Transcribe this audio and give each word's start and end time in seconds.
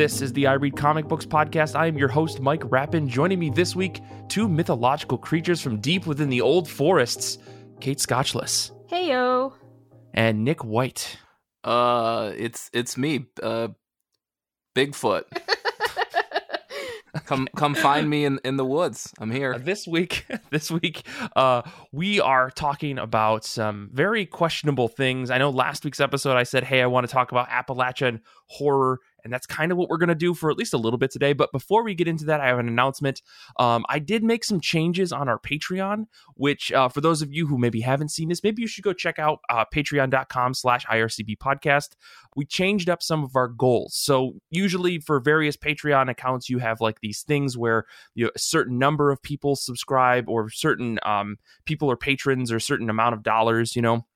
This 0.00 0.22
is 0.22 0.32
the 0.32 0.46
I 0.46 0.54
Read 0.54 0.78
Comic 0.78 1.08
Books 1.08 1.26
podcast. 1.26 1.78
I 1.78 1.86
am 1.86 1.98
your 1.98 2.08
host, 2.08 2.40
Mike 2.40 2.62
Rappin. 2.72 3.06
Joining 3.06 3.38
me 3.38 3.50
this 3.50 3.76
week, 3.76 4.00
two 4.28 4.48
mythological 4.48 5.18
creatures 5.18 5.60
from 5.60 5.78
deep 5.78 6.06
within 6.06 6.30
the 6.30 6.40
old 6.40 6.66
forests 6.66 7.36
Kate 7.80 7.98
Scotchless. 7.98 8.70
Hey 8.86 9.10
yo. 9.10 9.52
And 10.14 10.42
Nick 10.42 10.64
White. 10.64 11.18
Uh, 11.62 12.32
it's 12.34 12.70
it's 12.72 12.96
me, 12.96 13.26
uh, 13.42 13.68
Bigfoot. 14.74 15.24
come 17.26 17.46
come 17.54 17.74
find 17.74 18.08
me 18.08 18.24
in 18.24 18.40
in 18.42 18.56
the 18.56 18.64
woods. 18.64 19.12
I'm 19.18 19.30
here. 19.30 19.58
This 19.58 19.86
week, 19.86 20.24
this 20.50 20.70
week, 20.70 21.06
uh, 21.36 21.60
we 21.92 22.20
are 22.20 22.50
talking 22.50 22.98
about 22.98 23.44
some 23.44 23.90
very 23.92 24.24
questionable 24.24 24.88
things. 24.88 25.30
I 25.30 25.36
know 25.36 25.50
last 25.50 25.84
week's 25.84 26.00
episode 26.00 26.38
I 26.38 26.44
said, 26.44 26.64
"Hey, 26.64 26.80
I 26.80 26.86
want 26.86 27.06
to 27.06 27.12
talk 27.12 27.32
about 27.32 27.48
Appalachian 27.50 28.22
horror 28.46 29.00
and 29.24 29.32
that's 29.32 29.46
kind 29.46 29.72
of 29.72 29.78
what 29.78 29.88
we're 29.88 29.98
going 29.98 30.08
to 30.08 30.14
do 30.14 30.34
for 30.34 30.50
at 30.50 30.56
least 30.56 30.74
a 30.74 30.78
little 30.78 30.98
bit 30.98 31.10
today. 31.10 31.32
But 31.32 31.52
before 31.52 31.82
we 31.82 31.94
get 31.94 32.08
into 32.08 32.24
that, 32.26 32.40
I 32.40 32.46
have 32.48 32.58
an 32.58 32.68
announcement. 32.68 33.22
Um, 33.58 33.84
I 33.88 33.98
did 33.98 34.22
make 34.22 34.44
some 34.44 34.60
changes 34.60 35.12
on 35.12 35.28
our 35.28 35.38
Patreon, 35.38 36.06
which 36.34 36.72
uh, 36.72 36.88
for 36.88 37.00
those 37.00 37.22
of 37.22 37.32
you 37.32 37.46
who 37.46 37.58
maybe 37.58 37.80
haven't 37.80 38.10
seen 38.10 38.28
this, 38.28 38.42
maybe 38.42 38.62
you 38.62 38.68
should 38.68 38.84
go 38.84 38.92
check 38.92 39.18
out 39.18 39.40
uh, 39.48 39.64
patreon.com 39.74 40.54
slash 40.54 40.86
IRCB 40.86 41.38
podcast. 41.38 41.90
We 42.36 42.44
changed 42.44 42.88
up 42.88 43.02
some 43.02 43.24
of 43.24 43.36
our 43.36 43.48
goals. 43.48 43.94
So 43.96 44.34
usually 44.50 44.98
for 44.98 45.20
various 45.20 45.56
Patreon 45.56 46.10
accounts, 46.10 46.48
you 46.48 46.58
have 46.58 46.80
like 46.80 47.00
these 47.00 47.22
things 47.22 47.56
where 47.56 47.86
you 48.14 48.24
know, 48.24 48.30
a 48.34 48.38
certain 48.38 48.78
number 48.78 49.10
of 49.10 49.22
people 49.22 49.56
subscribe 49.56 50.28
or 50.28 50.50
certain 50.50 50.98
um, 51.04 51.38
people 51.64 51.90
are 51.90 51.96
patrons 51.96 52.52
or 52.52 52.56
a 52.56 52.60
certain 52.60 52.90
amount 52.90 53.14
of 53.14 53.22
dollars, 53.22 53.74
you 53.76 53.82
know, 53.82 54.06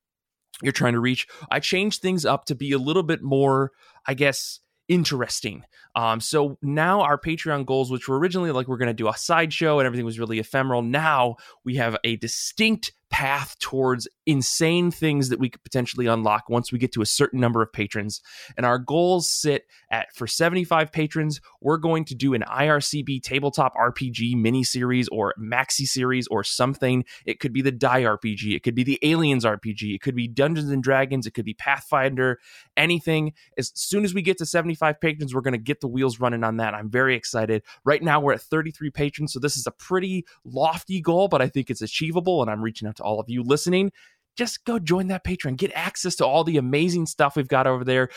you're 0.61 0.71
trying 0.71 0.93
to 0.93 0.99
reach. 0.99 1.27
I 1.51 1.59
changed 1.59 2.01
things 2.01 2.25
up 2.25 2.45
to 2.45 2.55
be 2.55 2.71
a 2.71 2.77
little 2.77 3.03
bit 3.03 3.21
more, 3.21 3.71
I 4.07 4.13
guess, 4.13 4.59
interesting. 4.87 5.63
Um, 5.95 6.19
so 6.19 6.57
now 6.61 7.01
our 7.01 7.17
Patreon 7.17 7.65
goals, 7.65 7.89
which 7.89 8.07
were 8.07 8.19
originally 8.19 8.51
like 8.51 8.67
we're 8.67 8.77
going 8.77 8.87
to 8.87 8.93
do 8.93 9.07
a 9.07 9.17
sideshow 9.17 9.79
and 9.79 9.85
everything 9.85 10.05
was 10.05 10.19
really 10.19 10.39
ephemeral, 10.39 10.81
now 10.81 11.35
we 11.63 11.75
have 11.75 11.97
a 12.03 12.17
distinct 12.17 12.91
path 13.15 13.57
towards 13.59 14.09
insane 14.25 14.91
things 14.91 15.29
that 15.29 15.39
we 15.39 15.49
could 15.49 15.63
potentially 15.63 16.05
unlock 16.05 16.49
once 16.49 16.69
we 16.69 16.77
get 16.77 16.91
to 16.91 17.01
a 17.01 17.05
certain 17.05 17.39
number 17.39 17.61
of 17.61 17.71
patrons. 17.71 18.19
And 18.57 18.65
our 18.65 18.77
goals 18.77 19.31
sit 19.31 19.67
at 19.89 20.13
for 20.13 20.27
75 20.27 20.91
patrons, 20.91 21.39
we're 21.61 21.77
going 21.77 22.03
to 22.05 22.15
do 22.15 22.33
an 22.33 22.43
IRCB 22.45 23.23
tabletop 23.23 23.73
RPG 23.77 24.35
mini 24.35 24.65
series 24.65 25.07
or 25.07 25.33
maxi 25.39 25.85
series 25.85 26.27
or 26.27 26.43
something. 26.43 27.05
It 27.25 27.39
could 27.39 27.53
be 27.53 27.61
the 27.61 27.71
Die 27.71 28.01
RPG, 28.01 28.53
it 28.53 28.63
could 28.63 28.75
be 28.75 28.83
the 28.83 28.99
Aliens 29.01 29.45
RPG, 29.45 29.95
it 29.95 30.01
could 30.01 30.15
be 30.15 30.27
Dungeons 30.27 30.69
and 30.69 30.83
Dragons, 30.83 31.25
it 31.25 31.33
could 31.33 31.45
be 31.45 31.53
Pathfinder, 31.53 32.39
anything. 32.75 33.31
As 33.57 33.71
soon 33.75 34.03
as 34.03 34.13
we 34.13 34.23
get 34.23 34.37
to 34.39 34.45
75 34.45 34.99
patrons, 34.99 35.33
we're 35.33 35.39
going 35.39 35.53
to 35.53 35.57
get 35.57 35.79
the 35.79 35.87
wheels 35.87 36.19
running 36.19 36.43
on 36.43 36.57
that. 36.57 36.73
I'm 36.73 36.89
very 36.89 37.15
excited. 37.15 37.63
Right 37.85 38.03
now 38.03 38.19
we're 38.19 38.33
at 38.33 38.41
33 38.41 38.89
patrons, 38.89 39.31
so 39.31 39.39
this 39.39 39.55
is 39.55 39.65
a 39.65 39.71
pretty 39.71 40.25
lofty 40.43 40.99
goal, 40.99 41.29
but 41.29 41.41
I 41.41 41.47
think 41.47 41.69
it's 41.69 41.81
achievable 41.81 42.41
and 42.41 42.51
I'm 42.51 42.61
reaching 42.61 42.89
out 42.89 42.97
to 42.97 43.04
all 43.05 43.19
of 43.19 43.29
you 43.29 43.43
listening 43.43 43.91
just 44.35 44.65
go 44.65 44.79
join 44.79 45.07
that 45.07 45.23
Patreon. 45.23 45.57
Get 45.57 45.71
access 45.75 46.15
to 46.17 46.25
all 46.25 46.43
the 46.43 46.57
amazing 46.57 47.05
stuff 47.05 47.35
we've 47.35 47.47
got 47.47 47.67
over 47.67 47.83
there. 47.83 48.09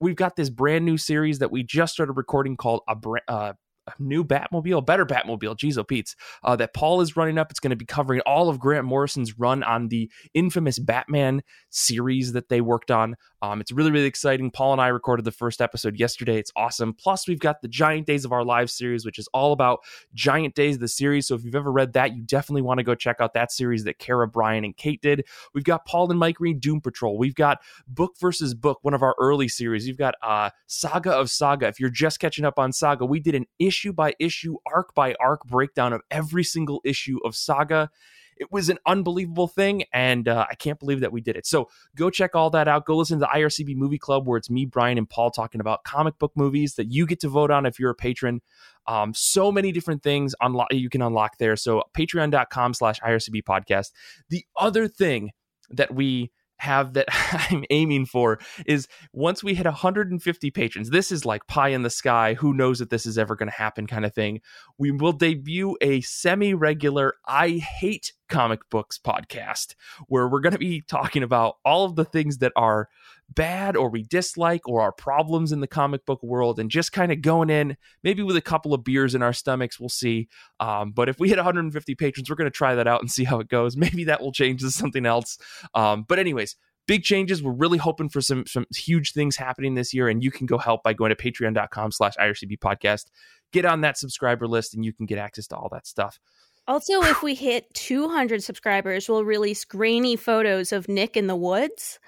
We've 0.00 0.16
got 0.16 0.36
this 0.36 0.50
brand 0.50 0.84
new 0.84 0.96
series 0.96 1.40
that 1.40 1.50
we 1.50 1.62
just 1.62 1.94
started 1.94 2.12
recording 2.12 2.56
called 2.56 2.82
a 2.88 2.96
uh, 3.28 3.52
a 3.86 3.92
new 3.98 4.24
Batmobile, 4.24 4.84
better 4.84 5.04
Batmobile, 5.04 5.56
geez, 5.56 5.78
oh 5.78 5.84
Pete's, 5.84 6.16
uh, 6.42 6.56
that 6.56 6.74
Paul 6.74 7.00
is 7.00 7.16
running 7.16 7.38
up. 7.38 7.50
It's 7.50 7.60
going 7.60 7.70
to 7.70 7.76
be 7.76 7.84
covering 7.84 8.20
all 8.20 8.48
of 8.48 8.58
Grant 8.58 8.86
Morrison's 8.86 9.38
run 9.38 9.62
on 9.62 9.88
the 9.88 10.10
infamous 10.32 10.78
Batman 10.78 11.42
series 11.70 12.32
that 12.32 12.48
they 12.48 12.60
worked 12.60 12.90
on. 12.90 13.16
Um, 13.42 13.60
it's 13.60 13.72
really, 13.72 13.90
really 13.90 14.06
exciting. 14.06 14.50
Paul 14.50 14.72
and 14.72 14.80
I 14.80 14.88
recorded 14.88 15.24
the 15.24 15.30
first 15.30 15.60
episode 15.60 15.98
yesterday. 15.98 16.38
It's 16.38 16.52
awesome. 16.56 16.94
Plus, 16.94 17.28
we've 17.28 17.38
got 17.38 17.60
the 17.60 17.68
Giant 17.68 18.06
Days 18.06 18.24
of 18.24 18.32
Our 18.32 18.44
Lives 18.44 18.72
series, 18.72 19.04
which 19.04 19.18
is 19.18 19.28
all 19.34 19.52
about 19.52 19.80
Giant 20.14 20.54
Days 20.54 20.76
of 20.76 20.80
the 20.80 20.88
series. 20.88 21.26
So 21.26 21.34
if 21.34 21.44
you've 21.44 21.54
ever 21.54 21.70
read 21.70 21.92
that, 21.92 22.16
you 22.16 22.22
definitely 22.22 22.62
want 22.62 22.78
to 22.78 22.84
go 22.84 22.94
check 22.94 23.16
out 23.20 23.34
that 23.34 23.52
series 23.52 23.84
that 23.84 23.98
Kara, 23.98 24.26
Brian, 24.26 24.64
and 24.64 24.74
Kate 24.74 25.02
did. 25.02 25.26
We've 25.52 25.64
got 25.64 25.84
Paul 25.84 26.10
and 26.10 26.18
Mike 26.18 26.40
read 26.40 26.60
Doom 26.60 26.80
Patrol. 26.80 27.18
We've 27.18 27.34
got 27.34 27.58
Book 27.86 28.14
versus 28.18 28.54
Book, 28.54 28.78
one 28.80 28.94
of 28.94 29.02
our 29.02 29.14
early 29.20 29.48
series. 29.48 29.86
You've 29.86 29.98
got 29.98 30.14
uh, 30.22 30.48
Saga 30.66 31.12
of 31.12 31.30
Saga. 31.30 31.66
If 31.66 31.78
you're 31.78 31.90
just 31.90 32.20
catching 32.20 32.46
up 32.46 32.58
on 32.58 32.72
Saga, 32.72 33.04
we 33.04 33.20
did 33.20 33.34
an 33.34 33.44
issue 33.58 33.73
by 33.92 34.14
issue, 34.18 34.56
arc 34.66 34.94
by 34.94 35.14
arc 35.20 35.44
breakdown 35.44 35.92
of 35.92 36.02
every 36.10 36.44
single 36.44 36.80
issue 36.84 37.18
of 37.24 37.36
Saga. 37.36 37.90
It 38.36 38.50
was 38.50 38.68
an 38.68 38.78
unbelievable 38.84 39.46
thing, 39.46 39.84
and 39.92 40.26
uh, 40.26 40.46
I 40.50 40.56
can't 40.56 40.78
believe 40.80 41.00
that 41.00 41.12
we 41.12 41.20
did 41.20 41.36
it. 41.36 41.46
So 41.46 41.68
go 41.94 42.10
check 42.10 42.34
all 42.34 42.50
that 42.50 42.66
out. 42.66 42.84
Go 42.84 42.96
listen 42.96 43.20
to 43.20 43.26
the 43.26 43.38
IRCB 43.38 43.76
Movie 43.76 43.98
Club, 43.98 44.26
where 44.26 44.36
it's 44.36 44.50
me, 44.50 44.64
Brian, 44.64 44.98
and 44.98 45.08
Paul 45.08 45.30
talking 45.30 45.60
about 45.60 45.84
comic 45.84 46.18
book 46.18 46.32
movies 46.34 46.74
that 46.74 46.90
you 46.90 47.06
get 47.06 47.20
to 47.20 47.28
vote 47.28 47.52
on 47.52 47.64
if 47.64 47.78
you're 47.78 47.90
a 47.90 47.94
patron. 47.94 48.40
Um, 48.86 49.14
so 49.14 49.52
many 49.52 49.70
different 49.70 50.02
things 50.02 50.34
unlock 50.40 50.72
you 50.72 50.90
can 50.90 51.00
unlock 51.00 51.38
there. 51.38 51.56
So 51.56 51.84
patreon.com 51.96 52.74
slash 52.74 53.00
IRCB 53.00 53.44
podcast. 53.44 53.92
The 54.30 54.44
other 54.56 54.88
thing 54.88 55.30
that 55.70 55.94
we 55.94 56.32
have 56.64 56.94
that 56.94 57.06
I'm 57.50 57.64
aiming 57.70 58.06
for 58.06 58.40
is 58.66 58.88
once 59.12 59.44
we 59.44 59.54
hit 59.54 59.66
150 59.66 60.50
patrons, 60.50 60.90
this 60.90 61.12
is 61.12 61.24
like 61.24 61.46
pie 61.46 61.68
in 61.68 61.82
the 61.82 61.90
sky. 61.90 62.34
Who 62.34 62.54
knows 62.54 62.78
that 62.78 62.90
this 62.90 63.06
is 63.06 63.18
ever 63.18 63.36
going 63.36 63.50
to 63.50 63.56
happen 63.56 63.86
kind 63.86 64.04
of 64.04 64.14
thing. 64.14 64.40
We 64.78 64.90
will 64.90 65.12
debut 65.12 65.76
a 65.80 66.00
semi 66.00 66.54
regular 66.54 67.14
I 67.26 67.50
hate 67.50 68.12
comic 68.28 68.60
books 68.70 68.98
podcast 68.98 69.74
where 70.08 70.28
we're 70.28 70.40
going 70.40 70.52
to 70.52 70.58
be 70.58 70.82
talking 70.88 71.22
about 71.22 71.56
all 71.64 71.84
of 71.84 71.96
the 71.96 72.04
things 72.04 72.38
that 72.38 72.52
are 72.56 72.88
bad 73.34 73.76
or 73.76 73.88
we 73.88 74.02
dislike 74.02 74.68
or 74.68 74.80
our 74.80 74.92
problems 74.92 75.52
in 75.52 75.60
the 75.60 75.66
comic 75.66 76.04
book 76.04 76.22
world 76.22 76.58
and 76.58 76.70
just 76.70 76.92
kind 76.92 77.10
of 77.10 77.22
going 77.22 77.50
in 77.50 77.76
maybe 78.02 78.22
with 78.22 78.36
a 78.36 78.42
couple 78.42 78.74
of 78.74 78.84
beers 78.84 79.14
in 79.14 79.22
our 79.22 79.32
stomachs 79.32 79.80
we'll 79.80 79.88
see. 79.88 80.28
Um, 80.60 80.92
but 80.92 81.08
if 81.08 81.18
we 81.18 81.28
hit 81.28 81.38
150 81.38 81.94
patrons 81.94 82.28
we're 82.28 82.36
going 82.36 82.50
to 82.50 82.56
try 82.56 82.74
that 82.74 82.86
out 82.86 83.00
and 83.00 83.10
see 83.10 83.24
how 83.24 83.40
it 83.40 83.48
goes. 83.48 83.76
Maybe 83.84 84.04
that 84.04 84.20
will 84.20 84.32
change 84.32 84.62
to 84.62 84.70
something 84.70 85.06
else. 85.06 85.38
Um, 85.74 86.04
but 86.06 86.18
anyways 86.18 86.56
big 86.86 87.02
changes. 87.02 87.42
We're 87.42 87.52
really 87.52 87.78
hoping 87.78 88.08
for 88.08 88.20
some 88.20 88.44
some 88.46 88.66
huge 88.74 89.12
things 89.12 89.36
happening 89.36 89.74
this 89.74 89.94
year 89.94 90.08
and 90.08 90.22
you 90.22 90.30
can 90.30 90.46
go 90.46 90.58
help 90.58 90.82
by 90.82 90.92
going 90.92 91.10
to 91.10 91.16
patreon.com 91.16 91.92
slash 91.92 92.14
ircb 92.16 92.58
podcast. 92.58 93.06
Get 93.52 93.64
on 93.64 93.82
that 93.82 93.98
subscriber 93.98 94.46
list 94.46 94.74
and 94.74 94.84
you 94.84 94.92
can 94.92 95.06
get 95.06 95.18
access 95.18 95.46
to 95.48 95.56
all 95.56 95.68
that 95.72 95.86
stuff 95.86 96.18
also, 96.66 97.02
if 97.02 97.22
we 97.22 97.34
hit 97.34 97.72
200 97.74 98.42
subscribers, 98.42 99.08
we'll 99.08 99.24
release 99.24 99.64
grainy 99.64 100.16
photos 100.16 100.72
of 100.72 100.88
Nick 100.88 101.16
in 101.16 101.26
the 101.26 101.36
woods. 101.36 101.98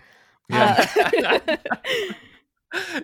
Yeah. 0.48 0.86
Uh- 0.96 1.56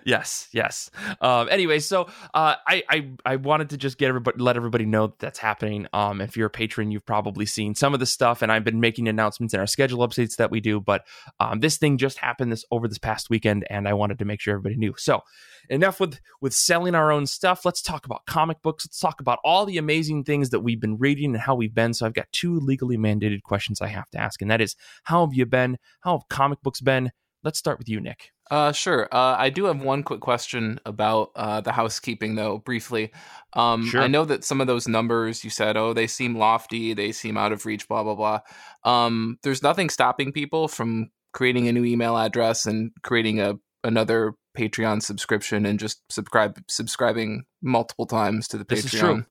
yes, 0.05 0.49
yes. 0.51 0.91
Um, 1.21 1.47
anyway, 1.49 1.79
so 1.79 2.03
uh, 2.33 2.55
I, 2.67 2.83
I 2.89 3.09
I 3.25 3.35
wanted 3.37 3.69
to 3.69 3.77
just 3.77 3.97
get 3.97 4.09
everybody 4.09 4.37
let 4.41 4.57
everybody 4.57 4.85
know 4.85 5.07
that 5.07 5.19
that's 5.19 5.39
happening. 5.39 5.87
Um, 5.93 6.21
if 6.21 6.35
you're 6.35 6.47
a 6.47 6.51
patron, 6.51 6.91
you've 6.91 7.05
probably 7.05 7.45
seen 7.45 7.73
some 7.73 7.93
of 7.93 7.99
the 7.99 8.05
stuff, 8.05 8.41
and 8.41 8.51
I've 8.51 8.65
been 8.65 8.81
making 8.81 9.07
announcements 9.07 9.53
in 9.53 9.59
our 9.59 9.67
schedule 9.67 10.05
updates 10.07 10.35
that 10.35 10.51
we 10.51 10.59
do. 10.59 10.79
But 10.79 11.05
um, 11.39 11.61
this 11.61 11.77
thing 11.77 11.97
just 11.97 12.17
happened 12.17 12.51
this 12.51 12.65
over 12.71 12.87
this 12.87 12.97
past 12.97 13.29
weekend, 13.29 13.65
and 13.69 13.87
I 13.87 13.93
wanted 13.93 14.19
to 14.19 14.25
make 14.25 14.41
sure 14.41 14.53
everybody 14.53 14.75
knew. 14.75 14.93
So 14.97 15.21
enough 15.69 15.99
with 15.99 16.19
with 16.41 16.53
selling 16.53 16.93
our 16.93 17.11
own 17.11 17.25
stuff. 17.25 17.63
Let's 17.63 17.81
talk 17.81 18.05
about 18.05 18.25
comic 18.25 18.61
books. 18.61 18.85
Let's 18.85 18.99
talk 18.99 19.21
about 19.21 19.39
all 19.45 19.65
the 19.65 19.77
amazing 19.77 20.25
things 20.25 20.49
that 20.49 20.59
we've 20.59 20.81
been 20.81 20.97
reading 20.97 21.33
and 21.33 21.41
how 21.41 21.55
we've 21.55 21.73
been. 21.73 21.93
So 21.93 22.05
I've 22.05 22.13
got 22.13 22.31
two 22.33 22.59
legally 22.59 22.97
mandated 22.97 23.43
questions 23.43 23.81
I 23.81 23.87
have 23.87 24.09
to 24.11 24.19
ask, 24.19 24.41
and 24.41 24.51
that 24.51 24.61
is, 24.61 24.75
how 25.03 25.25
have 25.25 25.33
you 25.33 25.45
been? 25.45 25.77
How 26.01 26.17
have 26.17 26.27
comic 26.27 26.61
books 26.61 26.81
been? 26.81 27.11
Let's 27.43 27.59
start 27.59 27.77
with 27.77 27.87
you, 27.87 28.01
Nick. 28.01 28.32
Uh, 28.53 28.71
sure. 28.71 29.09
Uh, 29.11 29.35
I 29.35 29.49
do 29.49 29.65
have 29.65 29.81
one 29.81 30.03
quick 30.03 30.19
question 30.19 30.79
about 30.85 31.31
uh, 31.35 31.61
the 31.61 31.71
housekeeping, 31.71 32.35
though, 32.35 32.59
briefly. 32.59 33.11
Um, 33.53 33.83
sure. 33.83 33.99
I 34.03 34.05
know 34.05 34.25
that 34.25 34.43
some 34.43 34.61
of 34.61 34.67
those 34.67 34.87
numbers 34.87 35.43
you 35.43 35.49
said, 35.49 35.75
oh, 35.75 35.91
they 35.93 36.05
seem 36.05 36.37
lofty, 36.37 36.93
they 36.93 37.13
seem 37.13 37.35
out 37.35 37.51
of 37.51 37.65
reach, 37.65 37.87
blah, 37.87 38.03
blah, 38.03 38.13
blah. 38.13 38.41
Um, 38.83 39.39
there's 39.41 39.63
nothing 39.63 39.89
stopping 39.89 40.31
people 40.31 40.67
from 40.67 41.09
creating 41.31 41.67
a 41.67 41.71
new 41.71 41.83
email 41.83 42.15
address 42.15 42.67
and 42.67 42.91
creating 43.01 43.41
a 43.41 43.55
another 43.83 44.35
Patreon 44.57 45.01
subscription 45.01 45.65
and 45.65 45.79
just 45.79 46.01
subscribe 46.11 46.59
subscribing 46.67 47.43
multiple 47.61 48.05
times 48.05 48.47
to 48.49 48.57
the 48.57 48.63
this 48.63 48.85
Patreon. 48.85 48.93
Is 48.93 48.99
true. 48.99 49.25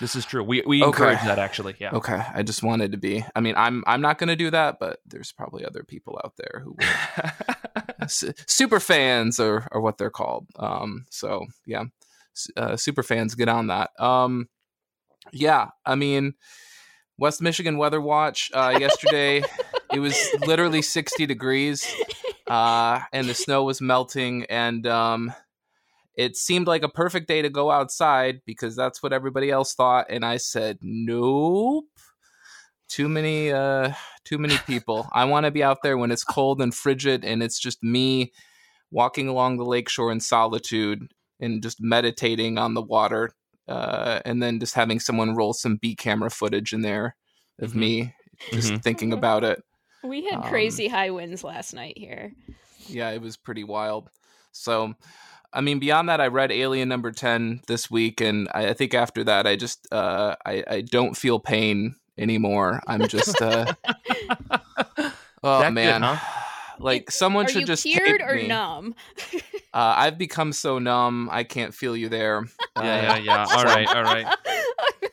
This 0.00 0.16
is 0.16 0.24
true. 0.24 0.44
We 0.44 0.62
we 0.66 0.82
okay. 0.82 0.88
encourage 0.88 1.22
that 1.24 1.38
actually. 1.38 1.74
Yeah. 1.78 1.90
Okay. 1.92 2.22
I 2.32 2.42
just 2.42 2.62
wanted 2.62 2.92
to 2.92 2.98
be. 2.98 3.24
I 3.34 3.40
mean, 3.40 3.54
I'm 3.56 3.82
I'm 3.86 4.00
not 4.00 4.18
going 4.18 4.28
to 4.28 4.36
do 4.36 4.50
that, 4.50 4.78
but 4.78 5.00
there's 5.06 5.32
probably 5.32 5.64
other 5.64 5.82
people 5.82 6.20
out 6.24 6.34
there 6.36 6.62
who 6.64 6.76
super 8.08 8.80
fans 8.80 9.40
are 9.40 9.66
or 9.72 9.80
what 9.80 9.98
they're 9.98 10.10
called. 10.10 10.46
Um. 10.56 11.06
So 11.10 11.46
yeah, 11.66 11.84
uh, 12.56 12.76
super 12.76 13.02
fans 13.02 13.34
get 13.34 13.48
on 13.48 13.68
that. 13.68 13.90
Um. 13.98 14.48
Yeah. 15.32 15.68
I 15.84 15.96
mean, 15.96 16.34
West 17.18 17.42
Michigan 17.42 17.78
Weather 17.78 18.00
Watch 18.00 18.50
uh, 18.54 18.76
yesterday. 18.78 19.42
it 19.92 19.98
was 19.98 20.16
literally 20.46 20.82
60 20.82 21.26
degrees 21.26 21.86
uh, 22.48 23.00
and 23.12 23.28
the 23.28 23.34
snow 23.34 23.64
was 23.64 23.80
melting, 23.80 24.44
and 24.46 24.86
um, 24.86 25.32
it 26.14 26.36
seemed 26.36 26.66
like 26.66 26.82
a 26.82 26.88
perfect 26.88 27.28
day 27.28 27.42
to 27.42 27.50
go 27.50 27.70
outside 27.70 28.40
because 28.44 28.74
that's 28.74 29.02
what 29.02 29.12
everybody 29.12 29.50
else 29.50 29.74
thought. 29.74 30.06
And 30.10 30.24
I 30.24 30.38
said, 30.38 30.78
nope. 30.82 31.84
Too 32.88 33.08
many, 33.08 33.52
uh, 33.52 33.92
too 34.24 34.38
many 34.38 34.56
people. 34.66 35.08
I 35.12 35.26
want 35.26 35.44
to 35.44 35.50
be 35.50 35.62
out 35.62 35.82
there 35.82 35.98
when 35.98 36.10
it's 36.10 36.24
cold 36.24 36.62
and 36.62 36.74
frigid, 36.74 37.22
and 37.24 37.42
it's 37.42 37.60
just 37.60 37.82
me 37.82 38.32
walking 38.90 39.28
along 39.28 39.58
the 39.58 39.64
lakeshore 39.66 40.10
in 40.10 40.20
solitude 40.20 41.12
and 41.38 41.62
just 41.62 41.82
meditating 41.82 42.56
on 42.56 42.72
the 42.72 42.80
water, 42.80 43.30
uh, 43.68 44.20
and 44.24 44.42
then 44.42 44.58
just 44.58 44.74
having 44.74 45.00
someone 45.00 45.36
roll 45.36 45.52
some 45.52 45.76
B 45.76 45.94
camera 45.94 46.30
footage 46.30 46.72
in 46.72 46.80
there 46.80 47.14
of 47.60 47.72
Mhm. 47.72 47.76
me 47.76 48.14
just 48.54 48.72
Mhm. 48.72 48.82
thinking 48.82 49.12
about 49.12 49.44
it. 49.44 49.62
We 50.02 50.24
had 50.24 50.36
Um, 50.36 50.42
crazy 50.44 50.88
high 50.88 51.10
winds 51.10 51.42
last 51.44 51.74
night 51.74 51.98
here. 51.98 52.32
Yeah, 52.86 53.10
it 53.10 53.20
was 53.20 53.36
pretty 53.36 53.64
wild. 53.64 54.08
So, 54.52 54.94
I 55.52 55.60
mean, 55.60 55.78
beyond 55.78 56.08
that, 56.08 56.20
I 56.20 56.28
read 56.28 56.50
Alien 56.52 56.88
number 56.88 57.10
ten 57.12 57.60
this 57.66 57.90
week, 57.90 58.20
and 58.20 58.48
I, 58.54 58.68
I 58.68 58.72
think 58.74 58.94
after 58.94 59.24
that, 59.24 59.46
I 59.46 59.56
just 59.56 59.86
uh, 59.92 60.36
I 60.46 60.64
I 60.68 60.80
don't 60.82 61.16
feel 61.16 61.38
pain 61.40 61.96
anymore. 62.16 62.80
I'm 62.86 63.08
just 63.08 63.40
uh, 63.42 63.74
oh 65.42 65.58
That 65.60 65.68
good, 65.68 65.74
man. 65.74 66.02
huh? 66.02 66.16
Like 66.80 67.10
someone 67.10 67.46
Are 67.46 67.48
should 67.48 67.62
you 67.62 67.66
just 67.66 67.82
cured 67.82 68.20
tape 68.20 68.28
or 68.28 68.34
me. 68.36 68.46
numb? 68.46 68.94
Uh, 69.74 69.94
I've 69.96 70.16
become 70.16 70.52
so 70.52 70.78
numb, 70.78 71.28
I 71.32 71.42
can't 71.42 71.74
feel 71.74 71.96
you 71.96 72.08
there. 72.08 72.44
Uh, 72.76 72.82
Yeah, 72.84 73.02
yeah, 73.02 73.18
yeah. 73.18 73.46
All 73.50 73.64
right, 73.64 73.88
all 73.88 74.04
right. 74.04 74.26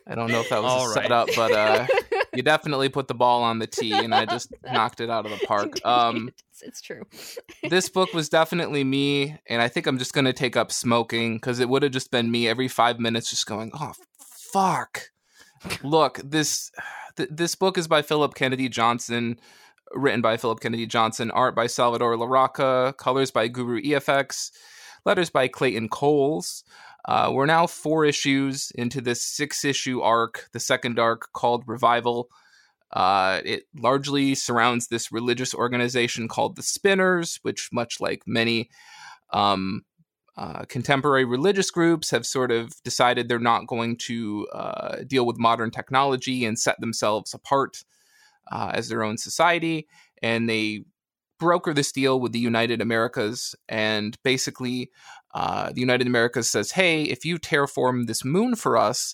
I 0.05 0.13
don't 0.13 0.31
know 0.31 0.41
if 0.41 0.49
that 0.49 0.61
was 0.61 0.71
All 0.71 0.83
a 0.85 0.93
right. 0.93 1.01
setup, 1.01 1.29
but 1.35 1.51
uh, 1.53 1.87
you 2.35 2.43
definitely 2.43 2.89
put 2.89 3.07
the 3.07 3.13
ball 3.13 3.43
on 3.43 3.59
the 3.59 3.67
tee, 3.67 3.93
and 3.93 4.13
I 4.13 4.25
just 4.25 4.53
knocked 4.63 4.99
it 4.99 5.09
out 5.09 5.25
of 5.25 5.31
the 5.31 5.45
park. 5.47 5.83
Um, 5.85 6.29
it's, 6.51 6.61
it's 6.61 6.81
true. 6.81 7.03
this 7.69 7.89
book 7.89 8.13
was 8.13 8.29
definitely 8.29 8.83
me, 8.83 9.37
and 9.47 9.61
I 9.61 9.67
think 9.67 9.87
I'm 9.87 9.97
just 9.97 10.13
going 10.13 10.25
to 10.25 10.33
take 10.33 10.55
up 10.55 10.71
smoking 10.71 11.35
because 11.35 11.59
it 11.59 11.69
would 11.69 11.83
have 11.83 11.91
just 11.91 12.11
been 12.11 12.31
me 12.31 12.47
every 12.47 12.67
five 12.67 12.99
minutes, 12.99 13.29
just 13.29 13.45
going, 13.45 13.71
"Oh, 13.73 13.93
fuck." 14.19 15.09
Look, 15.83 16.19
this 16.23 16.71
th- 17.17 17.29
this 17.31 17.55
book 17.55 17.77
is 17.77 17.87
by 17.87 18.01
Philip 18.01 18.35
Kennedy 18.35 18.69
Johnson, 18.69 19.39
written 19.93 20.21
by 20.21 20.37
Philip 20.37 20.59
Kennedy 20.59 20.85
Johnson, 20.85 21.31
art 21.31 21.55
by 21.55 21.67
Salvador 21.67 22.15
Larroca, 22.15 22.95
colors 22.97 23.31
by 23.31 23.47
Guru 23.47 23.81
EFX, 23.81 24.51
letters 25.05 25.29
by 25.29 25.47
Clayton 25.47 25.89
Cowles. 25.89 26.63
Uh, 27.07 27.29
we're 27.31 27.45
now 27.45 27.67
four 27.67 28.03
issues 28.03 28.71
into 28.75 28.99
this 28.99 29.21
six 29.21 29.63
issue 29.63 30.01
arc, 30.01 30.49
the 30.53 30.59
second 30.59 30.97
arc 30.97 31.31
called 31.33 31.63
Revival. 31.67 32.29
Uh, 32.91 33.41
it 33.45 33.63
largely 33.75 34.33
surrounds 34.35 34.87
this 34.87 35.11
religious 35.11 35.53
organization 35.53 36.27
called 36.27 36.55
the 36.55 36.63
Spinners, 36.63 37.39
which, 37.43 37.69
much 37.71 37.99
like 37.99 38.23
many 38.25 38.69
um, 39.31 39.83
uh, 40.37 40.63
contemporary 40.65 41.25
religious 41.25 41.69
groups, 41.69 42.09
have 42.09 42.25
sort 42.25 42.51
of 42.51 42.81
decided 42.83 43.27
they're 43.27 43.39
not 43.39 43.67
going 43.67 43.97
to 43.97 44.47
uh, 44.53 44.97
deal 45.05 45.25
with 45.25 45.37
modern 45.37 45.71
technology 45.71 46.45
and 46.45 46.57
set 46.57 46.79
themselves 46.79 47.33
apart 47.33 47.83
uh, 48.51 48.71
as 48.73 48.89
their 48.89 49.03
own 49.03 49.17
society. 49.17 49.87
And 50.21 50.49
they 50.49 50.85
broker 51.37 51.73
this 51.73 51.91
deal 51.91 52.19
with 52.19 52.31
the 52.31 52.39
United 52.39 52.81
Americas. 52.81 53.55
And 53.67 54.17
basically, 54.23 54.89
uh, 55.35 55.71
the 55.73 55.81
United 55.81 56.07
Americas 56.07 56.49
says, 56.49 56.71
hey, 56.71 57.03
if 57.03 57.23
you 57.25 57.37
terraform 57.37 58.07
this 58.07 58.25
moon 58.25 58.55
for 58.55 58.77
us, 58.77 59.13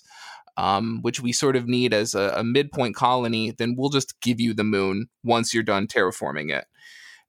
um, 0.56 1.00
which 1.02 1.20
we 1.20 1.32
sort 1.32 1.56
of 1.56 1.66
need 1.68 1.92
as 1.92 2.14
a, 2.14 2.32
a 2.36 2.44
midpoint 2.44 2.94
colony, 2.96 3.50
then 3.50 3.74
we'll 3.76 3.90
just 3.90 4.18
give 4.20 4.40
you 4.40 4.54
the 4.54 4.64
moon 4.64 5.08
once 5.24 5.52
you're 5.52 5.62
done 5.62 5.86
terraforming 5.86 6.50
it. 6.56 6.66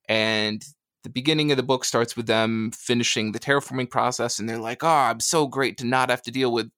And 0.08 0.64
the 1.04 1.10
beginning 1.10 1.52
of 1.52 1.58
the 1.58 1.64
book 1.64 1.86
starts 1.86 2.16
with 2.16 2.28
them 2.28 2.72
finishing 2.72 3.32
the 3.32 3.40
terraforming 3.40 3.90
process, 3.90 4.40
and 4.40 4.48
they're 4.48 4.58
like, 4.60 4.84
oh, 4.84 4.88
I'm 4.88 5.20
so 5.20 5.48
great 5.48 5.78
to 5.80 5.86
not 5.86 6.10
have 6.10 6.22
to 6.24 6.32
deal 6.32 6.52
with 6.54 6.70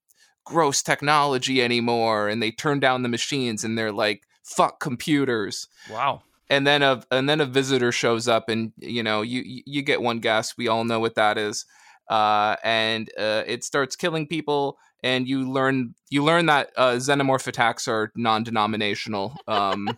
gross 0.46 0.82
technology 0.84 1.62
anymore. 1.62 2.30
And 2.30 2.42
they 2.42 2.52
turn 2.52 2.80
down 2.80 3.04
the 3.04 3.10
machines 3.10 3.64
and 3.64 3.78
they're 3.78 3.92
like, 3.92 4.24
fuck 4.44 4.80
computers 4.80 5.68
Wow. 5.92 6.22
and 6.52 6.68
then 6.68 6.84
a 6.84 7.02
and 7.10 7.28
then 7.28 7.42
a 7.42 7.46
visitor 7.48 7.92
shows 7.92 8.28
up 8.28 8.48
and 8.48 8.74
you 8.78 9.02
know 9.02 9.24
you 9.24 9.42
you 9.66 9.82
get 9.82 10.04
one 10.04 10.20
guess 10.20 10.56
we 10.56 10.68
all 10.68 10.84
know 10.86 11.00
what 11.00 11.16
that 11.16 11.40
is 11.40 11.66
uh, 12.10 12.56
and 12.63 13.10
uh, 13.18 13.44
it 13.46 13.63
starts 13.63 13.96
killing 13.96 14.28
people 14.28 14.78
and 15.04 15.28
you 15.28 15.50
learn 15.50 15.94
you 16.10 16.24
learn 16.24 16.48
that 16.48 16.72
uh, 16.78 16.94
xenomorph 16.94 17.48
attacks 17.48 17.88
are 17.88 18.12
non-denominational 18.16 19.38
um, 19.48 19.88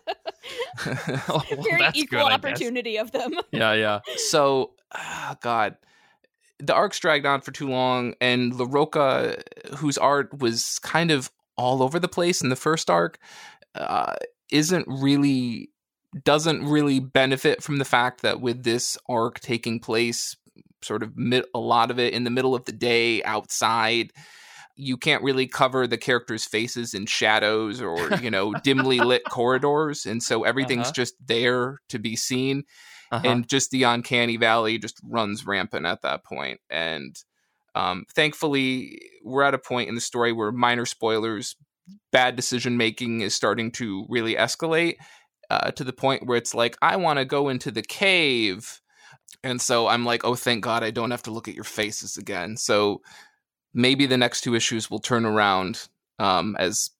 Well, 1.28 1.44
Very 1.50 1.80
that's 1.80 1.98
equal 1.98 2.20
good, 2.20 2.32
opportunity 2.32 2.98
of 2.98 3.12
them. 3.12 3.32
Yeah, 3.52 3.72
yeah. 3.74 4.00
so 4.16 4.72
ah, 4.94 5.36
god 5.42 5.76
the 6.60 6.74
arc's 6.74 6.98
dragged 6.98 7.26
on 7.26 7.40
for 7.40 7.52
too 7.52 7.68
long 7.68 8.14
and 8.20 8.52
Larroca 8.52 9.42
whose 9.76 9.98
art 9.98 10.38
was 10.38 10.78
kind 10.80 11.10
of 11.10 11.30
all 11.56 11.82
over 11.82 11.98
the 11.98 12.08
place 12.08 12.40
in 12.40 12.48
the 12.48 12.56
first 12.56 12.90
arc 12.90 13.18
uh, 13.74 14.14
isn't 14.50 14.86
really 14.88 15.70
doesn't 16.24 16.64
really 16.64 17.00
benefit 17.00 17.62
from 17.62 17.76
the 17.76 17.84
fact 17.84 18.22
that 18.22 18.40
with 18.40 18.64
this 18.64 18.96
arc 19.08 19.40
taking 19.40 19.78
place 19.78 20.36
sort 20.82 21.02
of 21.02 21.16
mid, 21.16 21.44
a 21.54 21.58
lot 21.58 21.90
of 21.90 21.98
it 21.98 22.12
in 22.14 22.24
the 22.24 22.30
middle 22.30 22.54
of 22.54 22.64
the 22.64 22.72
day 22.72 23.22
outside 23.24 24.12
you 24.80 24.96
can't 24.96 25.24
really 25.24 25.48
cover 25.48 25.88
the 25.88 25.98
characters 25.98 26.44
faces 26.44 26.94
in 26.94 27.04
shadows 27.04 27.82
or 27.82 28.14
you 28.22 28.30
know 28.30 28.54
dimly 28.62 29.00
lit 29.00 29.22
corridors 29.28 30.06
and 30.06 30.22
so 30.22 30.44
everything's 30.44 30.86
Uh-huh. 30.86 30.92
just 30.92 31.14
there 31.26 31.78
to 31.88 31.98
be 31.98 32.14
seen 32.14 32.62
Uh-huh. 33.10 33.26
and 33.28 33.48
just 33.48 33.70
the 33.72 33.82
uncanny 33.82 34.36
valley 34.36 34.78
just 34.78 35.00
runs 35.02 35.44
rampant 35.46 35.84
at 35.86 36.02
that 36.02 36.24
point. 36.24 36.38
point 36.38 36.60
and 36.70 37.16
um, 37.74 38.04
thankfully 38.14 39.00
we're 39.24 39.42
at 39.42 39.54
a 39.54 39.58
point 39.58 39.88
in 39.88 39.94
the 39.96 40.00
story 40.00 40.32
where 40.32 40.52
minor 40.52 40.86
spoilers 40.86 41.56
bad 42.12 42.36
decision 42.36 42.76
making 42.76 43.20
is 43.20 43.34
starting 43.34 43.70
to 43.72 44.06
really 44.08 44.34
escalate 44.36 44.94
uh, 45.50 45.70
to 45.72 45.82
the 45.84 45.92
point 45.92 46.26
where 46.26 46.36
it's 46.38 46.54
like 46.54 46.76
i 46.82 46.94
want 46.96 47.18
to 47.18 47.24
go 47.24 47.48
into 47.48 47.70
the 47.72 47.82
cave 47.82 48.80
and 49.44 49.60
so 49.60 49.86
i'm 49.86 50.04
like 50.04 50.24
oh 50.24 50.34
thank 50.34 50.64
god 50.64 50.82
i 50.82 50.90
don't 50.90 51.10
have 51.10 51.22
to 51.22 51.30
look 51.30 51.48
at 51.48 51.54
your 51.54 51.64
faces 51.64 52.16
again. 52.16 52.56
So 52.56 53.00
maybe 53.74 54.06
the 54.06 54.16
next 54.16 54.40
two 54.42 54.54
issues 54.54 54.90
will 54.90 54.98
turn 54.98 55.24
around 55.24 55.88
um, 56.18 56.56
as 56.58 56.90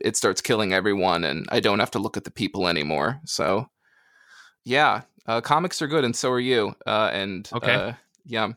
it 0.00 0.16
starts 0.16 0.40
killing 0.40 0.72
everyone 0.72 1.24
and 1.24 1.46
i 1.50 1.60
don't 1.60 1.80
have 1.80 1.90
to 1.92 1.98
look 1.98 2.16
at 2.16 2.24
the 2.24 2.30
people 2.30 2.68
anymore. 2.68 3.20
So 3.24 3.68
yeah 4.64 5.02
uh, 5.26 5.40
comics 5.40 5.80
are 5.82 5.86
good 5.86 6.04
and 6.04 6.14
so 6.14 6.30
are 6.30 6.40
you 6.40 6.74
uh, 6.86 7.10
and 7.12 7.48
Okay. 7.52 7.74
uh, 7.74 7.92
yeah. 8.24 8.52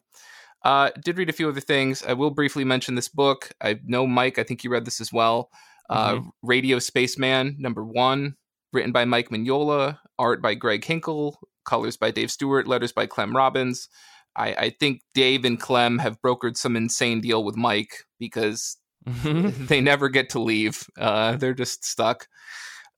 Uh, 0.64 0.90
did 1.04 1.18
read 1.18 1.30
a 1.30 1.34
few 1.34 1.48
other 1.48 1.62
things. 1.62 2.04
I 2.04 2.14
will 2.14 2.32
briefly 2.32 2.66
mention 2.66 2.96
this 2.96 3.08
book. 3.08 3.52
I 3.62 3.80
know 3.86 4.06
mike 4.06 4.38
i 4.38 4.44
think 4.44 4.64
you 4.64 4.70
read 4.70 4.86
this 4.86 5.00
as 5.02 5.12
well. 5.14 5.50
Uh, 5.90 6.20
radio 6.44 6.80
spaceman 6.80 7.56
number 7.58 7.84
one 7.86 8.36
written 8.74 8.92
by 8.92 9.06
mike 9.06 9.30
mignola 9.30 9.98
art 10.20 10.42
by 10.42 10.54
greg 10.54 10.84
hinkle 10.84 11.40
colors 11.68 11.98
by 11.98 12.10
dave 12.10 12.32
stewart 12.32 12.68
letters 12.68 12.92
by 12.92 13.06
clem 13.06 13.36
robins 13.36 13.88
I, 14.36 14.54
I 14.54 14.70
think 14.70 15.02
dave 15.14 15.46
and 15.46 15.60
clem 15.60 16.00
have 16.00 16.22
brokered 16.22 16.58
some 16.58 16.76
insane 16.76 17.22
deal 17.22 17.44
with 17.44 17.56
mike 17.56 18.06
because 18.20 18.78
they 19.24 19.82
never 19.82 20.10
get 20.10 20.30
to 20.32 20.40
leave. 20.40 20.84
Uh, 20.98 21.38
they're 21.38 21.54
just 21.54 21.86
stuck. 21.86 22.28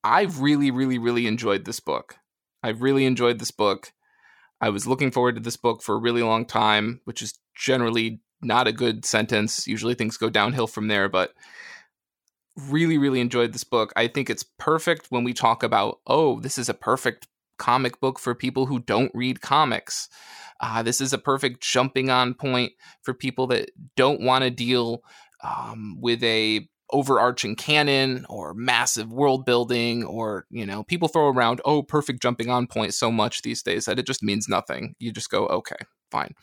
I've 0.03 0.39
really, 0.39 0.71
really, 0.71 0.97
really 0.97 1.27
enjoyed 1.27 1.65
this 1.65 1.79
book. 1.79 2.15
I've 2.63 2.81
really 2.81 3.05
enjoyed 3.05 3.39
this 3.39 3.51
book. 3.51 3.91
I 4.61 4.69
was 4.69 4.87
looking 4.87 5.11
forward 5.11 5.35
to 5.35 5.41
this 5.41 5.57
book 5.57 5.81
for 5.81 5.95
a 5.95 5.99
really 5.99 6.23
long 6.23 6.45
time, 6.45 7.01
which 7.05 7.21
is 7.21 7.37
generally 7.55 8.21
not 8.41 8.67
a 8.67 8.73
good 8.73 9.05
sentence. 9.05 9.67
Usually 9.67 9.93
things 9.93 10.17
go 10.17 10.29
downhill 10.29 10.67
from 10.67 10.87
there, 10.87 11.09
but 11.09 11.33
really, 12.57 12.97
really 12.97 13.21
enjoyed 13.21 13.53
this 13.53 13.63
book. 13.63 13.93
I 13.95 14.07
think 14.07 14.29
it's 14.29 14.43
perfect 14.57 15.07
when 15.09 15.23
we 15.23 15.33
talk 15.33 15.63
about, 15.63 15.99
oh, 16.07 16.39
this 16.39 16.57
is 16.57 16.69
a 16.69 16.73
perfect 16.73 17.27
comic 17.59 17.99
book 17.99 18.17
for 18.17 18.33
people 18.33 18.65
who 18.65 18.79
don't 18.79 19.11
read 19.13 19.41
comics. 19.41 20.09
Uh, 20.59 20.81
this 20.83 20.99
is 20.99 21.13
a 21.13 21.17
perfect 21.17 21.61
jumping 21.61 22.09
on 22.09 22.33
point 22.33 22.73
for 23.03 23.13
people 23.13 23.47
that 23.47 23.69
don't 23.95 24.21
want 24.21 24.43
to 24.43 24.49
deal 24.49 25.03
um, 25.43 25.97
with 26.01 26.23
a 26.23 26.67
overarching 26.91 27.55
canon 27.55 28.25
or 28.29 28.53
massive 28.55 29.11
world 29.11 29.45
building 29.45 30.03
or 30.03 30.45
you 30.49 30.65
know 30.65 30.83
people 30.83 31.07
throw 31.07 31.27
around 31.27 31.61
oh 31.63 31.83
perfect 31.83 32.19
jumping 32.19 32.49
on 32.49 32.65
point 32.65 32.95
so 32.95 33.11
much 33.11 33.43
these 33.43 33.61
days 33.61 33.85
that 33.85 33.99
it 33.99 34.07
just 34.07 34.23
means 34.23 34.47
nothing 34.49 34.95
you 34.97 35.11
just 35.11 35.29
go 35.29 35.45
okay 35.47 35.75
fine 36.09 36.33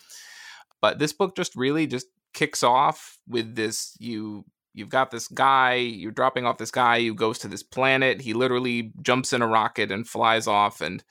but 0.81 1.01
this 1.01 1.13
book 1.13 1.35
just 1.35 1.57
really 1.57 1.85
just 1.87 2.07
kicks 2.33 2.63
off 2.63 3.19
with 3.27 3.57
this 3.57 3.97
you 3.99 4.45
you've 4.77 4.89
got 4.89 5.11
this 5.11 5.27
guy 5.29 5.75
you're 5.75 6.13
dropping 6.13 6.47
off 6.47 6.59
this 6.59 6.71
guy 6.71 7.01
who 7.01 7.15
goes 7.15 7.39
to 7.39 7.49
this 7.49 7.63
planet 7.63 8.21
he 8.21 8.33
literally 8.33 8.93
jumps 9.03 9.33
in 9.33 9.43
a 9.43 9.47
rocket 9.47 9.91
and 9.91 10.09
flies 10.09 10.47
off 10.47 10.81
and 10.81 11.03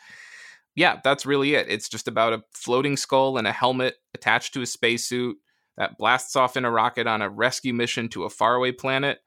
yeah 0.76 1.00
that's 1.04 1.26
really 1.26 1.56
it 1.56 1.68
it's 1.70 1.90
just 1.90 2.08
about 2.08 2.34
a 2.34 2.44
floating 2.52 2.96
skull 2.96 3.38
and 3.38 3.48
a 3.48 3.52
helmet 3.52 3.96
attached 4.14 4.54
to 4.54 4.62
a 4.62 4.66
spacesuit 4.66 5.38
that 5.78 5.98
blasts 5.98 6.36
off 6.36 6.58
in 6.58 6.66
a 6.66 6.72
rocket 6.72 7.08
on 7.08 7.22
a 7.22 7.30
rescue 7.30 7.74
mission 7.74 8.10
to 8.10 8.24
a 8.24 8.30
faraway 8.30 8.72
planet. 8.72 9.20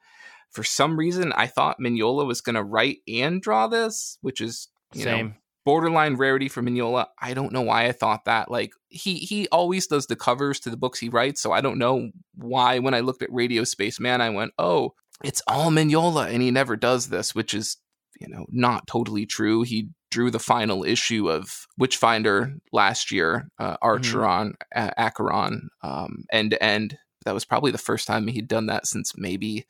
For 0.50 0.64
some 0.64 0.98
reason, 0.98 1.32
I 1.32 1.46
thought 1.46 1.80
Mignola 1.80 2.26
was 2.26 2.40
going 2.40 2.54
to 2.54 2.64
write 2.64 2.98
and 3.06 3.42
draw 3.42 3.66
this, 3.66 4.18
which 4.22 4.40
is 4.40 4.68
you 4.94 5.04
know 5.04 5.10
Same. 5.10 5.34
Borderline 5.68 6.14
rarity 6.14 6.48
for 6.48 6.62
Mignola. 6.62 7.08
I 7.20 7.34
don't 7.34 7.52
know 7.52 7.60
why 7.60 7.88
I 7.88 7.92
thought 7.92 8.24
that. 8.24 8.50
Like 8.50 8.72
he 8.88 9.16
he 9.16 9.46
always 9.48 9.86
does 9.86 10.06
the 10.06 10.16
covers 10.16 10.58
to 10.60 10.70
the 10.70 10.78
books 10.78 10.98
he 10.98 11.10
writes, 11.10 11.42
so 11.42 11.52
I 11.52 11.60
don't 11.60 11.76
know 11.76 12.08
why 12.34 12.78
when 12.78 12.94
I 12.94 13.00
looked 13.00 13.20
at 13.20 13.30
Radio 13.30 13.64
Space 13.64 14.00
Man, 14.00 14.22
I 14.22 14.30
went, 14.30 14.52
"Oh, 14.58 14.94
it's 15.22 15.42
all 15.46 15.70
Mignola," 15.70 16.32
and 16.32 16.40
he 16.40 16.50
never 16.50 16.74
does 16.74 17.08
this, 17.08 17.34
which 17.34 17.52
is 17.52 17.76
you 18.18 18.28
know 18.28 18.46
not 18.48 18.86
totally 18.86 19.26
true. 19.26 19.60
He 19.60 19.90
drew 20.10 20.30
the 20.30 20.38
final 20.38 20.84
issue 20.84 21.30
of 21.30 21.66
Witchfinder 21.76 22.54
last 22.72 23.12
year, 23.12 23.50
uh, 23.58 23.76
Archeron, 23.82 24.54
mm-hmm. 24.74 24.88
Acheron, 24.96 25.68
um, 25.82 26.24
end 26.32 26.52
to 26.52 26.62
end. 26.62 26.96
That 27.26 27.34
was 27.34 27.44
probably 27.44 27.72
the 27.72 27.76
first 27.76 28.06
time 28.06 28.26
he'd 28.26 28.48
done 28.48 28.68
that 28.68 28.86
since 28.86 29.12
maybe 29.18 29.66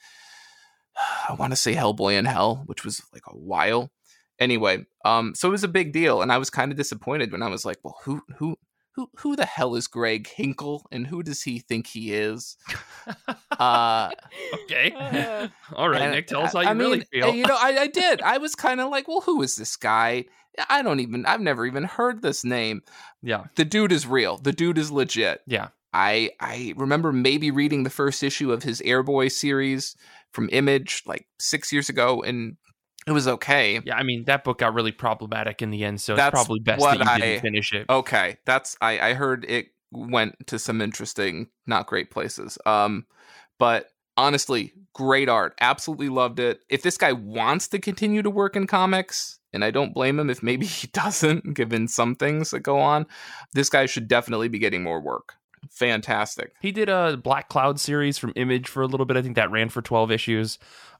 I 1.28 1.34
want 1.34 1.50
to 1.50 1.56
say 1.56 1.74
Hellboy 1.74 2.16
in 2.16 2.24
Hell, 2.24 2.62
which 2.66 2.84
was 2.84 3.02
like 3.12 3.26
a 3.26 3.36
while. 3.36 3.90
Anyway, 4.38 4.86
um, 5.04 5.34
so 5.34 5.48
it 5.48 5.52
was 5.52 5.64
a 5.64 5.68
big 5.68 5.92
deal, 5.92 6.22
and 6.22 6.32
I 6.32 6.38
was 6.38 6.50
kind 6.50 6.70
of 6.70 6.78
disappointed 6.78 7.32
when 7.32 7.42
I 7.42 7.48
was 7.48 7.64
like, 7.64 7.78
"Well, 7.82 7.96
who, 8.04 8.22
who, 8.36 8.56
who, 8.92 9.10
who 9.16 9.36
the 9.36 9.46
hell 9.46 9.74
is 9.74 9.86
Greg 9.88 10.28
Hinkle, 10.28 10.86
and 10.92 11.06
who 11.06 11.22
does 11.22 11.42
he 11.42 11.58
think 11.58 11.88
he 11.88 12.12
is?" 12.12 12.56
uh, 13.58 14.10
okay, 14.64 14.92
uh, 14.96 15.48
all 15.74 15.88
right, 15.88 16.10
Nick, 16.10 16.28
tell 16.28 16.42
us 16.42 16.52
how 16.52 16.60
you 16.60 16.68
I 16.68 16.72
really 16.72 17.00
feel. 17.00 17.34
You 17.34 17.46
know, 17.46 17.56
I, 17.58 17.78
I 17.78 17.86
did. 17.88 18.22
I 18.22 18.38
was 18.38 18.54
kind 18.54 18.80
of 18.80 18.90
like, 18.90 19.08
"Well, 19.08 19.22
who 19.22 19.42
is 19.42 19.56
this 19.56 19.76
guy?" 19.76 20.26
I 20.68 20.82
don't 20.82 21.00
even. 21.00 21.26
I've 21.26 21.40
never 21.40 21.66
even 21.66 21.84
heard 21.84 22.22
this 22.22 22.44
name. 22.44 22.82
Yeah, 23.22 23.44
the 23.56 23.64
dude 23.64 23.92
is 23.92 24.06
real. 24.06 24.38
The 24.38 24.52
dude 24.52 24.78
is 24.78 24.90
legit. 24.90 25.42
Yeah. 25.46 25.68
I 25.92 26.30
I 26.38 26.74
remember 26.76 27.12
maybe 27.12 27.50
reading 27.50 27.82
the 27.82 27.90
first 27.90 28.22
issue 28.22 28.52
of 28.52 28.62
his 28.62 28.80
Airboy 28.82 29.32
series 29.32 29.96
from 30.32 30.48
Image 30.52 31.02
like 31.06 31.26
six 31.38 31.72
years 31.72 31.88
ago, 31.88 32.22
and 32.22 32.56
it 33.08 33.12
was 33.12 33.28
okay. 33.28 33.80
Yeah, 33.84 33.96
I 33.96 34.02
mean 34.02 34.24
that 34.24 34.44
book 34.44 34.58
got 34.58 34.74
really 34.74 34.92
problematic 34.92 35.62
in 35.62 35.70
the 35.70 35.84
end, 35.84 36.00
so 36.00 36.14
that's 36.14 36.28
it's 36.28 36.42
probably 36.42 36.60
best 36.60 36.82
that 36.82 36.98
you 36.98 37.04
I, 37.04 37.18
didn't 37.18 37.42
finish 37.42 37.72
it. 37.72 37.86
Okay, 37.88 38.38
that's 38.44 38.76
I 38.80 39.00
I 39.00 39.14
heard 39.14 39.44
it 39.48 39.68
went 39.90 40.46
to 40.48 40.58
some 40.58 40.80
interesting, 40.80 41.48
not 41.66 41.86
great 41.86 42.10
places. 42.10 42.58
Um, 42.66 43.06
but 43.58 43.90
honestly, 44.16 44.72
great 44.92 45.28
art. 45.28 45.54
Absolutely 45.60 46.08
loved 46.08 46.38
it. 46.38 46.60
If 46.68 46.82
this 46.82 46.98
guy 46.98 47.12
wants 47.12 47.68
to 47.68 47.78
continue 47.78 48.22
to 48.22 48.30
work 48.30 48.56
in 48.56 48.66
comics, 48.66 49.38
and 49.52 49.64
I 49.64 49.70
don't 49.70 49.94
blame 49.94 50.18
him 50.18 50.28
if 50.28 50.42
maybe 50.42 50.66
he 50.66 50.88
doesn't, 50.88 51.54
given 51.54 51.88
some 51.88 52.14
things 52.14 52.50
that 52.50 52.60
go 52.60 52.78
on, 52.78 53.06
this 53.54 53.70
guy 53.70 53.86
should 53.86 54.08
definitely 54.08 54.48
be 54.48 54.58
getting 54.58 54.82
more 54.82 55.00
work 55.00 55.38
fantastic. 55.70 56.52
He 56.60 56.72
did 56.72 56.88
a 56.88 57.16
Black 57.16 57.48
Cloud 57.48 57.80
series 57.80 58.18
from 58.18 58.32
Image 58.36 58.68
for 58.68 58.82
a 58.82 58.86
little 58.86 59.06
bit. 59.06 59.16
I 59.16 59.22
think 59.22 59.36
that 59.36 59.50
ran 59.50 59.68
for 59.68 59.82
12 59.82 60.10
issues. 60.10 60.58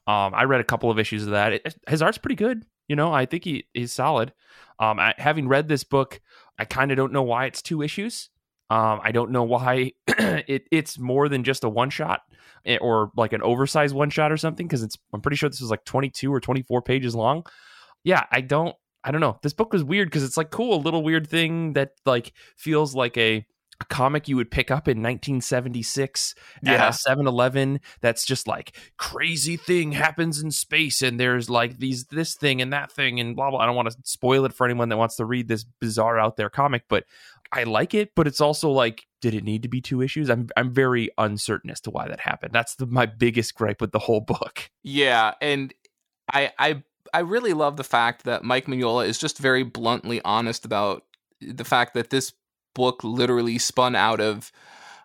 Um, 0.09 0.33
I 0.33 0.45
read 0.45 0.59
a 0.59 0.63
couple 0.63 0.89
of 0.89 0.97
issues 0.97 1.25
of 1.25 1.31
that. 1.31 1.53
It, 1.53 1.75
his 1.87 2.01
art's 2.01 2.17
pretty 2.17 2.35
good. 2.35 2.65
You 2.87 2.95
know, 2.95 3.13
I 3.13 3.27
think 3.27 3.43
he 3.43 3.65
he's 3.75 3.93
solid. 3.93 4.33
Um, 4.79 4.99
I, 4.99 5.13
having 5.19 5.47
read 5.47 5.67
this 5.67 5.83
book, 5.83 6.19
I 6.57 6.65
kind 6.65 6.89
of 6.89 6.97
don't 6.97 7.13
know 7.13 7.21
why 7.21 7.45
it's 7.45 7.61
two 7.61 7.83
issues. 7.83 8.31
Um, 8.71 9.01
I 9.03 9.11
don't 9.11 9.29
know 9.29 9.43
why 9.43 9.91
it, 10.07 10.63
it's 10.71 10.97
more 10.97 11.29
than 11.29 11.43
just 11.43 11.63
a 11.63 11.69
one 11.69 11.91
shot 11.91 12.21
eh, 12.65 12.79
or 12.81 13.11
like 13.15 13.33
an 13.33 13.43
oversized 13.43 13.93
one 13.93 14.09
shot 14.09 14.31
or 14.31 14.37
something 14.37 14.67
because 14.67 14.81
it's 14.81 14.97
I'm 15.13 15.21
pretty 15.21 15.37
sure 15.37 15.47
this 15.47 15.61
was 15.61 15.69
like 15.69 15.85
22 15.85 16.33
or 16.33 16.39
24 16.39 16.81
pages 16.81 17.13
long. 17.13 17.45
Yeah, 18.03 18.23
I 18.31 18.41
don't 18.41 18.75
I 19.03 19.11
don't 19.11 19.21
know. 19.21 19.37
This 19.43 19.53
book 19.53 19.73
was 19.73 19.83
weird 19.83 20.07
because 20.07 20.23
it's 20.23 20.37
like 20.37 20.49
cool, 20.49 20.75
a 20.75 20.81
little 20.81 21.03
weird 21.03 21.27
thing 21.27 21.73
that 21.73 21.91
like 22.07 22.33
feels 22.57 22.95
like 22.95 23.15
a 23.15 23.45
a 23.81 23.85
comic 23.85 24.27
you 24.27 24.35
would 24.35 24.51
pick 24.51 24.71
up 24.71 24.87
in 24.87 24.97
1976 24.97 26.35
yeah. 26.61 26.73
at 26.73 26.79
a 26.79 26.91
7-Eleven 26.91 27.79
that's 28.01 28.25
just 28.25 28.47
like 28.47 28.75
crazy 28.97 29.57
thing 29.57 29.93
happens 29.93 30.41
in 30.41 30.51
space 30.51 31.01
and 31.01 31.19
there's 31.19 31.49
like 31.49 31.79
these 31.79 32.05
this 32.05 32.35
thing 32.35 32.61
and 32.61 32.73
that 32.73 32.91
thing 32.91 33.19
and 33.19 33.35
blah 33.35 33.49
blah. 33.49 33.59
I 33.59 33.65
don't 33.65 33.75
want 33.75 33.89
to 33.89 33.97
spoil 34.03 34.45
it 34.45 34.53
for 34.53 34.65
anyone 34.65 34.89
that 34.89 34.97
wants 34.97 35.15
to 35.17 35.25
read 35.25 35.47
this 35.47 35.63
bizarre 35.63 36.19
out 36.19 36.37
there 36.37 36.49
comic, 36.49 36.83
but 36.89 37.05
I 37.51 37.63
like 37.63 37.93
it, 37.93 38.11
but 38.15 38.27
it's 38.27 38.41
also 38.41 38.69
like 38.69 39.07
did 39.21 39.33
it 39.33 39.43
need 39.43 39.63
to 39.63 39.69
be 39.69 39.81
two 39.81 40.01
issues? 40.01 40.29
I'm 40.29 40.49
I'm 40.55 40.73
very 40.73 41.09
uncertain 41.17 41.69
as 41.69 41.81
to 41.81 41.89
why 41.89 42.07
that 42.07 42.19
happened. 42.19 42.53
That's 42.53 42.75
the, 42.75 42.85
my 42.85 43.05
biggest 43.05 43.55
gripe 43.55 43.81
with 43.81 43.91
the 43.91 43.99
whole 43.99 44.21
book. 44.21 44.69
Yeah, 44.83 45.33
and 45.41 45.73
I 46.31 46.51
I 46.59 46.83
I 47.13 47.19
really 47.19 47.53
love 47.53 47.77
the 47.77 47.83
fact 47.83 48.23
that 48.25 48.43
Mike 48.43 48.65
Mignola 48.65 49.07
is 49.07 49.17
just 49.17 49.37
very 49.37 49.63
bluntly 49.63 50.21
honest 50.23 50.65
about 50.65 51.05
the 51.41 51.63
fact 51.63 51.93
that 51.93 52.09
this 52.09 52.33
book 52.79 53.03
literally 53.03 53.57
spun 53.57 53.93
out 53.93 54.21
of. 54.21 54.53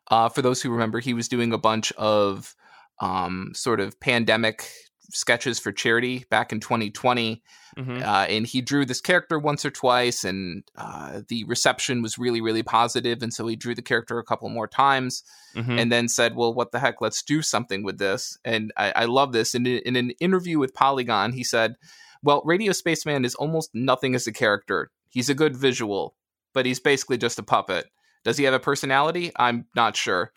Uh, 0.09 0.28
for 0.28 0.43
those 0.43 0.62
who 0.62 0.71
remember, 0.71 1.00
he 1.00 1.12
was 1.12 1.28
doing 1.28 1.52
a 1.52 1.59
bunch 1.59 1.90
of 1.93 2.54
um, 3.00 3.50
sort 3.52 3.81
of 3.81 3.99
pandemic 3.99 4.71
sketches 5.11 5.59
for 5.59 5.73
charity 5.73 6.25
back 6.31 6.52
in 6.52 6.61
2020. 6.61 7.43
Mm-hmm. 7.76 8.02
Uh, 8.02 8.26
and 8.28 8.47
he 8.47 8.61
drew 8.61 8.85
this 8.85 9.00
character 9.00 9.40
once 9.40 9.64
or 9.64 9.71
twice, 9.71 10.23
and 10.23 10.62
uh, 10.76 11.23
the 11.26 11.43
reception 11.45 12.00
was 12.00 12.16
really, 12.16 12.40
really 12.40 12.62
positive. 12.62 13.23
And 13.23 13.35
so 13.35 13.45
he 13.49 13.57
drew 13.57 13.75
the 13.75 13.83
character 13.83 14.21
a 14.21 14.25
couple 14.25 14.49
more 14.50 14.69
times 14.69 15.25
mm-hmm. 15.57 15.76
and 15.76 15.90
then 15.90 16.07
said, 16.07 16.37
Well, 16.37 16.54
what 16.54 16.71
the 16.71 16.78
heck? 16.78 17.00
Let's 17.00 17.25
do 17.25 17.43
something 17.43 17.83
with 17.83 17.99
this. 17.99 18.38
And 18.45 18.73
I, 18.76 18.93
I 18.95 19.04
love 19.07 19.33
this. 19.33 19.57
In, 19.57 19.66
in 19.66 19.97
an 19.97 20.11
interview 20.21 20.61
with 20.61 20.75
Polygon, 20.75 21.33
he 21.33 21.43
said, 21.43 21.75
Well, 22.23 22.40
Radio 22.45 22.71
Spaceman 22.71 23.25
is 23.25 23.35
almost 23.35 23.71
nothing 23.75 24.14
as 24.14 24.28
a 24.28 24.33
character. 24.33 24.93
He's 25.11 25.28
a 25.28 25.35
good 25.35 25.57
visual 25.57 26.14
but 26.54 26.66
he's 26.66 26.80
basically 26.80 27.18
just 27.18 27.38
a 27.38 27.42
puppet. 27.42 27.87
Does 28.25 28.38
he 28.38 28.44
have 28.44 28.54
a 28.54 28.61
personality? 28.61 29.32
I'm 29.37 29.66
not 29.76 29.96
sure. 29.96 30.32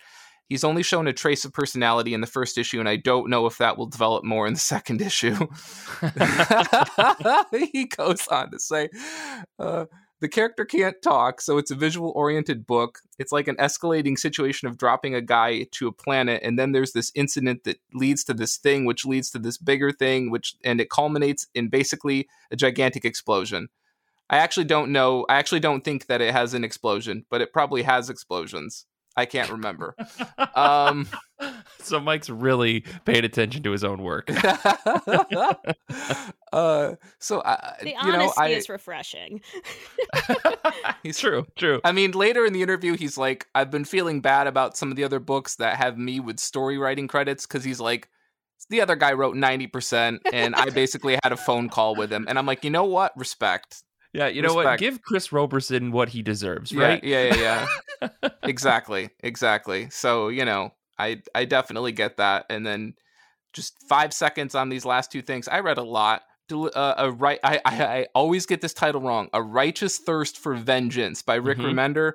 He's 0.50 0.63
only 0.63 0.83
shown 0.83 1.07
a 1.07 1.13
trace 1.13 1.43
of 1.45 1.53
personality 1.53 2.13
in 2.13 2.21
the 2.21 2.27
first 2.27 2.57
issue, 2.57 2.79
and 2.79 2.88
I 2.88 2.95
don't 2.95 3.29
know 3.29 3.45
if 3.45 3.57
that 3.57 3.77
will 3.77 3.86
develop 3.86 4.24
more 4.24 4.47
in 4.47 4.53
the 4.53 4.59
second 4.59 5.01
issue. 5.01 5.36
he 7.71 7.86
goes 7.86 8.27
on 8.27 8.51
to 8.51 8.59
say, 8.59 8.89
uh, 9.59 9.86
the 10.19 10.27
character 10.27 10.65
can't 10.65 11.00
talk, 11.01 11.41
so 11.41 11.57
it's 11.57 11.69
a 11.69 11.75
visual 11.75 12.12
oriented 12.15 12.65
book. 12.65 13.00
It's 13.19 13.31
like 13.31 13.47
an 13.47 13.57
escalating 13.57 14.17
situation 14.17 14.67
of 14.67 14.77
dropping 14.77 15.13
a 15.13 15.21
guy 15.21 15.67
to 15.71 15.88
a 15.88 15.91
planet, 15.91 16.41
and 16.43 16.57
then 16.57 16.71
there's 16.71 16.93
this 16.93 17.12
incident 17.13 17.65
that 17.65 17.77
leads 17.93 18.24
to 18.25 18.33
this 18.33 18.57
thing, 18.57 18.86
which 18.86 19.05
leads 19.05 19.29
to 19.31 19.39
this 19.39 19.57
bigger 19.57 19.91
thing, 19.91 20.31
which 20.31 20.55
and 20.63 20.81
it 20.81 20.89
culminates 20.89 21.45
in 21.53 21.69
basically 21.69 22.27
a 22.51 22.55
gigantic 22.55 23.05
explosion. 23.05 23.67
I 24.29 24.38
actually 24.38 24.65
don't 24.65 24.91
know. 24.91 25.25
I 25.29 25.36
actually 25.36 25.62
don't 25.62 25.84
think 25.84 26.07
that 26.07 26.22
it 26.22 26.34
has 26.34 26.53
an 26.53 26.63
explosion, 26.63 27.25
but 27.29 27.41
it 27.41 27.53
probably 27.53 27.84
has 27.84 28.10
explosions. 28.10 28.86
I 29.17 29.25
can't 29.25 29.50
remember. 29.50 29.96
um, 30.55 31.07
so 31.79 32.00
Mike's 32.00 32.29
really 32.29 32.81
paid 33.03 33.25
attention 33.25 33.63
to 33.63 33.72
his 33.72 33.84
own 33.84 34.03
work. 34.03 34.29
uh, 36.53 36.93
so 37.19 37.41
I, 37.43 37.77
the 37.81 37.89
you 37.89 38.12
know, 38.12 38.19
honesty 38.19 38.41
I, 38.41 38.48
is 38.50 38.69
refreshing. 38.69 39.41
he's 41.01 41.17
true, 41.22 41.48
true. 41.55 41.81
I 41.84 41.93
mean, 41.93 42.12
later 42.12 42.46
in 42.46 42.53
the 42.53 42.62
interview, 42.62 42.96
he's 42.96 43.17
like, 43.17 43.48
"I've 43.55 43.72
been 43.72 43.86
feeling 43.86 44.22
bad 44.22 44.46
about 44.46 44.77
some 44.77 44.91
of 44.91 44.98
the 44.98 45.03
other 45.03 45.19
books 45.19 45.55
that 45.55 45.77
have 45.77 45.98
me 45.98 46.19
with 46.19 46.39
story 46.39 46.77
writing 46.77 47.07
credits 47.07 47.48
because 47.48 47.63
he's 47.63 47.79
like." 47.79 48.10
The 48.69 48.81
other 48.81 48.98
guy 48.98 49.13
wrote 49.13 49.36
90%, 49.36 50.19
and 50.34 50.53
I 50.53 50.72
basically 50.72 51.17
had 51.24 51.31
a 51.31 51.38
phone 51.38 51.69
call 51.69 51.96
with 51.96 52.12
him. 52.12 52.25
And 52.27 52.38
I'm 52.38 52.46
like, 52.46 52.65
you 52.65 52.69
know 52.69 52.84
what? 52.84 53.15
Respect 53.15 53.84
yeah, 54.13 54.27
you 54.27 54.41
know 54.41 54.53
what? 54.53 54.79
Give 54.79 55.01
Chris 55.01 55.31
Roberson 55.31 55.91
what 55.91 56.09
he 56.09 56.21
deserves, 56.21 56.73
right? 56.73 57.03
Yeah, 57.03 57.23
yeah, 57.23 57.35
yeah. 57.35 57.67
yeah. 58.21 58.29
exactly, 58.43 59.09
exactly. 59.21 59.89
So 59.89 60.29
you 60.29 60.45
know, 60.45 60.73
I 60.97 61.21
I 61.35 61.45
definitely 61.45 61.91
get 61.91 62.17
that. 62.17 62.45
And 62.49 62.65
then 62.65 62.95
just 63.53 63.75
five 63.87 64.13
seconds 64.13 64.55
on 64.55 64.69
these 64.69 64.85
last 64.85 65.11
two 65.11 65.21
things. 65.21 65.47
I 65.47 65.59
read 65.59 65.77
a 65.77 65.83
lot. 65.83 66.23
Uh, 66.49 66.93
a 66.97 67.11
right, 67.11 67.39
I, 67.43 67.59
I, 67.65 67.83
I 67.83 68.07
always 68.15 68.45
get 68.45 68.61
this 68.61 68.73
title 68.73 69.01
wrong. 69.01 69.27
A 69.33 69.41
righteous 69.41 69.97
thirst 69.97 70.37
for 70.37 70.55
vengeance 70.55 71.21
by 71.21 71.35
Rick 71.35 71.57
mm-hmm. 71.57 71.77
Remender 71.77 72.13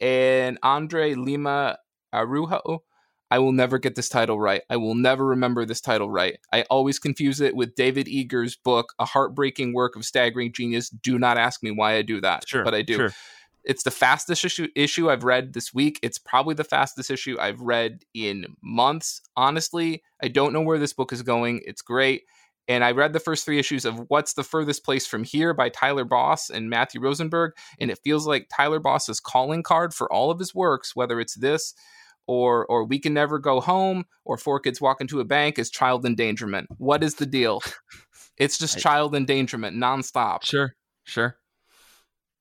and 0.00 0.58
Andre 0.64 1.14
Lima 1.14 1.78
Araujo. 2.12 2.82
I 3.30 3.38
will 3.38 3.52
never 3.52 3.78
get 3.78 3.94
this 3.94 4.08
title 4.08 4.40
right. 4.40 4.62
I 4.70 4.76
will 4.76 4.94
never 4.94 5.26
remember 5.26 5.64
this 5.64 5.80
title 5.80 6.10
right. 6.10 6.38
I 6.52 6.62
always 6.70 6.98
confuse 6.98 7.40
it 7.40 7.54
with 7.54 7.74
David 7.74 8.08
Eggers's 8.08 8.56
book, 8.56 8.94
A 8.98 9.04
Heartbreaking 9.04 9.74
Work 9.74 9.96
of 9.96 10.04
Staggering 10.04 10.52
Genius. 10.52 10.88
Do 10.88 11.18
not 11.18 11.36
ask 11.36 11.62
me 11.62 11.70
why 11.70 11.96
I 11.96 12.02
do 12.02 12.20
that, 12.22 12.48
sure, 12.48 12.64
but 12.64 12.74
I 12.74 12.82
do. 12.82 12.96
Sure. 12.96 13.10
It's 13.64 13.82
the 13.82 13.90
fastest 13.90 14.44
issue, 14.44 14.68
issue 14.74 15.10
I've 15.10 15.24
read 15.24 15.52
this 15.52 15.74
week. 15.74 15.98
It's 16.02 16.16
probably 16.16 16.54
the 16.54 16.64
fastest 16.64 17.10
issue 17.10 17.36
I've 17.38 17.60
read 17.60 18.02
in 18.14 18.46
months. 18.62 19.20
Honestly, 19.36 20.02
I 20.22 20.28
don't 20.28 20.54
know 20.54 20.62
where 20.62 20.78
this 20.78 20.94
book 20.94 21.12
is 21.12 21.22
going. 21.22 21.60
It's 21.66 21.82
great. 21.82 22.22
And 22.66 22.82
I 22.84 22.92
read 22.92 23.12
the 23.12 23.20
first 23.20 23.44
three 23.44 23.58
issues 23.58 23.84
of 23.84 24.04
What's 24.08 24.34
the 24.34 24.42
Furthest 24.42 24.84
Place 24.84 25.06
from 25.06 25.24
Here 25.24 25.52
by 25.52 25.68
Tyler 25.70 26.04
Boss 26.04 26.48
and 26.48 26.70
Matthew 26.70 27.00
Rosenberg. 27.00 27.52
And 27.78 27.90
it 27.90 27.98
feels 28.04 28.26
like 28.26 28.48
Tyler 28.54 28.78
Boss's 28.78 29.20
calling 29.20 29.62
card 29.62 29.92
for 29.92 30.10
all 30.10 30.30
of 30.30 30.38
his 30.38 30.54
works, 30.54 30.94
whether 30.94 31.20
it's 31.20 31.34
this 31.34 31.74
or 32.28 32.66
or 32.66 32.84
we 32.84 33.00
can 33.00 33.14
never 33.14 33.40
go 33.40 33.60
home 33.60 34.04
or 34.24 34.36
four 34.36 34.60
kids 34.60 34.80
walk 34.80 35.00
into 35.00 35.18
a 35.18 35.24
bank 35.24 35.58
is 35.58 35.70
child 35.70 36.06
endangerment. 36.06 36.68
What 36.76 37.02
is 37.02 37.16
the 37.16 37.26
deal? 37.26 37.60
It's 38.40 38.56
just 38.56 38.76
I, 38.76 38.80
child 38.80 39.16
endangerment 39.16 39.76
nonstop. 39.76 40.44
Sure, 40.44 40.76
sure. 41.02 41.38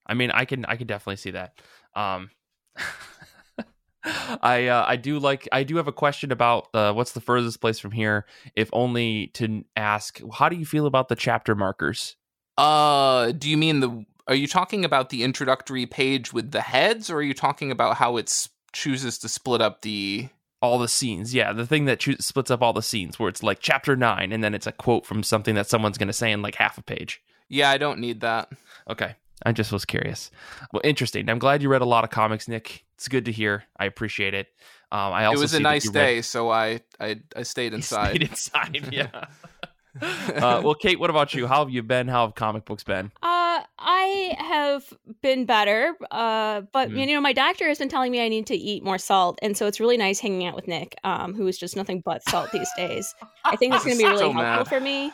I 0.05 0.13
mean, 0.13 0.29
I 0.29 0.45
can 0.45 0.63
I 0.65 0.75
can 0.75 0.85
definitely 0.85 1.15
see 1.15 1.31
that. 1.31 1.59
Um, 1.95 2.29
I 4.43 4.67
uh, 4.67 4.85
I 4.87 4.95
do 4.95 5.17
like 5.17 5.49
I 5.51 5.63
do 5.63 5.77
have 5.77 5.87
a 5.87 5.91
question 5.91 6.31
about 6.31 6.67
uh, 6.75 6.93
what's 6.93 7.13
the 7.13 7.19
furthest 7.19 7.61
place 7.61 7.79
from 7.79 7.91
here, 7.91 8.27
if 8.55 8.69
only 8.73 9.31
to 9.33 9.65
ask 9.75 10.21
how 10.33 10.49
do 10.49 10.55
you 10.55 10.67
feel 10.67 10.85
about 10.85 11.07
the 11.07 11.15
chapter 11.15 11.55
markers? 11.55 12.15
Uh, 12.59 13.31
do 13.31 13.49
you 13.49 13.57
mean 13.57 13.79
the? 13.79 14.05
Are 14.27 14.35
you 14.35 14.47
talking 14.47 14.85
about 14.85 15.09
the 15.09 15.23
introductory 15.23 15.87
page 15.87 16.31
with 16.31 16.51
the 16.51 16.61
heads, 16.61 17.09
or 17.09 17.17
are 17.17 17.23
you 17.23 17.33
talking 17.33 17.71
about 17.71 17.97
how 17.97 18.17
it's 18.17 18.49
chooses 18.77 19.17
to 19.19 19.29
split 19.29 19.61
up 19.61 19.81
the 19.81 20.29
all 20.61 20.77
the 20.79 20.87
scenes. 20.87 21.33
Yeah, 21.33 21.53
the 21.53 21.65
thing 21.65 21.85
that 21.85 21.99
cho- 21.99 22.15
splits 22.19 22.51
up 22.51 22.61
all 22.61 22.73
the 22.73 22.81
scenes, 22.81 23.17
where 23.19 23.29
it's 23.29 23.43
like 23.43 23.59
chapter 23.59 23.95
nine, 23.95 24.31
and 24.31 24.43
then 24.43 24.53
it's 24.53 24.67
a 24.67 24.71
quote 24.71 25.05
from 25.05 25.23
something 25.23 25.55
that 25.55 25.67
someone's 25.67 25.97
going 25.97 26.07
to 26.07 26.13
say 26.13 26.31
in 26.31 26.41
like 26.41 26.55
half 26.55 26.77
a 26.77 26.81
page. 26.83 27.21
Yeah, 27.49 27.69
I 27.69 27.77
don't 27.77 27.99
need 27.99 28.21
that. 28.21 28.51
Okay. 28.89 29.15
I 29.45 29.51
just 29.51 29.71
was 29.71 29.85
curious. 29.85 30.31
Well, 30.73 30.81
interesting. 30.83 31.29
I'm 31.29 31.37
glad 31.39 31.61
you 31.61 31.69
read 31.69 31.83
a 31.83 31.85
lot 31.85 32.03
of 32.03 32.09
comics, 32.09 32.47
Nick. 32.47 32.83
It's 32.95 33.07
good 33.07 33.25
to 33.25 33.31
hear. 33.31 33.63
I 33.79 33.85
appreciate 33.85 34.33
it. 34.33 34.47
Um, 34.91 35.13
I 35.13 35.25
also 35.25 35.39
it 35.39 35.41
was 35.43 35.53
a 35.53 35.59
nice 35.59 35.87
day, 35.89 36.15
read- 36.15 36.25
so 36.25 36.49
I 36.49 36.81
I, 36.99 37.19
I 37.35 37.43
stayed 37.43 37.73
inside. 37.79 38.09
stayed 38.15 38.23
inside. 38.29 38.89
Yeah. 38.91 39.25
uh, 40.41 40.61
well, 40.63 40.75
Kate, 40.75 40.99
what 40.99 41.09
about 41.09 41.33
you? 41.33 41.47
How 41.47 41.59
have 41.59 41.69
you 41.69 41.83
been? 41.83 42.07
How 42.07 42.25
have 42.25 42.35
comic 42.35 42.65
books 42.65 42.83
been? 42.83 43.11
Uh, 43.21 43.61
I 43.79 44.35
have 44.37 44.93
been 45.21 45.45
better, 45.45 45.95
uh, 46.11 46.61
but 46.71 46.91
Mm. 46.91 46.95
you 46.95 47.07
know, 47.07 47.19
my 47.21 47.33
doctor 47.33 47.67
has 47.67 47.79
been 47.79 47.89
telling 47.89 48.11
me 48.11 48.21
I 48.23 48.29
need 48.29 48.45
to 48.47 48.55
eat 48.55 48.83
more 48.83 48.99
salt, 48.99 49.39
and 49.41 49.57
so 49.57 49.65
it's 49.65 49.79
really 49.79 49.97
nice 49.97 50.19
hanging 50.19 50.45
out 50.45 50.55
with 50.55 50.67
Nick, 50.67 50.95
um, 51.03 51.33
who 51.33 51.47
is 51.47 51.57
just 51.57 51.75
nothing 51.75 52.01
but 52.05 52.23
salt 52.23 52.51
these 52.51 52.71
days. 52.77 53.15
I 53.51 53.55
think 53.55 53.73
it's 53.73 53.83
going 53.85 53.97
to 53.97 54.03
be 54.03 54.07
really 54.07 54.29
So 54.29 54.33
helpful 54.33 54.65
mad. 54.65 54.67
for 54.67 54.79
me. 54.79 55.11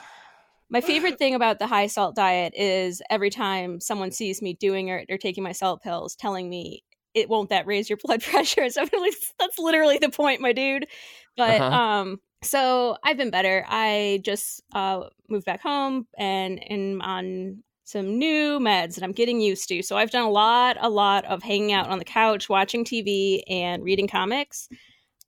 My 0.70 0.82
favorite 0.82 1.18
thing 1.20 1.36
about 1.36 1.60
the 1.60 1.68
high 1.68 1.88
salt 1.88 2.16
diet 2.16 2.54
is 2.56 3.02
every 3.10 3.30
time 3.30 3.80
someone 3.80 4.12
sees 4.12 4.42
me 4.42 4.54
doing 4.54 4.88
it 4.90 5.06
or 5.10 5.18
taking 5.18 5.44
my 5.44 5.52
salt 5.52 5.82
pills, 5.82 6.16
telling 6.16 6.50
me 6.50 6.84
it 7.14 7.30
won't 7.30 7.50
that 7.50 7.68
raise 7.68 7.90
your 7.90 7.98
blood 8.04 8.22
pressure. 8.24 8.70
So 8.70 8.82
I'm 8.82 8.90
that's 9.40 9.60
literally 9.60 10.00
the 10.00 10.10
point, 10.10 10.42
my 10.42 10.52
dude. 10.54 10.88
But 11.38 11.60
Uh-huh. 11.60 11.72
um, 11.72 12.20
so 12.44 12.98
I've 13.04 13.18
been 13.18 13.30
better. 13.32 13.66
I 13.68 14.22
just 14.24 14.62
uh 14.74 15.10
moved 15.30 15.46
back 15.46 15.62
home 15.62 16.08
and 16.18 16.60
am 16.72 17.02
on 17.02 17.64
some 17.86 18.18
new 18.18 18.60
meds 18.60 18.96
that 18.96 19.04
I'm 19.04 19.12
getting 19.12 19.42
used 19.42 19.68
to. 19.70 19.84
So 19.84 19.98
I've 19.98 20.12
done 20.12 20.24
a 20.24 20.30
lot, 20.30 20.78
a 20.80 20.90
lot 20.90 21.26
of 21.26 21.44
hanging 21.44 21.74
out 21.74 21.90
on 21.90 22.00
the 22.00 22.06
couch, 22.06 22.48
watching 22.48 22.86
TV, 22.86 23.42
and 23.50 23.84
reading 23.84 24.08
comics. 24.08 24.70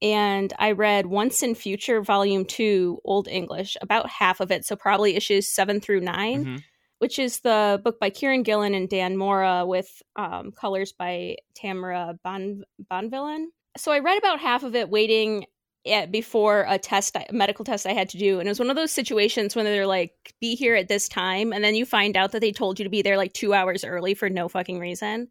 And 0.01 0.53
I 0.59 0.71
read 0.71 1.05
Once 1.05 1.41
and 1.41 1.57
Future 1.57 2.01
Volume 2.01 2.45
2, 2.45 2.99
Old 3.03 3.27
English, 3.27 3.75
about 3.81 4.09
half 4.09 4.39
of 4.39 4.51
it. 4.51 4.65
So 4.65 4.75
probably 4.75 5.15
issues 5.15 5.47
seven 5.47 5.79
through 5.81 6.01
9 6.01 6.45
Mhm. 6.45 6.63
which 6.99 7.19
is 7.19 7.41
the 7.41 7.79
book 7.83 7.99
by 7.99 8.09
Kieron 8.09 8.43
Gillen 8.43 8.73
and 8.73 8.87
Dan 8.87 9.17
Mora 9.17 9.65
with 9.65 10.01
um, 10.15 10.51
colors 10.53 10.93
by 10.93 11.35
Tamara 11.53 12.17
bon- 12.23 12.63
Bonvillain. 12.89 13.47
So 13.77 13.91
I 13.91 13.99
read 13.99 14.17
about 14.17 14.39
half 14.39 14.63
of 14.63 14.75
it 14.75 14.89
waiting 14.89 15.45
at, 15.85 16.11
before 16.11 16.65
a 16.67 16.77
test, 16.77 17.15
a 17.15 17.25
medical 17.31 17.63
test 17.65 17.85
I 17.85 17.93
had 17.93 18.09
to 18.09 18.17
do. 18.17 18.39
And 18.39 18.47
it 18.47 18.51
was 18.51 18.59
one 18.59 18.69
of 18.69 18.75
those 18.75 18.91
situations 18.91 19.55
when 19.55 19.65
they're 19.65 19.87
like, 19.87 20.13
be 20.41 20.55
here 20.55 20.75
at 20.75 20.87
this 20.87 21.07
time. 21.07 21.53
And 21.53 21.63
then 21.63 21.75
you 21.75 21.85
find 21.85 22.17
out 22.17 22.31
that 22.31 22.41
they 22.41 22.51
told 22.51 22.79
you 22.79 22.83
to 22.83 22.89
be 22.89 23.01
there 23.01 23.17
like 23.17 23.33
two 23.33 23.53
hours 23.53 23.83
early 23.83 24.13
for 24.13 24.29
no 24.29 24.47
fucking 24.47 24.79
reason. 24.79 25.27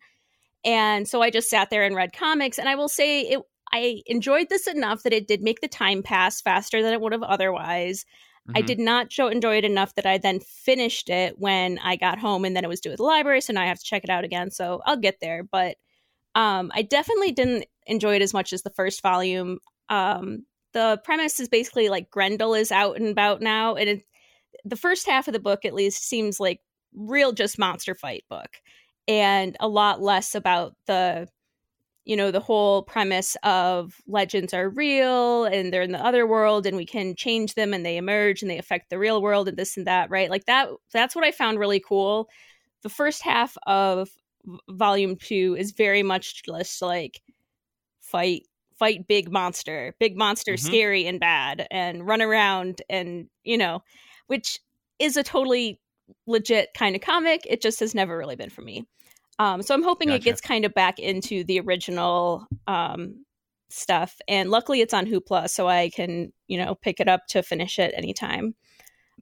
And 0.65 1.09
so 1.09 1.23
I 1.23 1.31
just 1.31 1.51
sat 1.51 1.71
there 1.71 1.85
and 1.85 1.97
read 1.97 2.13
comics. 2.13 2.59
And 2.59 2.69
I 2.69 2.75
will 2.75 2.89
say 2.89 3.23
it, 3.23 3.43
I 3.73 4.03
enjoyed 4.07 4.49
this 4.49 4.67
enough 4.67 5.03
that 5.03 5.13
it 5.13 5.27
did 5.27 5.43
make 5.43 5.61
the 5.61 5.69
time 5.69 6.03
pass 6.03 6.41
faster 6.41 6.83
than 6.83 6.93
it 6.93 7.01
would 7.01 7.13
have 7.13 7.23
otherwise. 7.23 8.07
I 8.55 8.63
Mhm. 8.63 8.67
did 8.67 8.79
not 8.79 9.11
show, 9.13 9.29
enjoy 9.29 9.57
it 9.57 9.65
enough 9.65 9.95
that 9.95 10.07
I 10.07 10.19
then 10.19 10.39
finished 10.39 11.09
it 11.09 11.39
when 11.39 11.79
I 11.79 11.97
got 11.97 12.19
home, 12.19 12.45
and 12.45 12.55
then 12.55 12.63
it 12.63 12.69
was 12.69 12.81
due 12.81 12.93
at 12.93 12.99
the 12.99 13.03
library, 13.03 13.41
so 13.41 13.55
now 13.55 13.63
I 13.63 13.67
have 13.67 13.79
to 13.79 13.85
check 13.85 14.05
it 14.05 14.11
out 14.11 14.23
again. 14.23 14.51
So 14.51 14.83
I'll 14.85 14.99
get 14.99 15.19
there, 15.21 15.43
but 15.43 15.79
um, 16.35 16.71
I 16.75 16.83
definitely 16.83 17.33
didn't 17.33 17.65
enjoy 17.87 18.17
it 18.17 18.23
as 18.23 18.35
much 18.35 18.53
as 18.53 18.63
the 18.63 18.71
first 18.71 19.01
volume. 19.03 19.61
Um, 19.89 20.47
the 20.73 21.01
premise 21.05 21.41
is 21.41 21.49
basically 21.49 21.89
like 21.89 22.11
Grendel 22.11 22.55
is 22.55 22.73
out 22.73 22.97
and 22.97 23.09
about 23.09 23.41
now, 23.41 23.77
and 23.77 23.89
it, 23.89 24.03
the 24.65 24.77
first 24.77 25.07
half 25.07 25.29
of 25.29 25.35
the 25.35 25.41
book, 25.41 25.65
at 25.65 25.75
least, 25.75 26.09
seems 26.09 26.41
like 26.41 26.61
real 26.95 27.33
just 27.33 27.59
monster 27.59 27.95
fight 27.95 28.25
book, 28.29 28.49
and 29.09 29.57
a 29.61 29.69
lot 29.69 30.03
less 30.03 30.35
about 30.35 30.75
the 30.87 31.29
you 32.05 32.17
know 32.17 32.31
the 32.31 32.41
whole 32.41 32.83
premise 32.83 33.37
of 33.43 33.95
legends 34.07 34.53
are 34.53 34.69
real 34.69 35.45
and 35.45 35.73
they're 35.73 35.83
in 35.83 35.93
the 35.93 36.05
other 36.05 36.27
world 36.27 36.67
and 36.67 36.77
we 36.77 36.85
can 36.87 37.15
change 37.15 37.55
them 37.55 37.73
and 37.73 37.85
they 37.85 37.97
emerge 37.97 38.43
and 38.43 38.51
they 38.51 38.59
affect 38.59 38.91
the 38.91 38.99
real 38.99 39.23
world 39.23 39.49
and 39.49 39.57
this 39.57 39.77
and 39.77 39.87
that 39.87 40.11
right? 40.11 40.31
Like 40.31 40.45
that 40.47 40.69
that's 40.93 41.15
what 41.15 41.25
i 41.25 41.31
found 41.33 41.59
really 41.59 41.81
cool. 41.81 42.29
The 42.83 42.89
first 42.91 43.23
half 43.23 43.57
of 43.67 44.11
volume 44.69 45.17
2 45.17 45.57
is 45.59 45.73
very 45.73 46.03
much 46.03 46.43
just 46.45 46.83
like 46.83 47.21
fight 48.01 48.43
fight 48.79 49.07
big 49.07 49.31
monster 49.31 49.95
big 49.99 50.17
monster 50.17 50.55
Mhm. 50.55 50.59
scary 50.61 51.07
and 51.07 51.21
bad 51.21 51.67
and 51.71 52.07
run 52.07 52.23
around 52.23 52.83
and 52.89 53.29
you 53.45 53.57
know 53.59 53.83
which 54.27 54.59
is 54.99 55.17
a 55.17 55.23
totally 55.23 55.81
legit 56.27 56.75
kind 56.75 56.95
of 56.95 57.03
comic 57.03 57.43
it 57.49 57.63
just 57.63 57.81
has 57.81 57.95
never 57.95 58.17
really 58.17 58.37
been 58.37 58.51
for 58.51 58.63
me 58.63 58.85
um, 59.39 59.63
so 59.63 59.75
I'm 59.75 59.83
hoping 59.83 60.11
it 60.11 60.23
gets 60.23 60.41
kind 60.41 60.65
of 60.65 60.75
back 60.75 60.99
into 60.99 61.45
the 61.45 61.59
original 61.61 62.47
um, 62.67 63.25
stuff. 63.69 64.21
And 64.29 64.51
luckily, 64.51 64.81
it's 64.81 64.95
on 64.95 65.07
Hoopla, 65.07 65.51
so 65.51 65.69
I 65.69 65.91
can 65.91 66.33
you 66.47 66.59
know 66.59 66.75
pick 66.75 67.01
it 67.01 67.09
up 67.09 67.27
to 67.31 67.43
finish 67.43 67.79
it 67.79 67.93
anytime. 67.97 68.55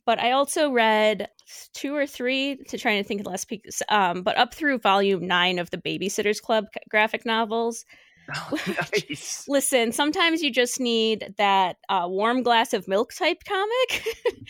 But 0.05 0.19
I 0.19 0.33
also 0.33 0.71
read 0.71 1.29
two 1.73 1.95
or 1.95 2.07
three 2.07 2.57
to 2.69 2.77
try 2.77 2.97
to 2.97 3.05
think 3.05 3.21
of 3.21 3.25
the 3.25 3.31
last 3.31 3.49
peak, 3.49 3.65
um, 3.89 4.23
but 4.23 4.37
up 4.37 4.53
through 4.53 4.79
volume 4.79 5.27
nine 5.27 5.59
of 5.59 5.71
the 5.71 5.79
Babysitters 5.79 6.43
Club 6.43 6.67
graphic 6.91 7.25
novels. 7.25 7.85
nice. 8.67 9.45
Listen, 9.49 9.93
sometimes 9.93 10.43
you 10.43 10.51
just 10.51 10.81
need 10.81 11.35
that 11.39 11.77
uh, 11.89 12.07
warm 12.09 12.43
glass 12.43 12.73
of 12.73 12.89
milk 12.89 13.13
type 13.15 13.43
comic. 13.45 14.05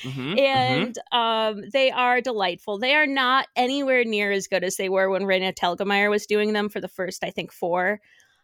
Mhm, 0.04 0.34
mhm. 0.34 0.38
and 0.38 0.98
um, 1.12 1.64
they 1.72 1.90
are 1.90 2.20
delightful. 2.20 2.78
They 2.78 2.94
are 2.94 3.06
not 3.06 3.46
anywhere 3.56 4.04
near 4.04 4.30
as 4.30 4.46
good 4.46 4.64
as 4.64 4.76
they 4.76 4.88
were 4.88 5.10
when 5.10 5.22
Raina 5.22 5.54
Telgemeier 5.54 6.10
was 6.10 6.26
doing 6.26 6.52
them 6.52 6.68
for 6.68 6.80
the 6.80 6.88
first, 6.88 7.24
I 7.24 7.30
think, 7.30 7.52
four. 7.52 8.00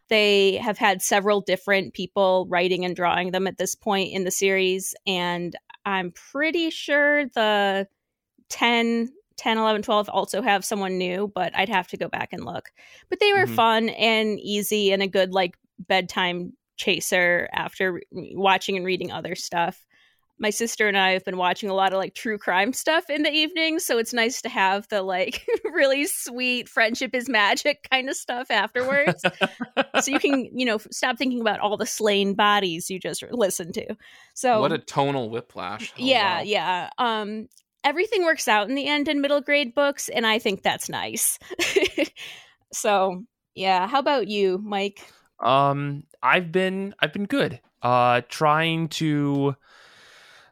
They 0.09 0.57
have 0.57 0.77
had 0.77 1.01
several 1.01 1.41
different 1.41 1.93
people 1.93 2.47
writing 2.49 2.83
and 2.83 2.95
drawing 2.95 3.31
them 3.31 3.45
at 3.45 3.57
this 3.57 3.75
point 3.75 4.11
in 4.11 4.23
the 4.23 4.31
series, 4.31 4.95
and 5.05 5.55
I'm 5.85 6.11
pretty 6.11 6.71
sure 6.71 7.25
the 7.27 7.87
10, 8.49 9.09
10, 9.39 9.57
11, 9.57 9.81
12 9.81 10.09
also 10.09 10.41
have 10.41 10.63
someone 10.63 10.97
new, 10.97 11.31
but 11.33 11.55
I'd 11.55 11.69
have 11.69 11.87
to 11.87 11.97
go 11.97 12.07
back 12.07 12.33
and 12.33 12.45
look. 12.45 12.69
But 13.09 13.19
they 13.19 13.33
were 13.33 13.45
Mhm. 13.45 13.55
fun 13.55 13.89
and 13.89 14.39
easy 14.39 14.91
and 14.91 15.01
a 15.01 15.07
good 15.07 15.31
like 15.33 15.55
bedtime 15.79 16.53
chaser 16.77 17.49
after 17.53 18.01
watching 18.11 18.77
and 18.77 18.85
reading 18.85 19.11
other 19.11 19.35
stuff 19.35 19.85
my 20.41 20.51
sister 20.51 20.87
and 20.87 20.97
I 20.97 21.11
have 21.11 21.25
been 21.25 21.35
watching 21.35 21.69
a 21.69 21.73
lot 21.73 21.91
of 21.91 21.97
like 21.99 22.15
true 22.15 22.37
crime 22.37 22.71
stuff 22.71 23.09
in 23.09 23.23
the 23.23 23.29
evenings, 23.29 23.85
so 23.85 23.97
it's 23.97 24.13
nice 24.13 24.41
to 24.43 24.47
have 24.49 24.87
the 24.87 25.01
like 25.01 25.45
really 25.65 26.05
sweet 26.05 26.69
friendship 26.69 27.13
is 27.13 27.27
magic 27.27 27.85
kind 27.91 28.09
of 28.09 28.15
stuff 28.15 28.49
afterwards. 28.49 29.21
so 29.99 30.09
you 30.09 30.17
can, 30.17 30.49
you 30.57 30.65
know, 30.65 30.77
stop 30.91 31.17
thinking 31.17 31.41
about 31.41 31.59
all 31.59 31.75
the 31.75 31.85
slain 31.85 32.35
bodies 32.35 32.89
you 32.89 32.99
just 33.01 33.21
listened 33.31 33.73
to. 33.73 33.97
So 34.33 34.61
what 34.61 34.71
a 34.71 34.77
tonal 34.77 35.29
whiplash. 35.29 35.91
Oh, 35.99 36.05
yeah, 36.05 36.37
wow. 36.37 36.43
yeah. 36.43 36.89
Um 36.97 37.49
everything 37.83 38.23
works 38.23 38.47
out 38.47 38.69
in 38.69 38.75
the 38.75 38.87
end 38.87 39.07
in 39.07 39.21
middle 39.21 39.41
grade 39.41 39.73
books 39.73 40.09
and 40.09 40.25
I 40.25 40.39
think 40.39 40.61
that's 40.61 40.89
nice. 40.89 41.39
so, 42.73 43.23
yeah, 43.55 43.87
how 43.87 43.99
about 43.99 44.27
you, 44.27 44.59
Mike? 44.63 45.01
Um, 45.39 46.03
I've 46.21 46.51
been 46.51 46.93
I've 46.99 47.13
been 47.13 47.25
good. 47.25 47.59
Uh, 47.81 48.21
trying 48.29 48.89
to. 48.89 49.55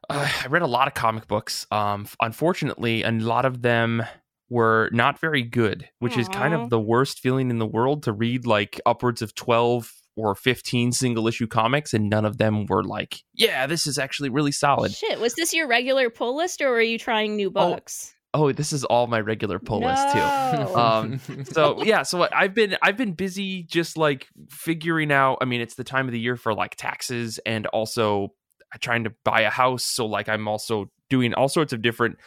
Uh, 0.10 0.30
I 0.44 0.48
read 0.48 0.62
a 0.62 0.68
lot 0.68 0.88
of 0.88 0.94
comic 0.94 1.28
books. 1.28 1.68
Um, 1.72 2.08
unfortunately, 2.22 3.04
a 3.04 3.12
lot 3.12 3.46
of 3.46 3.62
them 3.62 4.04
were 4.50 4.90
not 4.94 5.20
very 5.20 5.44
good, 5.44 5.90
which 6.00 6.18
is 6.18 6.30
kind 6.30 6.54
of 6.54 6.70
the 6.70 6.80
worst 6.80 7.20
feeling 7.20 7.50
in 7.50 7.60
the 7.60 7.66
world 7.66 8.04
to 8.04 8.14
read 8.14 8.46
like 8.46 8.80
upwards 8.86 9.22
of 9.22 9.36
twelve 9.36 9.94
or 10.18 10.36
fifteen 10.36 10.92
single 10.92 11.28
issue 11.28 11.48
comics, 11.48 11.94
and 11.94 12.10
none 12.10 12.26
of 12.26 12.38
them 12.38 12.66
were 12.66 12.84
like, 12.84 13.24
yeah, 13.34 13.68
this 13.68 13.88
is 13.88 13.98
actually 13.98 14.30
really 14.30 14.52
solid. 14.52 14.92
Shit, 14.92 15.20
was 15.22 15.36
this 15.36 15.54
your 15.54 15.68
regular 15.68 16.10
pull 16.10 16.36
list 16.36 16.62
or 16.62 16.72
were 16.72 16.82
you 16.82 16.98
trying 17.00 17.36
new 17.38 17.48
Oh, 17.56 17.72
books? 17.76 18.14
Oh, 18.34 18.52
this 18.52 18.74
is 18.74 18.84
all 18.84 19.08
my 19.08 19.22
regular 19.22 19.58
pull 19.58 19.80
list 19.80 20.12
too. 20.12 20.20
Um, 20.78 21.20
so 21.46 21.84
yeah 21.86 22.04
so 22.04 22.28
i've 22.32 22.54
been 22.54 22.78
i've 22.82 22.98
been 22.98 23.14
busy 23.14 23.64
just 23.64 23.98
like 23.98 24.28
figuring 24.50 25.12
out 25.12 25.38
i 25.42 25.46
mean 25.46 25.62
it's 25.62 25.76
the 25.76 25.84
time 25.84 26.08
of 26.08 26.12
the 26.12 26.20
year 26.20 26.36
for 26.36 26.54
like 26.54 26.76
taxes 26.76 27.40
and 27.46 27.66
also 27.68 28.34
trying 28.80 29.06
to 29.06 29.14
buy 29.24 29.42
a 29.42 29.50
house 29.50 29.84
so 29.84 30.06
like 30.06 30.30
i'm 30.30 30.48
also 30.48 30.92
doing 31.10 31.34
all 31.34 31.48
sorts 31.48 31.74
of 31.74 31.82
different 31.82 32.18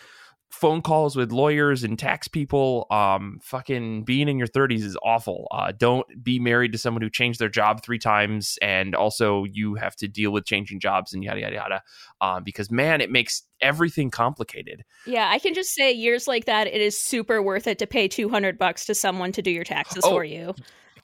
phone 0.50 0.82
calls 0.82 1.14
with 1.16 1.30
lawyers 1.32 1.84
and 1.84 1.98
tax 1.98 2.26
people 2.28 2.86
um 2.90 3.38
fucking 3.40 4.02
being 4.02 4.28
in 4.28 4.36
your 4.36 4.48
30s 4.48 4.82
is 4.82 4.96
awful 5.02 5.46
uh 5.52 5.70
don't 5.78 6.06
be 6.24 6.38
married 6.40 6.72
to 6.72 6.78
someone 6.78 7.00
who 7.02 7.08
changed 7.08 7.38
their 7.38 7.48
job 7.48 7.82
three 7.82 7.98
times 8.00 8.58
and 8.60 8.94
also 8.94 9.44
you 9.44 9.76
have 9.76 9.94
to 9.94 10.08
deal 10.08 10.32
with 10.32 10.44
changing 10.44 10.80
jobs 10.80 11.14
and 11.14 11.22
yada 11.22 11.40
yada 11.40 11.54
yada 11.54 11.82
um 12.20 12.42
because 12.42 12.68
man 12.70 13.00
it 13.00 13.10
makes 13.10 13.42
everything 13.60 14.10
complicated 14.10 14.82
Yeah, 15.06 15.28
I 15.30 15.38
can 15.38 15.52
just 15.54 15.74
say 15.74 15.92
years 15.92 16.26
like 16.26 16.46
that, 16.46 16.66
it 16.66 16.80
is 16.80 16.98
super 16.98 17.42
worth 17.42 17.66
it 17.66 17.78
to 17.78 17.86
pay 17.86 18.08
200 18.08 18.56
bucks 18.58 18.86
to 18.86 18.94
someone 18.94 19.32
to 19.32 19.42
do 19.42 19.50
your 19.50 19.64
taxes 19.64 20.02
Oh. 20.04 20.10
for 20.10 20.24
you. 20.24 20.54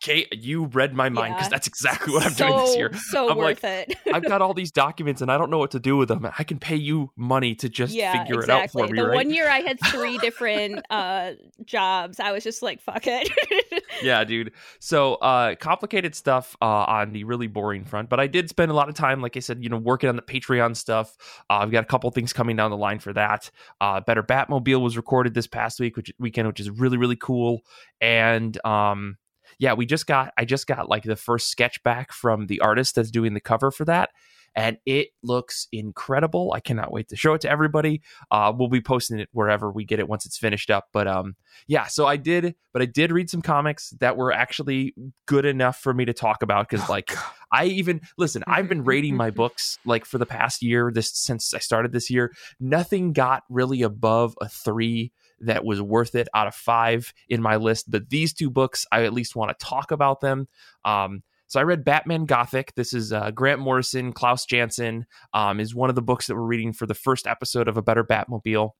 Kate, 0.00 0.28
you 0.32 0.66
read 0.66 0.94
my 0.94 1.08
mind 1.08 1.34
because 1.34 1.46
Yeah. 1.46 1.50
that's 1.50 1.66
exactly 1.66 2.12
what 2.12 2.24
I'm 2.26 2.32
so, 2.32 2.48
doing 2.48 2.58
this 2.60 2.76
year. 2.76 2.90
So 3.10 3.30
I'm 3.30 3.36
worth 3.36 3.64
it. 3.64 3.94
I've 4.12 4.24
got 4.24 4.42
all 4.42 4.54
these 4.54 4.70
documents 4.70 5.22
and 5.22 5.30
I 5.30 5.38
don't 5.38 5.50
know 5.50 5.58
what 5.58 5.70
to 5.72 5.80
do 5.80 5.96
with 5.96 6.08
them. 6.08 6.28
I 6.38 6.44
can 6.44 6.58
pay 6.58 6.76
you 6.76 7.10
money 7.16 7.54
to 7.56 7.68
just 7.68 7.92
yeah, 7.94 8.12
figure 8.22 8.40
exactly. 8.40 8.82
it 8.82 8.84
out 8.84 8.88
for 8.88 8.92
me, 8.92 9.00
the 9.00 9.08
right? 9.08 9.14
one 9.14 9.30
year 9.30 9.48
I 9.48 9.60
had 9.60 9.78
three 9.86 10.18
different 10.18 10.84
uh 10.90 11.32
jobs, 11.64 12.20
I 12.20 12.32
was 12.32 12.44
just 12.44 12.62
like, 12.62 12.80
fuck 12.80 13.04
it. 13.06 13.82
yeah, 14.02 14.24
dude. 14.24 14.52
So, 14.80 15.14
uh, 15.16 15.54
complicated 15.56 16.14
stuff 16.14 16.56
uh, 16.60 16.64
on 16.64 17.12
the 17.12 17.24
really 17.24 17.46
boring 17.46 17.84
front, 17.84 18.08
but 18.08 18.20
I 18.20 18.26
did 18.26 18.48
spend 18.48 18.70
a 18.70 18.74
lot 18.74 18.88
of 18.88 18.94
time, 18.94 19.20
like 19.20 19.36
I 19.36 19.40
said, 19.40 19.62
you 19.62 19.68
know, 19.68 19.78
working 19.78 20.08
on 20.08 20.16
the 20.16 20.22
Patreon 20.22 20.76
stuff. 20.76 21.16
Uh, 21.50 21.54
I've 21.54 21.70
got 21.70 21.82
a 21.82 21.86
couple 21.86 22.10
things 22.10 22.32
coming 22.32 22.56
down 22.56 22.70
the 22.70 22.76
line 22.76 22.98
for 22.98 23.12
that. 23.12 23.50
Uh, 23.80 24.00
Better 24.00 24.22
Batmobile 24.22 24.80
was 24.80 24.96
recorded 24.96 25.34
this 25.34 25.46
past 25.46 25.80
week, 25.80 25.96
which 25.96 26.12
weekend, 26.18 26.48
which 26.48 26.60
is 26.60 26.70
really 26.70 26.96
really 26.96 27.16
cool, 27.16 27.62
and 28.00 28.58
um, 28.64 29.16
yeah, 29.58 29.74
we 29.74 29.86
just 29.86 30.06
got 30.06 30.32
I 30.36 30.44
just 30.44 30.66
got 30.66 30.88
like 30.88 31.04
the 31.04 31.16
first 31.16 31.48
sketch 31.48 31.82
back 31.82 32.12
from 32.12 32.46
the 32.46 32.60
artist 32.60 32.94
that's 32.94 33.10
doing 33.10 33.34
the 33.34 33.40
cover 33.40 33.70
for 33.70 33.84
that. 33.86 34.10
And 34.56 34.78
it 34.86 35.08
looks 35.22 35.68
incredible. 35.70 36.54
I 36.54 36.60
cannot 36.60 36.90
wait 36.90 37.08
to 37.08 37.16
show 37.16 37.34
it 37.34 37.42
to 37.42 37.50
everybody. 37.50 38.00
Uh, 38.30 38.50
we'll 38.56 38.70
be 38.70 38.80
posting 38.80 39.18
it 39.18 39.28
wherever 39.32 39.70
we 39.70 39.84
get 39.84 39.98
it 39.98 40.08
once 40.08 40.24
it's 40.24 40.38
finished 40.38 40.70
up. 40.70 40.86
But 40.94 41.06
um, 41.06 41.36
yeah, 41.66 41.88
so 41.88 42.06
I 42.06 42.16
did, 42.16 42.54
but 42.72 42.80
I 42.80 42.86
did 42.86 43.12
read 43.12 43.28
some 43.28 43.42
comics 43.42 43.90
that 44.00 44.16
were 44.16 44.32
actually 44.32 44.94
good 45.26 45.44
enough 45.44 45.78
for 45.78 45.92
me 45.92 46.06
to 46.06 46.14
talk 46.14 46.42
about 46.42 46.70
because, 46.70 46.88
Oh, 46.88 46.92
like, 46.92 47.12
I 47.52 47.66
even 47.66 48.00
listen. 48.16 48.42
I've 48.46 48.66
been 48.66 48.84
rating 48.84 49.14
my 49.14 49.30
books 49.42 49.78
like 49.84 50.06
for 50.06 50.16
the 50.16 50.24
past 50.24 50.62
year. 50.62 50.90
This 50.90 51.12
since 51.12 51.52
I 51.52 51.58
started 51.58 51.92
this 51.92 52.08
year, 52.08 52.32
nothing 52.58 53.12
got 53.12 53.42
really 53.50 53.82
above 53.82 54.38
a 54.40 54.48
three 54.48 55.12
that 55.40 55.64
was 55.64 55.82
worth 55.82 56.14
it 56.14 56.28
out 56.34 56.46
of 56.46 56.54
five 56.54 57.12
in 57.28 57.42
my 57.42 57.56
list. 57.56 57.90
But 57.90 58.10
these 58.10 58.32
two 58.32 58.50
books, 58.50 58.86
I 58.90 59.04
at 59.04 59.12
least 59.12 59.36
want 59.36 59.56
to 59.56 59.64
talk 59.64 59.90
about 59.90 60.20
them. 60.20 60.48
Um, 60.84 61.22
so 61.48 61.60
I 61.60 61.64
read 61.64 61.84
Batman 61.84 62.24
Gothic. 62.24 62.74
This 62.74 62.92
is 62.92 63.12
uh, 63.12 63.30
Grant 63.30 63.60
Morrison, 63.60 64.12
Klaus 64.12 64.46
Janson 64.46 65.06
um, 65.32 65.60
is 65.60 65.74
one 65.74 65.90
of 65.90 65.94
the 65.94 66.02
books 66.02 66.26
that 66.26 66.34
we're 66.34 66.42
reading 66.42 66.72
for 66.72 66.86
the 66.86 66.94
first 66.94 67.26
episode 67.26 67.68
of 67.68 67.76
A 67.76 67.82
Better 67.82 68.02
Batmobile. 68.02 68.70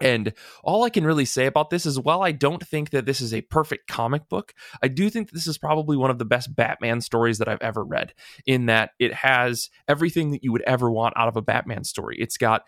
And 0.00 0.32
all 0.64 0.84
I 0.84 0.90
can 0.90 1.04
really 1.04 1.26
say 1.26 1.46
about 1.46 1.70
this 1.70 1.84
is 1.84 2.00
while 2.00 2.22
I 2.22 2.32
don't 2.32 2.66
think 2.66 2.90
that 2.90 3.04
this 3.04 3.20
is 3.20 3.34
a 3.34 3.42
perfect 3.42 3.88
comic 3.88 4.28
book, 4.28 4.54
I 4.82 4.88
do 4.88 5.10
think 5.10 5.30
this 5.30 5.46
is 5.46 5.58
probably 5.58 5.96
one 5.96 6.10
of 6.10 6.18
the 6.18 6.24
best 6.24 6.54
Batman 6.56 7.00
stories 7.00 7.38
that 7.38 7.48
I've 7.48 7.60
ever 7.60 7.84
read, 7.84 8.14
in 8.46 8.66
that 8.66 8.92
it 8.98 9.12
has 9.12 9.68
everything 9.88 10.30
that 10.30 10.42
you 10.42 10.50
would 10.50 10.62
ever 10.62 10.90
want 10.90 11.14
out 11.16 11.28
of 11.28 11.36
a 11.36 11.42
Batman 11.42 11.84
story. 11.84 12.16
It's 12.18 12.38
got 12.38 12.62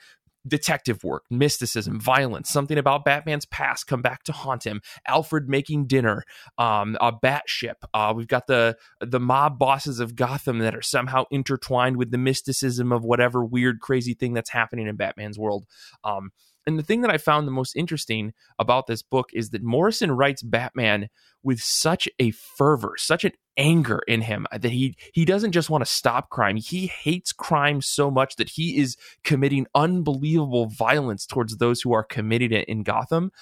detective 0.47 1.03
work, 1.05 1.25
mysticism, 1.31 2.01
violence, 2.01 2.51
something 2.51 2.79
about 2.79 3.05
Batman's 3.05 3.47
past 3.47 3.87
come 3.87 4.03
back 4.03 4.23
to 4.25 4.33
haunt 4.33 4.65
him, 4.65 4.81
Alfred 5.07 5.49
making 5.49 5.87
dinner, 5.87 6.25
um, 6.59 6.97
a 7.01 7.13
bat 7.13 7.45
ship. 7.47 7.79
Uh, 7.93 8.13
we've 8.15 8.29
got 8.29 8.47
the 8.47 8.77
the 9.01 9.21
mob 9.21 9.59
bosses 9.59 10.01
of 10.01 10.17
Gotham 10.17 10.59
that 10.59 10.75
are 10.75 10.83
somehow 10.83 11.25
intertwined 11.31 11.97
with 11.97 12.11
the 12.11 12.19
mysticism 12.19 12.93
of 12.93 13.05
whatever 13.05 13.45
weird, 13.45 13.81
crazy 13.81 14.15
thing 14.15 14.35
that's 14.35 14.51
happening 14.51 14.87
in 14.87 14.97
Batman's 14.97 15.39
world. 15.39 15.65
Um, 16.03 16.31
and 16.67 16.79
the 16.79 16.83
thing 16.83 17.03
that 17.03 17.11
I 17.11 17.19
found 17.19 17.47
the 17.47 17.53
most 17.53 17.77
interesting 17.77 18.33
about 18.59 18.87
this 18.87 19.03
book 19.03 19.31
is 19.33 19.51
that 19.51 19.63
Morrison 19.63 20.13
writes 20.13 20.43
Batman 20.43 21.09
with 21.43 21.61
such 21.61 22.09
a 22.19 22.31
fervor, 22.31 22.95
such 22.97 23.25
an 23.25 23.33
anger 23.57 24.01
in 24.09 24.23
him 24.23 24.47
uh, 24.53 24.59
that 24.59 24.73
he 24.73 24.97
he 25.13 25.25
doesn't 25.25 25.53
just 25.53 25.71
want 25.71 25.85
to 25.85 25.91
stop 25.91 26.31
crime. 26.31 26.57
He 26.57 26.87
hates 26.87 27.33
crime 27.33 27.81
so 27.81 28.11
much 28.11 28.37
that 28.37 28.51
he 28.51 28.79
is 28.79 28.97
committing 29.23 29.67
unbelievable 29.75 30.67
violence 30.67 31.27
towards 31.27 31.57
those 31.57 31.81
who 31.83 31.93
are 31.93 32.05
committed 32.05 32.53
it 32.53 32.69
in 32.69 32.83
Gotham. 32.83 33.33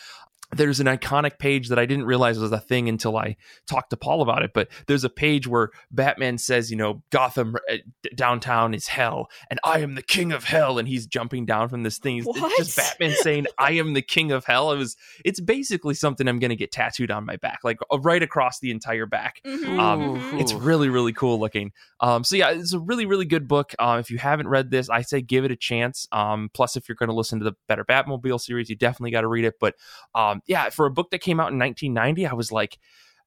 There's 0.55 0.81
an 0.81 0.87
iconic 0.87 1.39
page 1.39 1.69
that 1.69 1.79
I 1.79 1.87
didn't 1.87 2.05
realize 2.05 2.39
was 2.39 2.53
a 2.53 2.61
thing 2.61 2.89
until 2.89 3.17
I 3.17 3.37
talked 3.67 3.91
to 3.91 3.97
Paul 3.97 4.23
about 4.23 4.43
it. 4.43 4.53
But 4.55 4.69
there's 4.87 5.05
a 5.05 5.09
page 5.11 5.47
where 5.47 5.71
Batman 5.91 6.39
says, 6.39 6.71
you 6.71 6.77
know, 6.77 7.03
Gotham 7.11 7.57
uh, 7.71 7.77
downtown 8.15 8.75
is 8.75 8.87
hell, 8.87 9.29
and 9.51 9.59
I 9.65 9.81
am 9.81 9.95
the 9.95 10.03
king 10.03 10.33
of 10.33 10.45
hell, 10.45 10.79
and 10.79 10.87
he's 10.87 11.07
jumping 11.07 11.47
down 11.47 11.69
from 11.69 11.83
this 11.83 11.99
thing. 11.99 12.19
It's 12.19 12.27
What? 12.27 12.57
just 12.59 12.77
Batman 12.77 13.15
saying, 13.21 13.47
"I 13.59 13.73
am 13.73 13.95
the 13.95 14.03
king 14.03 14.33
of 14.33 14.45
hell." 14.45 14.73
It 14.73 14.77
was, 14.77 14.97
it's 15.25 15.41
basically 15.41 15.95
something 15.95 16.29
I'm 16.29 16.39
going 16.39 16.51
to 16.51 16.57
get 16.57 16.73
tattooed 16.73 17.11
on 17.11 17.25
my 17.25 17.37
back, 17.37 17.61
like 17.65 17.79
uh, 17.93 17.99
right 18.01 18.23
across 18.23 18.61
the 18.61 18.71
entire 18.71 19.07
back. 19.07 19.41
Mhm, 19.47 19.79
Um. 19.79 20.39
It's 20.39 20.53
really, 20.53 20.89
really 20.89 21.13
cool 21.13 21.39
looking. 21.41 21.73
Um, 22.01 22.25
so 22.25 22.37
yeah, 22.37 22.51
it's 22.51 22.73
a 22.73 22.79
really, 22.79 23.07
really 23.07 23.25
good 23.25 23.47
book. 23.49 23.75
Um, 23.79 23.99
if 24.01 24.11
you 24.11 24.19
haven't 24.19 24.49
read 24.49 24.71
this, 24.71 24.91
I 24.91 25.03
say 25.03 25.21
give 25.23 25.45
it 25.45 25.51
a 25.51 25.57
chance. 25.57 26.07
Um, 26.13 26.51
plus, 26.53 26.77
if 26.77 26.89
you're 26.89 26.97
going 26.97 27.09
to 27.09 27.15
listen 27.15 27.39
to 27.39 27.45
the 27.45 27.53
Better 27.69 27.85
Batmobile 27.85 28.41
series, 28.41 28.69
you 28.69 28.77
definitely 28.77 29.11
got 29.13 29.23
to 29.23 29.29
read 29.29 29.45
it. 29.45 29.55
But 29.61 29.75
um, 30.15 30.42
yeah, 30.47 30.71
for 30.71 30.87
a 30.87 30.91
book 30.91 31.11
that 31.11 31.21
came 31.21 31.41
out 31.41 31.53
in 31.53 31.59
1990, 31.59 32.27
I 32.27 32.33
was 32.35 32.51
like, 32.53 32.79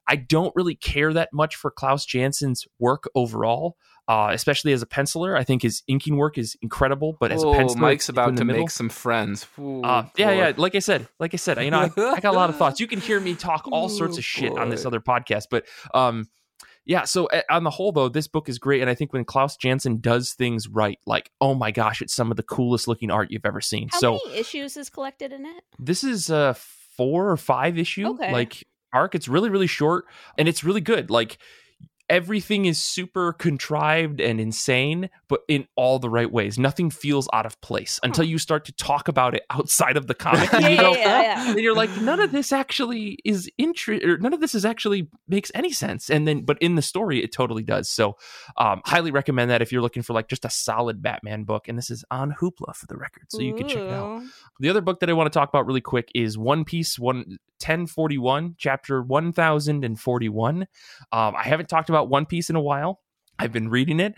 I 0.07 0.15
don't 0.17 0.55
really 0.55 0.75
care 0.75 1.13
that 1.13 1.29
much 1.33 1.55
for 1.55 1.71
Klaus 1.71 2.05
Janson's 2.05 2.67
work 2.77 3.05
overall, 3.15 3.75
uh, 4.07 4.29
especially 4.33 4.71
as 4.71 4.83
a 4.83 4.85
penciler. 4.85 5.35
I 5.35 5.43
think 5.43 5.63
his 5.63 5.81
inking 5.87 6.15
work 6.17 6.37
is 6.37 6.55
incredible, 6.61 7.17
but 7.19 7.31
as 7.31 7.41
a 7.41 7.47
Oh, 7.47 7.53
penciler, 7.53 7.77
Mike's 7.77 8.03
it's 8.03 8.09
in 8.09 8.13
about 8.15 8.37
to 8.37 8.45
middle. 8.45 8.61
make 8.61 8.69
some 8.69 8.89
friends. 8.89 9.47
Ooh, 9.57 9.81
Uh, 9.81 10.05
yeah, 10.15 10.27
boy. 10.27 10.37
yeah. 10.37 10.53
Like 10.57 10.75
I 10.75 10.79
said, 10.79 11.07
like 11.19 11.33
I 11.33 11.37
said, 11.37 11.59
you 11.63 11.71
know, 11.71 11.79
I, 11.79 11.85
I 12.15 12.19
got 12.19 12.25
a 12.35 12.37
lot 12.37 12.51
of 12.51 12.57
thoughts. 12.57 12.79
You 12.79 12.85
can 12.85 13.01
hear 13.01 13.19
me 13.19 13.33
talk 13.33 13.67
all 13.71 13.89
sorts 13.89 14.19
of 14.19 14.23
shit 14.23 14.55
on 14.55 14.69
this 14.69 14.85
other 14.85 14.99
podcast, 14.99 15.45
but 15.49 15.65
um, 15.95 16.27
yeah. 16.85 17.05
So 17.05 17.25
uh, 17.25 17.41
on 17.49 17.63
the 17.63 17.71
whole, 17.71 17.91
though, 17.91 18.07
this 18.09 18.27
book 18.27 18.47
is 18.47 18.59
great, 18.59 18.81
and 18.81 18.89
I 18.91 18.93
think 18.93 19.11
when 19.11 19.25
Klaus 19.25 19.57
Janson 19.57 20.01
does 20.01 20.33
things 20.33 20.67
right, 20.67 20.99
like 21.07 21.31
oh 21.41 21.55
my 21.55 21.71
gosh, 21.71 22.03
it's 22.03 22.13
some 22.13 22.29
of 22.29 22.37
the 22.37 22.43
coolest 22.43 22.87
looking 22.87 23.09
art 23.09 23.31
you've 23.31 23.43
ever 23.45 23.59
seen. 23.59 23.89
How 23.91 23.99
so 23.99 24.19
many 24.27 24.37
issues 24.37 24.77
is 24.77 24.91
collected 24.91 25.33
in 25.33 25.47
it? 25.47 25.63
this 25.79 26.03
is 26.03 26.29
a 26.29 26.55
four 26.97 27.29
or 27.29 27.37
five 27.37 27.77
issue 27.77 28.07
Okay. 28.09 28.31
like 28.31 28.63
arc. 28.93 29.15
It's 29.15 29.27
really 29.27 29.49
really 29.49 29.67
short, 29.67 30.05
and 30.37 30.47
it's 30.47 30.63
really 30.63 30.81
good. 30.81 31.09
Like 31.09 31.37
everything 32.09 32.65
is 32.65 32.81
super 32.81 33.33
contrived 33.33 34.21
and 34.21 34.39
insane, 34.39 35.09
but 35.27 35.41
in 35.47 35.67
all 35.75 35.99
the 35.99 36.09
right 36.09 36.31
ways. 36.31 36.57
Nothing 36.57 36.89
feels 36.89 37.27
out 37.33 37.45
of 37.45 37.59
place 37.61 37.99
until 38.03 38.23
you 38.25 38.37
start 38.37 38.65
to 38.65 38.71
talk 38.73 39.07
about 39.07 39.33
it 39.33 39.43
outside 39.49 39.97
of 39.97 40.07
the 40.07 40.13
comic. 40.13 40.53
and 40.53 40.63
Yeah, 40.63 40.69
you 40.69 40.75
yeah, 40.75 40.81
go, 40.81 40.93
yeah, 40.93 41.21
yeah. 41.21 41.49
and 41.51 41.59
you're 41.59 41.75
like, 41.75 41.95
none 42.01 42.19
of 42.19 42.31
this 42.31 42.51
actually 42.51 43.19
is 43.25 43.49
interest, 43.57 44.03
or 44.05 44.17
none 44.17 44.33
of 44.33 44.41
this 44.41 44.55
is 44.55 44.65
actually 44.65 45.09
makes 45.27 45.51
any 45.55 45.71
sense. 45.71 46.09
And 46.09 46.27
then, 46.27 46.41
but 46.41 46.57
in 46.59 46.75
the 46.75 46.81
story, 46.81 47.23
it 47.23 47.31
totally 47.31 47.63
does. 47.63 47.89
So, 47.89 48.17
um, 48.57 48.81
highly 48.85 49.11
recommend 49.11 49.49
that 49.51 49.61
if 49.61 49.71
you're 49.71 49.81
looking 49.81 50.03
for 50.03 50.13
like 50.13 50.27
just 50.27 50.45
a 50.45 50.49
solid 50.49 51.01
Batman 51.01 51.43
book. 51.43 51.67
And 51.67 51.77
this 51.77 51.89
is 51.89 52.03
on 52.11 52.33
Hoopla 52.33 52.75
for 52.75 52.87
the 52.87 52.97
record, 52.97 53.25
so 53.29 53.39
you 53.41 53.53
can 53.55 53.67
check 53.67 53.77
it 53.77 53.91
out. 53.91 54.23
The 54.59 54.69
other 54.69 54.81
book 54.81 54.99
that 54.99 55.09
I 55.09 55.13
want 55.13 55.31
to 55.31 55.37
talk 55.37 55.49
about 55.49 55.65
really 55.65 55.81
quick 55.81 56.11
is 56.13 56.37
One 56.37 56.65
Piece 56.65 56.99
one. 56.99 57.37
1041 57.65 58.55
chapter 58.57 59.01
1041 59.01 60.67
um, 61.11 61.35
i 61.35 61.43
haven't 61.43 61.67
talked 61.67 61.89
about 61.89 62.09
one 62.09 62.25
piece 62.25 62.49
in 62.49 62.55
a 62.55 62.61
while. 62.61 63.01
I've 63.39 63.51
been 63.51 63.69
reading 63.69 63.99
it. 63.99 64.13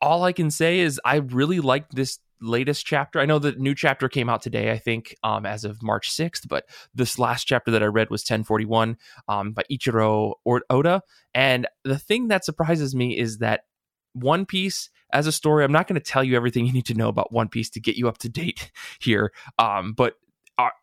All 0.00 0.24
i 0.24 0.32
can 0.32 0.50
say 0.50 0.80
is 0.80 1.00
i 1.04 1.16
really 1.16 1.60
liked 1.60 1.94
this 1.94 2.18
latest 2.40 2.86
chapter. 2.86 3.18
I 3.18 3.26
know 3.26 3.38
the 3.38 3.52
new 3.52 3.74
chapter 3.74 4.08
came 4.08 4.28
out 4.28 4.42
today 4.42 4.70
i 4.72 4.78
think 4.78 5.14
um, 5.22 5.46
as 5.46 5.64
of 5.64 5.82
march 5.82 6.10
6th 6.10 6.48
but 6.48 6.64
this 6.94 7.18
last 7.18 7.44
chapter 7.44 7.70
that 7.70 7.82
i 7.82 7.86
read 7.86 8.10
was 8.10 8.22
1041 8.22 8.96
um, 9.28 9.52
by 9.52 9.62
Eiichiro 9.70 10.34
Or- 10.44 10.64
oda. 10.70 11.02
And 11.34 11.66
the 11.84 11.98
thing 11.98 12.28
that 12.28 12.44
surprises 12.44 12.94
me 12.94 13.16
is 13.16 13.38
that 13.38 13.62
one 14.12 14.44
piece 14.44 14.90
as 15.12 15.26
a 15.26 15.32
story 15.32 15.64
i'm 15.64 15.72
not 15.72 15.86
going 15.86 16.00
to 16.00 16.04
tell 16.12 16.24
you 16.24 16.36
everything 16.36 16.66
you 16.66 16.72
need 16.72 16.86
to 16.86 16.94
know 16.94 17.08
about 17.08 17.32
one 17.32 17.48
piece 17.48 17.70
to 17.70 17.80
get 17.80 17.96
you 17.96 18.08
up 18.08 18.18
to 18.18 18.28
date 18.28 18.70
here 19.00 19.32
um, 19.58 19.92
but 19.92 20.14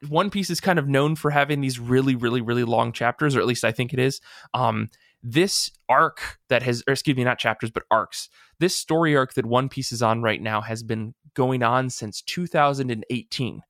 One 0.07 0.29
Piece 0.29 0.49
is 0.49 0.59
kind 0.59 0.79
of 0.79 0.87
known 0.87 1.15
for 1.15 1.31
having 1.31 1.61
these 1.61 1.79
really, 1.79 2.15
really, 2.15 2.41
really 2.41 2.63
long 2.63 2.91
chapters, 2.91 3.35
or 3.35 3.39
at 3.39 3.45
least 3.45 3.63
I 3.63 3.71
think 3.71 3.93
it 3.93 3.99
is. 3.99 4.21
Um, 4.53 4.89
this 5.21 5.71
arc 5.89 6.39
that 6.49 6.63
has, 6.63 6.83
or 6.87 6.93
excuse 6.93 7.17
me, 7.17 7.23
not 7.23 7.39
chapters, 7.39 7.71
but 7.71 7.83
arcs. 7.89 8.29
This 8.59 8.75
story 8.75 9.15
arc 9.15 9.33
that 9.33 9.45
One 9.45 9.69
Piece 9.69 9.91
is 9.91 10.01
on 10.01 10.21
right 10.21 10.41
now 10.41 10.61
has 10.61 10.83
been 10.83 11.13
going 11.33 11.63
on 11.63 11.89
since 11.89 12.21
2018. 12.21 13.61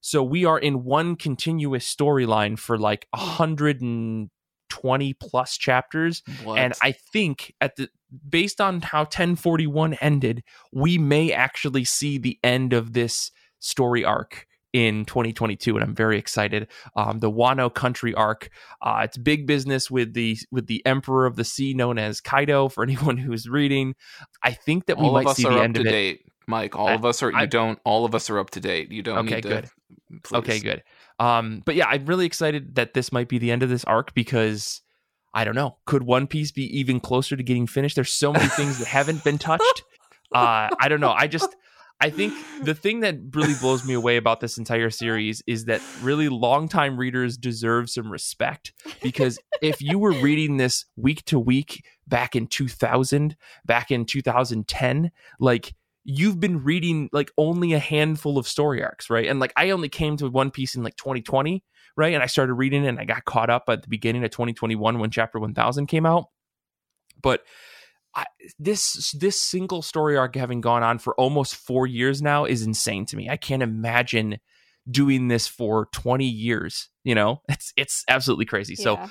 So 0.00 0.22
we 0.22 0.44
are 0.44 0.58
in 0.58 0.84
one 0.84 1.16
continuous 1.16 1.92
storyline 1.92 2.58
for 2.58 2.78
like 2.78 3.06
120 3.12 5.14
plus 5.14 5.56
chapters. 5.56 6.22
What? 6.44 6.58
And 6.58 6.74
I 6.82 6.92
think 6.92 7.54
at 7.60 7.76
the 7.76 7.88
based 8.28 8.60
on 8.60 8.80
how 8.80 9.00
1041 9.00 9.94
ended, 9.94 10.42
we 10.72 10.98
may 10.98 11.32
actually 11.32 11.84
see 11.84 12.18
the 12.18 12.38
end 12.42 12.72
of 12.72 12.92
this 12.92 13.30
story 13.60 14.04
arc 14.04 14.46
in 14.72 15.04
2022 15.06 15.74
and 15.76 15.84
I'm 15.84 15.94
very 15.94 16.18
excited. 16.18 16.68
Um, 16.94 17.18
the 17.20 17.30
Wano 17.30 17.72
country 17.72 18.14
arc, 18.14 18.50
uh, 18.82 19.00
it's 19.04 19.16
big 19.16 19.46
business 19.46 19.90
with 19.90 20.12
the 20.14 20.36
with 20.50 20.66
the 20.66 20.84
emperor 20.86 21.26
of 21.26 21.36
the 21.36 21.44
sea 21.44 21.74
known 21.74 21.98
as 21.98 22.20
Kaido 22.20 22.68
for 22.68 22.82
anyone 22.84 23.16
who's 23.16 23.48
reading. 23.48 23.94
I 24.42 24.52
think 24.52 24.86
that 24.86 24.98
we 24.98 25.06
all 25.06 25.12
might 25.12 25.20
of 25.26 25.28
us 25.28 25.36
see 25.36 25.44
the 25.44 25.50
up 25.50 25.62
end 25.62 25.74
to 25.76 25.80
of 25.80 25.86
it. 25.86 25.90
date, 25.90 26.20
Mike. 26.46 26.76
All 26.76 26.88
I- 26.88 26.94
of 26.94 27.04
us 27.04 27.22
are. 27.22 27.30
You 27.30 27.38
I- 27.38 27.46
don't. 27.46 27.78
All 27.84 28.04
of 28.04 28.14
us 28.14 28.28
are 28.30 28.38
up 28.38 28.50
to 28.50 28.60
date. 28.60 28.92
You 28.92 29.02
don't 29.02 29.18
Okay, 29.26 29.36
need 29.36 29.42
to. 29.42 29.48
good. 29.48 29.68
please. 30.22 30.38
Okay, 30.38 30.58
good. 30.60 30.82
Um, 31.18 31.62
but 31.64 31.74
yeah, 31.74 31.86
I'm 31.88 32.06
really 32.06 32.26
excited 32.26 32.74
that 32.76 32.94
this 32.94 33.10
might 33.10 33.28
be 33.28 33.38
the 33.38 33.50
end 33.50 33.62
of 33.62 33.68
this 33.70 33.84
arc 33.84 34.14
because 34.14 34.82
I 35.34 35.44
don't 35.44 35.54
know. 35.54 35.78
Could 35.86 36.02
One 36.04 36.26
Piece 36.26 36.52
be 36.52 36.64
even 36.78 37.00
closer 37.00 37.36
to 37.36 37.42
getting 37.42 37.66
finished? 37.66 37.96
There's 37.96 38.12
so 38.12 38.32
many 38.32 38.46
things 38.48 38.78
that 38.78 38.86
haven't 38.88 39.24
been 39.24 39.38
touched. 39.38 39.82
Uh, 40.30 40.68
I 40.78 40.90
don't 40.90 41.00
know. 41.00 41.14
I 41.16 41.26
just 41.26 41.56
I 42.00 42.10
think 42.10 42.34
the 42.62 42.74
thing 42.82 43.00
that 43.00 43.16
really 43.32 43.54
blows 43.60 43.84
me 43.84 43.94
away 43.94 44.16
about 44.16 44.40
this 44.40 44.58
entire 44.58 44.90
series 44.90 45.42
is 45.46 45.64
that 45.66 45.82
really 46.02 46.28
longtime 46.28 46.96
readers 46.96 47.36
deserve 47.36 47.90
some 47.90 48.10
respect 48.10 48.72
because 49.02 49.38
if 49.62 49.80
you 49.82 49.98
were 49.98 50.12
reading 50.12 50.56
this 50.56 50.84
week 50.96 51.24
to 51.26 51.38
week 51.38 51.84
back 52.06 52.36
in 52.36 52.46
2000, 52.46 53.36
back 53.64 53.90
in 53.90 54.04
2010, 54.04 55.10
like 55.40 55.74
you've 56.04 56.40
been 56.40 56.64
reading 56.64 57.10
like 57.12 57.30
only 57.36 57.72
a 57.74 57.78
handful 57.78 58.38
of 58.38 58.48
story 58.48 58.82
arcs, 58.82 59.10
right? 59.10 59.28
And 59.28 59.40
like 59.40 59.52
I 59.56 59.70
only 59.70 59.88
came 59.88 60.16
to 60.18 60.28
One 60.28 60.50
Piece 60.50 60.74
in 60.74 60.82
like 60.82 60.96
2020, 60.96 61.62
right? 61.96 62.14
And 62.14 62.22
I 62.22 62.26
started 62.26 62.54
reading 62.54 62.84
it 62.84 62.88
and 62.88 62.98
I 62.98 63.04
got 63.04 63.24
caught 63.24 63.50
up 63.50 63.64
at 63.68 63.82
the 63.82 63.88
beginning 63.88 64.24
of 64.24 64.30
2021 64.30 64.98
when 64.98 65.10
chapter 65.10 65.38
1000 65.38 65.86
came 65.86 66.06
out. 66.06 66.26
But 67.20 67.42
I, 68.18 68.24
this 68.58 69.12
this 69.12 69.40
single 69.40 69.80
story 69.80 70.16
arc 70.16 70.34
having 70.34 70.60
gone 70.60 70.82
on 70.82 70.98
for 70.98 71.14
almost 71.14 71.54
4 71.54 71.86
years 71.86 72.20
now 72.20 72.44
is 72.46 72.62
insane 72.62 73.06
to 73.06 73.16
me. 73.16 73.28
I 73.28 73.36
can't 73.36 73.62
imagine 73.62 74.38
doing 74.90 75.28
this 75.28 75.46
for 75.46 75.88
20 75.92 76.24
years, 76.24 76.88
you 77.04 77.14
know? 77.14 77.42
It's 77.48 77.72
it's 77.76 78.04
absolutely 78.08 78.46
crazy. 78.46 78.74
Yeah. 78.76 78.84
So 78.84 79.10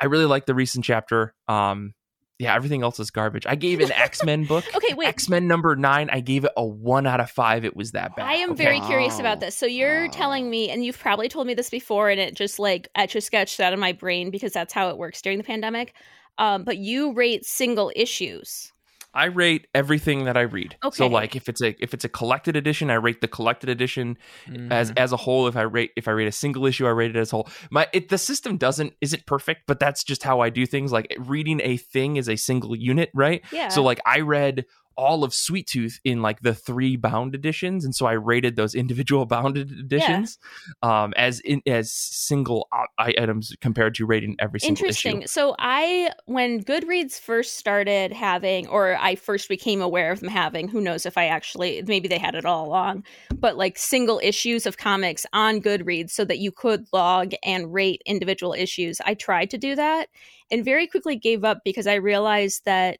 I 0.00 0.06
really 0.06 0.26
like 0.26 0.46
the 0.46 0.54
recent 0.54 0.84
chapter. 0.84 1.34
Um 1.48 1.94
yeah, 2.38 2.56
everything 2.56 2.82
else 2.82 2.98
is 2.98 3.10
garbage. 3.12 3.46
I 3.46 3.54
gave 3.54 3.80
an 3.80 3.92
X 3.94 4.24
Men 4.24 4.44
book. 4.44 4.64
okay, 4.74 4.94
wait. 4.94 5.06
X 5.06 5.28
Men 5.28 5.46
number 5.46 5.76
nine. 5.76 6.10
I 6.10 6.20
gave 6.20 6.44
it 6.44 6.52
a 6.56 6.66
one 6.66 7.06
out 7.06 7.20
of 7.20 7.30
five. 7.30 7.64
It 7.64 7.76
was 7.76 7.92
that 7.92 8.16
bad. 8.16 8.26
I 8.26 8.34
am 8.34 8.52
okay. 8.52 8.64
very 8.64 8.80
curious 8.80 9.18
about 9.18 9.40
this. 9.40 9.56
So 9.56 9.64
you're 9.64 10.08
telling 10.08 10.50
me, 10.50 10.68
and 10.68 10.84
you've 10.84 10.98
probably 10.98 11.28
told 11.28 11.46
me 11.46 11.54
this 11.54 11.70
before, 11.70 12.10
and 12.10 12.20
it 12.20 12.34
just 12.34 12.58
like 12.58 12.88
etch 12.96 13.14
a 13.14 13.20
sketched 13.20 13.60
out 13.60 13.72
of 13.72 13.78
my 13.78 13.92
brain 13.92 14.30
because 14.30 14.52
that's 14.52 14.74
how 14.74 14.90
it 14.90 14.98
works 14.98 15.22
during 15.22 15.38
the 15.38 15.44
pandemic. 15.44 15.94
Um, 16.38 16.64
but 16.64 16.78
you 16.78 17.12
rate 17.12 17.44
single 17.44 17.92
issues. 17.94 18.72
I 19.14 19.26
rate 19.26 19.66
everything 19.74 20.24
that 20.24 20.36
I 20.36 20.42
read. 20.42 20.76
Okay. 20.82 20.96
So 20.96 21.06
like 21.06 21.36
if 21.36 21.48
it's 21.48 21.60
a 21.60 21.76
if 21.82 21.92
it's 21.92 22.04
a 22.04 22.08
collected 22.08 22.56
edition, 22.56 22.90
I 22.90 22.94
rate 22.94 23.20
the 23.20 23.28
collected 23.28 23.68
edition 23.68 24.16
mm-hmm. 24.46 24.72
as 24.72 24.90
as 24.96 25.12
a 25.12 25.18
whole. 25.18 25.46
If 25.48 25.56
I 25.56 25.62
rate 25.62 25.90
if 25.96 26.08
I 26.08 26.12
rate 26.12 26.28
a 26.28 26.32
single 26.32 26.64
issue, 26.64 26.86
I 26.86 26.90
rate 26.90 27.14
it 27.14 27.18
as 27.18 27.32
a 27.32 27.36
whole. 27.36 27.48
My 27.70 27.88
it, 27.92 28.08
the 28.08 28.16
system 28.16 28.56
doesn't 28.56 28.94
isn't 29.02 29.26
perfect, 29.26 29.62
but 29.66 29.78
that's 29.78 30.02
just 30.02 30.22
how 30.22 30.40
I 30.40 30.48
do 30.48 30.64
things. 30.64 30.92
Like 30.92 31.14
reading 31.18 31.60
a 31.62 31.76
thing 31.76 32.16
is 32.16 32.28
a 32.28 32.36
single 32.36 32.74
unit, 32.74 33.10
right? 33.14 33.44
Yeah. 33.52 33.68
So 33.68 33.82
like 33.82 34.00
I 34.06 34.20
read 34.20 34.64
all 34.96 35.24
of 35.24 35.34
Sweet 35.34 35.66
Tooth 35.66 36.00
in 36.04 36.22
like 36.22 36.40
the 36.40 36.54
three 36.54 36.96
bound 36.96 37.34
editions, 37.34 37.84
and 37.84 37.94
so 37.94 38.06
I 38.06 38.12
rated 38.12 38.56
those 38.56 38.74
individual 38.74 39.26
bounded 39.32 39.70
editions 39.70 40.38
yeah. 40.82 41.04
um, 41.04 41.12
as 41.16 41.40
in, 41.40 41.62
as 41.66 41.92
single 41.92 42.68
items 42.98 43.54
compared 43.60 43.94
to 43.96 44.06
rating 44.06 44.36
every 44.38 44.60
single 44.60 44.74
issue. 44.74 44.84
Interesting. 44.86 45.18
Issue. 45.22 45.28
So 45.28 45.54
I, 45.58 46.10
when 46.26 46.62
Goodreads 46.62 47.18
first 47.18 47.56
started 47.56 48.12
having, 48.12 48.66
or 48.68 48.96
I 49.00 49.14
first 49.14 49.48
became 49.48 49.80
aware 49.80 50.12
of 50.12 50.20
them 50.20 50.28
having, 50.28 50.68
who 50.68 50.80
knows 50.80 51.06
if 51.06 51.16
I 51.18 51.26
actually 51.26 51.82
maybe 51.86 52.08
they 52.08 52.18
had 52.18 52.34
it 52.34 52.44
all 52.44 52.66
along, 52.66 53.04
but 53.34 53.56
like 53.56 53.78
single 53.78 54.20
issues 54.22 54.66
of 54.66 54.76
comics 54.76 55.26
on 55.32 55.60
Goodreads 55.60 56.10
so 56.10 56.24
that 56.24 56.38
you 56.38 56.52
could 56.52 56.86
log 56.92 57.32
and 57.42 57.72
rate 57.72 58.02
individual 58.06 58.52
issues. 58.52 59.00
I 59.04 59.14
tried 59.14 59.50
to 59.50 59.58
do 59.58 59.74
that 59.74 60.08
and 60.50 60.64
very 60.64 60.86
quickly 60.86 61.16
gave 61.16 61.44
up 61.44 61.60
because 61.64 61.86
I 61.86 61.94
realized 61.94 62.64
that 62.66 62.98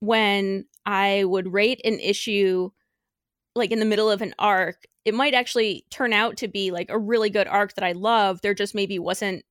when 0.00 0.66
I 0.86 1.24
would 1.24 1.52
rate 1.52 1.80
an 1.84 1.98
issue 2.00 2.70
like 3.54 3.72
in 3.72 3.78
the 3.78 3.84
middle 3.84 4.10
of 4.10 4.22
an 4.22 4.34
arc, 4.38 4.84
it 5.04 5.14
might 5.14 5.34
actually 5.34 5.84
turn 5.90 6.12
out 6.12 6.36
to 6.38 6.48
be 6.48 6.70
like 6.70 6.90
a 6.90 6.98
really 6.98 7.30
good 7.30 7.48
arc 7.48 7.74
that 7.74 7.84
I 7.84 7.92
love. 7.92 8.40
There 8.40 8.54
just 8.54 8.74
maybe 8.74 8.98
wasn't 8.98 9.44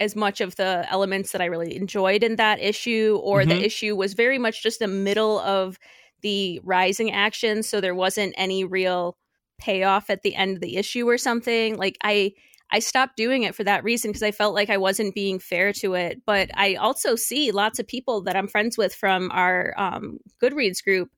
as 0.00 0.16
much 0.16 0.40
of 0.40 0.56
the 0.56 0.86
elements 0.90 1.32
that 1.32 1.40
I 1.40 1.46
really 1.46 1.76
enjoyed 1.76 2.22
in 2.22 2.36
that 2.36 2.60
issue, 2.60 3.18
or 3.22 3.40
mm-hmm. 3.40 3.50
the 3.50 3.64
issue 3.64 3.96
was 3.96 4.14
very 4.14 4.38
much 4.38 4.62
just 4.62 4.80
the 4.80 4.88
middle 4.88 5.38
of 5.40 5.78
the 6.22 6.60
rising 6.64 7.12
action. 7.12 7.62
So 7.62 7.80
there 7.80 7.94
wasn't 7.94 8.34
any 8.36 8.64
real 8.64 9.16
payoff 9.58 10.10
at 10.10 10.22
the 10.22 10.34
end 10.34 10.56
of 10.56 10.60
the 10.60 10.76
issue 10.76 11.08
or 11.08 11.16
something. 11.16 11.76
Like 11.76 11.96
I 12.02 12.32
I 12.70 12.80
stopped 12.80 13.16
doing 13.16 13.44
it 13.44 13.54
for 13.54 13.64
that 13.64 13.84
reason 13.84 14.10
because 14.10 14.22
I 14.22 14.32
felt 14.32 14.54
like 14.54 14.70
I 14.70 14.78
wasn't 14.78 15.14
being 15.14 15.38
fair 15.38 15.72
to 15.74 15.94
it. 15.94 16.22
But 16.26 16.50
I 16.54 16.74
also 16.74 17.14
see 17.14 17.52
lots 17.52 17.78
of 17.78 17.86
people 17.86 18.22
that 18.22 18.36
I'm 18.36 18.48
friends 18.48 18.76
with 18.76 18.94
from 18.94 19.30
our 19.32 19.74
um, 19.76 20.18
Goodreads 20.42 20.82
group, 20.82 21.10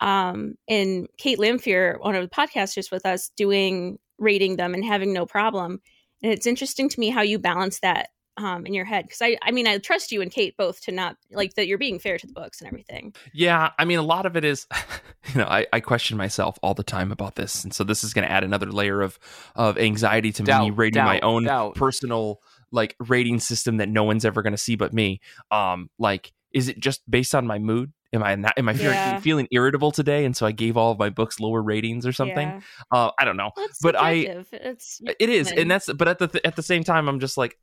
um, 0.00 0.54
and 0.68 1.08
Kate 1.18 1.38
Lamphere, 1.38 1.98
one 2.00 2.14
of 2.14 2.22
the 2.22 2.34
podcasters 2.34 2.90
with 2.90 3.06
us, 3.06 3.30
doing 3.36 3.98
rating 4.18 4.56
them 4.56 4.74
and 4.74 4.84
having 4.84 5.12
no 5.12 5.26
problem. 5.26 5.80
And 6.22 6.32
it's 6.32 6.46
interesting 6.46 6.88
to 6.88 7.00
me 7.00 7.10
how 7.10 7.22
you 7.22 7.38
balance 7.38 7.80
that 7.80 8.10
um, 8.36 8.66
in 8.66 8.74
your 8.74 8.84
head 8.84 9.04
because 9.04 9.22
I, 9.22 9.36
I 9.42 9.50
mean, 9.50 9.66
I 9.66 9.78
trust 9.78 10.12
you 10.12 10.20
and 10.20 10.30
Kate 10.30 10.56
both 10.56 10.80
to 10.82 10.92
not 10.92 11.16
like 11.30 11.54
that 11.54 11.66
you're 11.66 11.78
being 11.78 11.98
fair 11.98 12.18
to 12.18 12.26
the 12.26 12.32
books 12.32 12.60
and 12.60 12.68
everything. 12.68 13.14
Yeah, 13.32 13.70
I 13.78 13.84
mean, 13.84 13.98
a 13.98 14.02
lot 14.02 14.26
of 14.26 14.36
it 14.36 14.44
is, 14.44 14.66
you 15.32 15.40
know, 15.40 15.46
I, 15.46 15.66
I 15.72 15.80
question 15.80 16.16
myself 16.16 16.58
all 16.62 16.74
the 16.74 16.82
time 16.82 17.12
about 17.12 17.36
this, 17.36 17.64
and 17.64 17.72
so 17.72 17.84
this 17.84 18.02
is 18.02 18.12
going 18.12 18.26
to 18.26 18.32
add 18.32 18.44
another 18.44 18.70
layer 18.70 19.02
of 19.02 19.18
of 19.54 19.78
anxiety 19.78 20.32
to 20.32 20.42
doubt, 20.42 20.64
me 20.64 20.70
rating 20.70 20.94
doubt, 20.94 21.06
my 21.06 21.20
own 21.20 21.44
doubt. 21.44 21.74
personal 21.76 22.40
like 22.72 22.96
rating 22.98 23.38
system 23.38 23.76
that 23.76 23.88
no 23.88 24.02
one's 24.02 24.24
ever 24.24 24.42
going 24.42 24.52
to 24.52 24.58
see 24.58 24.74
but 24.74 24.92
me. 24.92 25.20
Um, 25.50 25.88
like, 25.98 26.32
is 26.52 26.68
it 26.68 26.78
just 26.80 27.08
based 27.08 27.34
on 27.34 27.46
my 27.46 27.58
mood? 27.58 27.92
Am 28.12 28.22
I 28.22 28.34
not, 28.36 28.54
am 28.56 28.68
I 28.68 28.72
yeah. 28.72 29.18
feeling 29.18 29.48
irritable 29.50 29.90
today, 29.90 30.24
and 30.24 30.36
so 30.36 30.46
I 30.46 30.52
gave 30.52 30.76
all 30.76 30.92
of 30.92 30.98
my 30.98 31.10
books 31.10 31.40
lower 31.40 31.60
ratings 31.60 32.06
or 32.06 32.12
something? 32.12 32.48
Yeah. 32.48 32.60
Uh, 32.92 33.10
I 33.18 33.24
don't 33.24 33.36
know, 33.36 33.50
well, 33.56 33.66
but 33.82 33.96
subjective. 33.96 34.48
I 34.52 34.56
it's 34.56 35.00
it 35.18 35.28
is, 35.28 35.50
and 35.50 35.68
that's 35.68 35.92
but 35.92 36.06
at 36.06 36.18
the 36.18 36.28
th- 36.28 36.44
at 36.44 36.54
the 36.54 36.62
same 36.62 36.84
time, 36.84 37.08
I'm 37.08 37.18
just 37.18 37.36
like 37.36 37.58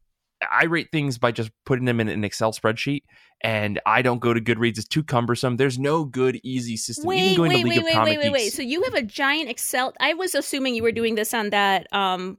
I 0.50 0.66
rate 0.66 0.90
things 0.92 1.18
by 1.18 1.32
just 1.32 1.52
putting 1.66 1.86
them 1.86 2.00
in 2.00 2.08
an 2.08 2.24
Excel 2.24 2.52
spreadsheet, 2.52 3.04
and 3.44 3.80
I 3.86 4.02
don't 4.02 4.20
go 4.20 4.34
to 4.34 4.42
Goodreads. 4.42 4.78
It's 4.78 4.88
too 4.88 5.04
cumbersome. 5.04 5.58
There's 5.58 5.78
no 5.78 6.06
good, 6.06 6.40
easy 6.44 6.78
system. 6.78 7.08
Wait, 7.08 7.20
Even 7.20 7.36
going 7.38 7.52
wait, 7.52 7.62
to 7.62 7.64
League 7.64 7.70
wait, 7.70 7.78
of 7.78 7.84
wait, 7.84 7.94
Comic 7.94 8.18
wait, 8.18 8.24
wait, 8.24 8.32
wait. 8.32 8.54
So 8.54 8.62
you 8.62 8.84
have 8.84 8.94
a 8.94 9.02
giant 9.02 9.50
Excel. 9.50 9.94
I 10.00 10.14
was 10.14 10.36
assuming 10.36 10.76
you 10.76 10.84
were 10.84 10.92
doing 10.92 11.16
this 11.16 11.34
on 11.34 11.50
that 11.52 11.92
um 11.94 12.38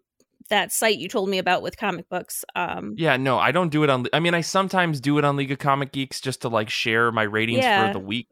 that 0.53 0.71
site 0.71 0.99
you 0.99 1.09
told 1.09 1.31
me 1.31 1.39
about 1.39 1.63
with 1.63 1.79
comic 1.79 2.09
books. 2.11 2.45
Um, 2.55 2.95
yeah, 2.99 3.17
no, 3.17 3.39
I 3.39 3.53
don't 3.53 3.71
do 3.71 3.85
it 3.85 3.91
on. 3.91 4.07
I 4.13 4.21
mean, 4.21 4.35
I 4.35 4.43
sometimes 4.43 5.01
do 5.01 5.17
it 5.17 5.25
on 5.25 5.37
League 5.37 5.51
of 5.51 5.59
Comic 5.59 5.93
Geeks 5.93 6.21
just 6.21 6.43
to 6.43 6.49
like 6.49 6.69
share 6.69 7.11
my 7.11 7.23
ratings 7.23 7.61
yeah. 7.61 7.87
for 7.87 7.95
the 7.95 8.05
week. 8.05 8.29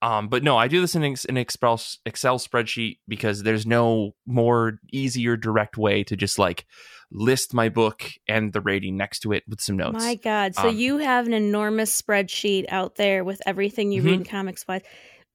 Um, 0.00 0.28
but 0.28 0.44
no, 0.44 0.56
I 0.56 0.68
do 0.68 0.80
this 0.80 0.94
in 0.94 1.02
an 1.02 1.36
Excel 1.36 1.80
Excel 2.06 2.38
spreadsheet 2.38 2.98
because 3.08 3.42
there's 3.42 3.66
no 3.66 4.14
more 4.26 4.78
easier 4.92 5.36
direct 5.36 5.76
way 5.76 6.04
to 6.04 6.14
just 6.14 6.38
like 6.38 6.66
list 7.10 7.52
my 7.52 7.68
book 7.68 8.04
and 8.28 8.52
the 8.52 8.60
rating 8.60 8.96
next 8.96 9.20
to 9.20 9.32
it 9.32 9.42
with 9.48 9.60
some 9.60 9.76
notes. 9.76 9.98
My 9.98 10.14
God, 10.14 10.54
so 10.54 10.68
um, 10.68 10.76
you 10.76 10.98
have 10.98 11.26
an 11.26 11.34
enormous 11.34 12.00
spreadsheet 12.00 12.66
out 12.68 12.94
there 12.94 13.24
with 13.24 13.42
everything 13.44 13.90
you 13.90 14.02
mm-hmm. 14.02 14.10
read 14.10 14.20
in 14.20 14.24
comics 14.24 14.68
wise. 14.68 14.82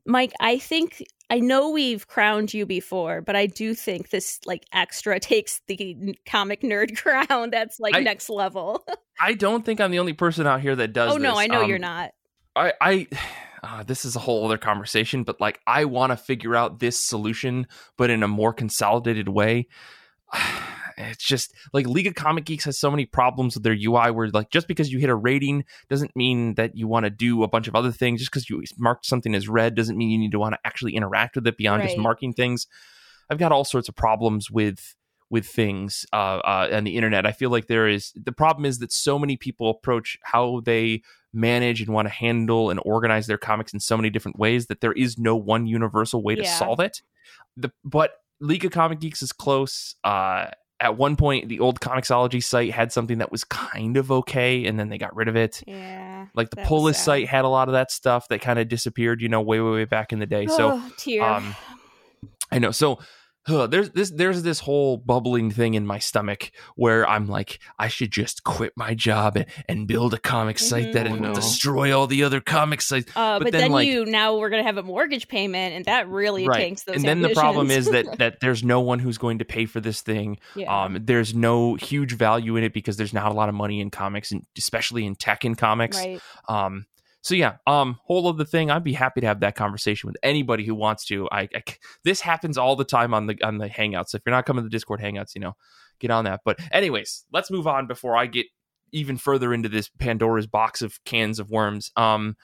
Mike, 0.05 0.33
I 0.39 0.57
think 0.57 1.03
I 1.29 1.39
know 1.39 1.69
we've 1.69 2.07
crowned 2.07 2.53
you 2.53 2.65
before, 2.65 3.21
but 3.21 3.37
I 3.37 3.45
do 3.45 3.73
think 3.73 4.09
this 4.09 4.39
like 4.45 4.65
extra 4.73 5.19
takes 5.19 5.61
the 5.67 6.15
comic 6.25 6.61
nerd 6.61 6.97
crown. 7.01 7.49
That's 7.49 7.79
like 7.79 7.95
I, 7.95 8.01
next 8.01 8.29
level. 8.29 8.85
I 9.19 9.33
don't 9.33 9.65
think 9.65 9.79
I'm 9.79 9.91
the 9.91 9.99
only 9.99 10.13
person 10.13 10.45
out 10.45 10.61
here 10.61 10.75
that 10.75 10.93
does. 10.93 11.13
Oh 11.13 11.17
no, 11.17 11.31
this. 11.31 11.39
I 11.39 11.47
know 11.47 11.63
um, 11.63 11.69
you're 11.69 11.79
not. 11.79 12.11
I, 12.55 12.73
I 12.81 13.07
uh, 13.63 13.83
this 13.87 14.03
is 14.03 14.15
a 14.15 14.19
whole 14.19 14.45
other 14.45 14.57
conversation, 14.57 15.23
but 15.23 15.39
like 15.39 15.59
I 15.65 15.85
want 15.85 16.11
to 16.11 16.17
figure 16.17 16.55
out 16.55 16.79
this 16.79 16.99
solution, 16.99 17.67
but 17.97 18.09
in 18.09 18.23
a 18.23 18.27
more 18.27 18.53
consolidated 18.53 19.29
way. 19.29 19.67
it's 21.09 21.23
just 21.23 21.53
like 21.73 21.85
League 21.87 22.07
of 22.07 22.15
Comic 22.15 22.45
Geeks 22.45 22.65
has 22.65 22.77
so 22.77 22.91
many 22.91 23.05
problems 23.05 23.55
with 23.55 23.63
their 23.63 23.73
UI 23.73 24.11
where 24.11 24.29
like 24.29 24.49
just 24.49 24.67
because 24.67 24.91
you 24.91 24.99
hit 24.99 25.09
a 25.09 25.15
rating 25.15 25.65
doesn't 25.89 26.15
mean 26.15 26.55
that 26.55 26.75
you 26.75 26.87
want 26.87 27.05
to 27.05 27.09
do 27.09 27.43
a 27.43 27.47
bunch 27.47 27.67
of 27.67 27.75
other 27.75 27.91
things. 27.91 28.19
Just 28.19 28.31
because 28.31 28.49
you 28.49 28.63
marked 28.77 29.05
something 29.05 29.35
as 29.35 29.47
red 29.47 29.75
doesn't 29.75 29.97
mean 29.97 30.09
you 30.09 30.17
need 30.17 30.31
to 30.31 30.39
want 30.39 30.53
to 30.53 30.59
actually 30.65 30.95
interact 30.95 31.35
with 31.35 31.47
it 31.47 31.57
beyond 31.57 31.81
right. 31.81 31.89
just 31.89 31.97
marking 31.97 32.33
things. 32.33 32.67
I've 33.29 33.37
got 33.37 33.51
all 33.51 33.63
sorts 33.63 33.89
of 33.89 33.95
problems 33.95 34.51
with 34.51 34.95
with 35.29 35.45
things 35.45 36.05
uh, 36.11 36.39
uh, 36.43 36.67
and 36.69 36.85
the 36.85 36.97
internet. 36.97 37.25
I 37.25 37.31
feel 37.31 37.49
like 37.49 37.67
there 37.67 37.87
is 37.87 38.11
the 38.15 38.33
problem 38.33 38.65
is 38.65 38.79
that 38.79 38.91
so 38.91 39.17
many 39.17 39.37
people 39.37 39.69
approach 39.69 40.17
how 40.23 40.61
they 40.65 41.01
manage 41.33 41.81
and 41.81 41.93
want 41.93 42.07
to 42.07 42.13
handle 42.13 42.69
and 42.69 42.79
organize 42.83 43.27
their 43.27 43.37
comics 43.37 43.73
in 43.73 43.79
so 43.79 43.95
many 43.95 44.09
different 44.09 44.37
ways 44.37 44.67
that 44.67 44.81
there 44.81 44.91
is 44.91 45.17
no 45.17 45.35
one 45.35 45.65
universal 45.65 46.21
way 46.21 46.35
to 46.35 46.43
yeah. 46.43 46.57
solve 46.57 46.81
it. 46.81 47.01
The 47.55 47.71
but 47.85 48.11
League 48.41 48.65
of 48.65 48.71
Comic 48.71 48.99
Geeks 48.99 49.21
is 49.21 49.31
close. 49.31 49.95
Uh, 50.03 50.47
at 50.81 50.97
one 50.97 51.15
point 51.15 51.47
the 51.47 51.59
old 51.59 51.79
Comixology 51.79 52.43
site 52.43 52.71
had 52.71 52.91
something 52.91 53.19
that 53.19 53.31
was 53.31 53.43
kind 53.45 53.95
of 53.95 54.11
okay 54.11 54.65
and 54.65 54.77
then 54.77 54.89
they 54.89 54.97
got 54.97 55.15
rid 55.15 55.27
of 55.27 55.35
it. 55.35 55.63
Yeah 55.65 56.11
like 56.33 56.49
the 56.49 56.57
Polis 56.57 57.01
site 57.01 57.27
had 57.27 57.45
a 57.45 57.47
lot 57.47 57.67
of 57.67 57.73
that 57.73 57.91
stuff 57.91 58.27
that 58.29 58.41
kind 58.41 58.59
of 58.59 58.67
disappeared 58.67 59.21
you 59.21 59.29
know 59.29 59.41
way 59.41 59.59
way 59.59 59.71
way 59.71 59.85
back 59.85 60.13
in 60.13 60.19
the 60.19 60.25
day. 60.25 60.47
So 60.47 60.81
oh, 60.81 61.21
um 61.21 61.55
i 62.51 62.59
know. 62.59 62.71
So 62.71 62.99
huh, 63.45 63.67
there's 63.67 63.89
this 63.91 64.11
there's 64.11 64.43
this 64.43 64.59
whole 64.59 64.97
bubbling 64.97 65.51
thing 65.51 65.73
in 65.73 65.85
my 65.85 65.99
stomach 65.99 66.51
where 66.75 67.07
I'm 67.07 67.27
like, 67.27 67.59
I 67.79 67.87
should 67.87 68.11
just 68.11 68.43
quit 68.43 68.73
my 68.75 68.93
job 68.93 69.37
and, 69.37 69.45
and 69.67 69.87
build 69.87 70.13
a 70.13 70.19
comic 70.19 70.59
site 70.59 70.85
mm-hmm. 70.85 70.93
that 70.93 71.11
will 71.11 71.19
no. 71.19 71.33
destroy 71.33 71.97
all 71.97 72.07
the 72.07 72.23
other 72.23 72.41
comic 72.41 72.81
sites. 72.81 73.11
Uh, 73.15 73.39
but, 73.39 73.45
but, 73.45 73.51
then, 73.51 73.61
then 73.61 73.71
like, 73.71 73.87
you 73.87 74.05
now 74.05 74.37
we're 74.37 74.49
gonna 74.49 74.63
have 74.63 74.77
a 74.77 74.83
mortgage 74.83 75.27
payment, 75.27 75.75
and 75.75 75.85
that 75.85 76.07
really 76.07 76.47
right. 76.47 76.59
tanks 76.59 76.83
those. 76.83 76.97
And 76.97 77.05
then 77.05 77.21
the 77.21 77.29
problem 77.29 77.71
is 77.71 77.87
that 77.87 78.17
that 78.19 78.39
there's 78.39 78.63
no 78.63 78.81
one 78.81 78.99
who's 78.99 79.17
going 79.17 79.39
to 79.39 79.45
pay 79.45 79.65
for 79.65 79.79
this 79.79 80.01
thing. 80.01 80.37
Yeah. 80.53 80.83
Um, 80.83 80.97
there's 81.05 81.33
no 81.33 81.75
huge 81.75 82.13
value 82.13 82.57
in 82.57 82.63
it 82.63 82.73
because 82.73 82.97
there's 82.97 83.13
not 83.13 83.31
a 83.31 83.33
lot 83.33 83.47
of 83.47 83.55
money 83.55 83.79
in 83.79 83.89
comics, 83.89 84.31
and 84.31 84.45
especially 84.57 85.05
in 85.05 85.15
tech 85.15 85.45
in 85.45 85.55
comics. 85.55 85.97
Right. 85.97 86.21
Um, 86.49 86.85
so 87.21 87.35
yeah, 87.35 87.57
um, 87.67 87.97
whole 88.03 88.27
of 88.27 88.37
the 88.37 88.45
thing. 88.45 88.71
I'd 88.71 88.83
be 88.83 88.93
happy 88.93 89.21
to 89.21 89.27
have 89.27 89.41
that 89.41 89.55
conversation 89.55 90.07
with 90.07 90.17
anybody 90.23 90.65
who 90.65 90.73
wants 90.73 91.05
to. 91.05 91.29
I, 91.31 91.47
I 91.55 91.63
this 92.03 92.21
happens 92.21 92.57
all 92.57 92.75
the 92.75 92.83
time 92.83 93.13
on 93.13 93.27
the 93.27 93.37
on 93.43 93.59
the 93.59 93.69
Hangouts. 93.69 94.15
If 94.15 94.21
you're 94.25 94.35
not 94.35 94.45
coming 94.45 94.63
to 94.63 94.65
the 94.67 94.71
Discord 94.71 94.99
Hangouts, 94.99 95.35
you 95.35 95.41
know, 95.41 95.53
get 95.99 96.11
on 96.11 96.25
that. 96.25 96.41
But 96.43 96.59
anyways, 96.71 97.25
let's 97.31 97.51
move 97.51 97.67
on 97.67 97.87
before 97.87 98.17
I 98.17 98.25
get 98.25 98.47
even 98.91 99.17
further 99.17 99.53
into 99.53 99.69
this 99.69 99.89
Pandora's 99.99 100.47
box 100.47 100.81
of 100.81 101.01
cans 101.05 101.39
of 101.39 101.49
worms. 101.49 101.91
Um, 101.95 102.35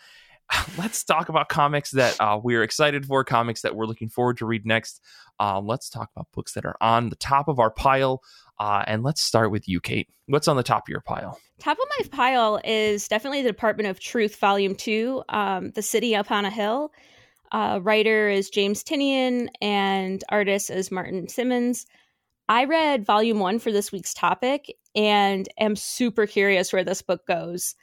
let's 0.77 1.03
talk 1.03 1.29
about 1.29 1.49
comics 1.49 1.91
that 1.91 2.19
uh, 2.19 2.39
we're 2.41 2.63
excited 2.63 3.05
for, 3.05 3.23
comics 3.23 3.61
that 3.61 3.75
we're 3.75 3.85
looking 3.85 4.09
forward 4.09 4.37
to 4.37 4.45
read 4.45 4.65
next. 4.65 5.01
Uh, 5.39 5.59
let's 5.59 5.89
talk 5.89 6.09
about 6.15 6.27
books 6.33 6.53
that 6.53 6.65
are 6.65 6.77
on 6.81 7.09
the 7.09 7.15
top 7.17 7.47
of 7.47 7.59
our 7.59 7.71
pile. 7.71 8.21
Uh, 8.59 8.83
and 8.87 9.03
let's 9.03 9.21
start 9.21 9.51
with 9.51 9.67
you, 9.67 9.79
Kate. 9.79 10.07
What's 10.25 10.47
on 10.47 10.57
the 10.57 10.63
top 10.63 10.87
of 10.87 10.89
your 10.89 11.01
pile? 11.01 11.39
Top 11.59 11.77
of 11.77 11.85
my 11.99 12.07
pile 12.09 12.59
is 12.63 13.07
definitely 13.07 13.41
the 13.43 13.49
Department 13.49 13.89
of 13.89 13.99
Truth, 13.99 14.37
Volume 14.37 14.75
2, 14.75 15.23
um, 15.29 15.71
The 15.71 15.81
City 15.81 16.15
Up 16.15 16.31
on 16.31 16.45
a 16.45 16.49
Hill. 16.49 16.91
Uh, 17.51 17.79
writer 17.81 18.29
is 18.29 18.49
James 18.49 18.83
Tynion, 18.83 19.47
and 19.61 20.23
artist 20.29 20.69
is 20.69 20.91
Martin 20.91 21.27
Simmonds. 21.27 21.85
I 22.49 22.65
read 22.65 23.05
Volume 23.05 23.39
1 23.39 23.59
for 23.59 23.71
this 23.71 23.91
week's 23.91 24.13
topic 24.13 24.73
and 24.95 25.47
am 25.59 25.75
super 25.75 26.25
curious 26.25 26.71
where 26.71 26.83
this 26.83 27.01
book 27.01 27.25
goes. 27.27 27.75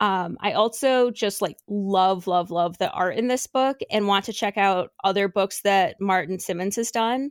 Um, 0.00 0.38
I 0.40 0.52
also 0.52 1.10
just 1.10 1.42
like 1.42 1.56
love, 1.68 2.26
love, 2.26 2.50
love 2.50 2.78
the 2.78 2.90
art 2.90 3.16
in 3.16 3.28
this 3.28 3.46
book 3.46 3.78
and 3.90 4.06
want 4.06 4.26
to 4.26 4.32
check 4.32 4.56
out 4.56 4.92
other 5.04 5.28
books 5.28 5.60
that 5.62 6.00
Martin 6.00 6.38
Simmonds 6.38 6.76
has 6.76 6.90
done. 6.90 7.30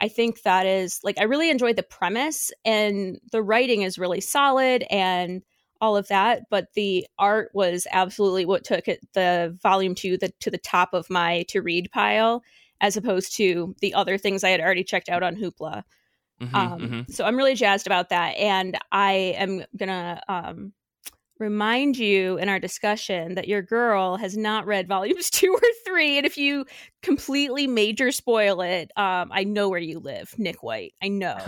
I 0.00 0.08
think 0.08 0.42
that 0.42 0.66
is 0.66 1.00
like, 1.02 1.18
I 1.18 1.24
really 1.24 1.50
enjoyed 1.50 1.76
the 1.76 1.82
premise 1.82 2.50
and 2.64 3.20
the 3.32 3.42
writing 3.42 3.82
is 3.82 3.98
really 3.98 4.20
solid 4.20 4.84
and 4.90 5.42
all 5.80 5.96
of 5.96 6.08
that. 6.08 6.42
But 6.50 6.68
the 6.74 7.06
art 7.18 7.50
was 7.54 7.86
absolutely 7.92 8.44
what 8.44 8.64
took 8.64 8.88
it, 8.88 9.00
the 9.12 9.56
volume 9.62 9.94
two 9.94 10.16
the, 10.18 10.32
to 10.40 10.50
the 10.50 10.58
top 10.58 10.94
of 10.94 11.10
my 11.10 11.44
to 11.48 11.62
read 11.62 11.90
pile, 11.92 12.42
as 12.80 12.96
opposed 12.96 13.36
to 13.36 13.74
the 13.80 13.94
other 13.94 14.18
things 14.18 14.42
I 14.42 14.50
had 14.50 14.60
already 14.60 14.84
checked 14.84 15.08
out 15.08 15.22
on 15.22 15.36
Hoopla. 15.36 15.84
Mm-hmm, 16.42 16.54
um, 16.56 16.80
mm-hmm. 16.80 17.12
So 17.12 17.24
I'm 17.24 17.36
really 17.36 17.54
jazzed 17.54 17.86
about 17.86 18.08
that. 18.08 18.36
And 18.36 18.76
I 18.90 19.12
am 19.38 19.64
going 19.76 19.88
to, 19.88 20.20
um, 20.28 20.72
remind 21.38 21.96
you 21.96 22.38
in 22.38 22.48
our 22.48 22.60
discussion 22.60 23.34
that 23.34 23.48
your 23.48 23.60
girl 23.60 24.16
has 24.16 24.36
not 24.36 24.66
read 24.66 24.86
volumes 24.86 25.30
two 25.32 25.52
or 25.52 25.68
three. 25.84 26.16
And 26.16 26.26
if 26.26 26.36
you 26.36 26.64
completely 27.02 27.66
major 27.66 28.12
spoil 28.12 28.60
it, 28.60 28.92
um, 28.96 29.30
I 29.32 29.44
know 29.44 29.68
where 29.68 29.80
you 29.80 29.98
live, 29.98 30.34
Nick 30.38 30.62
White. 30.62 30.94
I 31.02 31.08
know. 31.08 31.36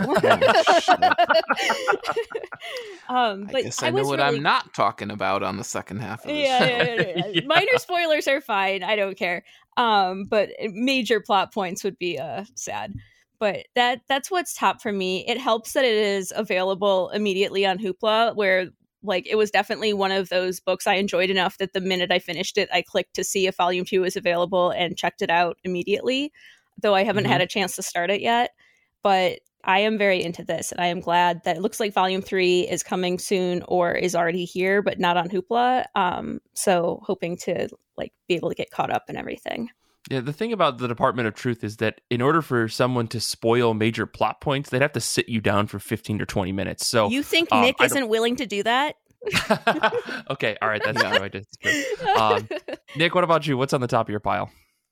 um, 3.09 3.45
but 3.45 3.55
I 3.55 3.61
guess 3.63 3.81
I, 3.81 3.87
I 3.87 3.91
know 3.91 4.03
what 4.03 4.19
really... 4.19 4.37
I'm 4.37 4.43
not 4.43 4.73
talking 4.73 5.09
about 5.09 5.43
on 5.43 5.57
the 5.57 5.63
second 5.63 6.01
half 6.01 6.25
of 6.25 6.31
yeah, 6.31 6.65
yeah, 6.65 6.93
yeah, 6.93 7.27
yeah, 7.27 7.41
Minor 7.45 7.77
spoilers 7.77 8.27
are 8.27 8.41
fine. 8.41 8.83
I 8.83 8.95
don't 8.95 9.17
care. 9.17 9.43
Um, 9.77 10.25
but 10.25 10.49
major 10.59 11.19
plot 11.21 11.53
points 11.53 11.83
would 11.83 11.97
be 11.97 12.19
uh, 12.19 12.45
sad 12.55 12.93
but 13.39 13.67
that 13.75 14.01
that's 14.09 14.31
what's 14.31 14.55
top 14.55 14.81
for 14.81 14.91
me. 14.91 15.23
It 15.27 15.39
helps 15.39 15.73
that 15.73 15.85
it 15.85 15.95
is 15.95 16.33
available 16.35 17.09
immediately 17.09 17.67
on 17.67 17.77
Hoopla, 17.77 18.35
where 18.35 18.69
like 19.07 19.27
it 19.27 19.35
was 19.35 19.51
definitely 19.51 19.93
one 19.93 20.11
of 20.11 20.29
those 20.29 20.59
books 20.59 20.87
I 20.87 20.95
enjoyed 20.95 21.29
enough 21.29 21.57
that 21.57 21.73
the 21.73 21.81
minute 21.81 22.11
I 22.11 22.19
finished 22.19 22.57
it, 22.57 22.69
I 22.71 22.81
clicked 22.81 23.15
to 23.15 23.23
see 23.23 23.47
if 23.47 23.55
volume 23.55 23.85
two 23.85 24.01
was 24.01 24.15
available 24.15 24.71
and 24.71 24.97
checked 24.97 25.21
it 25.21 25.29
out 25.29 25.57
immediately. 25.63 26.31
Though 26.81 26.93
I 26.93 27.03
haven't 27.03 27.23
mm-hmm. 27.23 27.33
had 27.33 27.41
a 27.41 27.47
chance 27.47 27.75
to 27.77 27.81
start 27.81 28.11
it 28.11 28.21
yet, 28.21 28.51
but 29.01 29.39
I 29.63 29.79
am 29.79 29.97
very 29.97 30.23
into 30.23 30.43
this, 30.43 30.71
and 30.71 30.79
I 30.79 30.87
am 30.87 31.01
glad 31.01 31.41
that 31.43 31.57
it 31.57 31.61
looks 31.61 31.79
like 31.79 31.93
volume 31.93 32.21
three 32.21 32.61
is 32.61 32.83
coming 32.83 33.19
soon 33.19 33.63
or 33.67 33.91
is 33.91 34.15
already 34.15 34.45
here, 34.45 34.81
but 34.81 34.99
not 34.99 35.17
on 35.17 35.29
Hoopla. 35.29 35.85
Um, 35.95 36.39
so 36.53 37.01
hoping 37.03 37.35
to 37.37 37.67
like 37.97 38.13
be 38.27 38.35
able 38.35 38.49
to 38.49 38.55
get 38.55 38.71
caught 38.71 38.91
up 38.91 39.05
and 39.09 39.17
everything. 39.17 39.69
Yeah, 40.09 40.21
the 40.21 40.33
thing 40.33 40.53
about 40.53 40.77
the 40.77 40.87
Department 40.87 41.27
of 41.27 41.35
Truth 41.35 41.63
is 41.63 41.77
that 41.77 42.01
in 42.09 42.21
order 42.21 42.41
for 42.41 42.67
someone 42.69 43.07
to 43.09 43.19
spoil 43.19 43.73
major 43.73 44.05
plot 44.05 44.39
points, 44.39 44.69
they'd 44.69 44.81
have 44.81 44.93
to 44.93 45.01
sit 45.01 45.27
you 45.27 45.41
down 45.41 45.67
for 45.67 45.79
15 45.79 46.21
or 46.21 46.25
20 46.25 46.51
minutes. 46.53 46.87
So 46.87 47.09
You 47.09 47.23
think 47.23 47.51
um, 47.51 47.61
Nick 47.61 47.75
isn't 47.81 48.07
willing 48.07 48.37
to 48.37 48.45
do 48.45 48.63
that? 48.63 48.95
okay, 50.29 50.57
all 50.61 50.69
right, 50.69 50.81
that's 50.83 51.01
how 51.01 51.21
I 51.21 51.27
disagree. 51.27 51.85
Um, 52.15 52.47
Nick, 52.95 53.15
what 53.15 53.23
about 53.23 53.47
you? 53.47 53.57
What's 53.57 53.73
on 53.73 53.81
the 53.81 53.87
top 53.87 54.07
of 54.07 54.09
your 54.09 54.21
pile? 54.21 54.49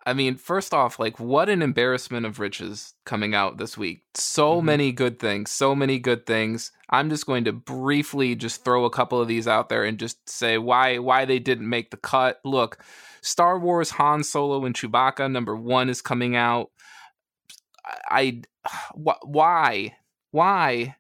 I 0.08 0.14
mean, 0.14 0.36
first 0.36 0.74
off, 0.74 1.00
like 1.00 1.20
what 1.20 1.50
an 1.50 1.62
embarrassment 1.62 2.26
of 2.26 2.40
riches 2.40 2.94
coming 3.06 3.34
out 3.34 3.58
this 3.58 3.78
week. 3.78 4.04
So 4.14 4.58
mm-hmm. 4.58 4.66
many 4.66 4.92
good 4.92 5.18
things, 5.18 5.50
so 5.50 5.74
many 5.74 5.98
good 5.98 6.28
things. 6.28 6.72
I'm 6.90 7.10
just 7.10 7.26
going 7.26 7.46
to 7.46 7.52
briefly 7.52 8.36
just 8.36 8.64
throw 8.64 8.86
a 8.86 8.92
couple 8.92 9.20
of 9.20 9.28
these 9.28 9.48
out 9.48 9.70
there 9.70 9.84
and 9.84 9.98
just 9.98 10.30
say 10.30 10.60
why 10.60 11.00
why 11.00 11.26
they 11.26 11.40
didn't 11.40 11.68
make 11.68 11.90
the 11.90 11.98
cut. 11.98 12.40
Look, 12.44 12.84
Star 13.26 13.58
Wars 13.58 13.90
Han 13.92 14.24
Solo 14.24 14.66
and 14.66 14.76
Chewbacca 14.76 15.32
number 15.32 15.56
1 15.56 15.90
is 15.90 16.02
coming 16.02 16.36
out. 16.36 16.70
I, 18.08 18.42
I 18.64 18.82
why? 18.94 19.96
Why? 20.32 20.96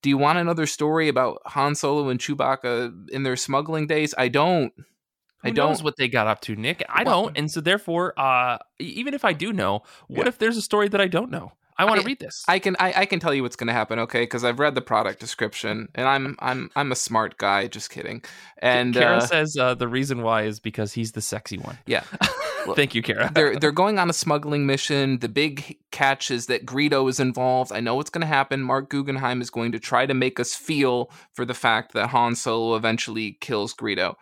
Do 0.00 0.08
you 0.08 0.16
want 0.18 0.38
another 0.38 0.66
story 0.66 1.08
about 1.08 1.42
Han 1.46 1.74
Solo 1.74 2.08
and 2.08 2.18
Chewbacca 2.18 3.10
in 3.10 3.24
their 3.24 3.36
smuggling 3.36 3.86
days? 3.86 4.14
I 4.16 4.28
don't. 4.28 4.72
Who 4.76 5.48
I 5.48 5.50
don't 5.50 5.70
knows 5.70 5.82
what 5.82 5.96
they 5.98 6.08
got 6.08 6.26
up 6.26 6.40
to, 6.42 6.56
Nick. 6.56 6.82
I 6.88 7.04
don't, 7.04 7.36
and 7.36 7.50
so 7.50 7.60
therefore, 7.60 8.18
uh, 8.18 8.58
even 8.78 9.12
if 9.12 9.24
I 9.24 9.34
do 9.34 9.52
know, 9.52 9.82
what 10.08 10.24
yeah. 10.24 10.28
if 10.28 10.38
there's 10.38 10.56
a 10.56 10.62
story 10.62 10.88
that 10.88 11.00
I 11.00 11.08
don't 11.08 11.30
know? 11.30 11.52
I 11.78 11.84
want 11.84 12.00
to 12.00 12.06
read 12.06 12.18
this. 12.18 12.42
I 12.48 12.58
can 12.58 12.76
I, 12.78 12.92
I 12.96 13.06
can 13.06 13.20
tell 13.20 13.34
you 13.34 13.42
what's 13.42 13.56
going 13.56 13.66
to 13.68 13.72
happen, 13.72 13.98
okay? 14.00 14.22
Because 14.22 14.44
I've 14.44 14.58
read 14.58 14.74
the 14.74 14.80
product 14.80 15.20
description, 15.20 15.88
and 15.94 16.08
I'm 16.08 16.36
I'm 16.38 16.70
I'm 16.74 16.92
a 16.92 16.96
smart 16.96 17.36
guy. 17.38 17.66
Just 17.66 17.90
kidding. 17.90 18.22
And 18.58 18.94
Kara 18.94 19.18
uh, 19.18 19.20
says 19.20 19.56
uh, 19.58 19.74
the 19.74 19.88
reason 19.88 20.22
why 20.22 20.42
is 20.42 20.58
because 20.58 20.94
he's 20.94 21.12
the 21.12 21.20
sexy 21.20 21.58
one. 21.58 21.78
Yeah. 21.86 22.04
Thank 22.74 22.96
you, 22.96 23.02
Kara. 23.02 23.30
they're 23.32 23.56
they're 23.60 23.72
going 23.72 23.98
on 23.98 24.10
a 24.10 24.14
smuggling 24.14 24.66
mission. 24.66 25.18
The 25.18 25.28
big 25.28 25.78
catch 25.90 26.30
is 26.30 26.46
that 26.46 26.66
Greedo 26.66 27.08
is 27.08 27.20
involved. 27.20 27.72
I 27.72 27.80
know 27.80 27.94
what's 27.94 28.10
going 28.10 28.22
to 28.22 28.26
happen. 28.26 28.62
Marc 28.62 28.88
Guggenheim 28.88 29.40
is 29.40 29.50
going 29.50 29.72
to 29.72 29.78
try 29.78 30.06
to 30.06 30.14
make 30.14 30.40
us 30.40 30.54
feel 30.54 31.10
for 31.32 31.44
the 31.44 31.54
fact 31.54 31.92
that 31.92 32.08
Han 32.08 32.34
Solo 32.34 32.74
eventually 32.74 33.38
kills 33.40 33.74
Greedo 33.74 34.16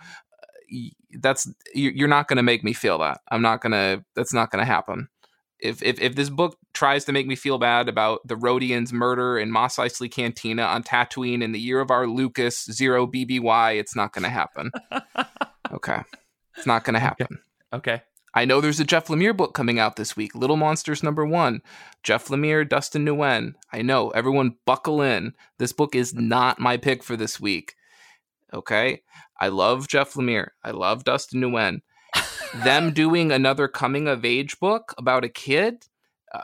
that's 1.20 1.48
you're 1.74 2.08
not 2.08 2.28
going 2.28 2.36
to 2.36 2.42
make 2.42 2.64
me 2.64 2.72
feel 2.72 2.98
that. 2.98 3.20
I'm 3.30 3.42
not 3.42 3.60
going 3.60 3.72
to. 3.72 4.04
That's 4.14 4.32
not 4.32 4.50
going 4.50 4.60
to 4.60 4.66
happen. 4.66 5.08
If, 5.60 5.82
if 5.82 6.00
if 6.00 6.14
this 6.14 6.30
book 6.30 6.58
tries 6.74 7.04
to 7.06 7.12
make 7.12 7.26
me 7.26 7.36
feel 7.36 7.58
bad 7.58 7.88
about 7.88 8.26
the 8.26 8.34
Rodians' 8.34 8.92
murder 8.92 9.38
in 9.38 9.50
Mos 9.50 9.76
Eisley 9.76 10.10
Cantina 10.10 10.62
on 10.62 10.82
Tatooine 10.82 11.42
in 11.42 11.52
the 11.52 11.60
year 11.60 11.80
of 11.80 11.90
our 11.90 12.06
Lucas 12.06 12.64
zero 12.64 13.06
BBY, 13.06 13.78
it's 13.78 13.96
not 13.96 14.12
going 14.12 14.24
to 14.24 14.28
happen. 14.28 14.70
okay, 15.72 16.02
it's 16.56 16.66
not 16.66 16.84
going 16.84 16.94
to 16.94 17.00
happen. 17.00 17.40
Okay. 17.72 17.92
okay. 17.92 18.02
I 18.36 18.44
know 18.44 18.60
there's 18.60 18.80
a 18.80 18.84
Jeff 18.84 19.06
Lemire 19.06 19.36
book 19.36 19.54
coming 19.54 19.78
out 19.78 19.94
this 19.94 20.16
week, 20.16 20.34
Little 20.34 20.56
Monsters 20.56 21.04
number 21.04 21.24
one. 21.24 21.62
Jeff 22.02 22.26
Lemire, 22.26 22.68
Dustin 22.68 23.06
Nguyen. 23.06 23.54
I 23.72 23.82
know, 23.82 24.10
everyone 24.10 24.56
buckle 24.66 25.00
in. 25.00 25.34
This 25.58 25.72
book 25.72 25.94
is 25.94 26.14
not 26.14 26.58
my 26.58 26.76
pick 26.76 27.04
for 27.04 27.16
this 27.16 27.40
week. 27.40 27.76
Okay. 28.52 29.02
I 29.40 29.48
love 29.48 29.86
Jeff 29.86 30.14
Lemire. 30.14 30.48
I 30.64 30.72
love 30.72 31.04
Dustin 31.04 31.42
Nguyen. 31.42 31.80
Them 32.62 32.92
doing 32.92 33.32
another 33.32 33.68
coming 33.68 34.06
of 34.06 34.24
age 34.24 34.58
book 34.60 34.94
about 34.98 35.24
a 35.24 35.28
kid. 35.28 35.86
Uh, 36.32 36.42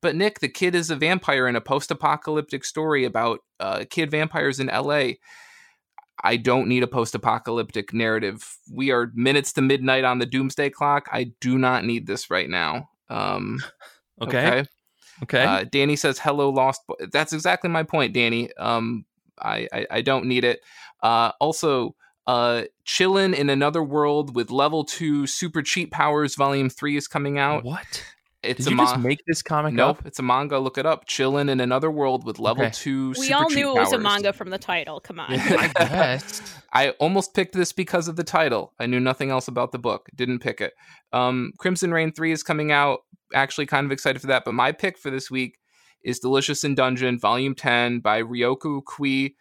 but 0.00 0.16
Nick, 0.16 0.40
the 0.40 0.48
kid 0.48 0.74
is 0.74 0.90
a 0.90 0.96
vampire 0.96 1.46
in 1.46 1.56
a 1.56 1.60
post 1.60 1.90
apocalyptic 1.90 2.64
story 2.64 3.04
about 3.04 3.40
uh, 3.60 3.84
kid 3.88 4.10
vampires 4.10 4.60
in 4.60 4.66
LA. 4.66 5.12
I 6.22 6.36
don't 6.36 6.68
need 6.68 6.82
a 6.82 6.88
post 6.88 7.14
apocalyptic 7.14 7.92
narrative. 7.92 8.56
We 8.72 8.90
are 8.90 9.12
minutes 9.14 9.52
to 9.54 9.62
midnight 9.62 10.04
on 10.04 10.18
the 10.18 10.26
doomsday 10.26 10.70
clock. 10.70 11.08
I 11.12 11.32
do 11.40 11.58
not 11.58 11.84
need 11.84 12.06
this 12.06 12.30
right 12.30 12.48
now. 12.48 12.90
Um, 13.08 13.62
okay. 14.22 14.46
Okay. 14.46 14.64
okay. 15.22 15.44
Uh, 15.44 15.64
Danny 15.70 15.94
says, 15.96 16.18
hello, 16.18 16.50
lost. 16.50 16.82
Bo-. 16.88 16.96
That's 17.12 17.32
exactly 17.32 17.70
my 17.70 17.84
point, 17.84 18.12
Danny. 18.12 18.52
Um, 18.56 19.04
I, 19.40 19.68
I, 19.72 19.86
I 19.90 20.00
don't 20.02 20.26
need 20.26 20.44
it. 20.44 20.60
Uh, 21.00 21.32
also, 21.40 21.94
uh, 22.28 22.64
chillin' 22.84 23.34
in 23.34 23.48
another 23.48 23.82
world 23.82 24.36
with 24.36 24.50
level 24.50 24.84
two 24.84 25.26
super 25.26 25.62
cheap 25.62 25.90
powers. 25.90 26.34
Volume 26.34 26.68
three 26.68 26.96
is 26.96 27.08
coming 27.08 27.38
out. 27.38 27.64
What? 27.64 28.04
It's 28.42 28.64
Did 28.64 28.68
a 28.68 28.70
you 28.70 28.76
just 28.76 28.98
make 29.00 29.20
this 29.26 29.42
comic 29.42 29.74
nope, 29.74 29.98
up? 29.98 30.06
it's 30.06 30.20
a 30.20 30.22
manga. 30.22 30.58
Look 30.60 30.78
it 30.78 30.86
up. 30.86 31.08
Chillin' 31.08 31.50
in 31.50 31.58
another 31.58 31.90
world 31.90 32.24
with 32.24 32.38
level 32.38 32.64
okay. 32.64 32.72
two. 32.72 33.14
We 33.18 33.32
all 33.32 33.50
knew 33.50 33.70
it 33.70 33.80
was 33.80 33.92
a 33.92 33.98
manga 33.98 34.32
from 34.32 34.50
the 34.50 34.58
title. 34.58 35.00
Come 35.00 35.18
on. 35.18 35.30
I 35.30 35.68
guess. 35.78 36.54
I 36.72 36.90
almost 37.00 37.34
picked 37.34 37.54
this 37.54 37.72
because 37.72 38.06
of 38.06 38.14
the 38.14 38.22
title. 38.22 38.74
I 38.78 38.86
knew 38.86 39.00
nothing 39.00 39.30
else 39.30 39.48
about 39.48 39.72
the 39.72 39.78
book. 39.78 40.08
Didn't 40.14 40.38
pick 40.38 40.60
it. 40.60 40.74
Um, 41.12 41.52
Crimson 41.58 41.92
Rain 41.92 42.12
three 42.12 42.30
is 42.30 42.42
coming 42.44 42.70
out. 42.70 43.00
Actually, 43.34 43.66
kind 43.66 43.86
of 43.86 43.90
excited 43.90 44.20
for 44.20 44.28
that. 44.28 44.44
But 44.44 44.54
my 44.54 44.70
pick 44.70 44.98
for 44.98 45.10
this 45.10 45.30
week 45.30 45.58
is 46.04 46.20
Delicious 46.20 46.62
in 46.62 46.74
Dungeon, 46.76 47.18
Volume 47.18 47.54
ten 47.54 47.98
by 48.00 48.22
Ryoko 48.22 48.84
Kui. 48.84 49.34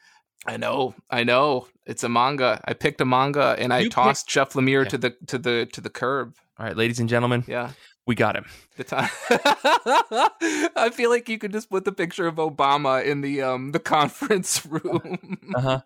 I 0.47 0.57
know, 0.57 0.95
I 1.09 1.23
know. 1.25 1.67
It's 1.85 2.03
a 2.03 2.09
manga. 2.09 2.61
I 2.65 2.73
picked 2.73 3.01
a 3.01 3.05
manga 3.05 3.55
and 3.59 3.73
I 3.73 3.87
tossed 3.89 4.27
picked... 4.27 4.33
Jeff 4.33 4.53
Lemire 4.53 4.83
yeah. 4.83 4.89
to 4.89 4.97
the 4.97 5.09
to 5.27 5.37
the 5.37 5.69
to 5.73 5.81
the 5.81 5.89
curb. 5.89 6.35
All 6.57 6.65
right, 6.65 6.75
ladies 6.75 6.99
and 6.99 7.09
gentlemen. 7.09 7.43
Yeah. 7.47 7.71
We 8.07 8.15
got 8.15 8.37
him. 8.37 8.45
The 8.77 8.85
time. 8.85 9.09
I 10.75 10.89
feel 10.93 11.09
like 11.09 11.27
you 11.27 11.37
could 11.37 11.51
just 11.51 11.69
put 11.69 11.83
the 11.83 11.91
picture 11.91 12.25
of 12.25 12.35
Obama 12.35 13.03
in 13.03 13.19
the 13.19 13.41
um 13.41 13.73
the 13.73 13.79
conference 13.79 14.65
room. 14.69 15.37
uh-huh. 15.53 15.81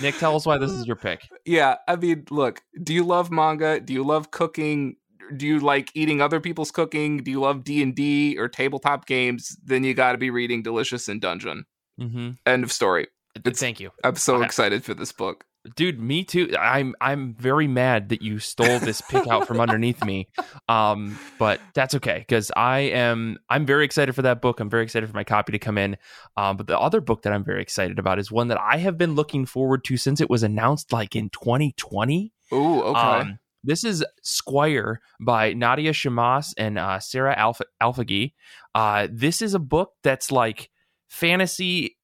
Nick, 0.00 0.16
tell 0.16 0.34
us 0.34 0.44
why 0.44 0.58
this 0.58 0.72
is 0.72 0.86
your 0.86 0.96
pick. 0.96 1.28
Yeah, 1.44 1.76
I 1.86 1.96
mean, 1.96 2.24
look, 2.30 2.62
do 2.82 2.92
you 2.92 3.04
love 3.04 3.30
manga? 3.30 3.80
Do 3.80 3.92
you 3.92 4.02
love 4.02 4.30
cooking? 4.30 4.96
Do 5.36 5.46
you 5.46 5.60
like 5.60 5.90
eating 5.94 6.20
other 6.20 6.40
people's 6.40 6.70
cooking? 6.70 7.18
Do 7.18 7.30
you 7.30 7.40
love 7.40 7.62
D 7.62 7.82
and 7.82 7.94
D 7.94 8.36
or 8.38 8.48
tabletop 8.48 9.06
games? 9.06 9.56
Then 9.62 9.84
you 9.84 9.94
got 9.94 10.12
to 10.12 10.18
be 10.18 10.30
reading 10.30 10.62
Delicious 10.62 11.08
in 11.08 11.20
Dungeon. 11.20 11.66
Mm-hmm. 12.00 12.30
End 12.46 12.64
of 12.64 12.72
story. 12.72 13.08
It's, 13.44 13.60
Thank 13.60 13.80
you. 13.80 13.90
I'm 14.04 14.16
so 14.16 14.42
excited 14.42 14.84
for 14.84 14.94
this 14.94 15.12
book 15.12 15.44
dude 15.76 15.98
me 15.98 16.24
too 16.24 16.54
i'm 16.60 16.94
i'm 17.00 17.34
very 17.34 17.66
mad 17.66 18.10
that 18.10 18.20
you 18.20 18.38
stole 18.38 18.78
this 18.80 19.00
pick 19.00 19.26
out 19.28 19.46
from 19.46 19.60
underneath 19.60 20.04
me 20.04 20.28
um 20.68 21.18
but 21.38 21.60
that's 21.74 21.94
okay 21.94 22.18
because 22.18 22.52
i 22.56 22.80
am 22.80 23.38
i'm 23.48 23.64
very 23.64 23.84
excited 23.84 24.14
for 24.14 24.22
that 24.22 24.42
book 24.42 24.60
i'm 24.60 24.68
very 24.68 24.82
excited 24.82 25.08
for 25.08 25.16
my 25.16 25.24
copy 25.24 25.52
to 25.52 25.58
come 25.58 25.78
in 25.78 25.96
um 26.36 26.56
but 26.56 26.66
the 26.66 26.78
other 26.78 27.00
book 27.00 27.22
that 27.22 27.32
i'm 27.32 27.44
very 27.44 27.62
excited 27.62 27.98
about 27.98 28.18
is 28.18 28.30
one 28.30 28.48
that 28.48 28.60
i 28.60 28.76
have 28.76 28.98
been 28.98 29.14
looking 29.14 29.46
forward 29.46 29.82
to 29.84 29.96
since 29.96 30.20
it 30.20 30.28
was 30.28 30.42
announced 30.42 30.92
like 30.92 31.16
in 31.16 31.30
2020 31.30 32.32
oh 32.52 32.82
okay 32.82 33.00
um, 33.00 33.38
this 33.66 33.82
is 33.82 34.04
Squire 34.22 35.00
by 35.18 35.54
Nadia 35.54 35.92
Shammas 35.92 36.52
and 36.58 36.78
uh, 36.78 37.00
Sarah 37.00 37.34
Alf- 37.34 37.62
Alfaghi. 37.82 38.34
Uh, 38.74 39.08
this 39.10 39.40
is 39.40 39.54
a 39.54 39.58
book 39.58 39.92
that's 40.02 40.30
like 40.30 40.68
fantasy 41.14 41.96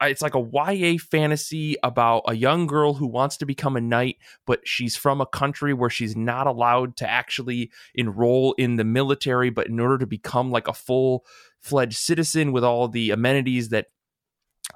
it's 0.00 0.22
like 0.22 0.34
a 0.34 0.40
YA 0.40 0.98
fantasy 0.98 1.76
about 1.82 2.24
a 2.26 2.34
young 2.34 2.66
girl 2.66 2.94
who 2.94 3.06
wants 3.06 3.36
to 3.36 3.46
become 3.46 3.76
a 3.76 3.80
knight, 3.80 4.16
but 4.46 4.66
she's 4.66 4.96
from 4.96 5.20
a 5.20 5.26
country 5.26 5.72
where 5.72 5.90
she's 5.90 6.16
not 6.16 6.46
allowed 6.46 6.96
to 6.96 7.08
actually 7.08 7.70
enroll 7.94 8.52
in 8.54 8.76
the 8.76 8.84
military. 8.84 9.50
But 9.50 9.68
in 9.68 9.78
order 9.78 9.98
to 9.98 10.06
become 10.06 10.50
like 10.50 10.68
a 10.68 10.72
full 10.72 11.24
fledged 11.60 11.98
citizen 11.98 12.52
with 12.52 12.64
all 12.64 12.88
the 12.88 13.10
amenities 13.10 13.68
that 13.68 13.86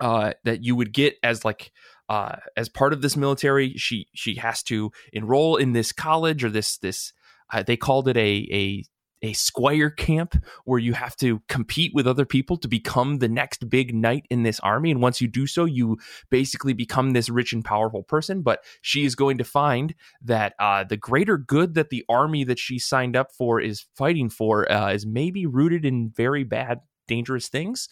uh, 0.00 0.34
that 0.44 0.62
you 0.62 0.76
would 0.76 0.92
get 0.92 1.16
as 1.22 1.44
like 1.44 1.72
uh, 2.08 2.36
as 2.56 2.68
part 2.68 2.92
of 2.92 3.02
this 3.02 3.16
military, 3.16 3.74
she 3.76 4.06
she 4.14 4.36
has 4.36 4.62
to 4.64 4.92
enroll 5.12 5.56
in 5.56 5.72
this 5.72 5.92
college 5.92 6.44
or 6.44 6.50
this 6.50 6.78
this 6.78 7.12
uh, 7.52 7.62
they 7.62 7.76
called 7.76 8.08
it 8.08 8.16
a 8.16 8.48
a 8.52 8.84
a 9.22 9.32
squire 9.32 9.90
camp 9.90 10.42
where 10.64 10.78
you 10.78 10.92
have 10.92 11.16
to 11.16 11.40
compete 11.48 11.92
with 11.94 12.06
other 12.06 12.24
people 12.24 12.56
to 12.58 12.68
become 12.68 13.18
the 13.18 13.28
next 13.28 13.68
big 13.68 13.94
knight 13.94 14.26
in 14.30 14.42
this 14.42 14.60
army. 14.60 14.90
And 14.90 15.00
once 15.00 15.20
you 15.20 15.28
do 15.28 15.46
so 15.46 15.64
you 15.64 15.98
basically 16.30 16.72
become 16.72 17.12
this 17.12 17.28
rich 17.28 17.52
and 17.52 17.64
powerful 17.64 18.02
person. 18.02 18.42
But 18.42 18.64
she 18.82 19.04
is 19.04 19.14
going 19.14 19.38
to 19.38 19.44
find 19.44 19.94
that 20.22 20.54
uh, 20.58 20.84
the 20.84 20.96
greater 20.96 21.38
good 21.38 21.74
that 21.74 21.90
the 21.90 22.04
army 22.08 22.44
that 22.44 22.58
she 22.58 22.78
signed 22.78 23.16
up 23.16 23.32
for 23.32 23.60
is 23.60 23.86
fighting 23.94 24.28
for 24.28 24.70
uh, 24.70 24.92
is 24.92 25.06
maybe 25.06 25.46
rooted 25.46 25.84
in 25.84 26.10
very 26.10 26.44
bad 26.44 26.80
dangerous 27.06 27.48
things. 27.48 27.88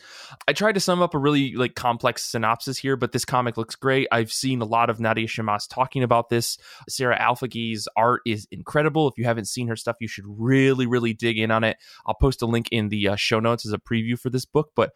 I 0.47 0.53
tried 0.53 0.73
to 0.73 0.81
sum 0.81 1.03
up 1.03 1.15
a 1.15 1.19
really 1.19 1.55
like 1.55 1.75
complex 1.75 2.25
synopsis 2.25 2.79
here, 2.79 2.97
but 2.97 3.13
this 3.13 3.25
comic 3.25 3.57
looks 3.57 3.75
great. 3.75 4.09
I've 4.13 4.33
seen 4.33 4.61
a 4.61 4.67
lot 4.67 4.91
of 4.91 5.01
Nadia 5.01 5.27
Shammas 5.27 5.69
talking 5.69 6.03
about 6.03 6.29
this. 6.29 6.59
Sarah 6.89 7.19
Alfaghi's 7.19 7.89
art 7.97 8.23
is 8.27 8.47
incredible. 8.51 9.09
If 9.09 9.19
you 9.19 9.25
haven't 9.25 9.49
seen 9.49 9.69
her 9.69 9.77
stuff, 9.77 9.97
you 10.01 10.09
should 10.09 10.25
really, 10.27 10.87
really 10.87 11.15
dig 11.15 11.39
in 11.39 11.51
on 11.51 11.65
it. 11.65 11.77
I'll 12.07 12.15
post 12.15 12.43
a 12.43 12.47
link 12.47 12.69
in 12.71 12.89
the 12.89 13.09
uh, 13.09 13.17
show 13.17 13.41
notes 13.41 13.67
as 13.67 13.73
a 13.73 13.79
preview 13.79 14.19
for 14.19 14.31
this 14.31 14.45
book, 14.45 14.71
but 14.75 14.93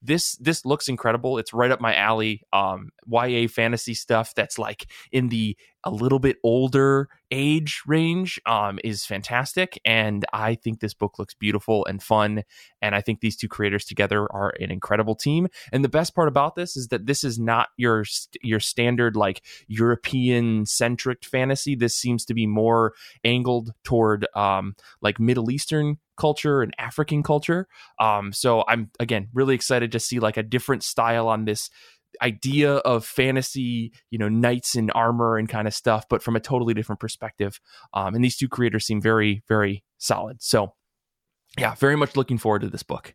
this 0.00 0.36
this 0.36 0.64
looks 0.64 0.88
incredible. 0.88 1.38
It's 1.38 1.52
right 1.52 1.70
up 1.70 1.80
my 1.80 1.94
alley. 1.94 2.42
Um, 2.52 2.90
YA 3.06 3.48
fantasy 3.48 3.94
stuff 3.94 4.34
that's 4.34 4.58
like 4.58 4.86
in 5.10 5.28
the 5.28 5.56
a 5.88 5.94
little 5.94 6.18
bit 6.18 6.36
older 6.44 7.08
age 7.30 7.82
range 7.86 8.40
um, 8.46 8.78
is 8.84 9.04
fantastic, 9.04 9.80
and 9.84 10.24
I 10.32 10.54
think 10.54 10.80
this 10.80 10.94
book 10.94 11.18
looks 11.18 11.34
beautiful 11.34 11.84
and 11.86 12.02
fun. 12.02 12.42
And 12.80 12.94
I 12.94 13.00
think 13.00 13.20
these 13.20 13.36
two 13.36 13.48
creators 13.48 13.84
together 13.84 14.30
are 14.32 14.54
an 14.60 14.70
incredible 14.70 15.14
team. 15.14 15.48
And 15.72 15.84
the 15.84 15.88
best 15.88 16.14
part 16.14 16.28
about 16.28 16.54
this 16.54 16.76
is 16.76 16.88
that 16.88 17.06
this 17.06 17.24
is 17.24 17.38
not 17.38 17.68
your 17.76 18.04
your 18.42 18.60
standard 18.60 19.16
like 19.16 19.44
European 19.66 20.66
centric 20.66 21.24
fantasy. 21.24 21.74
This 21.74 21.96
seems 21.96 22.24
to 22.26 22.34
be 22.34 22.46
more 22.46 22.94
angled 23.24 23.72
toward 23.84 24.26
um, 24.34 24.74
like 25.00 25.18
Middle 25.18 25.50
Eastern 25.50 25.98
culture 26.18 26.62
and 26.62 26.74
African 26.78 27.22
culture. 27.22 27.68
Um, 27.98 28.32
so 28.32 28.64
I'm 28.68 28.90
again 29.00 29.28
really 29.32 29.54
excited 29.54 29.92
to 29.92 30.00
see 30.00 30.18
like 30.18 30.36
a 30.36 30.42
different 30.42 30.82
style 30.82 31.28
on 31.28 31.44
this 31.44 31.70
idea 32.22 32.76
of 32.76 33.04
fantasy, 33.04 33.92
you 34.10 34.18
know, 34.18 34.28
knights 34.28 34.74
in 34.74 34.90
armor 34.90 35.36
and 35.36 35.48
kind 35.48 35.68
of 35.68 35.74
stuff, 35.74 36.06
but 36.08 36.22
from 36.22 36.36
a 36.36 36.40
totally 36.40 36.74
different 36.74 37.00
perspective. 37.00 37.60
Um, 37.94 38.14
and 38.14 38.24
these 38.24 38.36
two 38.36 38.48
creators 38.48 38.86
seem 38.86 39.00
very, 39.00 39.42
very 39.48 39.84
solid. 39.98 40.42
So 40.42 40.74
yeah, 41.56 41.74
very 41.74 41.96
much 41.96 42.16
looking 42.16 42.38
forward 42.38 42.62
to 42.62 42.68
this 42.68 42.82
book. 42.82 43.14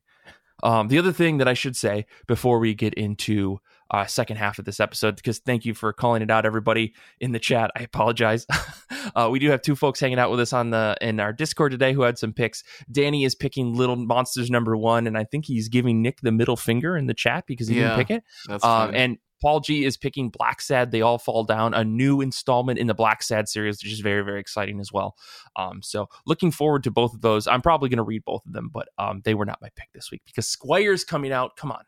Um, 0.64 0.88
the 0.88 0.98
other 0.98 1.12
thing 1.12 1.38
that 1.39 1.48
I 1.48 1.54
should 1.54 1.76
say 1.76 2.06
before 2.28 2.60
we 2.60 2.74
get 2.74 2.94
into 2.94 3.60
uh, 3.92 4.06
second 4.06 4.38
half 4.38 4.60
of 4.60 4.66
this 4.66 4.80
episode, 4.80 5.16
because 5.16 5.40
thank 5.40 5.66
you 5.66 5.74
for 5.74 5.94
calling 5.94 6.22
it 6.22 6.32
out, 6.32 6.46
everybody 6.46 6.94
in 7.20 7.32
the 7.32 7.40
chat. 7.40 7.72
I 7.76 7.84
apologize. 7.84 8.46
uh, 9.16 9.30
we 9.32 9.40
do 9.40 9.50
have 9.50 9.62
two 9.62 9.76
folks 9.76 10.00
hanging 10.00 10.20
out 10.20 10.32
with 10.32 10.40
us 10.40 10.54
on 10.54 10.70
the 10.70 10.96
in 11.02 11.20
our 11.20 11.34
Discord 11.34 11.72
today 11.72 11.94
who 11.94 12.02
had 12.02 12.18
some 12.18 12.34
picks. 12.34 12.64
Danny 12.92 13.24
is 13.24 13.36
picking 13.36 13.74
Little 13.74 13.96
Monsters 13.96 14.50
number 14.50 14.76
one, 14.76 15.08
and 15.08 15.18
I 15.18 15.24
think 15.24 15.46
he's 15.46 15.70
giving 15.70 16.02
Nick 16.02 16.22
the 16.22 16.32
middle 16.32 16.58
finger 16.58 16.98
in 16.98 17.08
the 17.08 17.14
chat 17.14 17.46
because 17.48 17.68
he 17.68 17.80
yeah, 17.80 17.96
didn't 17.96 18.08
pick 18.08 18.18
it. 18.18 18.64
Um, 18.64 18.92
and 18.94 19.18
Paul 19.44 19.60
G 19.60 19.84
is 19.84 19.98
picking 19.98 20.32
Blacksad. 20.32 20.92
They 20.92 21.02
all 21.02 21.18
fall 21.18 21.44
down. 21.44 21.74
A 21.74 21.84
new 21.84 22.22
installment 22.22 22.80
in 22.80 22.88
the 22.88 22.96
Blacksad 22.96 23.50
series, 23.50 23.84
which 23.84 23.92
is 23.92 24.00
very, 24.00 24.24
very 24.24 24.40
exciting 24.40 24.80
as 24.80 24.94
well. 24.94 25.18
Um, 25.58 25.82
so 25.84 26.08
looking 26.26 26.50
forward 26.50 26.84
to 26.86 26.92
both 26.92 27.14
of 27.14 27.20
those. 27.20 27.46
I'm 27.46 27.62
probably 27.62 27.90
going 27.90 27.98
to 27.98 28.04
read 28.04 28.24
both 28.26 28.46
of 28.46 28.54
them, 28.54 28.70
but 28.74 28.88
um, 28.98 29.22
they 29.26 29.34
were 29.34 29.46
not 29.46 29.60
my 29.62 29.68
pick 29.76 29.90
this 29.94 30.10
week 30.12 30.22
because 30.26 30.48
Squire's 30.48 31.04
coming 31.04 31.34
out. 31.34 31.58
Come 31.58 31.74
on. 31.74 31.84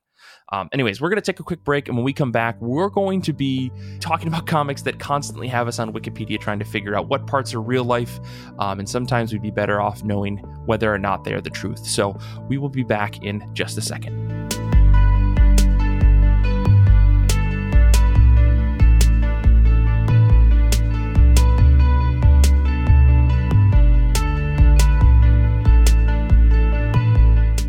Um, 0.51 0.69
anyways, 0.71 1.01
we're 1.01 1.09
going 1.09 1.21
to 1.21 1.25
take 1.31 1.39
a 1.39 1.43
quick 1.43 1.63
break, 1.63 1.87
and 1.87 1.97
when 1.97 2.03
we 2.03 2.13
come 2.13 2.31
back, 2.31 2.59
we're 2.61 2.89
going 2.89 3.21
to 3.23 3.33
be 3.33 3.71
talking 3.99 4.27
about 4.27 4.45
comics 4.45 4.81
that 4.83 4.99
constantly 4.99 5.47
have 5.47 5.67
us 5.67 5.79
on 5.79 5.91
Wikipedia 5.91 6.39
trying 6.39 6.59
to 6.59 6.65
figure 6.65 6.95
out 6.95 7.09
what 7.09 7.25
parts 7.27 7.53
are 7.53 7.61
real 7.61 7.83
life, 7.83 8.19
um, 8.59 8.79
and 8.79 8.87
sometimes 8.87 9.33
we'd 9.33 9.41
be 9.41 9.51
better 9.51 9.81
off 9.81 10.03
knowing 10.03 10.37
whether 10.65 10.93
or 10.93 10.99
not 10.99 11.23
they 11.23 11.33
are 11.33 11.41
the 11.41 11.49
truth. 11.49 11.85
So 11.85 12.17
we 12.47 12.57
will 12.57 12.69
be 12.69 12.83
back 12.83 13.23
in 13.23 13.49
just 13.53 13.77
a 13.77 13.81
second. 13.81 14.35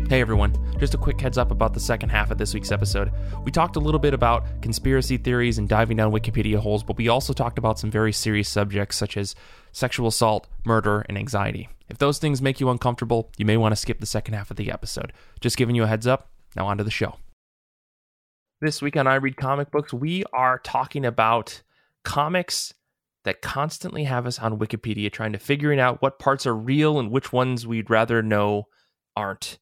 Hey 0.09 0.21
everyone, 0.21 0.53
just 0.77 0.93
a 0.93 0.97
quick 0.97 1.19
heads 1.19 1.37
up 1.37 1.51
about 1.51 1.73
the 1.73 1.79
second 1.79 2.09
half 2.09 2.29
of 2.29 2.37
this 2.37 2.53
week's 2.53 2.71
episode. 2.71 3.11
We 3.43 3.51
talked 3.51 3.75
a 3.75 3.79
little 3.79 3.99
bit 3.99 4.13
about 4.13 4.45
conspiracy 4.61 5.17
theories 5.17 5.57
and 5.57 5.67
diving 5.67 5.97
down 5.97 6.11
Wikipedia 6.11 6.57
holes, 6.57 6.83
but 6.83 6.97
we 6.97 7.07
also 7.07 7.33
talked 7.33 7.57
about 7.57 7.79
some 7.79 7.89
very 7.89 8.13
serious 8.13 8.47
subjects 8.47 8.95
such 8.95 9.17
as 9.17 9.35
sexual 9.71 10.07
assault, 10.07 10.47
murder, 10.65 11.05
and 11.09 11.17
anxiety. 11.17 11.69
If 11.89 11.97
those 11.97 12.19
things 12.19 12.41
make 12.41 12.59
you 12.59 12.69
uncomfortable, 12.69 13.31
you 13.37 13.45
may 13.45 13.57
want 13.57 13.71
to 13.71 13.77
skip 13.77 13.99
the 13.99 14.05
second 14.05 14.35
half 14.35 14.51
of 14.51 14.57
the 14.57 14.71
episode. 14.71 15.13
Just 15.39 15.57
giving 15.57 15.75
you 15.75 15.83
a 15.83 15.87
heads 15.87 16.05
up, 16.05 16.29
now 16.55 16.67
on 16.67 16.77
to 16.77 16.83
the 16.83 16.91
show. 16.91 17.15
This 18.61 18.81
week 18.81 18.97
on 18.97 19.07
I 19.07 19.15
Read 19.15 19.37
Comic 19.37 19.71
Books, 19.71 19.93
we 19.93 20.23
are 20.33 20.59
talking 20.59 21.05
about 21.05 21.61
comics 22.03 22.73
that 23.23 23.41
constantly 23.41 24.05
have 24.05 24.25
us 24.25 24.39
on 24.39 24.57
Wikipedia 24.59 25.11
trying 25.11 25.33
to 25.33 25.39
figuring 25.39 25.79
out 25.79 26.01
what 26.01 26.19
parts 26.19 26.45
are 26.45 26.55
real 26.55 26.99
and 26.99 27.11
which 27.11 27.33
ones 27.33 27.67
we'd 27.67 27.89
rather 27.89 28.21
know 28.21 28.67
aren't. 29.15 29.57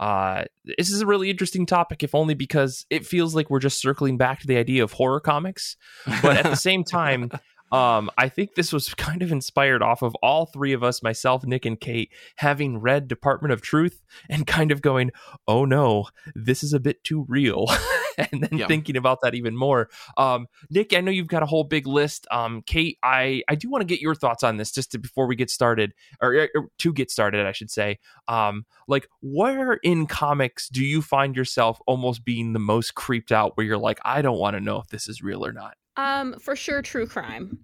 Uh, 0.00 0.44
this 0.64 0.90
is 0.90 1.00
a 1.00 1.06
really 1.06 1.30
interesting 1.30 1.66
topic, 1.66 2.02
if 2.02 2.14
only 2.14 2.34
because 2.34 2.86
it 2.90 3.06
feels 3.06 3.34
like 3.34 3.50
we're 3.50 3.60
just 3.60 3.80
circling 3.80 4.16
back 4.16 4.40
to 4.40 4.46
the 4.46 4.56
idea 4.56 4.82
of 4.82 4.92
horror 4.92 5.20
comics. 5.20 5.76
But 6.22 6.36
at 6.36 6.44
the 6.44 6.56
same 6.56 6.84
time, 6.84 7.30
um, 7.72 8.08
I 8.16 8.28
think 8.28 8.54
this 8.54 8.72
was 8.72 8.94
kind 8.94 9.22
of 9.22 9.32
inspired 9.32 9.82
off 9.82 10.02
of 10.02 10.14
all 10.16 10.46
three 10.46 10.72
of 10.72 10.82
us, 10.82 11.02
myself, 11.02 11.44
Nick, 11.44 11.64
and 11.64 11.78
Kate, 11.78 12.12
having 12.36 12.78
read 12.78 13.08
Department 13.08 13.52
of 13.52 13.62
Truth 13.62 14.02
and 14.28 14.46
kind 14.46 14.70
of 14.70 14.82
going, 14.82 15.10
oh 15.48 15.64
no, 15.64 16.06
this 16.34 16.62
is 16.62 16.72
a 16.72 16.80
bit 16.80 17.02
too 17.02 17.24
real. 17.28 17.66
and 18.32 18.42
then 18.42 18.58
yeah. 18.58 18.66
thinking 18.66 18.96
about 18.96 19.20
that 19.22 19.34
even 19.34 19.56
more. 19.56 19.88
Um, 20.16 20.46
Nick, 20.70 20.94
I 20.94 21.00
know 21.00 21.10
you've 21.10 21.26
got 21.26 21.42
a 21.42 21.46
whole 21.46 21.64
big 21.64 21.86
list. 21.86 22.26
Um, 22.30 22.62
Kate, 22.62 22.98
I, 23.02 23.42
I 23.48 23.54
do 23.54 23.70
want 23.70 23.82
to 23.82 23.86
get 23.86 24.00
your 24.00 24.14
thoughts 24.14 24.42
on 24.42 24.56
this 24.56 24.70
just 24.70 24.92
to, 24.92 24.98
before 24.98 25.26
we 25.26 25.36
get 25.36 25.50
started, 25.50 25.94
or, 26.20 26.48
or, 26.54 26.68
to 26.78 26.92
get 26.92 27.10
started, 27.10 27.46
I 27.46 27.52
should 27.52 27.70
say. 27.70 27.98
Um, 28.28 28.66
like, 28.88 29.08
where 29.22 29.74
in 29.74 30.06
comics 30.06 30.68
do 30.68 30.84
you 30.84 31.02
find 31.02 31.36
yourself 31.36 31.80
almost 31.86 32.24
being 32.24 32.52
the 32.52 32.58
most 32.58 32.94
creeped 32.94 33.32
out 33.32 33.56
where 33.56 33.66
you're 33.66 33.78
like, 33.78 34.00
I 34.04 34.22
don't 34.22 34.38
want 34.38 34.54
to 34.56 34.60
know 34.60 34.78
if 34.78 34.88
this 34.88 35.08
is 35.08 35.22
real 35.22 35.44
or 35.44 35.52
not? 35.52 35.76
Um, 35.96 36.38
for 36.40 36.56
sure, 36.56 36.82
true 36.82 37.06
crime, 37.06 37.58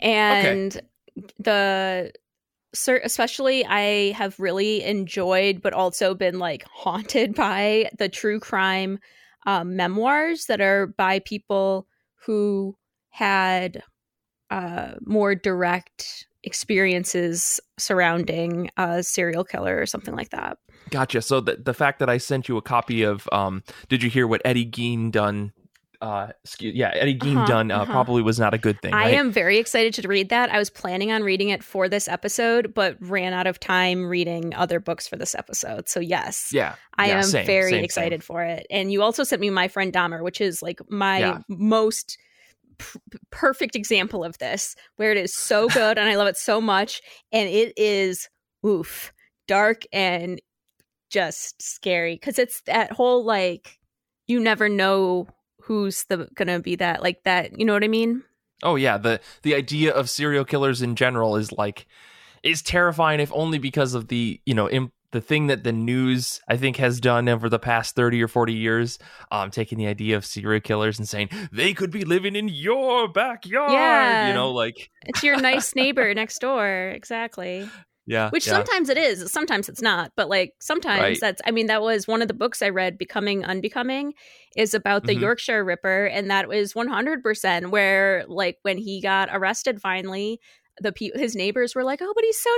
and 0.00 0.76
okay. 0.76 1.32
the 1.40 2.12
especially 2.74 3.64
I 3.66 4.12
have 4.12 4.38
really 4.38 4.82
enjoyed, 4.82 5.60
but 5.60 5.72
also 5.72 6.14
been 6.14 6.38
like 6.38 6.64
haunted 6.72 7.34
by 7.36 7.90
the 7.98 8.08
true 8.08 8.40
crime 8.40 8.98
um, 9.46 9.76
memoirs 9.76 10.46
that 10.46 10.60
are 10.60 10.86
by 10.86 11.18
people 11.20 11.86
who 12.26 12.76
had 13.10 13.82
uh, 14.50 14.92
more 15.04 15.34
direct 15.34 16.26
experiences 16.44 17.60
surrounding 17.78 18.70
a 18.76 19.02
serial 19.02 19.44
killer 19.44 19.80
or 19.80 19.86
something 19.86 20.14
like 20.14 20.30
that. 20.30 20.58
Gotcha. 20.90 21.22
So 21.22 21.40
the 21.40 21.56
the 21.56 21.74
fact 21.74 22.00
that 22.00 22.10
I 22.10 22.18
sent 22.18 22.48
you 22.48 22.56
a 22.56 22.62
copy 22.62 23.02
of 23.02 23.28
um, 23.32 23.62
did 23.88 24.02
you 24.02 24.10
hear 24.10 24.26
what 24.26 24.42
Eddie 24.44 24.66
Gein 24.66 25.10
done 25.10 25.52
uh, 26.02 26.32
excuse, 26.44 26.74
yeah, 26.74 26.90
Eddie 26.94 27.18
Gein 27.18 27.36
Uh-huh, 27.36 27.46
done 27.46 27.70
uh, 27.70 27.76
uh-huh. 27.78 27.92
probably 27.92 28.22
was 28.22 28.38
not 28.38 28.52
a 28.52 28.58
good 28.58 28.80
thing. 28.82 28.92
I 28.92 29.04
right? 29.04 29.14
am 29.14 29.30
very 29.30 29.58
excited 29.58 29.94
to 29.94 30.08
read 30.08 30.28
that. 30.30 30.50
I 30.50 30.58
was 30.58 30.68
planning 30.68 31.12
on 31.12 31.22
reading 31.22 31.48
it 31.50 31.62
for 31.62 31.88
this 31.88 32.08
episode, 32.08 32.74
but 32.74 32.96
ran 33.00 33.32
out 33.32 33.46
of 33.46 33.60
time 33.60 34.04
reading 34.06 34.52
other 34.54 34.80
books 34.80 35.06
for 35.08 35.16
this 35.16 35.34
episode. 35.34 35.88
So 35.88 36.00
yes, 36.00 36.50
Yeah, 36.52 36.74
I 36.98 37.08
yeah, 37.08 37.18
am 37.18 37.22
same, 37.22 37.46
very 37.46 37.70
same, 37.70 37.78
same. 37.78 37.84
excited 37.84 38.24
for 38.24 38.42
it. 38.42 38.66
And 38.70 38.92
you 38.92 39.02
also 39.02 39.22
sent 39.24 39.40
me 39.40 39.50
my 39.50 39.68
friend 39.68 39.92
Dahmer, 39.92 40.22
which 40.22 40.40
is 40.40 40.60
like 40.62 40.80
my 40.90 41.20
Yeah. 41.20 41.38
most 41.48 42.18
p- 42.78 42.98
perfect 43.30 43.76
example 43.76 44.24
of 44.24 44.36
this, 44.38 44.74
where 44.96 45.12
it 45.12 45.16
is 45.18 45.34
so 45.34 45.68
good 45.80 45.98
and 45.98 46.08
I 46.08 46.16
love 46.16 46.28
it 46.28 46.36
so 46.36 46.60
much, 46.60 47.00
and 47.30 47.48
it 47.48 47.72
is 47.76 48.28
oof 48.66 49.12
dark 49.48 49.82
and 49.92 50.40
just 51.10 51.60
scary 51.62 52.14
because 52.14 52.38
it's 52.38 52.62
that 52.62 52.90
whole 52.92 53.24
like 53.24 53.78
you 54.26 54.40
never 54.40 54.68
know 54.68 55.26
who's 55.64 56.04
the 56.04 56.28
gonna 56.34 56.60
be 56.60 56.76
that 56.76 57.02
like 57.02 57.22
that. 57.24 57.58
You 57.58 57.64
know 57.64 57.72
what 57.72 57.84
I 57.84 57.88
mean? 57.88 58.22
Oh 58.62 58.76
yeah, 58.76 58.98
the 58.98 59.20
the 59.42 59.54
idea 59.54 59.92
of 59.92 60.08
serial 60.08 60.44
killers 60.44 60.82
in 60.82 60.96
general 60.96 61.36
is 61.36 61.52
like 61.52 61.86
is 62.42 62.62
terrifying, 62.62 63.20
if 63.20 63.32
only 63.32 63.58
because 63.58 63.94
of 63.94 64.08
the 64.08 64.40
you 64.46 64.54
know 64.54 64.68
imp- 64.68 64.92
the 65.12 65.20
thing 65.20 65.48
that 65.48 65.62
the 65.62 65.72
news 65.72 66.40
I 66.48 66.56
think 66.56 66.78
has 66.78 66.98
done 66.98 67.28
over 67.28 67.48
the 67.48 67.58
past 67.58 67.94
thirty 67.94 68.22
or 68.22 68.28
forty 68.28 68.54
years, 68.54 68.98
um, 69.30 69.50
taking 69.50 69.78
the 69.78 69.86
idea 69.86 70.16
of 70.16 70.24
serial 70.24 70.60
killers 70.60 70.98
and 70.98 71.08
saying 71.08 71.28
they 71.52 71.74
could 71.74 71.90
be 71.90 72.04
living 72.04 72.34
in 72.34 72.48
your 72.48 73.08
backyard. 73.08 73.72
Yeah. 73.72 74.28
you 74.28 74.34
know, 74.34 74.50
like 74.50 74.90
It's 75.02 75.22
your 75.22 75.40
nice 75.40 75.74
neighbor 75.74 76.14
next 76.14 76.38
door. 76.40 76.92
Exactly. 76.94 77.68
Yeah, 78.06 78.30
Which 78.30 78.46
yeah. 78.46 78.52
sometimes 78.54 78.88
it 78.88 78.98
is, 78.98 79.30
sometimes 79.30 79.68
it's 79.68 79.82
not. 79.82 80.12
But 80.16 80.28
like 80.28 80.54
sometimes 80.60 81.00
Right. 81.02 81.18
that's 81.20 81.40
I 81.46 81.50
mean, 81.50 81.66
that 81.68 81.82
was 81.82 82.08
one 82.08 82.22
of 82.22 82.28
the 82.28 82.34
books 82.34 82.60
I 82.62 82.68
read, 82.70 82.98
Becoming 82.98 83.44
Unbecoming, 83.44 84.14
is 84.56 84.74
about 84.74 85.04
the 85.04 85.14
Mhm. 85.14 85.20
Yorkshire 85.20 85.64
Ripper, 85.64 86.06
and 86.06 86.30
that 86.30 86.48
was 86.48 86.74
one 86.74 86.88
hundred 86.88 87.22
percent 87.22 87.70
where 87.70 88.24
like 88.28 88.58
when 88.62 88.78
he 88.78 89.00
got 89.00 89.28
arrested 89.32 89.80
finally, 89.80 90.40
the 90.80 90.90
pe- 90.90 91.10
his 91.14 91.36
neighbors 91.36 91.74
were 91.74 91.84
like, 91.84 92.00
Oh, 92.02 92.12
but 92.14 92.24
he's 92.24 92.40
so 92.40 92.50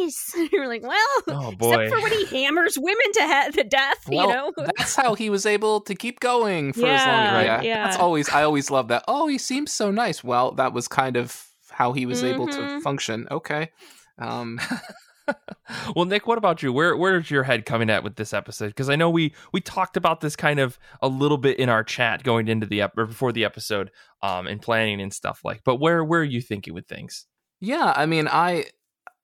nice. 0.00 0.32
And 0.36 0.50
you 0.52 0.60
were 0.60 0.66
like, 0.66 0.82
Well, 0.82 1.22
Oh 1.28 1.52
boy, 1.52 1.74
except 1.84 1.94
for 1.94 2.02
when 2.02 2.12
he 2.12 2.24
hammers 2.44 2.78
women 2.78 3.12
to 3.12 3.20
ha- 3.20 3.50
to 3.52 3.62
death, 3.64 4.04
Well, 4.08 4.26
you 4.28 4.34
know? 4.34 4.52
that's 4.78 4.96
how 4.96 5.14
he 5.14 5.28
was 5.30 5.44
able 5.46 5.80
to 5.82 5.94
keep 5.94 6.18
going 6.20 6.72
for 6.72 6.86
as 6.86 7.06
long 7.06 7.22
Yeah, 7.24 7.38
as 7.38 7.44
yeah. 7.44 7.60
yeah. 7.62 7.84
That's 7.84 7.98
always 7.98 8.28
I 8.30 8.42
always 8.42 8.70
love 8.70 8.88
that. 8.88 9.04
Oh, 9.06 9.28
he 9.28 9.38
seems 9.38 9.70
so 9.70 9.90
nice. 9.90 10.24
Well, 10.24 10.52
that 10.52 10.72
was 10.72 10.88
kind 10.88 11.16
of 11.16 11.44
how 11.70 11.92
he 11.92 12.06
was 12.06 12.24
able 12.24 12.46
to 12.48 12.58
Mhm. 12.58 12.82
function. 12.82 13.28
Okay. 13.30 13.70
Um 14.18 14.60
well, 15.96 16.04
Nick, 16.04 16.26
what 16.26 16.38
about 16.38 16.62
you? 16.62 16.72
Where 16.72 16.96
where's 16.96 17.30
your 17.30 17.42
head 17.44 17.66
coming 17.66 17.90
at 17.90 18.02
with 18.02 18.16
this 18.16 18.32
episode? 18.32 18.68
Because 18.68 18.88
I 18.88 18.96
know 18.96 19.10
we 19.10 19.34
we 19.52 19.60
talked 19.60 19.96
about 19.96 20.20
this 20.20 20.36
kind 20.36 20.58
of 20.58 20.78
a 21.02 21.08
little 21.08 21.38
bit 21.38 21.58
in 21.58 21.68
our 21.68 21.84
chat 21.84 22.22
going 22.22 22.48
into 22.48 22.66
the 22.66 22.82
ep- 22.82 22.96
or 22.96 23.06
before 23.06 23.32
the 23.32 23.44
episode, 23.44 23.90
um, 24.22 24.46
and 24.46 24.62
planning 24.62 25.00
and 25.00 25.12
stuff 25.12 25.40
like. 25.44 25.62
But 25.64 25.76
where 25.76 26.04
where 26.04 26.20
are 26.20 26.24
you 26.24 26.40
thinking 26.40 26.74
with 26.74 26.86
things? 26.86 27.26
Yeah, 27.60 27.92
I 27.96 28.06
mean, 28.06 28.28
I, 28.28 28.66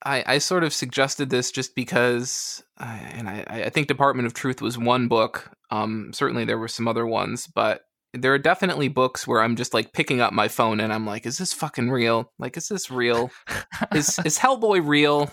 I, 0.04 0.24
I 0.26 0.38
sort 0.38 0.64
of 0.64 0.74
suggested 0.74 1.30
this 1.30 1.52
just 1.52 1.74
because, 1.74 2.64
I, 2.78 2.96
and 3.14 3.28
I, 3.28 3.44
I 3.48 3.70
think 3.70 3.86
Department 3.86 4.26
of 4.26 4.34
Truth 4.34 4.60
was 4.60 4.76
one 4.76 5.08
book. 5.08 5.50
Um, 5.70 6.12
certainly 6.12 6.44
there 6.44 6.58
were 6.58 6.68
some 6.68 6.88
other 6.88 7.06
ones, 7.06 7.46
but 7.46 7.82
there 8.14 8.32
are 8.32 8.38
definitely 8.38 8.88
books 8.88 9.26
where 9.26 9.42
I'm 9.42 9.56
just 9.56 9.74
like 9.74 9.92
picking 9.92 10.20
up 10.20 10.32
my 10.32 10.48
phone 10.48 10.80
and 10.80 10.92
I'm 10.92 11.04
like, 11.04 11.26
is 11.26 11.38
this 11.38 11.52
fucking 11.52 11.90
real? 11.90 12.32
Like, 12.38 12.56
is 12.56 12.68
this 12.68 12.90
real? 12.90 13.30
is 13.94 14.18
is 14.24 14.38
Hellboy 14.38 14.86
real? 14.86 15.30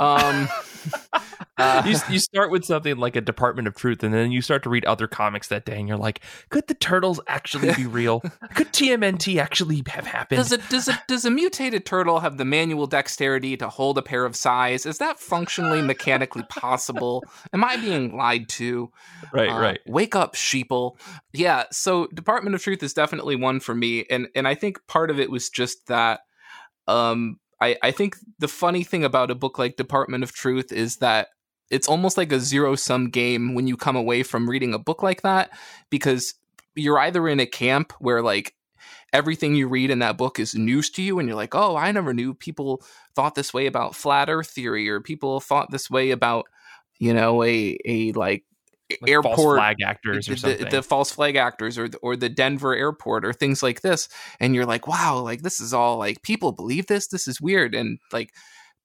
Um, 0.00 0.48
uh, 1.58 1.82
you, 1.86 1.96
you 2.10 2.18
start 2.18 2.50
with 2.50 2.64
something 2.64 2.96
like 2.96 3.16
a 3.16 3.20
Department 3.20 3.66
of 3.66 3.74
Truth, 3.74 4.02
and 4.02 4.12
then 4.12 4.30
you 4.30 4.42
start 4.42 4.62
to 4.64 4.68
read 4.70 4.84
other 4.84 5.06
comics 5.06 5.48
that 5.48 5.64
day, 5.64 5.78
and 5.78 5.88
you're 5.88 5.96
like, 5.96 6.20
could 6.50 6.66
the 6.66 6.74
turtles 6.74 7.18
actually 7.28 7.72
be 7.74 7.86
real? 7.86 8.20
could 8.54 8.68
TMNT 8.72 9.40
actually 9.40 9.82
have 9.88 10.06
happened? 10.06 10.38
Does 10.38 10.52
a 10.52 10.58
does 10.58 10.88
a 10.88 11.02
does 11.08 11.24
a 11.24 11.30
mutated 11.30 11.86
turtle 11.86 12.20
have 12.20 12.36
the 12.36 12.44
manual 12.44 12.86
dexterity 12.86 13.56
to 13.56 13.68
hold 13.68 13.96
a 13.96 14.02
pair 14.02 14.26
of 14.26 14.36
size? 14.36 14.84
Is 14.84 14.98
that 14.98 15.18
functionally 15.18 15.80
mechanically 15.80 16.42
possible? 16.50 17.24
Am 17.54 17.64
I 17.64 17.76
being 17.76 18.16
lied 18.16 18.48
to? 18.50 18.90
right, 19.32 19.48
Uh, 19.48 19.58
right. 19.58 19.80
Wake 19.86 20.14
up, 20.14 20.34
sheeple. 20.34 20.98
Yeah. 21.32 21.64
So 21.70 22.06
Department 22.08 22.54
of 22.54 22.62
Truth 22.62 22.82
is 22.82 22.92
definitely 22.92 23.36
one 23.36 23.60
for 23.60 23.74
me, 23.74 24.04
and 24.10 24.28
and 24.34 24.46
I 24.46 24.54
think 24.54 24.78
part 24.88 25.10
of 25.10 25.18
it 25.18 25.30
was 25.30 25.48
just 25.48 25.86
that. 25.86 26.20
Um, 26.86 27.40
I 27.60 27.76
I 27.82 27.90
think 27.90 28.16
the 28.38 28.48
funny 28.48 28.84
thing 28.84 29.04
about 29.04 29.30
a 29.30 29.34
book 29.34 29.58
like 29.58 29.76
Department 29.76 30.22
of 30.22 30.32
Truth 30.32 30.70
is 30.70 30.98
that 30.98 31.28
it's 31.70 31.88
almost 31.88 32.16
like 32.16 32.32
a 32.32 32.40
zero 32.40 32.74
sum 32.76 33.10
game 33.10 33.54
when 33.54 33.66
you 33.66 33.76
come 33.76 33.96
away 33.96 34.22
from 34.22 34.48
reading 34.48 34.74
a 34.74 34.78
book 34.78 35.02
like 35.02 35.22
that 35.22 35.50
because 35.90 36.34
you're 36.74 36.98
either 36.98 37.28
in 37.28 37.40
a 37.40 37.46
camp 37.46 37.92
where 37.98 38.22
like 38.22 38.54
everything 39.12 39.54
you 39.54 39.66
read 39.68 39.90
in 39.90 40.00
that 40.00 40.18
book 40.18 40.38
is 40.38 40.54
news 40.54 40.90
to 40.90 41.02
you 41.02 41.18
and 41.18 41.28
you're 41.28 41.36
like 41.36 41.54
oh 41.54 41.76
i 41.76 41.90
never 41.90 42.12
knew 42.12 42.34
people 42.34 42.82
thought 43.14 43.34
this 43.34 43.52
way 43.54 43.66
about 43.66 43.94
flat 43.94 44.28
earth 44.28 44.50
theory 44.50 44.88
or 44.88 45.00
people 45.00 45.40
thought 45.40 45.70
this 45.70 45.90
way 45.90 46.10
about 46.10 46.46
you 46.98 47.12
know 47.12 47.42
a 47.42 47.78
a 47.84 48.12
like, 48.12 48.44
Like 49.00 49.10
airport 49.10 49.36
false 49.36 49.56
flag 49.56 49.76
actors 49.84 50.28
or 50.28 50.36
something. 50.36 50.68
the 50.70 50.82
false 50.82 51.10
flag 51.10 51.36
actors 51.36 51.78
or 51.78 51.88
or 52.02 52.16
the 52.16 52.28
Denver 52.28 52.74
airport 52.74 53.24
or 53.24 53.32
things 53.32 53.62
like 53.62 53.80
this 53.80 54.08
and 54.38 54.54
you're 54.54 54.66
like 54.66 54.86
wow 54.86 55.18
like 55.18 55.42
this 55.42 55.60
is 55.60 55.72
all 55.72 55.96
like 55.98 56.22
people 56.22 56.52
believe 56.52 56.86
this 56.86 57.08
this 57.08 57.26
is 57.26 57.40
weird 57.40 57.74
and 57.74 57.98
like 58.12 58.32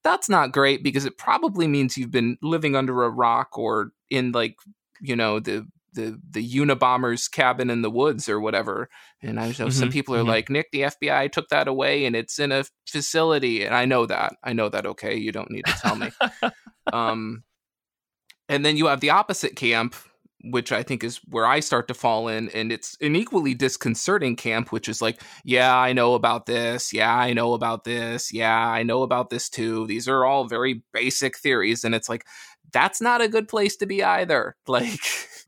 that's 0.04 0.30
not 0.30 0.52
great 0.52 0.84
because 0.84 1.06
it 1.06 1.18
probably 1.18 1.68
means 1.68 1.98
you've 1.98 2.12
been 2.12 2.38
living 2.42 2.76
under 2.76 3.04
a 3.04 3.10
rock 3.10 3.58
or 3.58 3.92
in 4.10 4.32
like 4.32 4.56
you 5.02 5.16
know 5.16 5.40
the 5.40 5.68
the 5.94 6.20
the 6.30 6.48
Unabomber's 6.58 7.28
cabin 7.28 7.70
in 7.70 7.82
the 7.82 7.90
woods 7.92 8.30
or 8.30 8.40
whatever. 8.40 8.90
And 9.22 9.40
I 9.40 9.48
know 9.60 9.70
some 9.70 9.90
Mhm, 9.90 9.92
people 9.92 10.16
are 10.16 10.24
mhm. 10.24 10.28
like 10.28 10.50
Nick 10.50 10.72
the 10.72 10.82
FBI 10.84 11.32
took 11.32 11.50
that 11.50 11.68
away 11.68 12.06
and 12.06 12.16
it's 12.16 12.40
in 12.40 12.52
a 12.52 12.64
facility. 12.88 13.64
And 13.66 13.76
I 13.76 13.86
know 13.86 14.06
that. 14.06 14.34
I 14.44 14.54
know 14.54 14.70
that 14.70 14.86
okay 14.86 15.18
you 15.18 15.32
don't 15.32 15.52
need 15.52 15.66
to 15.66 15.74
tell 15.74 15.96
me. 15.96 16.12
Um 16.94 17.44
and 18.50 18.66
then 18.66 18.76
you 18.78 18.88
have 18.88 19.00
the 19.00 19.12
opposite 19.12 19.56
camp 19.56 19.96
which 20.46 20.72
i 20.72 20.82
think 20.84 21.04
is 21.04 21.18
where 21.30 21.46
i 21.46 21.60
start 21.60 21.88
to 21.88 21.94
fall 21.94 22.28
in 22.28 22.50
and 22.50 22.72
it's 22.72 22.98
an 23.02 23.16
equally 23.16 23.54
disconcerting 23.54 24.36
camp 24.36 24.72
which 24.72 24.90
is 24.90 25.02
like 25.02 25.22
yeah 25.44 25.76
i 25.78 25.94
know 25.94 26.14
about 26.14 26.46
this. 26.46 26.94
Yeah 26.94 27.14
i 27.14 27.34
know 27.34 27.54
about 27.54 27.84
this. 27.84 28.34
Yeah 28.34 28.68
i 28.68 28.84
know 28.84 29.04
about 29.04 29.30
this 29.30 29.50
too. 29.50 29.88
These 29.88 30.08
are 30.08 30.26
all 30.26 30.46
very 30.46 30.84
basic 30.94 31.38
theories 31.38 31.84
and 31.84 31.94
it's 31.96 32.10
like 32.10 32.26
that's 32.74 33.02
not 33.02 33.22
a 33.22 33.28
good 33.28 33.48
place 33.48 33.76
to 33.78 33.86
be 33.86 34.04
either. 34.04 34.56
Like 34.68 35.00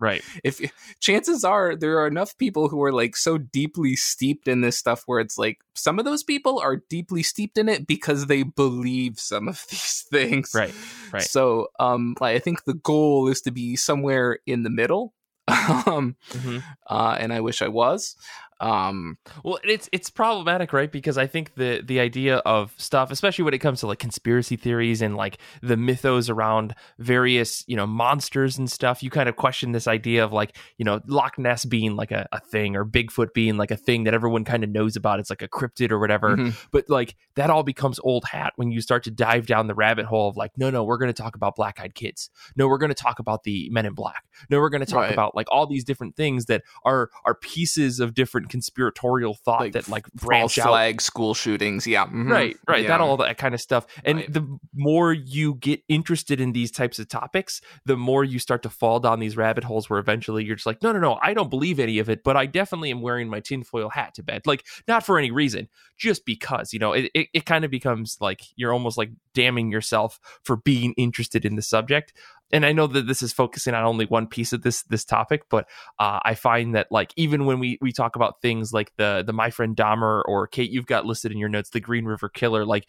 right. 0.04 0.22
if 0.44 0.60
chances 1.00 1.44
are 1.44 1.76
there 1.76 2.00
are 2.00 2.08
enough 2.08 2.38
people 2.38 2.68
who 2.68 2.84
are 2.84 2.92
like 2.92 3.16
so 3.16 3.38
deeply 3.38 3.96
steeped 3.96 4.48
in 4.48 4.60
this 4.62 4.78
stuff 4.78 5.04
where 5.08 5.20
it's 5.24 5.38
like 5.38 5.58
some 5.74 5.98
of 6.00 6.06
those 6.06 6.24
people 6.24 6.60
are 6.60 6.84
deeply 6.90 7.24
steeped 7.24 7.58
in 7.58 7.70
it 7.70 7.88
because 7.88 8.28
they 8.28 8.44
believe 8.44 9.20
some 9.20 9.48
of 9.48 9.66
these 9.72 10.06
things 10.12 10.52
Right, 10.54 10.74
right. 11.12 11.24
so 11.24 11.68
um 11.80 12.16
like 12.20 12.36
i 12.36 12.40
think 12.40 12.66
the 12.66 12.74
goal 12.76 13.28
is 13.30 13.42
to 13.42 13.52
be 13.52 13.76
somewhere 13.76 14.40
in 14.46 14.64
the 14.64 14.70
middle 14.70 15.14
um 15.48 16.16
Mhm. 16.32 16.64
uh 16.88 17.16
and 17.20 17.34
i 17.34 17.40
wish 17.42 17.62
i 17.62 17.68
was 17.68 18.16
um 18.60 19.18
Well, 19.44 19.60
it's 19.64 19.90
it's 19.92 20.10
problematic, 20.10 20.74
right? 20.74 20.92
Because 20.92 21.18
I 21.18 21.28
think 21.28 21.56
the 21.56 21.82
the 21.86 22.00
idea 22.00 22.38
of 22.38 22.74
stuff, 22.78 23.12
especially 23.12 23.44
when 23.46 23.54
it 23.54 23.60
comes 23.60 23.80
to 23.82 23.88
like 23.88 24.00
conspiracy 24.00 24.56
theories 24.56 25.02
and 25.02 25.16
like 25.16 25.38
the 25.62 25.78
mythos 25.78 26.30
around 26.30 26.76
various 27.00 27.64
you 27.68 27.76
know 27.76 27.86
monsters 27.88 28.58
and 28.58 28.70
stuff, 28.72 29.04
you 29.04 29.10
kind 29.10 29.28
of 29.30 29.36
question 29.36 29.72
this 29.72 29.88
idea 29.88 30.24
of 30.24 30.32
like 30.32 30.58
you 30.78 30.86
know 30.86 31.02
Loch 31.08 31.38
Ness 31.38 31.66
being 31.66 31.96
like 31.96 32.12
a, 32.12 32.28
a 32.32 32.40
thing 32.40 32.76
or 32.76 32.86
Bigfoot 32.86 33.34
being 33.34 33.58
like 33.58 33.72
a 33.72 33.78
thing 33.78 34.04
that 34.06 34.14
everyone 34.14 34.44
kind 34.44 34.64
of 34.64 34.70
knows 34.70 34.96
about. 34.96 35.20
It's 35.20 35.30
like 35.30 35.42
a 35.42 35.48
cryptid 35.48 35.92
or 35.92 36.00
whatever. 36.00 36.38
mhm. 36.38 36.54
But 36.72 36.90
like 36.90 37.16
that 37.36 37.50
all 37.50 37.64
becomes 37.64 38.00
old 38.00 38.26
hat 38.26 38.54
when 38.56 38.72
you 38.72 38.82
start 38.82 39.04
to 39.04 39.12
dive 39.12 39.46
down 39.48 39.68
the 39.68 39.76
rabbit 39.76 40.06
hole 40.06 40.30
of 40.30 40.38
like, 40.38 40.52
no, 40.58 40.70
no, 40.70 40.84
we're 40.84 40.98
going 40.98 41.12
to 41.14 41.22
talk 41.22 41.36
about 41.36 41.56
black 41.56 41.80
eyed 41.80 41.96
kids. 41.96 42.30
No, 42.56 42.68
we're 42.68 42.78
going 42.78 42.90
to 42.90 42.96
talk 42.96 43.20
about 43.20 43.44
the 43.44 43.70
Men 43.72 43.86
in 43.86 43.94
Black. 43.94 44.24
No, 44.50 44.60
we're 44.60 44.70
going 44.70 44.82
to 44.82 44.86
talk 44.86 45.02
Right. 45.04 45.12
about 45.14 45.36
like 45.36 45.48
all 45.52 45.66
these 45.68 45.84
different 45.84 46.16
things 46.16 46.46
that 46.46 46.62
are 46.86 47.10
are 47.26 47.36
pieces 47.36 48.00
of 48.00 48.14
different 48.14 48.50
conspiratorial 48.54 49.34
thought 49.46 49.62
like 49.62 49.74
that 49.74 49.90
like 49.90 50.06
false 50.18 50.26
branch 50.28 50.58
out. 50.60 50.68
flag 50.68 51.02
school 51.02 51.34
shootings 51.34 51.88
yeah 51.88 52.06
mhm. 52.06 52.30
Right, 52.30 52.58
right. 52.68 52.84
Yeah. 52.84 52.90
That 52.90 53.02
all 53.02 53.18
that 53.18 53.38
kind 53.38 53.54
of 53.56 53.62
stuff. 53.62 53.86
And 54.06 54.18
Right. 54.20 54.34
the 54.34 54.60
more 54.74 55.12
you 55.14 55.56
get 55.56 55.82
interested 55.90 56.40
in 56.40 56.52
these 56.54 56.72
types 56.72 57.00
of 57.00 57.08
topics, 57.10 57.62
the 57.86 57.98
more 57.98 58.24
you 58.24 58.38
start 58.40 58.62
to 58.64 58.70
fall 58.70 59.00
down 59.00 59.20
these 59.20 59.36
rabbit 59.36 59.64
holes 59.64 59.90
where 59.90 60.00
eventually 60.00 60.44
you're 60.46 60.56
just 60.56 60.66
like, 60.68 60.82
no, 60.84 60.92
no, 60.92 61.00
no, 61.00 61.20
I 61.22 61.34
don't 61.34 61.50
believe 61.50 61.80
any 61.80 61.98
of 62.00 62.10
it, 62.10 62.24
but 62.24 62.38
I 62.38 62.46
definitely 62.46 62.92
am 62.92 63.02
wearing 63.02 63.28
my 63.30 63.40
tinfoil 63.40 63.90
hat 63.90 64.14
to 64.16 64.24
bed. 64.24 64.44
Like, 64.46 64.64
not 64.88 65.06
for 65.06 65.18
any 65.18 65.32
reason, 65.32 65.68
just 65.98 66.26
because, 66.26 66.74
you 66.74 66.80
know, 66.80 66.94
it, 66.94 67.10
it, 67.14 67.28
it 67.34 67.46
kind 67.46 67.66
of 67.66 67.72
becomes 67.72 68.18
like 68.22 68.42
you're 68.56 68.74
almost 68.74 68.98
like 68.98 69.12
damning 69.34 69.72
yourself 69.72 70.20
for 70.44 70.56
being 70.58 70.94
interested 70.98 71.46
in 71.46 71.56
the 71.56 71.62
subject. 71.62 72.14
And 72.54 72.66
I 72.66 72.72
know 72.72 72.88
that 72.88 73.08
this 73.08 73.22
is 73.22 73.34
focusing 73.34 73.74
on 73.74 73.84
only 73.84 74.06
one 74.06 74.28
piece 74.28 74.54
of 74.54 74.62
this 74.62 74.84
this 74.84 75.04
topic, 75.04 75.44
but 75.50 75.68
uh, 76.00 76.20
I 76.24 76.36
find 76.36 76.76
that 76.76 76.88
like 76.92 77.12
even 77.18 77.46
when 77.46 77.60
we 77.60 77.78
we 77.82 77.92
talk 77.92 78.16
about 78.16 78.42
things 78.42 78.72
like 78.72 78.94
the 78.96 79.24
the 79.26 79.34
my 79.34 79.50
friend 79.50 79.76
Dahmer 79.76 80.22
or 80.26 80.48
Kate, 80.48 80.72
you've 80.72 80.86
got 80.86 81.06
listed 81.06 81.34
in 81.34 81.38
your 81.38 81.50
notes 81.50 81.72
the 81.72 81.82
Green 81.82 82.06
River 82.06 82.30
Killer, 82.30 82.66
like. 82.66 82.88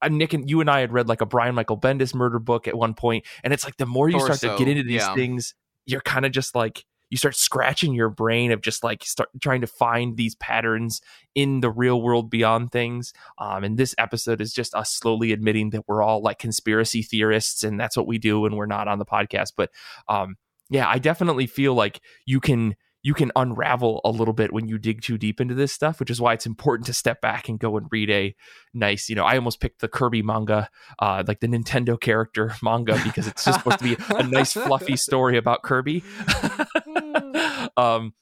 uh, 0.00 0.08
Nick 0.08 0.32
and 0.32 0.50
you 0.50 0.60
and 0.60 0.68
I 0.68 0.80
had 0.80 0.92
read 0.92 1.08
like 1.08 1.20
a 1.20 1.26
Brian 1.26 1.54
Michael 1.54 1.78
Bendis 1.78 2.12
murder 2.12 2.40
book 2.40 2.66
at 2.66 2.76
one 2.76 2.94
point, 2.94 3.24
and 3.44 3.52
it's 3.52 3.64
like 3.64 3.76
the 3.76 3.86
more 3.86 4.08
you 4.08 4.18
start 4.18 4.40
to 4.40 4.56
get 4.58 4.66
into 4.66 4.82
these 4.82 5.02
yeah. 5.02 5.14
things, 5.14 5.54
you're 5.86 6.00
kind 6.00 6.26
of 6.26 6.32
just 6.32 6.56
like 6.56 6.84
you 7.12 7.18
start 7.18 7.36
scratching 7.36 7.92
your 7.92 8.08
brain 8.08 8.52
of 8.52 8.62
just 8.62 8.82
like 8.82 9.04
start 9.04 9.28
trying 9.42 9.60
to 9.60 9.66
find 9.66 10.16
these 10.16 10.34
patterns 10.36 11.02
in 11.34 11.60
the 11.60 11.68
real 11.68 12.00
world 12.00 12.30
beyond 12.30 12.72
things. 12.72 13.12
Um, 13.36 13.64
and 13.64 13.76
this 13.76 13.94
episode 13.98 14.40
is 14.40 14.54
just 14.54 14.74
us 14.74 14.90
slowly 14.90 15.30
admitting 15.30 15.70
that 15.70 15.86
we're 15.86 16.02
all 16.02 16.22
like 16.22 16.38
conspiracy 16.38 17.02
theorists, 17.02 17.64
and 17.64 17.78
that's 17.78 17.98
what 17.98 18.06
we 18.06 18.16
do 18.16 18.40
when 18.40 18.56
we're 18.56 18.64
not 18.64 18.88
on 18.88 18.98
the 18.98 19.04
podcast. 19.04 19.52
But 19.54 19.68
um, 20.08 20.36
yeah, 20.70 20.88
I 20.88 20.98
definitely 20.98 21.46
feel 21.46 21.74
like 21.74 22.00
you 22.24 22.40
can 22.40 22.76
you 23.02 23.14
can 23.14 23.32
unravel 23.34 24.00
a 24.04 24.10
little 24.10 24.32
bit 24.32 24.52
when 24.52 24.68
you 24.68 24.78
dig 24.78 25.02
too 25.02 25.18
deep 25.18 25.40
into 25.40 25.54
this 25.54 25.72
stuff, 25.72 25.98
which 25.98 26.10
is 26.10 26.20
why 26.20 26.32
it's 26.32 26.46
important 26.46 26.86
to 26.86 26.92
step 26.92 27.20
back 27.20 27.48
and 27.48 27.58
go 27.58 27.76
and 27.76 27.88
read 27.90 28.08
a 28.10 28.34
nice, 28.72 29.08
you 29.08 29.16
know, 29.16 29.24
I 29.24 29.34
almost 29.34 29.60
picked 29.60 29.80
the 29.80 29.88
Kirby 29.88 30.22
manga, 30.22 30.70
uh, 31.00 31.24
like 31.26 31.40
the 31.40 31.48
Nintendo 31.48 32.00
character 32.00 32.54
manga, 32.62 33.00
because 33.04 33.26
it's 33.26 33.44
just 33.44 33.58
supposed 33.58 33.80
to 33.80 33.84
be 33.84 33.96
a 34.08 34.22
nice, 34.22 34.52
fluffy 34.52 34.96
story 34.96 35.36
about 35.36 35.62
Kirby. 35.62 36.04
um, 37.76 38.14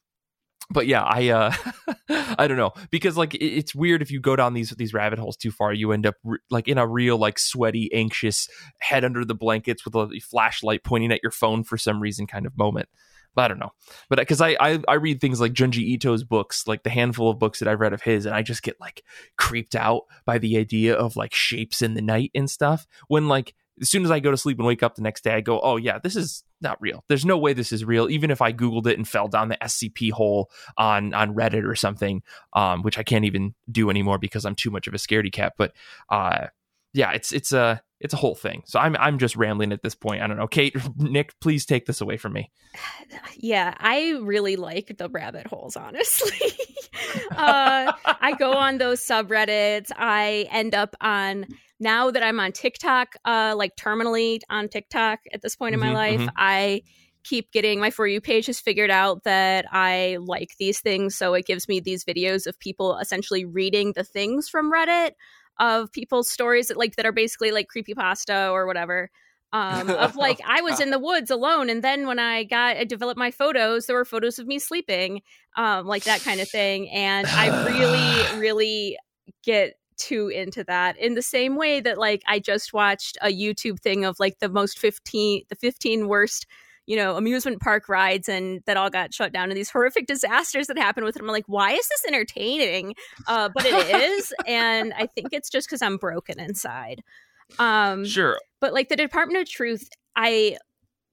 but 0.71 0.87
yeah, 0.87 1.03
I 1.03 1.29
uh, 1.29 1.53
I 2.39 2.47
don't 2.47 2.57
know 2.57 2.73
because 2.91 3.17
like 3.17 3.35
it, 3.35 3.45
it's 3.45 3.75
weird 3.75 4.03
if 4.03 4.11
you 4.11 4.21
go 4.21 4.37
down 4.37 4.55
these 4.55 4.71
these 4.71 4.95
rabbit 4.95 5.19
holes 5.19 5.37
too 5.37 5.51
far, 5.51 5.73
you 5.73 5.93
end 5.93 6.07
up 6.07 6.15
re- 6.23 6.39
like 6.51 6.69
in 6.69 6.79
a 6.79 6.87
real 6.87 7.19
like 7.19 7.39
sweaty, 7.39 7.93
anxious, 7.93 8.49
head 8.81 9.05
under 9.05 9.25
the 9.25 9.35
blankets 9.35 9.85
with 9.85 9.95
a 9.95 10.21
flashlight 10.21 10.85
pointing 10.85 11.13
at 11.13 11.23
your 11.23 11.33
phone 11.33 11.65
for 11.65 11.77
some 11.77 12.01
reason 12.01 12.27
kind 12.27 12.47
of 12.47 12.57
moment. 12.57 12.89
But 13.35 13.43
I 13.43 13.49
don't 13.49 13.59
know. 13.59 13.73
But 14.09 14.19
because 14.21 14.41
I, 14.41 14.57
I 14.61 14.81
I 14.87 14.95
read 14.95 15.21
things 15.21 15.41
like 15.41 15.53
Junji 15.53 15.85
Ito's 15.95 16.25
books, 16.25 16.67
like 16.67 16.85
the 16.85 16.91
handful 16.91 17.31
of 17.31 17.39
books 17.39 17.59
that 17.59 17.69
I've 17.69 17.81
read 17.81 17.93
of 17.93 18.03
his, 18.03 18.25
and 18.27 18.35
I 18.35 18.43
just 18.43 18.63
get 18.63 18.81
like 18.81 19.03
creeped 19.37 19.75
out 19.75 20.03
by 20.25 20.39
the 20.39 20.57
idea 20.57 20.95
of 20.95 21.17
like 21.17 21.35
shapes 21.35 21.83
in 21.83 21.95
the 21.95 22.03
night 22.03 22.31
and 22.35 22.49
stuff. 22.49 22.87
When 23.09 23.29
like 23.29 23.55
as 23.81 23.89
soon 23.89 24.05
as 24.05 24.11
I 24.11 24.21
go 24.21 24.31
to 24.31 24.37
sleep 24.37 24.59
and 24.59 24.67
wake 24.67 24.83
up 24.83 24.95
the 24.95 25.03
next 25.03 25.25
day, 25.25 25.33
I 25.33 25.41
go, 25.41 25.61
oh 25.61 25.77
yeah, 25.77 25.99
this 25.99 26.17
is 26.17 26.45
not 26.61 26.81
real. 26.81 27.05
There's 27.09 27.25
no 27.25 27.39
way 27.39 27.53
this 27.53 27.73
is 27.73 27.85
real. 27.85 28.11
Even 28.11 28.31
if 28.31 28.43
I 28.43 28.53
Googled 28.53 28.87
it 28.87 28.97
and 28.97 29.09
fell 29.09 29.29
down 29.29 29.49
the 29.49 29.57
SCP 29.57 30.13
hole 30.13 30.51
on 30.77 31.15
on 31.15 31.35
Reddit 31.35 31.65
or 31.65 31.75
something, 31.75 32.23
um, 32.53 32.83
which 32.83 32.99
I 32.99 33.03
can't 33.03 33.25
even 33.25 33.55
do 33.71 33.91
anymore 33.91 34.19
because 34.19 34.45
I'm 34.45 34.55
too 34.55 34.71
much 34.71 34.87
of 34.87 34.95
a 34.95 34.99
scaredy 34.99 35.33
cat. 35.33 35.55
But 35.57 35.73
uh, 36.11 36.49
yeah, 36.93 37.13
it's 37.13 37.33
it's 37.33 37.53
a 37.53 37.83
it's 38.01 38.15
a 38.15 38.19
whole 38.19 38.35
thing. 38.35 38.63
So 38.67 38.79
I'm 38.79 38.97
I'm 38.97 39.19
just 39.19 39.37
rambling 39.37 39.73
at 39.73 39.83
this 39.83 39.95
point. 39.95 40.23
I 40.23 40.27
don't 40.27 40.37
know. 40.37 40.47
Kate, 40.47 40.77
Nick, 40.97 41.39
please 41.41 41.67
take 41.67 41.87
this 41.87 42.01
away 42.01 42.17
from 42.17 42.33
me. 42.33 42.51
Yeah, 43.43 43.75
I 43.79 44.19
really 44.21 44.57
like 44.57 44.99
the 44.99 45.09
rabbit 45.09 45.47
holes, 45.47 45.75
honestly. 45.75 46.53
uh, 47.31 47.91
I 48.05 48.35
go 48.39 48.53
on 48.53 48.77
those 48.77 49.01
subreddits. 49.01 49.91
I 49.97 50.47
end 50.51 50.75
up 50.75 50.95
on 51.01 51.47
now 51.81 52.11
that 52.11 52.23
I'm 52.23 52.39
on 52.41 52.53
TikTok, 52.53 53.15
uh, 53.25 53.55
like 53.57 53.77
terminally 53.77 54.41
on 54.51 54.69
TikTok 54.69 55.21
at 55.33 55.43
this 55.43 55.57
point 55.57 55.75
in 55.75 55.81
my 55.81 55.91
Mhm, 55.91 55.93
life, 55.93 56.27
mhm. 56.27 56.33
I 56.37 56.83
keep 57.25 57.53
getting 57.53 57.81
my 57.81 57.91
for 57.91 58.07
you 58.07 58.21
page 58.21 58.47
has 58.47 58.61
figured 58.61 58.91
out 58.91 59.25
that 59.25 59.67
I 59.73 60.19
like 60.21 60.51
these 60.59 60.81
things, 60.81 61.17
so 61.17 61.35
it 61.35 61.47
gives 61.47 61.69
me 61.69 61.81
these 61.81 62.05
videos 62.05 62.47
of 62.47 62.59
people 62.59 62.97
essentially 62.99 63.45
reading 63.45 63.93
the 63.95 64.05
things 64.05 64.49
from 64.49 64.73
Reddit 64.73 65.13
of 65.59 65.93
people's 65.93 66.31
stories 66.31 66.69
that 66.69 66.77
like 66.77 66.97
that 66.97 67.07
are 67.07 67.13
basically 67.13 67.53
like 67.53 67.69
creepypasta 67.75 68.51
or 68.51 68.67
whatever. 68.67 69.11
Um, 69.53 69.97
of 69.97 70.15
like 70.17 70.41
I 70.47 70.63
was 70.63 70.79
in 70.79 70.91
the 70.91 70.99
woods 70.99 71.29
alone, 71.31 71.69
and 71.71 71.83
then 71.83 72.07
when 72.07 72.21
I 72.21 72.45
got 72.45 72.77
I 72.77 72.85
developed 72.85 73.19
my 73.19 73.33
photos, 73.33 73.87
there 73.87 73.97
were 73.97 74.05
photos 74.05 74.39
of 74.39 74.47
me 74.47 74.59
sleeping, 74.61 75.23
um, 75.57 75.87
like 75.87 76.05
that 76.05 76.23
kind 76.23 76.41
of 76.41 76.49
thing. 76.49 76.89
And 76.91 77.29
I 77.35 77.49
really, 77.49 78.29
really 78.31 78.97
get 79.43 79.75
too 80.01 80.29
into 80.29 80.65
that 80.65 80.97
in 80.97 81.15
the 81.15 81.23
same 81.23 81.55
way 81.57 81.81
that 81.81 81.99
like 81.99 82.23
I 82.27 82.39
just 82.41 82.73
watched 82.73 83.17
a 83.23 83.29
YouTube 83.29 83.79
thing 83.81 84.05
of 84.05 84.19
like 84.19 84.39
the 84.41 84.49
most 84.49 84.79
15 84.79 85.43
the 85.49 85.55
15 85.55 86.09
worst 86.09 86.47
you 86.87 86.97
know 86.97 87.17
amusement 87.17 87.61
park 87.61 87.89
rides 87.89 88.29
and 88.29 88.63
that 88.67 88.77
all 88.77 88.91
got 88.91 89.15
shut 89.15 89.33
down 89.33 89.51
and 89.51 89.57
these 89.57 89.71
horrific 89.71 90.07
disasters 90.07 90.67
that 90.67 90.79
happened 90.79 91.05
with 91.05 91.15
it. 91.17 91.23
I'm 91.23 91.29
like 91.29 91.45
why 91.47 91.73
is 91.73 91.87
this 91.89 92.05
entertaining 92.09 92.95
uh, 93.29 93.51
but 93.55 93.65
it 93.67 93.95
is 93.95 94.33
and 94.47 94.93
I 94.97 95.07
think 95.07 95.29
it's 95.33 95.51
just 95.51 95.69
because 95.69 95.83
I'm 95.83 95.99
broken 95.99 96.41
inside 96.41 97.03
um 97.59 98.05
Sure. 98.05 98.39
but 98.61 98.73
like 98.73 98.89
the 98.89 98.97
Department 98.97 99.43
of 99.43 99.49
Truth, 99.49 99.89
I 100.17 100.57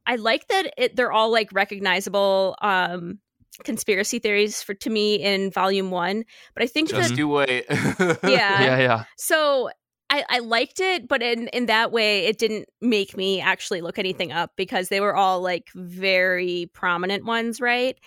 I 0.05 0.15
like 0.15 0.47
that 0.47 0.73
it, 0.77 0.95
they're 0.95 1.11
all 1.11 1.31
like 1.31 1.49
recognizable 1.51 2.55
um 2.61 3.19
conspiracy 3.63 4.19
theories 4.19 4.61
for 4.61 4.73
to 4.75 4.89
me 4.89 5.15
in 5.15 5.51
volume 5.51 5.91
one. 5.91 6.23
But 6.53 6.63
I 6.63 6.67
think 6.67 6.89
Just 6.89 7.09
that 7.09 7.17
you 7.17 7.27
wait. 7.27 7.65
Yeah. 7.69 8.17
Yeah, 8.23 8.79
yeah. 8.79 9.03
so 9.17 9.69
I, 10.09 10.23
I 10.29 10.39
liked 10.39 10.79
it, 10.79 11.07
but 11.07 11.21
in 11.21 11.47
in 11.49 11.65
that 11.65 11.91
way, 11.91 12.25
it 12.25 12.37
didn't 12.37 12.69
make 12.81 13.17
me 13.17 13.41
actually 13.41 13.81
look 13.81 13.99
anything 13.99 14.31
up 14.31 14.51
because 14.55 14.89
they 14.89 15.01
were 15.01 15.15
all 15.15 15.41
like 15.41 15.67
very 15.75 16.69
prominent 16.73 17.25
ones, 17.25 17.59
right? 17.59 17.97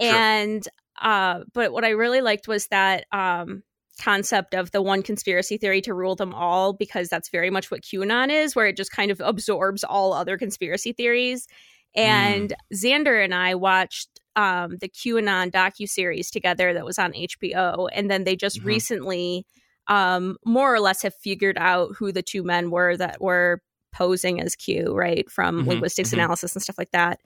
Sure. 0.00 0.14
And 0.14 0.68
uh, 1.00 1.40
but 1.52 1.72
what 1.72 1.84
I 1.84 1.90
really 1.90 2.20
liked 2.20 2.46
was 2.46 2.66
that 2.68 3.06
um 3.12 3.62
concept 4.00 4.54
of 4.54 4.70
the 4.70 4.80
one 4.80 5.02
conspiracy 5.02 5.58
theory 5.58 5.80
to 5.82 5.94
rule 5.94 6.14
them 6.16 6.34
all 6.34 6.72
because 6.72 7.08
that's 7.08 7.28
very 7.28 7.50
much 7.50 7.70
what 7.70 7.82
QAnon 7.82 8.30
is, 8.30 8.56
where 8.56 8.66
it 8.66 8.76
just 8.76 8.92
kind 8.92 9.10
of 9.10 9.20
absorbs 9.20 9.84
all 9.84 10.12
other 10.12 10.38
conspiracy 10.38 10.92
theories. 10.92 11.46
And 11.94 12.54
Xander 12.72 13.22
and 13.22 13.34
I 13.34 13.56
watched 13.56 14.09
um, 14.36 14.76
the 14.80 14.88
QAnon 14.88 15.50
docu 15.50 15.88
series 15.88 16.30
together 16.30 16.72
that 16.74 16.84
was 16.84 16.98
on 16.98 17.12
HBO, 17.12 17.88
and 17.92 18.10
then 18.10 18.24
they 18.24 18.36
just 18.36 18.60
Mhm. 18.60 18.64
recently, 18.64 19.46
um, 19.88 20.36
more 20.44 20.74
or 20.74 20.80
less, 20.80 21.02
have 21.02 21.14
figured 21.14 21.58
out 21.58 21.90
who 21.96 22.12
the 22.12 22.22
two 22.22 22.42
men 22.42 22.70
were 22.70 22.96
that 22.96 23.20
were 23.20 23.62
posing 23.92 24.40
as 24.40 24.54
Q, 24.56 24.92
right, 24.94 25.28
from 25.30 25.64
Mhm, 25.64 25.66
linguistics 25.66 26.10
mhm. 26.10 26.14
analysis 26.14 26.54
and 26.54 26.62
stuff 26.62 26.78
like 26.78 26.92
that. 26.92 27.20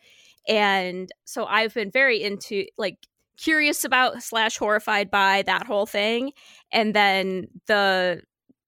And 0.48 1.10
so 1.24 1.46
I've 1.46 1.74
been 1.74 1.90
very 1.90 2.22
into 2.22 2.66
like 2.78 3.06
curious 3.36 3.84
about 3.84 4.22
slash 4.22 4.56
horrified 4.58 5.10
by 5.10 5.42
that 5.42 5.66
whole 5.66 5.86
thing, 5.86 6.32
and 6.72 6.94
then 6.94 7.48
the 7.66 8.22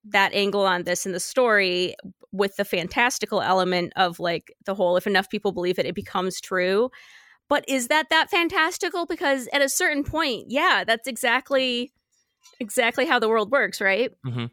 that 0.09 0.33
angle 0.35 0.67
on 0.67 0.85
this 0.85 1.05
in 1.07 1.13
the 1.13 1.21
story 1.21 1.97
with 2.33 2.57
the 2.57 2.65
fantastical 2.65 3.41
element 3.43 3.93
of 3.97 4.21
like 4.21 4.53
the 4.67 4.75
whole 4.75 4.97
if 4.97 5.07
enough 5.07 5.29
people 5.31 5.53
believe 5.53 5.79
it 5.79 5.87
it 5.87 5.95
becomes 5.95 6.41
true 6.41 6.91
but 7.49 7.65
is 7.69 7.89
that 7.89 8.09
that 8.11 8.31
fantastical 8.31 9.07
because 9.07 9.49
at 9.53 9.63
a 9.63 9.69
certain 9.69 10.05
point 10.05 10.47
yeah 10.49 10.85
that's 10.87 11.07
exactly 11.09 11.93
exactly 12.61 13.07
how 13.07 13.19
the 13.19 13.29
world 13.29 13.51
works 13.51 13.81
right 13.81 14.11
mm-hmm. 14.27 14.47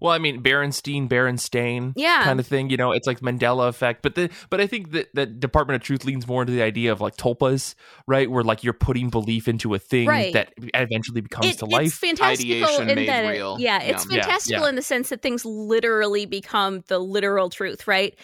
Well, 0.00 0.12
I 0.12 0.18
mean, 0.18 0.44
Berenstein, 0.44 1.08
Berenstain, 1.08 1.92
yeah 1.96 2.22
kind 2.22 2.38
of 2.38 2.46
thing. 2.46 2.70
You 2.70 2.76
know, 2.76 2.92
it's 2.92 3.04
like 3.04 3.18
Mandela 3.18 3.66
effect. 3.68 4.00
But 4.00 4.14
the 4.14 4.30
but 4.48 4.60
I 4.60 4.68
think 4.68 4.92
that 4.92 5.08
that 5.14 5.40
Department 5.40 5.74
of 5.74 5.82
Truth 5.84 6.04
leans 6.04 6.24
more 6.24 6.42
into 6.42 6.52
the 6.52 6.62
idea 6.62 6.92
of 6.92 7.00
like 7.00 7.16
tulpas, 7.16 7.74
right? 8.06 8.30
Where 8.30 8.44
like 8.44 8.62
you're 8.62 8.74
putting 8.74 9.10
belief 9.10 9.48
into 9.48 9.74
a 9.74 9.80
thing 9.80 10.06
Right. 10.06 10.32
that 10.34 10.52
eventually 10.56 11.20
becomes 11.20 11.46
It- 11.46 11.58
to 11.58 11.64
it's 11.64 11.72
life. 11.72 11.94
fantastical 11.94 12.52
Ideation 12.54 12.90
in 12.90 12.94
made 12.94 13.08
that 13.08 13.28
real. 13.28 13.56
yeah 13.58 13.82
it's 13.82 14.06
Yeah. 14.06 14.18
Yeah, 14.18 14.22
fantastical 14.22 14.62
yeah. 14.62 14.68
in 14.68 14.74
the 14.76 14.82
sense 14.82 15.08
that 15.08 15.20
things 15.20 15.44
literally 15.44 16.26
become 16.26 16.84
the 16.86 17.00
literal 17.00 17.50
truth 17.50 17.88
right 17.88 18.14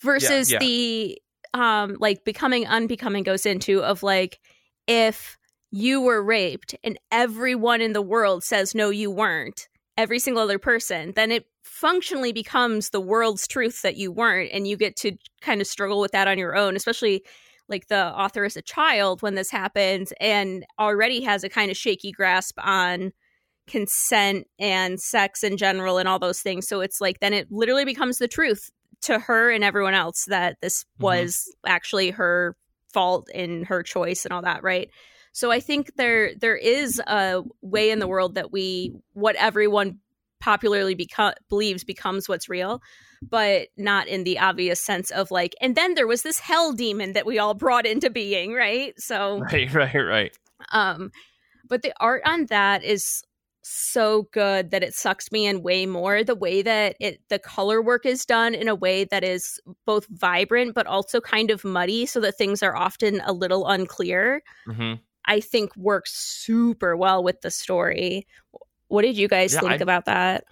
versus 0.00 0.52
yeah. 0.52 0.60
the 0.60 1.20
um 1.54 1.96
like 2.00 2.24
becoming 2.24 2.66
unbecoming 2.66 3.22
goes 3.22 3.46
into 3.46 3.82
of 3.82 4.02
like 4.02 4.40
if 4.86 5.36
you 5.70 6.00
were 6.00 6.22
raped 6.22 6.74
and 6.82 6.98
everyone 7.10 7.80
in 7.80 7.92
the 7.92 8.02
world 8.02 8.42
says 8.42 8.74
no 8.74 8.90
you 8.90 9.10
weren't 9.10 9.68
every 9.96 10.18
single 10.18 10.42
other 10.42 10.58
person 10.58 11.12
then 11.16 11.30
it 11.30 11.46
functionally 11.62 12.32
becomes 12.32 12.90
the 12.90 13.00
world's 13.00 13.46
truth 13.46 13.82
that 13.82 13.96
you 13.96 14.10
weren't 14.10 14.50
and 14.52 14.66
you 14.66 14.76
get 14.76 14.96
to 14.96 15.12
kind 15.40 15.60
of 15.60 15.66
struggle 15.66 16.00
with 16.00 16.12
that 16.12 16.28
on 16.28 16.38
your 16.38 16.56
own 16.56 16.76
especially 16.76 17.22
like 17.68 17.88
the 17.88 18.06
author 18.18 18.44
is 18.44 18.56
a 18.56 18.62
child 18.62 19.22
when 19.22 19.34
this 19.34 19.50
happens 19.50 20.12
and 20.20 20.64
already 20.78 21.22
has 21.22 21.44
a 21.44 21.48
kind 21.48 21.70
of 21.70 21.76
shaky 21.76 22.10
grasp 22.10 22.58
on 22.62 23.12
consent 23.68 24.46
and 24.58 25.00
sex 25.00 25.44
in 25.44 25.56
general 25.56 25.98
and 25.98 26.08
all 26.08 26.18
those 26.18 26.40
things. 26.40 26.66
So 26.66 26.80
it's 26.80 27.00
like 27.00 27.20
then 27.20 27.32
it 27.32 27.52
literally 27.52 27.84
becomes 27.84 28.18
the 28.18 28.26
truth 28.26 28.70
to 29.02 29.18
her 29.18 29.50
and 29.50 29.62
everyone 29.64 29.94
else 29.94 30.24
that 30.28 30.56
this 30.60 30.84
Mhm. 30.98 31.04
was 31.04 31.54
actually 31.66 32.10
her 32.10 32.56
fault 32.92 33.28
in 33.34 33.64
her 33.64 33.82
choice 33.82 34.24
and 34.24 34.32
all 34.32 34.42
that 34.42 34.62
right 34.62 34.88
so 35.32 35.50
i 35.50 35.60
think 35.60 35.94
there 35.96 36.34
there 36.40 36.56
is 36.56 36.98
a 37.06 37.42
way 37.60 37.90
in 37.90 37.98
the 37.98 38.08
world 38.08 38.34
that 38.34 38.50
we 38.50 38.92
what 39.12 39.36
everyone 39.36 39.98
popularly 40.40 40.96
beco- 40.96 41.34
believes 41.48 41.84
becomes 41.84 42.28
what's 42.28 42.48
real 42.48 42.80
but 43.20 43.68
not 43.76 44.06
in 44.08 44.24
the 44.24 44.38
obvious 44.38 44.80
sense 44.80 45.10
of 45.10 45.30
like 45.30 45.54
and 45.60 45.74
then 45.76 45.94
there 45.94 46.06
was 46.06 46.22
this 46.22 46.38
hell 46.38 46.72
demon 46.72 47.12
that 47.12 47.26
we 47.26 47.38
all 47.38 47.54
brought 47.54 47.84
into 47.86 48.08
being 48.08 48.54
right 48.54 48.94
so 48.96 49.38
Right, 49.52 49.72
right, 49.74 49.94
right. 49.94 50.38
um 50.72 51.10
but 51.68 51.82
the 51.82 51.92
art 52.00 52.22
on 52.24 52.46
that 52.46 52.82
is 52.82 53.22
so 53.70 54.28
good 54.32 54.70
that 54.70 54.82
it 54.82 54.94
sucks 54.94 55.30
me 55.30 55.46
in 55.46 55.62
way 55.62 55.84
more 55.86 56.24
the 56.24 56.34
way 56.34 56.62
that 56.62 56.96
it 57.00 57.20
the 57.28 57.38
color 57.38 57.82
work 57.82 58.06
is 58.06 58.24
done 58.24 58.54
in 58.54 58.66
a 58.68 58.74
way 58.74 59.04
that 59.04 59.22
is 59.22 59.60
both 59.84 60.06
vibrant 60.10 60.74
but 60.74 60.86
also 60.86 61.20
kind 61.20 61.50
of 61.50 61.64
muddy 61.64 62.06
so 62.06 62.18
that 62.20 62.36
things 62.38 62.62
are 62.62 62.74
often 62.74 63.20
a 63.26 63.32
little 63.32 63.66
unclear 63.66 64.42
hmm 64.66 64.94
i 65.26 65.38
think 65.40 65.74
works 65.76 66.12
super 66.14 66.96
well 66.96 67.22
with 67.22 67.40
the 67.42 67.50
story 67.50 68.26
what 68.88 69.02
did 69.02 69.16
you 69.18 69.28
guys 69.28 69.52
Yeah, 69.52 69.60
think 69.60 69.72
I- 69.72 69.76
about 69.76 70.06
that 70.06 70.44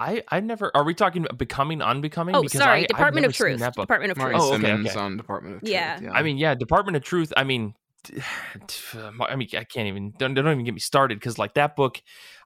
I 0.00 0.22
I 0.28 0.38
never. 0.38 0.70
Are 0.76 0.84
we 0.84 0.94
talking 0.94 1.24
about 1.24 1.38
becoming 1.38 1.82
unbecoming? 1.82 2.36
oh 2.36 2.42
Because 2.42 2.60
sorry 2.60 2.70
I, 2.70 2.82
I've 2.82 2.86
department 2.86 3.26
of 3.26 3.32
truth 3.32 3.58
department 3.58 4.12
of 4.12 4.16
truth 4.18 4.36
Oh, 4.36 4.54
okay, 4.54 4.72
okay. 4.72 4.96
on 4.96 5.16
Department 5.16 5.56
of 5.56 5.60
Truth. 5.62 5.72
Yeah. 5.72 5.98
I 6.14 6.22
mean, 6.22 6.38
yeah, 6.38 6.54
Department 6.54 6.96
of 6.96 7.02
Truth. 7.02 7.32
I 7.36 7.42
mean, 7.42 7.74
I 8.94 9.36
mean, 9.36 9.48
I 9.54 9.64
can't 9.64 9.88
even 9.88 10.12
don't, 10.18 10.34
don't 10.34 10.46
even 10.46 10.64
get 10.64 10.74
me 10.74 10.80
started 10.80 11.18
because 11.18 11.38
like 11.38 11.54
that 11.54 11.76
book, 11.76 12.00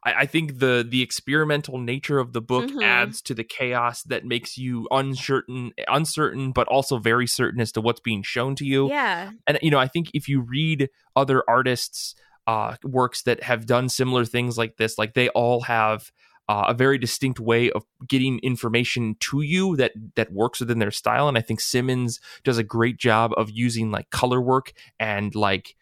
I, 0.05 0.13
I, 0.15 0.27
think 0.27 0.59
the 0.59 0.87
the 0.89 1.03
experimental 1.03 1.79
nature 1.79 2.19
of 2.19 2.33
the 2.33 2.41
book 2.41 2.71
mm-hmm. 2.71 2.83
adds 2.83 3.23
to 3.23 3.35
the 3.35 3.45
chaos 3.45 4.03
that 4.05 4.25
makes 4.25 4.59
you 4.59 4.89
uncertain, 4.91 5.73
uncertain, 5.89 6.53
but 6.53 6.69
also 6.69 6.99
very 6.99 7.27
certain 7.27 7.61
as 7.61 7.73
to 7.73 7.81
what's 7.81 8.01
being 8.01 8.23
shown 8.23 8.55
to 8.57 8.65
you. 8.65 8.89
Yeah, 8.89 9.31
and 9.47 9.59
you 9.63 9.71
know, 9.71 9.79
I 9.79 9.89
think 9.89 10.11
if 10.15 10.29
you 10.29 10.41
read 10.41 10.89
other 11.15 11.43
artists' 11.49 12.15
uh, 12.47 12.77
works 12.83 13.23
that 13.23 13.43
have 13.43 13.67
done 13.67 13.89
similar 13.89 14.25
things 14.25 14.59
like 14.59 14.77
this, 14.77 14.99
like 14.99 15.15
they 15.15 15.29
all 15.31 15.63
have 15.63 16.11
uh, 16.49 16.65
a 16.69 16.75
very 16.75 16.99
distinct 16.99 17.41
way 17.41 17.71
of 17.71 17.85
getting 18.07 18.39
information 18.41 19.17
to 19.21 19.43
you 19.43 19.77
that 19.77 19.93
that 20.17 20.33
works 20.33 20.61
within 20.61 20.79
their 20.79 20.91
style. 20.91 21.29
And 21.29 21.39
i 21.39 21.41
think 21.41 21.61
Simmonds 21.61 22.21
does 22.45 22.59
a 22.59 22.65
great 22.65 22.99
job 22.99 23.33
of 23.37 23.51
using 23.51 23.91
like 23.91 24.11
color 24.11 24.41
work 24.41 24.73
and 24.99 25.35
like 25.35 25.77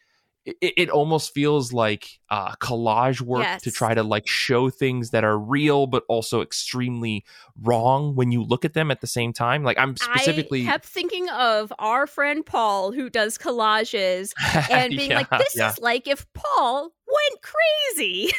it, 0.61 0.75
it 0.77 0.91
almost 0.91 1.33
feels 1.35 1.73
like 1.73 2.21
uh, 2.31 2.55
collage 2.57 3.21
work 3.21 3.43
yes. 3.43 3.63
to 3.63 3.71
try 3.71 3.95
to 3.95 4.03
like 4.03 4.27
show 4.27 4.71
things 4.71 5.11
that 5.11 5.25
are 5.25 5.39
real 5.39 5.87
but 5.87 6.05
also 6.09 6.41
extremely 6.41 7.25
wrong 7.63 8.15
when 8.15 8.33
you 8.33 8.43
look 8.43 8.65
at 8.65 8.75
them 8.75 8.91
at 8.91 9.01
the 9.01 9.07
same 9.07 9.33
time 9.33 9.63
like 9.65 9.79
i'm 9.79 9.97
specifically 9.97 10.63
I 10.63 10.73
kept 10.73 10.87
thinking 10.87 11.29
of 11.31 11.73
our 11.79 12.07
friend 12.07 12.45
paul 12.45 12.93
who 12.93 13.11
does 13.11 13.39
collages 13.39 14.33
and 14.71 14.91
being 14.97 15.11
yeah, 15.11 15.19
like 15.19 15.31
this 15.31 15.57
yeah. 15.57 15.71
is 15.71 15.79
like 15.79 16.07
if 16.07 16.27
paul 16.33 16.83
went 16.83 17.43
crazy 17.43 18.33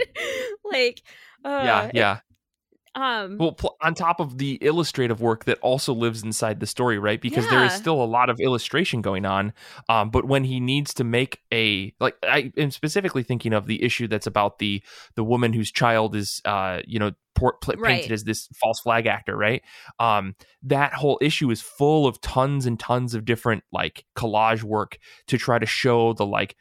like 0.64 1.02
uh, 1.44 1.62
yeah, 1.64 1.90
yeah. 1.92 2.18
Um, 2.94 3.38
well, 3.38 3.52
pl- 3.52 3.76
on 3.82 3.94
top 3.94 4.20
of 4.20 4.38
the 4.38 4.58
illustrative 4.60 5.20
work 5.20 5.44
that 5.46 5.58
also 5.60 5.92
lives 5.92 6.22
inside 6.22 6.60
the 6.60 6.66
story, 6.66 6.98
right? 6.98 7.20
Because 7.20 7.44
yeah. 7.44 7.50
there 7.50 7.64
is 7.64 7.72
still 7.72 8.00
a 8.02 8.04
lot 8.04 8.30
of 8.30 8.38
illustration 8.40 9.02
going 9.02 9.26
on. 9.26 9.52
Um, 9.88 10.10
but 10.10 10.26
when 10.26 10.44
he 10.44 10.60
needs 10.60 10.94
to 10.94 11.04
make 11.04 11.40
a 11.52 11.92
like, 11.98 12.16
I 12.22 12.52
am 12.56 12.70
specifically 12.70 13.22
thinking 13.22 13.52
of 13.52 13.66
the 13.66 13.82
issue 13.82 14.06
that's 14.06 14.26
about 14.26 14.58
the 14.58 14.82
the 15.16 15.24
woman 15.24 15.52
whose 15.52 15.72
child 15.72 16.14
is, 16.14 16.40
uh, 16.44 16.80
you 16.86 16.98
know, 16.98 17.12
port, 17.34 17.60
pl- 17.60 17.74
right. 17.78 17.96
painted 17.96 18.12
as 18.12 18.24
this 18.24 18.48
false 18.54 18.80
flag 18.80 19.06
actor, 19.06 19.36
right? 19.36 19.62
Um, 19.98 20.36
that 20.62 20.94
whole 20.94 21.18
issue 21.20 21.50
is 21.50 21.60
full 21.60 22.06
of 22.06 22.20
tons 22.20 22.64
and 22.64 22.78
tons 22.78 23.14
of 23.14 23.24
different 23.24 23.64
like 23.72 24.04
collage 24.16 24.62
work 24.62 24.98
to 25.26 25.36
try 25.36 25.58
to 25.58 25.66
show 25.66 26.12
the 26.12 26.26
like 26.26 26.56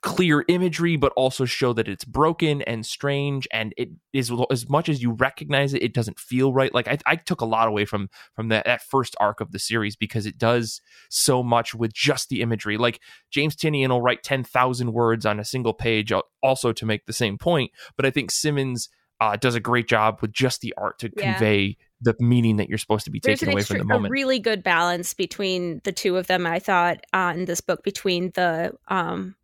clear 0.00 0.44
imagery, 0.48 0.96
but 0.96 1.12
also 1.16 1.44
show 1.44 1.72
that 1.72 1.88
it's 1.88 2.04
broken 2.04 2.62
and 2.62 2.86
strange. 2.86 3.48
And 3.52 3.74
it 3.76 3.88
is 4.12 4.32
as 4.50 4.68
much 4.68 4.88
as 4.88 5.02
you 5.02 5.12
recognize 5.12 5.74
it, 5.74 5.82
it 5.82 5.92
doesn't 5.92 6.18
feel 6.18 6.52
right. 6.52 6.72
Like 6.72 6.88
I, 6.88 6.98
I 7.06 7.16
took 7.16 7.40
a 7.40 7.46
lot 7.46 7.68
away 7.68 7.84
from 7.84 8.08
from 8.34 8.48
that, 8.48 8.64
that 8.66 8.82
first 8.82 9.16
arc 9.18 9.40
of 9.40 9.52
the 9.52 9.58
series 9.58 9.96
because 9.96 10.26
it 10.26 10.38
does 10.38 10.80
so 11.08 11.42
much 11.42 11.74
with 11.74 11.92
just 11.92 12.28
the 12.28 12.40
imagery. 12.40 12.76
Like 12.76 13.00
James 13.30 13.56
Tynion 13.56 13.88
will 13.88 14.02
write 14.02 14.22
ten 14.22 14.44
thousand 14.44 14.92
words 14.92 15.26
on 15.26 15.40
a 15.40 15.44
single 15.44 15.74
page, 15.74 16.12
also 16.42 16.72
to 16.72 16.86
make 16.86 17.06
the 17.06 17.12
same 17.12 17.38
point. 17.38 17.72
But 17.96 18.06
I 18.06 18.10
think 18.10 18.30
Simmonds 18.30 18.88
uh, 19.20 19.36
does 19.36 19.54
a 19.54 19.60
great 19.60 19.88
job 19.88 20.18
with 20.20 20.32
just 20.32 20.60
the 20.60 20.72
art 20.76 20.98
to 21.00 21.10
yeah. 21.16 21.32
convey 21.32 21.76
the 22.00 22.14
meaning 22.20 22.56
that 22.56 22.68
you're 22.68 22.78
supposed 22.78 23.04
to 23.04 23.10
be 23.10 23.18
taking 23.18 23.50
away 23.50 23.62
from 23.62 23.78
the 23.78 23.84
moment. 23.84 24.06
A 24.06 24.12
really 24.12 24.38
good 24.38 24.62
balance 24.62 25.14
between 25.14 25.80
the 25.82 25.90
two 25.90 26.16
of 26.16 26.28
them, 26.28 26.46
I 26.46 26.60
thought, 26.60 27.04
uh, 27.12 27.32
in 27.34 27.44
this 27.44 27.60
book 27.60 27.82
between 27.82 28.30
the 28.36 28.74
um, 28.86 29.34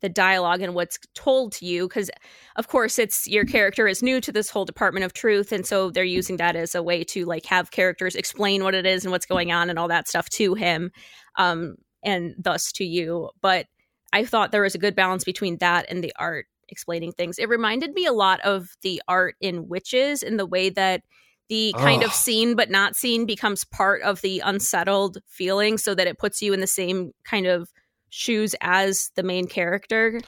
the 0.00 0.08
dialogue 0.08 0.60
and 0.60 0.74
what's 0.74 0.98
told 1.14 1.52
to 1.52 1.64
you 1.64 1.88
because 1.88 2.10
of 2.56 2.68
course 2.68 2.98
it's 2.98 3.26
your 3.26 3.44
character 3.44 3.88
is 3.88 4.02
new 4.02 4.20
to 4.20 4.30
this 4.30 4.50
whole 4.50 4.64
department 4.64 5.04
of 5.04 5.12
truth 5.12 5.52
and 5.52 5.66
so 5.66 5.90
they're 5.90 6.04
using 6.04 6.36
that 6.36 6.54
as 6.54 6.74
a 6.74 6.82
way 6.82 7.02
to 7.02 7.24
like 7.24 7.46
have 7.46 7.70
characters 7.70 8.14
explain 8.14 8.62
what 8.62 8.74
it 8.74 8.84
is 8.84 9.04
and 9.04 9.12
what's 9.12 9.26
going 9.26 9.52
on 9.52 9.70
and 9.70 9.78
all 9.78 9.88
that 9.88 10.08
stuff 10.08 10.28
to 10.28 10.54
him 10.54 10.90
um 11.36 11.76
and 12.02 12.34
thus 12.38 12.72
to 12.72 12.84
you. 12.84 13.30
But 13.40 13.66
i 14.12 14.24
thought 14.24 14.52
there 14.52 14.62
was 14.62 14.74
a 14.74 14.78
good 14.78 14.94
balance 14.94 15.24
between 15.24 15.58
that 15.58 15.86
and 15.88 16.02
the 16.04 16.12
art 16.18 16.46
explaining 16.68 17.12
things. 17.12 17.38
It 17.38 17.48
reminded 17.48 17.92
me 17.92 18.06
a 18.06 18.12
lot 18.12 18.40
of 18.40 18.76
the 18.82 19.02
art 19.08 19.36
in 19.40 19.68
witches 19.68 20.22
in 20.22 20.36
the 20.36 20.46
way 20.46 20.70
that 20.70 21.02
the 21.48 21.72
kind 21.78 22.02
of 22.02 22.12
seen 22.12 22.56
but 22.56 22.70
not 22.70 22.96
seen 22.96 23.24
becomes 23.24 23.64
part 23.64 24.02
of 24.02 24.20
the 24.20 24.40
unsettled 24.44 25.18
feeling 25.28 25.78
so 25.78 25.94
that 25.94 26.08
it 26.08 26.18
puts 26.18 26.42
you 26.42 26.52
in 26.52 26.60
the 26.60 26.66
same 26.66 27.12
kind 27.24 27.46
of 27.46 27.68
shoes 28.10 28.54
as 28.60 29.10
the 29.14 29.22
main 29.22 29.46
character. 29.46 30.20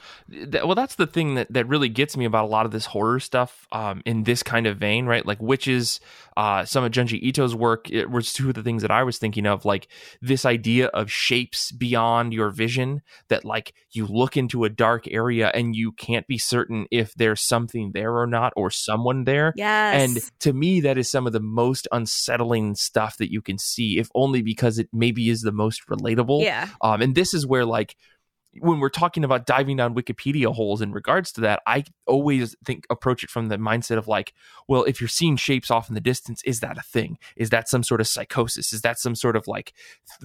Well, 0.51 0.75
that's 0.75 0.95
the 0.95 1.07
thing 1.07 1.35
that, 1.35 1.51
that 1.51 1.67
really 1.67 1.89
gets 1.89 2.15
me 2.17 2.25
about 2.25 2.45
a 2.45 2.47
lot 2.47 2.65
of 2.65 2.71
this 2.71 2.85
horror 2.85 3.19
stuff 3.19 3.67
um, 3.71 4.01
in 4.05 4.23
this 4.23 4.43
kind 4.43 4.67
of 4.67 4.77
vein, 4.77 5.05
right? 5.05 5.25
Like 5.25 5.41
witches, 5.41 5.99
uh, 6.37 6.65
some 6.65 6.83
of 6.83 6.91
Junji 6.91 7.21
Ito's 7.21 7.55
work 7.55 7.89
it 7.89 8.09
was 8.09 8.31
two 8.31 8.49
of 8.49 8.55
the 8.55 8.63
things 8.63 8.81
that 8.81 8.91
I 8.91 9.03
was 9.03 9.17
thinking 9.17 9.45
of, 9.45 9.65
like 9.65 9.87
this 10.21 10.45
idea 10.45 10.87
of 10.87 11.11
shapes 11.11 11.71
beyond 11.71 12.33
your 12.33 12.49
vision 12.49 13.01
that 13.29 13.45
like 13.45 13.73
you 13.91 14.05
look 14.05 14.37
into 14.37 14.63
a 14.63 14.69
dark 14.69 15.07
area 15.09 15.51
and 15.53 15.75
you 15.75 15.91
can't 15.91 16.27
be 16.27 16.37
certain 16.37 16.85
if 16.91 17.13
there's 17.15 17.41
something 17.41 17.91
there 17.93 18.17
or 18.17 18.27
not 18.27 18.53
or 18.55 18.69
someone 18.69 19.23
there. 19.23 19.53
Yes. 19.55 20.01
And 20.01 20.39
to 20.41 20.53
me, 20.53 20.81
that 20.81 20.97
is 20.97 21.09
some 21.09 21.27
of 21.27 21.33
the 21.33 21.39
most 21.39 21.87
unsettling 21.91 22.75
stuff 22.75 23.17
that 23.17 23.31
you 23.31 23.41
can 23.41 23.57
see, 23.57 23.99
if 23.99 24.09
only 24.13 24.41
because 24.41 24.79
it 24.79 24.89
maybe 24.93 25.29
is 25.29 25.41
the 25.41 25.51
most 25.51 25.87
relatable. 25.87 26.43
Yeah. 26.43 26.69
Um, 26.81 27.01
and 27.01 27.15
this 27.15 27.33
is 27.33 27.45
where 27.45 27.65
like 27.69 27.95
when 28.57 28.79
we're 28.79 28.89
talking 28.89 29.23
about 29.23 29.45
diving 29.45 29.77
down 29.77 29.93
Wikipedia 29.93 30.53
holes 30.53 30.81
in 30.81 30.91
regards 30.91 31.31
to 31.33 31.41
that, 31.41 31.61
I 31.67 31.83
always 32.07 32.55
think 32.65 32.85
approach 32.89 33.23
it 33.23 33.29
from 33.29 33.47
the 33.47 33.57
mindset 33.57 33.97
of 33.97 34.07
like, 34.07 34.33
well, 34.67 34.83
if 34.83 34.99
you're 34.99 35.07
seeing 35.07 35.37
shapes 35.37 35.69
off 35.69 35.87
in 35.87 35.95
the 35.95 36.01
distance, 36.01 36.41
is 36.43 36.59
that 36.61 36.77
a 36.77 36.81
thing? 36.81 37.19
Is 37.35 37.51
that 37.51 37.69
some 37.69 37.83
sort 37.83 38.01
of 38.01 38.07
psychosis? 38.07 38.73
Is 38.73 38.81
that 38.81 38.97
some 38.97 39.13
sort 39.15 39.35
of 39.35 39.47
like 39.47 39.73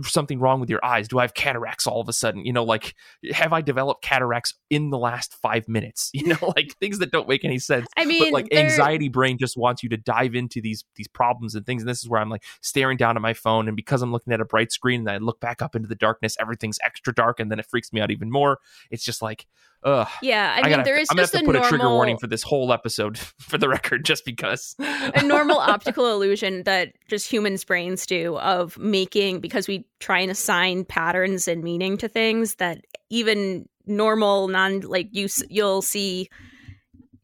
something 0.03 0.41
wrong 0.41 0.59
with 0.59 0.70
your 0.70 0.85
eyes? 0.85 1.07
Do 1.07 1.18
I 1.18 1.22
have 1.22 1.35
cataracts 1.35 1.87
all 1.87 2.01
of 2.01 2.09
a 2.09 2.12
sudden? 2.12 2.45
You 2.45 2.53
know, 2.53 2.64
like 2.64 2.95
have 3.33 3.53
I 3.53 3.61
developed 3.61 4.03
cataracts 4.03 4.55
in 4.70 4.91
the 4.91 4.99
last 4.99 5.35
five 5.35 5.68
minutes? 5.68 6.11
You 6.25 6.29
know, 6.29 6.55
like 6.57 6.75
things 6.81 7.01
that 7.01 7.11
don't 7.11 7.29
make 7.29 7.45
any 7.45 7.59
sense. 7.59 7.87
I 7.99 8.07
mean, 8.07 8.22
but 8.22 8.33
like 8.33 8.55
anxiety 8.55 9.11
brain 9.11 9.37
just 9.37 9.59
wants 9.59 9.83
you 9.83 9.91
to 9.91 9.99
dive 9.99 10.35
into 10.35 10.62
these 10.62 10.85
these 10.97 11.09
problems 11.09 11.55
and 11.55 11.66
things. 11.66 11.83
And 11.83 11.89
this 11.89 11.99
is 11.99 12.09
where 12.09 12.18
I'm 12.18 12.31
like 12.31 12.45
staring 12.62 12.97
down 12.97 13.16
at 13.16 13.20
my 13.20 13.35
phone, 13.35 13.68
and 13.68 13.77
because 13.77 14.01
I'm 14.01 14.11
looking 14.11 14.33
at 14.33 14.41
a 14.41 14.47
bright 14.47 14.72
screen, 14.72 15.01
and 15.01 15.11
I 15.11 15.18
look 15.18 15.39
back 15.39 15.61
up 15.61 15.77
into 15.77 15.87
the 15.87 15.95
darkness, 15.95 16.35
everything's 16.41 16.79
extra 16.83 17.14
dark, 17.14 17.41
and 17.41 17.51
then 17.51 17.59
it 17.59 17.66
freaks 17.66 17.93
me 17.93 18.01
out 18.01 18.11
even 18.15 18.31
more. 18.31 18.59
It's 18.91 19.05
just 19.05 19.21
like, 19.21 19.47
ugh. 19.83 20.09
Yeah, 20.23 20.55
I 20.57 20.67
mean, 20.67 20.81
I 20.81 20.83
there 20.83 20.97
is 20.99 21.09
I'm 21.11 21.17
just 21.17 21.33
gonna 21.33 21.45
have 21.45 21.47
to 21.47 21.53
put 21.53 21.53
normal, 21.55 21.67
a 21.67 21.69
trigger 21.69 21.91
warning 21.91 22.19
for 22.19 22.27
this 22.27 22.43
whole 22.43 22.73
episode, 22.73 23.19
for 23.39 23.59
the 23.59 23.69
record, 23.69 24.05
just 24.05 24.25
because 24.25 24.75
a 24.79 25.23
normal 25.23 25.59
optical 25.59 26.11
illusion 26.11 26.62
that 26.65 26.93
just 27.09 27.31
humans' 27.31 27.65
brains 27.65 28.07
do 28.07 28.37
of 28.39 28.79
making 28.79 29.41
because 29.41 29.69
we 29.69 29.87
try 30.01 30.21
and 30.21 30.31
assign 30.31 30.85
patterns 30.85 31.49
and 31.49 31.62
meaning 31.62 31.99
to 31.99 32.09
things 32.09 32.57
that 32.57 32.85
even 33.11 33.69
normal 33.87 34.49
non 34.49 34.81
like 34.81 35.09
you 35.12 35.29
you'll 35.51 35.83
see 35.83 36.29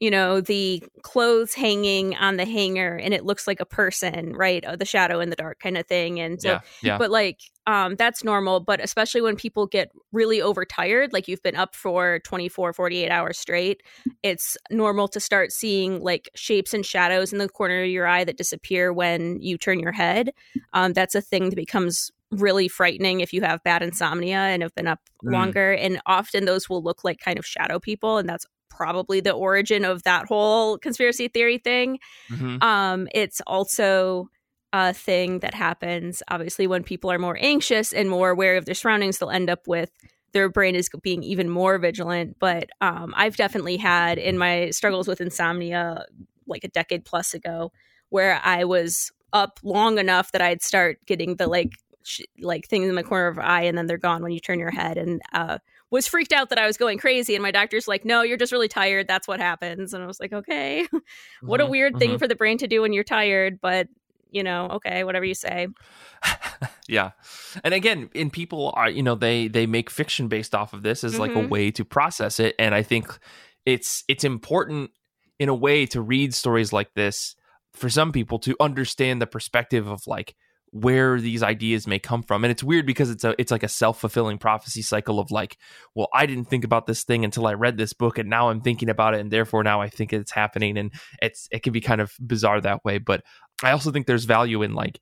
you 0.01 0.11
know, 0.11 0.41
the 0.41 0.83
clothes 1.03 1.53
hanging 1.53 2.17
on 2.17 2.39
the 2.39 2.47
hanger 2.47 2.97
and 2.97 3.13
it 3.13 3.27
looks 3.27 3.47
like 3.47 3.61
a 3.61 3.67
person, 3.67 4.33
right? 4.33 4.65
Uh, 4.65 4.75
the 4.75 4.87
shadow 4.87 5.21
in 5.21 5.29
the 5.29 5.37
dark 5.37 5.61
kind 5.61 5.77
of 5.77 5.87
thing. 5.87 6.19
And 6.19 6.41
so, 6.41 6.53
yeah, 6.53 6.61
yeah. 6.83 6.99
but 6.99 7.11
like, 7.11 7.41
um, 7.67 7.97
that's 7.97 8.25
normal. 8.25 8.61
But 8.61 8.81
especially 8.81 9.21
when 9.21 9.37
people 9.37 9.67
get 9.67 9.91
really 10.11 10.41
overtired, 10.41 11.13
like 11.13 11.29
you've 11.29 11.43
been 11.43 11.55
up 11.55 11.77
for 11.77 12.21
24, 12.21 12.73
48 12.73 13.11
hours 13.11 13.39
straight, 13.39 13.83
it's 14.23 14.57
normal 14.71 15.07
to 15.09 15.21
start 15.21 15.53
seeing 15.53 16.03
like 16.03 16.31
shapes 16.35 16.73
and 16.73 16.85
shadows 16.85 17.31
in 17.31 17.39
the 17.39 17.49
corner 17.49 17.83
of 17.83 17.91
your 17.91 18.07
eye 18.07 18.25
that 18.25 18.39
disappear 18.39 18.95
when 18.95 19.39
you 19.43 19.59
turn 19.59 19.79
your 19.79 19.93
head. 19.93 20.33
Um, 20.73 20.95
that's 20.95 21.15
a 21.15 21.21
thing 21.21 21.51
that 21.51 21.57
becomes 21.57 22.11
really 22.31 22.69
frightening 22.69 23.21
if 23.21 23.33
you 23.33 23.43
have 23.43 23.63
bad 23.65 23.83
insomnia 23.83 24.39
and 24.39 24.63
have 24.63 24.75
been 24.75 24.87
up 24.87 25.01
mm. 25.23 25.33
longer. 25.33 25.73
And 25.73 26.01
often 26.07 26.47
those 26.47 26.71
will 26.71 26.83
look 26.83 27.05
like 27.05 27.21
kind 27.21 27.39
of 27.39 27.45
shadow 27.45 27.79
people. 27.79 28.17
And 28.17 28.27
that's 28.27 28.47
probably 28.81 29.21
the 29.21 29.33
origin 29.33 29.85
of 29.85 30.03
that 30.05 30.25
whole 30.27 30.79
conspiracy 30.79 31.29
theory 31.29 31.59
thing. 31.59 31.99
Mm-hmm. 32.31 32.63
Um, 32.63 33.09
it's 33.13 33.43
also 33.47 34.31
a 34.73 34.95
thing 34.95 35.41
that 35.41 35.53
happens 35.53 36.23
obviously 36.29 36.67
when 36.67 36.83
people 36.83 37.13
are 37.13 37.19
more 37.19 37.37
anxious 37.41 37.93
and 37.93 38.09
more 38.09 38.31
aware 38.31 38.57
of 38.57 38.65
their 38.65 38.75
surroundings. 38.75 39.19
They'll 39.19 39.29
end 39.29 39.51
up 39.51 39.69
with 39.69 39.91
their 40.33 40.49
brain 40.49 40.75
is 40.75 40.89
being 41.03 41.23
even 41.23 41.51
more 41.51 41.77
vigilant. 41.77 42.37
But 42.41 42.71
um, 42.81 43.13
I've 43.19 43.37
definitely 43.37 43.77
had 43.77 44.17
in 44.17 44.39
my 44.39 44.71
struggles 44.71 45.07
with 45.07 45.21
insomnia 45.21 46.07
like 46.47 46.65
a 46.65 46.69
decade 46.69 47.05
plus 47.05 47.35
ago 47.35 47.73
where 48.09 48.41
I 48.43 48.65
was 48.65 49.13
up 49.35 49.61
long 49.63 49.99
enough 49.99 50.33
that 50.33 50.41
I'd 50.41 50.63
start 50.63 51.05
getting 51.05 51.37
the 51.37 51.49
like 51.49 51.75
sh- 52.03 52.23
like 52.41 52.67
things 52.67 52.89
in 52.89 52.95
the 52.95 53.03
corner 53.03 53.27
of 53.27 53.39
eye 53.39 53.65
and 53.65 53.77
then 53.77 53.87
they're 53.87 53.99
gone 53.99 54.23
when 54.23 54.33
you 54.33 54.41
turn 54.41 54.59
your 54.59 54.71
head 54.71 54.97
and 54.97 55.21
uh, 55.35 55.59
was 55.91 56.07
freaked 56.07 56.33
out 56.33 56.51
that 56.51 56.59
I 56.59 56.67
was 56.67 56.77
going 56.77 56.99
crazy. 56.99 57.35
And 57.35 57.43
my 57.43 57.51
doctor's 57.51 57.89
like, 57.89 58.05
no, 58.05 58.23
you're 58.23 58.37
just 58.37 58.53
really 58.53 58.69
tired. 58.69 59.09
That's 59.09 59.27
what 59.27 59.41
happens. 59.41 59.93
And 59.93 60.03
I 60.03 60.07
was 60.07 60.21
like, 60.21 60.33
okay, 60.33 60.87
what 61.43 61.61
mm-hmm, 61.61 61.67
a 61.67 61.71
weird 61.71 61.93
mm-hmm. 61.95 61.99
thing 61.99 62.19
for 62.19 62.29
the 62.29 62.37
brain 62.37 62.59
to 62.59 62.69
do 62.69 62.83
when 62.83 62.93
you're 62.93 63.05
tired. 63.05 63.61
But, 63.61 63.89
you 64.31 64.43
know, 64.43 64.69
okay, 64.75 65.03
whatever 65.03 65.25
you 65.25 65.35
say. 65.35 65.69
yeah. 66.89 67.11
And 67.65 67.75
again, 67.75 68.09
in 68.15 68.31
people 68.31 68.73
are, 68.77 68.89
you 68.89 69.03
know, 69.03 69.17
they, 69.17 69.49
they 69.49 69.67
make 69.67 69.91
fiction 69.91 70.29
based 70.29 70.55
off 70.55 70.73
of 70.73 70.83
this 70.83 71.03
as 71.03 71.13
mm-hmm. 71.13 71.21
like 71.21 71.33
a 71.33 71.35
mm-hmm. 71.35 71.49
way 71.49 71.71
to 71.73 71.85
process 71.85 72.39
it. 72.39 72.55
And 72.59 72.75
I 72.75 72.83
think 72.83 73.19
it's, 73.67 74.05
it's 74.07 74.25
important 74.25 74.91
in 75.39 75.49
a 75.49 75.55
way 75.55 75.87
to 75.87 76.01
read 76.01 76.35
stories 76.35 76.73
like 76.73 76.95
this 76.95 77.35
for 77.73 77.89
some 77.89 78.13
people 78.13 78.39
to 78.41 78.57
understand 78.61 79.21
the 79.21 79.27
perspective 79.27 79.89
of 79.89 80.07
like, 80.07 80.37
where 80.73 81.21
these 81.21 81.43
ideas 81.43 81.87
may 81.87 81.99
come 81.99 82.23
from. 82.23 82.45
And 82.45 82.51
it's 82.51 82.63
weird 82.63 82.87
because 82.87 83.11
it's 83.11 83.25
a 83.25 83.35
it's 83.39 83.51
like 83.51 83.63
a 83.63 83.69
self-fulfilling 83.69 84.39
prophecy 84.39 84.83
cycle 84.83 85.19
of 85.19 85.31
like 85.31 85.57
well 85.95 86.09
i 86.15 86.27
didn't 86.27 86.47
think 86.47 86.65
about 86.65 86.87
this 86.87 87.05
thing 87.05 87.25
until 87.25 87.47
i 87.47 87.55
read 87.55 87.77
this 87.77 87.93
book 87.93 88.19
and 88.19 88.31
now 88.31 88.51
i'm 88.51 88.61
thinking 88.61 88.89
about 88.89 89.15
it 89.15 89.21
and 89.21 89.31
therefore 89.31 89.63
now 89.65 89.81
i 89.81 89.89
think 89.89 90.13
it's 90.13 90.33
happening. 90.33 90.79
And 90.79 90.93
it's 91.21 91.49
it 91.51 91.63
can 91.63 91.73
be 91.73 91.81
kind 91.81 92.01
of 92.01 92.13
bizarre 92.25 92.61
that 92.61 92.85
way. 92.85 92.99
But 92.99 93.23
i 93.63 93.73
also 93.73 93.91
think 93.91 94.07
there's 94.07 94.25
value 94.25 94.63
in 94.63 94.75
like 94.75 95.01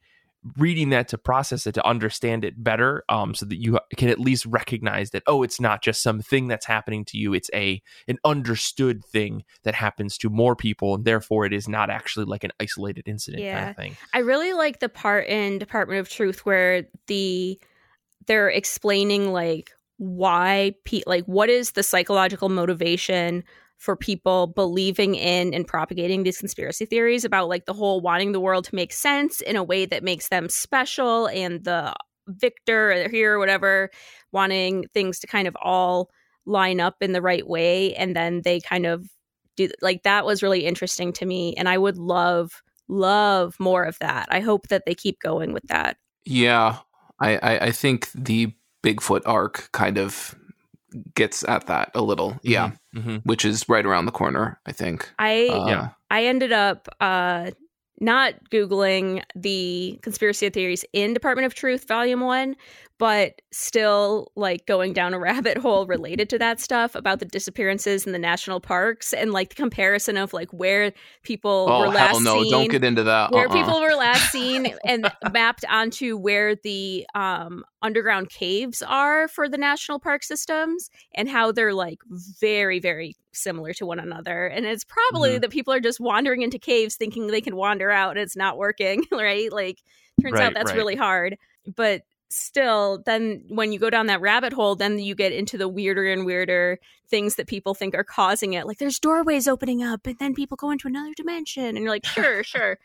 reading 0.57 0.91
that 0.91 1.09
to 1.09 1.19
process 1.19 1.67
it 1.67 1.73
to 1.73 1.87
understand 1.87 2.45
it 2.45 2.63
better 2.63 3.05
um, 3.09 3.35
so 3.35 3.45
that 3.45 3.57
you 3.57 3.79
can 3.97 4.09
at 4.09 4.21
least 4.21 4.47
recognize 4.47 5.11
that 5.11 5.23
oh 5.27 5.43
it's 5.43 5.61
not 5.61 5.83
just 5.83 6.03
something 6.03 6.47
that's 6.47 6.67
happening 6.67 7.05
to 7.05 7.19
you 7.19 7.35
it's 7.35 7.51
a 7.53 7.83
an 8.07 8.19
understood 8.25 9.05
thing 9.05 9.45
that 9.65 9.75
happens 9.75 10.17
to 10.17 10.31
more 10.31 10.55
people 10.55 10.95
and 10.95 11.05
therefore 11.05 11.45
it 11.45 11.53
is 11.53 11.69
not 11.69 11.91
actually 11.91 12.25
like 12.25 12.45
an 12.45 12.53
isolated 12.61 13.03
incident 13.07 13.43
yeah. 13.43 13.59
kind 13.59 13.71
of 13.71 13.77
thing 13.77 13.97
i 14.15 14.19
really 14.19 14.53
like 14.53 14.79
the 14.79 14.89
part 14.89 15.27
in 15.27 15.59
department 15.59 15.99
of 16.01 16.09
truth 16.09 16.47
where 16.47 16.85
the 17.09 17.59
they're 18.27 18.49
explaining 18.49 19.33
like 19.33 19.73
why 19.97 20.73
pe- 20.85 21.03
like 21.07 21.25
what 21.25 21.51
is 21.51 21.73
the 21.73 21.83
psychological 21.83 22.49
motivation 22.49 23.43
for 23.79 23.97
people 23.97 24.49
believing 24.49 25.15
in 25.15 25.55
and 25.55 25.67
propagating 25.67 26.23
these 26.23 26.39
conspiracy 26.39 26.85
theories 26.85 27.25
about 27.25 27.49
like 27.49 27.65
the 27.65 27.73
whole 27.73 28.01
wanting 28.01 28.33
the 28.33 28.41
world 28.41 28.65
to 28.65 28.75
make 28.75 28.93
sense 28.93 29.41
in 29.41 29.57
a 29.57 29.65
way 29.65 29.87
that 29.87 30.03
makes 30.03 30.29
them 30.29 30.49
special 30.49 31.29
and 31.29 31.65
the 31.65 31.95
victor 32.27 32.93
or 32.93 33.09
hero 33.09 33.37
or 33.37 33.39
whatever 33.39 33.89
wanting 34.33 34.85
things 34.93 35.19
to 35.19 35.27
kind 35.27 35.49
of 35.49 35.57
all 35.63 36.11
line 36.45 36.81
up 36.81 36.97
in 37.01 37.13
the 37.13 37.23
right 37.23 37.47
way 37.47 37.95
and 37.95 38.15
then 38.15 38.43
they 38.43 38.61
kind 38.61 38.85
of 38.85 39.09
do 39.57 39.69
like 39.81 40.03
that 40.03 40.27
was 40.27 40.43
really 40.43 40.67
interesting 40.67 41.13
to 41.13 41.25
me 41.25 41.55
and 41.57 41.69
i 41.69 41.79
would 41.79 41.97
love 41.97 42.63
love 42.89 43.55
more 43.61 43.85
of 43.85 43.99
that. 44.01 44.27
I 44.31 44.41
hope 44.41 44.69
that 44.69 44.85
they 44.87 44.95
keep 44.95 45.21
going 45.21 45.53
with 45.53 45.65
that. 45.65 45.97
Yeah. 46.25 46.79
I 47.21 47.37
i, 47.37 47.59
I 47.67 47.71
think 47.73 48.11
the 48.13 48.53
bigfoot 48.83 49.23
arc 49.27 49.71
kind 49.73 49.99
of 49.99 50.35
gets 51.15 51.45
at 51.45 51.67
that 51.67 51.91
a 51.95 52.03
little. 52.03 52.31
Mm-hmm. 52.33 52.49
Yeah. 52.49 52.71
Mm-hmm. 52.95 53.17
Which 53.25 53.45
is 53.45 53.69
right 53.69 53.85
around 53.85 54.07
the 54.07 54.13
corner, 54.13 54.61
I 54.67 54.73
think. 54.73 55.11
I 55.19 55.49
uh, 55.49 55.67
yeah. 55.67 55.89
I 56.11 56.25
ended 56.25 56.53
up 56.53 56.89
uh 57.01 57.51
not 58.01 58.35
googling 58.51 59.23
the 59.35 59.99
conspiracy 60.03 60.49
theories 60.51 60.85
in 60.93 61.15
Department 61.15 61.47
of 61.47 61.55
Truth 61.55 61.89
volume 61.89 62.21
1, 62.21 62.55
but 62.99 63.41
still 63.53 64.31
like 64.35 64.67
going 64.67 64.93
down 64.93 65.15
a 65.15 65.19
rabbit 65.29 65.57
hole 65.57 65.87
related 65.87 66.29
to 66.31 66.39
that 66.39 66.61
stuff 66.61 66.95
about 66.95 67.21
the 67.21 67.25
disappearances 67.25 68.07
in 68.07 68.13
the 68.13 68.19
national 68.19 68.61
parks 68.61 69.13
and 69.13 69.33
like 69.33 69.51
the 69.51 69.55
comparison 69.55 70.17
of 70.17 70.33
like 70.33 70.51
where 70.53 70.93
people 71.23 71.67
oh, 71.69 71.81
were 71.81 71.89
last 71.89 72.21
no. 72.23 72.43
seen. 72.43 72.51
Don't 72.51 72.71
get 72.71 72.85
into 72.85 73.05
that. 73.05 73.33
Where 73.33 73.49
uh-uh. 73.49 73.55
people 73.55 73.81
were 73.81 73.95
last 73.95 74.31
seen 74.31 74.75
and 74.85 75.11
mapped 75.33 75.65
onto 75.69 76.17
where 76.17 76.57
the 76.57 77.07
um, 77.15 77.65
underground 77.83 78.31
caves 78.31 78.83
are 78.83 79.29
for 79.29 79.49
the 79.49 79.59
national 79.59 80.01
park 80.01 80.23
systems 80.23 80.91
and 81.15 81.29
how 81.29 81.53
they're 81.53 81.75
like 81.75 81.99
very, 82.41 82.81
very 82.81 83.15
similar 83.33 83.73
to 83.75 83.87
one 83.87 84.01
another. 84.01 84.47
And 84.47 84.67
it's 84.67 84.85
probably 84.85 85.31
mm-hmm. 85.31 85.41
that 85.41 85.51
people 85.51 85.73
are 85.73 85.81
just 85.81 86.01
wandering 86.01 86.43
into 86.43 86.59
caves 86.59 86.97
thinking 86.97 87.29
they 87.29 87.41
can 87.41 87.57
wander 87.57 87.91
out 87.91 88.11
and 88.11 88.21
it's 88.21 88.37
not 88.37 88.59
working, 88.59 89.05
right? 89.13 89.53
Like 89.53 89.79
turns 90.21 90.35
right, 90.35 90.45
out 90.45 90.55
that's 90.55 90.73
right. 90.73 90.77
really 90.77 90.97
hard. 90.97 91.37
But 91.77 92.03
still 92.31 93.03
then 93.07 93.43
when 93.49 93.73
you 93.73 93.79
go 93.79 93.89
down 93.89 94.07
that 94.07 94.21
rabbit 94.21 94.53
hole 94.53 94.77
then 94.77 94.99
you 94.99 95.15
get 95.15 95.33
into 95.33 95.57
the 95.57 95.69
weirder 95.69 96.07
and 96.07 96.27
weirder 96.27 96.79
things 97.09 97.37
that 97.37 97.47
people 97.47 97.75
think 97.75 97.95
are 97.95 98.05
causing 98.05 98.53
it. 98.53 98.67
Like 98.67 98.79
there's 98.79 98.99
doorways 98.99 99.49
opening 99.49 99.83
up 99.83 100.07
and 100.07 100.19
then 100.19 100.35
people 100.35 100.57
go 100.57 100.71
into 100.71 100.89
another 100.89 101.13
dimension 101.17 101.65
and 101.65 101.79
you're 101.79 101.91
like 101.91 102.05
sure 102.05 102.45
sure. 102.45 102.79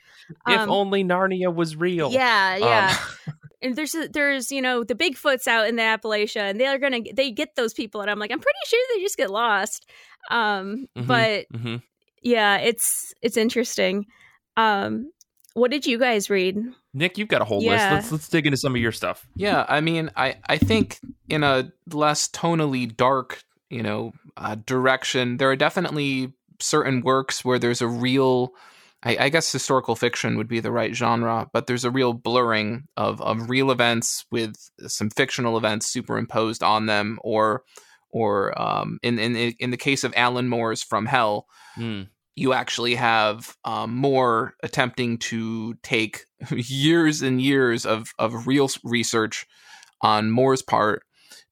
If 0.48 0.60
um, 0.60 0.70
only 0.70 1.04
narnia 1.04 1.54
was 1.54 1.76
real. 1.76 2.12
Yeah 2.12 2.56
yeah. 2.56 2.98
Um. 3.28 3.34
and 3.62 3.76
there's 3.76 3.96
there's 4.12 4.52
you 4.52 4.62
know 4.62 4.84
the 4.84 4.96
bigfoots 4.96 5.48
out 5.48 5.68
in 5.68 5.76
the 5.76 5.82
appalachia 5.82 6.50
and 6.50 6.60
they're 6.60 6.80
gonna 6.80 7.02
they 7.14 7.32
get 7.32 7.56
those 7.56 7.74
people 7.74 8.02
and 8.02 8.12
i'm 8.12 8.20
like 8.20 8.32
i'm 8.32 8.40
pretty 8.40 8.60
sure 8.68 8.80
they 8.96 9.02
just 9.02 9.18
get 9.18 9.30
lost. 9.30 9.90
Um 10.32 10.88
mm-hmm, 10.96 11.08
but 11.08 11.46
mm-hmm. 11.54 11.78
yeah 12.22 12.58
it's 12.58 13.14
it's 13.22 13.38
interesting. 13.38 14.06
Um 14.56 15.12
what 15.54 15.70
did 15.70 15.86
you 15.86 16.00
guys 16.00 16.30
read 16.30 16.58
Nick, 16.94 17.18
you've 17.18 17.28
got 17.28 17.42
a 17.42 17.46
whole 17.46 17.62
yeah. 17.64 17.72
list. 17.72 17.92
Let's 17.92 18.12
let's 18.12 18.30
dig 18.30 18.46
into 18.46 18.58
some 18.58 18.76
of 18.76 18.82
your 18.82 18.92
stuff. 18.92 19.28
Yeah, 19.36 19.66
I 19.68 19.82
mean, 19.82 20.12
I 20.16 20.38
I 20.48 20.58
think 20.58 21.00
in 21.28 21.44
a 21.44 21.72
less 21.92 22.28
tonally 22.28 22.96
dark, 22.96 23.44
you 23.70 23.82
know, 23.82 24.14
uh, 24.38 24.56
direction, 24.66 25.38
there 25.38 25.50
are 25.50 25.56
definitely 25.56 26.34
certain 26.60 27.02
works 27.02 27.44
where 27.44 27.60
there's 27.60 27.82
a 27.82 27.88
real 27.88 28.54
I, 29.04 29.18
I, 29.20 29.30
guess 29.30 29.52
historical 29.52 29.96
fiction 29.96 30.38
would 30.38 30.48
be 30.48 30.62
the 30.62 30.72
right 30.72 30.96
genre, 30.96 31.50
but 31.52 31.68
there's 31.68 31.84
a 31.84 31.92
real 31.92 32.14
blurring 32.14 32.88
of, 32.96 33.22
of 33.22 33.50
real 33.50 33.70
events 33.70 34.26
with 34.32 34.56
some 34.88 35.10
fictional 35.10 35.58
events 35.58 35.88
superimposed 35.88 36.64
on 36.64 36.86
them, 36.86 37.20
or 37.22 37.64
or 38.12 38.60
um, 38.62 39.00
in 39.04 39.20
in 39.20 39.36
in 39.36 39.72
the 39.72 39.78
case 39.78 40.04
of 40.04 40.14
Alan 40.16 40.48
Moore's 40.48 40.84
From 40.84 41.06
Hell, 41.06 41.48
mm 41.78 42.08
you 42.36 42.54
actually 42.54 42.96
have 42.96 43.56
um, 43.64 43.96
Moore 43.96 44.56
attempting 44.64 45.18
to 45.20 45.76
take 45.84 46.26
years 46.52 47.22
and 47.22 47.42
years 47.42 47.86
of, 47.86 48.14
of 48.18 48.48
real 48.48 48.70
research 48.84 49.46
on 50.02 50.32
Moore's 50.32 50.62
part 50.62 51.04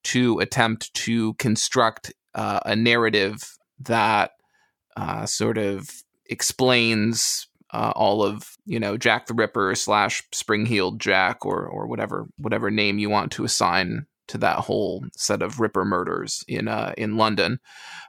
to 0.03 0.39
attempt 0.39 0.93
to 0.93 1.33
construct 1.35 2.13
uh, 2.33 2.59
a 2.65 2.75
narrative 2.75 3.57
that 3.79 4.31
uh, 4.97 5.25
sort 5.25 5.57
of 5.57 5.89
explains 6.25 7.47
uh, 7.73 7.93
all 7.95 8.23
of 8.23 8.57
you 8.65 8.79
know 8.79 8.97
Jack 8.97 9.27
the 9.27 9.33
Ripper 9.33 9.75
slash 9.75 10.23
Spring 10.33 10.65
Heeled 10.65 10.99
Jack 10.99 11.45
or 11.45 11.65
or 11.65 11.87
whatever 11.87 12.27
whatever 12.37 12.69
name 12.69 12.99
you 12.99 13.09
want 13.09 13.31
to 13.33 13.45
assign 13.45 14.05
to 14.31 14.37
that 14.37 14.59
whole 14.59 15.03
set 15.13 15.41
of 15.41 15.59
Ripper 15.59 15.83
murders 15.83 16.45
in 16.47 16.67
uh, 16.67 16.93
in 16.97 17.17
London, 17.17 17.59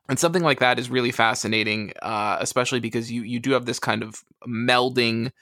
and 0.08 0.18
something 0.18 0.42
like 0.42 0.60
that 0.60 0.78
is 0.78 0.88
really 0.88 1.10
fascinating, 1.10 1.92
uh, 2.00 2.36
especially 2.40 2.80
because 2.80 3.10
you 3.10 3.22
you 3.22 3.40
do 3.40 3.52
have 3.52 3.66
this 3.66 3.80
kind 3.80 4.02
of 4.02 4.22
melding 4.46 5.32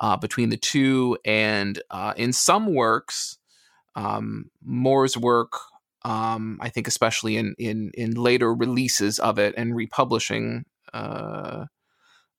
uh, 0.00 0.16
between 0.16 0.50
the 0.50 0.56
two, 0.56 1.16
and 1.24 1.80
uh, 1.90 2.14
in 2.16 2.32
some 2.32 2.74
works, 2.74 3.38
um, 3.94 4.50
Moore's 4.62 5.16
work. 5.16 5.52
Um, 6.06 6.58
I 6.60 6.68
think, 6.68 6.86
especially 6.86 7.36
in, 7.36 7.54
in 7.58 7.90
in 7.94 8.12
later 8.12 8.52
releases 8.52 9.18
of 9.18 9.38
it 9.38 9.54
and 9.56 9.74
republishing 9.74 10.64
uh, 10.92 11.66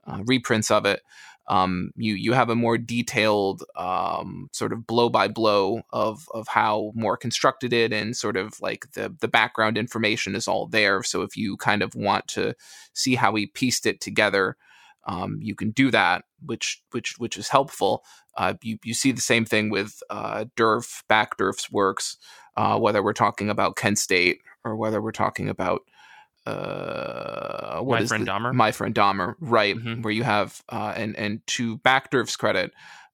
uh, 0.05 0.19
reprints 0.25 0.69
of 0.69 0.85
it, 0.85 1.01
um, 1.47 1.91
you 1.95 2.15
you 2.15 2.33
have 2.33 2.49
a 2.49 2.55
Moore 2.55 2.77
detailed 2.77 3.63
um, 3.75 4.49
sort 4.51 4.73
of 4.73 4.87
blow 4.87 5.09
by 5.09 5.27
blow 5.27 5.81
of 5.91 6.27
of 6.33 6.47
how 6.47 6.91
more 6.95 7.17
constructed 7.17 7.71
it, 7.71 7.93
and 7.93 8.17
sort 8.17 8.37
of 8.37 8.59
like 8.61 8.91
the 8.93 9.15
the 9.19 9.27
background 9.27 9.77
information 9.77 10.35
is 10.35 10.47
all 10.47 10.67
there. 10.67 11.03
So 11.03 11.21
if 11.21 11.37
you 11.37 11.57
kind 11.57 11.83
of 11.83 11.93
want 11.95 12.27
to 12.29 12.55
see 12.93 13.15
how 13.15 13.35
he 13.35 13.45
pieced 13.45 13.85
it 13.85 14.01
together, 14.01 14.57
um, 15.05 15.37
you 15.41 15.53
can 15.53 15.71
do 15.71 15.91
that, 15.91 16.25
which 16.43 16.81
which 16.91 17.15
which 17.19 17.37
is 17.37 17.49
helpful. 17.49 18.03
Uh, 18.35 18.55
you 18.63 18.79
you 18.83 18.93
see 18.93 19.11
the 19.11 19.21
same 19.21 19.45
thing 19.45 19.69
with 19.69 20.01
uh, 20.09 20.45
Back 20.55 20.83
Backderf's 21.07 21.71
works, 21.71 22.17
uh, 22.57 22.79
whether 22.79 23.03
we're 23.03 23.13
talking 23.13 23.49
about 23.49 23.75
Kent 23.75 23.99
State 23.99 24.39
or 24.63 24.75
whether 24.75 24.99
we're 25.01 25.11
talking 25.11 25.47
about 25.47 25.81
uh, 26.45 27.79
what 27.79 28.01
my 28.01 28.05
friend 28.05 28.27
the, 28.27 28.31
Dahmer. 28.31 28.53
My 28.53 28.71
friend 28.71 28.95
Dahmer, 28.95 29.35
right? 29.39 29.75
Mm-hmm. 29.75 30.01
Where 30.01 30.13
you 30.13 30.23
have 30.23 30.61
uh, 30.69 30.93
and 30.95 31.15
and 31.17 31.45
to 31.47 31.77
Backderf's 31.79 32.35
credit, 32.35 32.71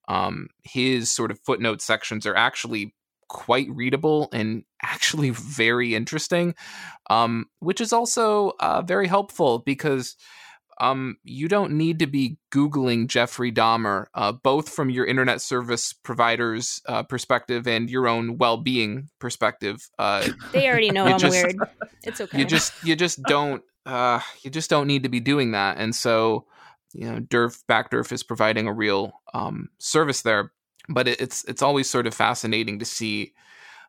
um, 0.07 0.49
his 0.63 1.11
sort 1.11 1.31
of 1.31 1.39
footnote 1.39 1.81
sections 1.81 2.25
are 2.25 2.35
actually 2.35 2.93
quite 3.29 3.69
readable 3.69 4.29
and 4.33 4.63
actually 4.83 5.29
very 5.29 5.95
interesting, 5.95 6.55
um, 7.09 7.45
which 7.59 7.81
is 7.81 7.93
also 7.93 8.53
uh, 8.59 8.81
very 8.81 9.07
helpful 9.07 9.59
because 9.59 10.15
um, 10.81 11.17
you 11.23 11.47
don't 11.47 11.73
need 11.73 11.99
to 11.99 12.07
be 12.07 12.37
Googling 12.51 13.07
Jeffrey 13.07 13.51
Dahmer, 13.51 14.07
uh, 14.15 14.31
both 14.31 14.67
from 14.67 14.89
your 14.89 15.05
internet 15.05 15.39
service 15.39 15.93
provider's 15.93 16.81
uh, 16.87 17.03
perspective 17.03 17.67
and 17.67 17.87
your 17.87 18.07
own 18.07 18.39
well-being 18.39 19.07
perspective. 19.19 19.87
Uh, 19.99 20.27
they 20.53 20.67
already 20.67 20.89
know 20.89 21.05
I'm 21.05 21.19
just, 21.19 21.31
weird. 21.31 21.55
It's 22.03 22.19
okay. 22.21 22.39
You 22.39 22.45
just 22.45 22.73
you 22.83 22.95
just 22.95 23.21
don't 23.23 23.61
uh, 23.85 24.21
you 24.41 24.49
just 24.49 24.71
don't 24.71 24.87
need 24.87 25.03
to 25.03 25.09
be 25.09 25.19
doing 25.19 25.51
that, 25.51 25.77
and 25.77 25.95
so 25.95 26.47
you 26.93 27.09
know, 27.09 27.19
Derf 27.19 27.63
Backderf 27.69 28.11
is 28.11 28.23
providing 28.23 28.67
a 28.67 28.73
real 28.73 29.13
um, 29.35 29.69
service 29.77 30.23
there. 30.23 30.51
But 30.89 31.07
it, 31.07 31.21
it's 31.21 31.43
it's 31.43 31.61
always 31.61 31.89
sort 31.91 32.07
of 32.07 32.15
fascinating 32.15 32.79
to 32.79 32.85
see 32.85 33.33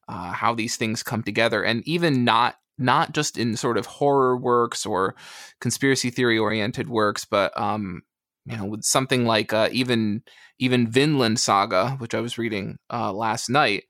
uh, 0.08 0.32
how 0.32 0.54
these 0.54 0.76
things 0.76 1.02
come 1.02 1.22
together, 1.22 1.62
and 1.62 1.82
even 1.88 2.24
not 2.24 2.56
not 2.78 3.12
just 3.12 3.38
in 3.38 3.56
sort 3.56 3.78
of 3.78 3.86
horror 3.86 4.36
works 4.36 4.86
or 4.86 5.14
conspiracy 5.60 6.10
theory 6.10 6.38
oriented 6.38 6.88
works, 6.88 7.24
but 7.24 7.58
um, 7.58 8.02
you 8.44 8.56
know, 8.56 8.64
with 8.64 8.84
something 8.84 9.24
like 9.24 9.52
uh, 9.52 9.68
even 9.72 10.22
even 10.58 10.90
Vinland 10.90 11.38
Saga, 11.38 11.90
which 11.98 12.14
I 12.14 12.20
was 12.20 12.38
reading 12.38 12.78
uh, 12.92 13.12
last 13.12 13.48
night, 13.48 13.84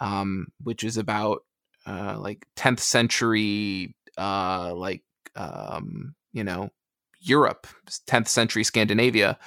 um, 0.00 0.48
which 0.62 0.84
is 0.84 0.96
about 0.96 1.44
uh, 1.86 2.16
like 2.18 2.46
10th 2.56 2.80
century, 2.80 3.94
uh, 4.16 4.74
like 4.74 5.02
um, 5.36 6.14
you 6.32 6.44
know, 6.44 6.70
Europe, 7.20 7.66
10th 8.06 8.28
century 8.28 8.64
Scandinavia, 8.64 9.38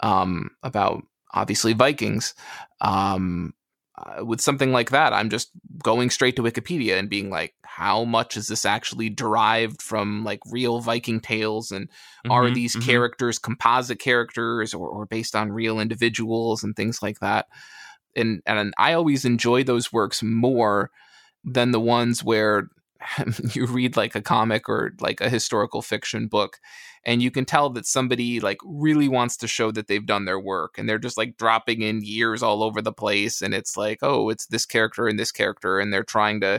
um, 0.00 0.50
about 0.62 1.02
obviously 1.32 1.72
Vikings. 1.72 2.34
Um, 2.80 3.54
uh, 3.98 4.24
with 4.24 4.40
something 4.40 4.72
like 4.72 4.90
that, 4.90 5.12
I'm 5.12 5.30
just 5.30 5.50
going 5.82 6.10
straight 6.10 6.36
to 6.36 6.42
Wikipedia 6.42 6.98
and 6.98 7.08
being 7.08 7.30
like, 7.30 7.54
how 7.76 8.04
much 8.04 8.38
is 8.38 8.46
this 8.46 8.64
actually 8.64 9.10
derived 9.10 9.82
from 9.82 10.24
like 10.24 10.40
real 10.50 10.80
Viking 10.80 11.20
tales? 11.20 11.70
And 11.70 11.88
mm-hmm, 11.90 12.30
are 12.30 12.48
these 12.48 12.74
mm-hmm. 12.74 12.88
characters 12.88 13.38
composite 13.38 13.98
characters 13.98 14.72
or, 14.72 14.88
or 14.88 15.04
based 15.04 15.36
on 15.36 15.52
real 15.52 15.78
individuals 15.78 16.64
and 16.64 16.74
things 16.74 17.02
like 17.02 17.20
that? 17.20 17.48
And, 18.16 18.40
and 18.46 18.72
I 18.78 18.94
always 18.94 19.26
enjoy 19.26 19.62
those 19.62 19.92
works 19.92 20.22
more 20.22 20.90
than 21.44 21.72
the 21.72 21.80
ones 21.80 22.24
where 22.24 22.70
you 23.52 23.66
read 23.66 23.94
like 23.94 24.14
a 24.14 24.22
comic 24.22 24.70
or 24.70 24.94
like 25.00 25.20
a 25.20 25.28
historical 25.28 25.82
fiction 25.82 26.28
book 26.28 26.58
and 27.04 27.22
you 27.22 27.30
can 27.30 27.44
tell 27.44 27.68
that 27.68 27.84
somebody 27.84 28.40
like 28.40 28.56
really 28.64 29.06
wants 29.06 29.36
to 29.36 29.46
show 29.46 29.70
that 29.70 29.86
they've 29.86 30.06
done 30.06 30.24
their 30.24 30.40
work 30.40 30.78
and 30.78 30.88
they're 30.88 30.98
just 30.98 31.18
like 31.18 31.36
dropping 31.36 31.82
in 31.82 32.02
years 32.02 32.42
all 32.42 32.62
over 32.62 32.80
the 32.80 32.90
place 32.90 33.42
and 33.42 33.52
it's 33.52 33.76
like 33.76 33.98
oh 34.00 34.30
it's 34.30 34.46
this 34.46 34.64
character 34.64 35.06
and 35.06 35.18
this 35.18 35.30
character 35.30 35.78
and 35.78 35.92
they're 35.92 36.02
trying 36.02 36.40
to 36.40 36.58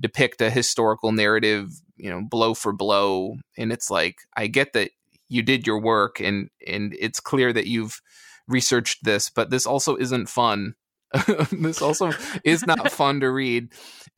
depict 0.00 0.40
a 0.40 0.50
historical 0.50 1.12
narrative 1.12 1.70
you 1.96 2.10
know 2.10 2.22
blow 2.28 2.54
for 2.54 2.72
blow. 2.72 3.36
And 3.56 3.72
it's 3.72 3.90
like 3.90 4.16
i 4.36 4.46
get 4.46 4.72
that 4.72 4.90
you 5.28 5.42
did 5.42 5.66
your 5.66 5.80
work 5.80 6.20
and 6.20 6.50
and 6.66 6.94
it's 6.98 7.20
clear 7.20 7.52
that 7.52 7.66
you've 7.66 8.00
researched 8.48 9.04
this 9.04 9.30
but 9.30 9.50
this 9.50 9.66
also 9.66 9.96
isn't 9.96 10.28
fun. 10.28 10.74
This 11.52 11.82
also 11.82 12.12
is 12.42 12.66
not 12.66 12.90
fun 13.00 13.20
to 13.20 13.30
read. 13.30 13.68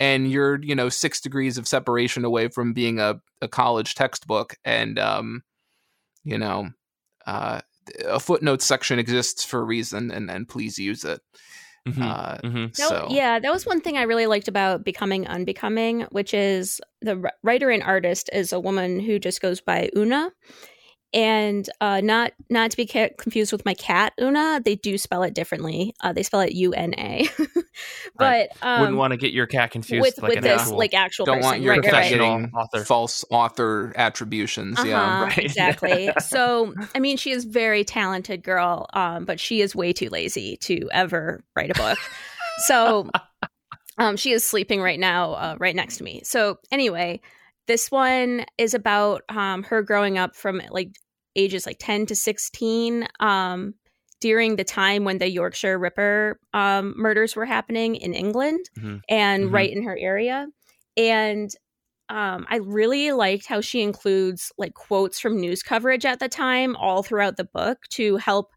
And 0.00 0.30
you're 0.30 0.62
you 0.62 0.74
know 0.74 0.88
six 0.88 1.20
degrees 1.20 1.58
of 1.58 1.68
separation 1.68 2.24
away 2.24 2.48
from 2.48 2.72
being 2.72 3.00
a, 3.00 3.20
a 3.42 3.48
college 3.48 3.94
textbook. 3.94 4.54
And 4.64 4.98
um 4.98 5.42
you 6.24 6.38
know 6.38 6.70
uh 7.26 7.60
a 8.08 8.18
footnote 8.18 8.62
section 8.62 8.98
exists 8.98 9.44
for 9.44 9.60
a 9.60 9.64
reason 9.64 10.10
and 10.10 10.30
and 10.30 10.48
please 10.48 10.78
use 10.78 11.04
it 11.04 11.20
mm-hmm. 11.86 12.02
Uh, 12.02 12.36
mm-hmm. 12.38 12.66
so 12.72 13.06
yeah 13.10 13.38
that 13.38 13.52
was 13.52 13.66
one 13.66 13.80
thing 13.80 13.96
i 13.96 14.02
really 14.02 14.26
liked 14.26 14.48
about 14.48 14.84
becoming 14.84 15.26
unbecoming 15.26 16.02
which 16.10 16.34
is 16.34 16.80
the 17.00 17.30
writer 17.42 17.70
and 17.70 17.82
artist 17.82 18.30
is 18.32 18.52
a 18.52 18.60
woman 18.60 19.00
who 19.00 19.18
just 19.18 19.40
goes 19.40 19.60
by 19.60 19.90
una 19.96 20.30
and 21.14 21.70
uh, 21.80 22.00
not 22.02 22.32
not 22.50 22.72
to 22.72 22.76
be 22.76 22.86
ca- 22.86 23.10
confused 23.16 23.52
with 23.52 23.64
my 23.64 23.72
cat 23.72 24.12
Una. 24.20 24.60
They 24.62 24.74
do 24.74 24.98
spell 24.98 25.22
it 25.22 25.32
differently. 25.32 25.94
Uh, 26.02 26.12
they 26.12 26.24
spell 26.24 26.40
it 26.40 26.52
U 26.52 26.72
N 26.72 26.94
A. 26.98 27.28
But 28.16 28.50
um, 28.62 28.80
wouldn't 28.80 28.98
want 28.98 29.10
to 29.12 29.16
get 29.16 29.32
your 29.32 29.46
cat 29.46 29.72
confused 29.72 30.02
with, 30.02 30.18
like 30.22 30.34
with 30.36 30.44
this 30.44 30.62
actual, 30.62 30.78
like 30.78 30.94
actual. 30.94 31.26
Don't 31.26 31.38
person. 31.38 31.50
want 31.50 31.62
your 31.62 31.72
right, 31.72 31.82
professional 31.82 32.40
right. 32.40 32.50
author. 32.54 32.84
false 32.84 33.24
author 33.30 33.92
attributions. 33.96 34.78
Uh-huh, 34.78 34.88
yeah, 34.88 35.22
right. 35.24 35.38
exactly. 35.38 36.10
so 36.20 36.72
I 36.94 37.00
mean, 37.00 37.16
she 37.16 37.32
is 37.32 37.44
very 37.44 37.82
talented 37.82 38.44
girl, 38.44 38.86
um, 38.92 39.24
but 39.24 39.40
she 39.40 39.60
is 39.60 39.74
way 39.74 39.92
too 39.92 40.08
lazy 40.10 40.56
to 40.58 40.88
ever 40.92 41.42
write 41.56 41.70
a 41.70 41.74
book. 41.74 41.98
so 42.66 43.10
um, 43.98 44.16
she 44.16 44.30
is 44.30 44.44
sleeping 44.44 44.80
right 44.80 45.00
now, 45.00 45.32
uh, 45.32 45.56
right 45.58 45.74
next 45.74 45.96
to 45.98 46.04
me. 46.04 46.22
So 46.24 46.58
anyway. 46.70 47.20
This 47.66 47.90
one 47.90 48.44
is 48.58 48.74
about 48.74 49.22
um, 49.30 49.62
her 49.62 49.80
growing 49.80 50.18
up 50.18 50.36
from 50.36 50.60
like 50.68 50.90
ages 51.36 51.66
like 51.66 51.78
10 51.78 52.06
to 52.06 52.16
16 52.16 53.08
um, 53.20 53.74
during 54.20 54.56
the 54.56 54.64
time 54.64 55.04
when 55.04 55.18
the 55.18 55.28
Yorkshire 55.28 55.78
Ripper 55.78 56.38
um, 56.52 56.94
murders 56.96 57.36
were 57.36 57.44
happening 57.44 57.96
in 57.96 58.14
England 58.14 58.70
mm-hmm. 58.78 58.98
and 59.08 59.44
mm-hmm. 59.44 59.54
right 59.54 59.70
in 59.70 59.82
her 59.84 59.96
area. 59.98 60.46
And 60.96 61.50
um, 62.08 62.46
I 62.48 62.56
really 62.56 63.12
liked 63.12 63.46
how 63.46 63.60
she 63.60 63.82
includes 63.82 64.52
like 64.58 64.74
quotes 64.74 65.18
from 65.18 65.40
news 65.40 65.62
coverage 65.62 66.04
at 66.04 66.20
the 66.20 66.28
time 66.28 66.76
all 66.76 67.02
throughout 67.02 67.36
the 67.36 67.44
book 67.44 67.78
to 67.90 68.16
help 68.16 68.52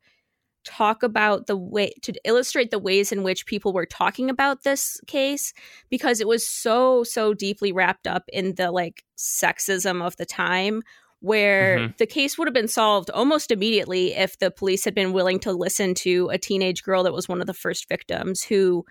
talk 0.68 1.02
about 1.02 1.48
the 1.48 1.56
way 1.56 1.94
to 2.02 2.14
illustrate 2.26 2.72
the 2.72 2.80
ways 2.80 3.14
in 3.14 3.24
which 3.24 3.46
people 3.46 3.72
were 3.72 3.86
talking 3.86 4.30
about 4.30 4.64
this 4.64 5.00
case 5.08 5.54
because 5.90 6.20
it 6.20 6.28
was 6.28 6.46
so 6.46 7.06
so 7.06 7.34
deeply 7.34 7.72
wrapped 7.72 8.06
up 8.06 8.24
in 8.34 8.54
the 8.56 8.70
like 8.70 9.06
sexism 9.18 10.06
of 10.06 10.18
the 10.18 10.26
time 10.26 10.82
where 11.20 11.80
mm-hmm. 11.80 11.92
the 11.98 12.06
case 12.06 12.38
would 12.38 12.48
have 12.48 12.54
been 12.54 12.68
solved 12.68 13.10
almost 13.10 13.52
immediately 13.52 14.14
if 14.14 14.38
the 14.38 14.52
police 14.52 14.86
had 14.86 14.94
been 14.94 15.14
willing 15.14 15.40
to 15.40 15.52
listen 15.52 15.94
to 15.94 16.30
a 16.30 16.38
teenage 16.38 16.84
girl 16.84 17.04
that 17.04 17.14
was 17.14 17.28
one 17.28 17.42
of 17.42 17.48
the 17.48 17.54
first 17.54 17.90
victims 17.90 18.44
who 18.44 18.86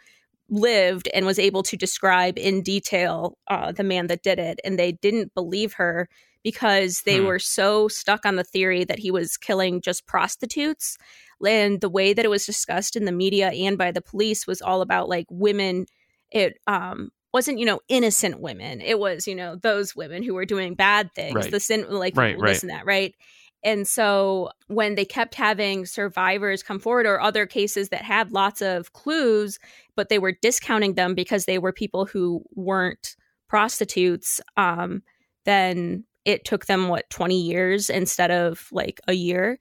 lived 0.48 1.08
and 1.14 1.26
was 1.26 1.38
able 1.38 1.62
to 1.62 1.76
describe 1.76 2.38
in 2.38 2.62
detail 2.62 3.36
uh, 3.48 3.72
the 3.72 3.84
man 3.84 4.06
that 4.08 4.22
did 4.22 4.38
it. 4.38 4.60
And 4.64 4.78
they 4.78 4.92
didn't 4.92 5.34
believe 5.34 5.74
her 5.74 6.08
because 6.42 7.02
they 7.02 7.18
hmm. 7.18 7.26
were 7.26 7.38
so 7.38 7.88
stuck 7.88 8.24
on 8.24 8.36
the 8.36 8.44
theory 8.44 8.84
that 8.84 9.00
he 9.00 9.10
was 9.10 9.36
killing 9.36 9.80
just 9.80 10.06
prostitutes. 10.06 10.96
And 11.44 11.80
the 11.80 11.88
way 11.88 12.12
that 12.12 12.24
it 12.24 12.30
was 12.30 12.46
discussed 12.46 12.96
in 12.96 13.04
the 13.04 13.12
media 13.12 13.48
and 13.50 13.76
by 13.76 13.90
the 13.90 14.00
police 14.00 14.46
was 14.46 14.62
all 14.62 14.80
about 14.80 15.08
like 15.08 15.26
women 15.30 15.86
it 16.32 16.58
um 16.66 17.10
wasn't 17.36 17.58
you 17.58 17.66
know 17.66 17.80
innocent 17.88 18.40
women 18.40 18.80
it 18.80 18.98
was 18.98 19.26
you 19.26 19.34
know 19.34 19.56
those 19.56 19.94
women 19.94 20.22
who 20.22 20.32
were 20.32 20.46
doing 20.46 20.74
bad 20.74 21.12
things 21.14 21.34
right. 21.34 21.50
the 21.50 21.60
sin 21.60 21.84
like 21.90 22.16
right, 22.16 22.34
this 22.38 22.40
right. 22.40 22.62
and 22.62 22.70
that 22.70 22.86
right 22.86 23.14
and 23.62 23.86
so 23.86 24.48
when 24.68 24.94
they 24.94 25.04
kept 25.04 25.34
having 25.34 25.84
survivors 25.84 26.62
come 26.62 26.78
forward 26.78 27.04
or 27.04 27.20
other 27.20 27.44
cases 27.44 27.90
that 27.90 28.00
had 28.00 28.32
lots 28.32 28.62
of 28.62 28.94
clues 28.94 29.58
but 29.96 30.08
they 30.08 30.18
were 30.18 30.32
discounting 30.40 30.94
them 30.94 31.14
because 31.14 31.44
they 31.44 31.58
were 31.58 31.74
people 31.74 32.06
who 32.06 32.42
weren't 32.54 33.16
prostitutes 33.50 34.40
um, 34.56 35.02
then 35.44 36.04
it 36.24 36.42
took 36.42 36.64
them 36.64 36.88
what 36.88 37.10
20 37.10 37.38
years 37.38 37.90
instead 37.90 38.30
of 38.30 38.66
like 38.72 38.98
a 39.08 39.12
year 39.12 39.58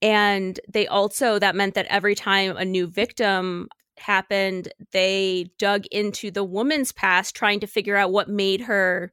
and 0.00 0.58
they 0.72 0.86
also 0.86 1.38
that 1.38 1.54
meant 1.54 1.74
that 1.74 1.84
every 1.90 2.14
time 2.14 2.56
a 2.56 2.64
new 2.64 2.86
victim 2.86 3.68
happened, 4.00 4.72
they 4.92 5.50
dug 5.58 5.86
into 5.90 6.30
the 6.30 6.44
woman's 6.44 6.92
past 6.92 7.34
trying 7.34 7.60
to 7.60 7.66
figure 7.66 7.96
out 7.96 8.12
what 8.12 8.28
made 8.28 8.62
her 8.62 9.12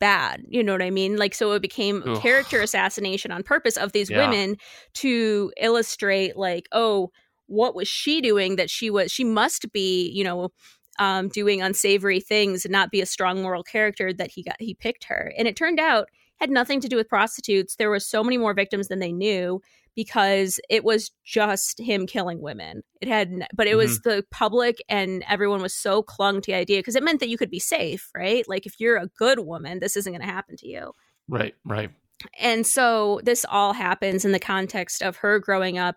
bad. 0.00 0.42
You 0.48 0.62
know 0.62 0.72
what 0.72 0.82
I 0.82 0.90
mean? 0.90 1.16
Like, 1.16 1.34
so 1.34 1.52
it 1.52 1.62
became 1.62 2.02
Ugh. 2.06 2.20
character 2.20 2.60
assassination 2.60 3.32
on 3.32 3.42
purpose 3.42 3.76
of 3.76 3.92
these 3.92 4.10
yeah. 4.10 4.28
women 4.28 4.56
to 4.94 5.52
illustrate, 5.60 6.36
like, 6.36 6.68
oh, 6.72 7.10
what 7.46 7.74
was 7.74 7.88
she 7.88 8.20
doing 8.20 8.56
that 8.56 8.70
she 8.70 8.90
was, 8.90 9.10
she 9.10 9.24
must 9.24 9.72
be, 9.72 10.10
you 10.10 10.22
know, 10.22 10.50
um, 10.98 11.28
doing 11.28 11.62
unsavory 11.62 12.20
things 12.20 12.64
and 12.64 12.72
not 12.72 12.90
be 12.90 13.00
a 13.00 13.06
strong 13.06 13.42
moral 13.42 13.62
character 13.62 14.12
that 14.12 14.30
he 14.30 14.42
got, 14.42 14.56
he 14.58 14.74
picked 14.74 15.04
her. 15.04 15.32
And 15.38 15.48
it 15.48 15.56
turned 15.56 15.80
out 15.80 16.08
had 16.38 16.50
nothing 16.50 16.80
to 16.80 16.88
do 16.88 16.96
with 16.96 17.08
prostitutes. 17.08 17.76
There 17.76 17.90
were 17.90 18.00
so 18.00 18.22
many 18.22 18.38
more 18.38 18.54
victims 18.54 18.88
than 18.88 18.98
they 18.98 19.12
knew 19.12 19.60
because 19.98 20.60
it 20.70 20.84
was 20.84 21.10
just 21.24 21.80
him 21.80 22.06
killing 22.06 22.40
women. 22.40 22.84
It 23.00 23.08
had, 23.08 23.32
but 23.52 23.66
it 23.66 23.70
mm-hmm. 23.70 23.78
was 23.78 23.98
the 24.02 24.24
public 24.30 24.76
and 24.88 25.24
everyone 25.28 25.60
was 25.60 25.74
so 25.74 26.04
clung 26.04 26.40
to 26.40 26.52
the 26.52 26.56
idea 26.56 26.78
because 26.78 26.94
it 26.94 27.02
meant 27.02 27.18
that 27.18 27.28
you 27.28 27.36
could 27.36 27.50
be 27.50 27.58
safe, 27.58 28.08
right? 28.16 28.48
Like 28.48 28.64
if 28.64 28.78
you're 28.78 28.96
a 28.96 29.08
good 29.18 29.40
woman, 29.40 29.80
this 29.80 29.96
isn't 29.96 30.12
going 30.12 30.24
to 30.24 30.32
happen 30.32 30.56
to 30.58 30.68
you. 30.68 30.92
Right, 31.26 31.56
right. 31.64 31.90
And 32.38 32.64
so 32.64 33.20
this 33.24 33.44
all 33.50 33.72
happens 33.72 34.24
in 34.24 34.30
the 34.30 34.38
context 34.38 35.02
of 35.02 35.16
her 35.16 35.40
growing 35.40 35.78
up 35.78 35.96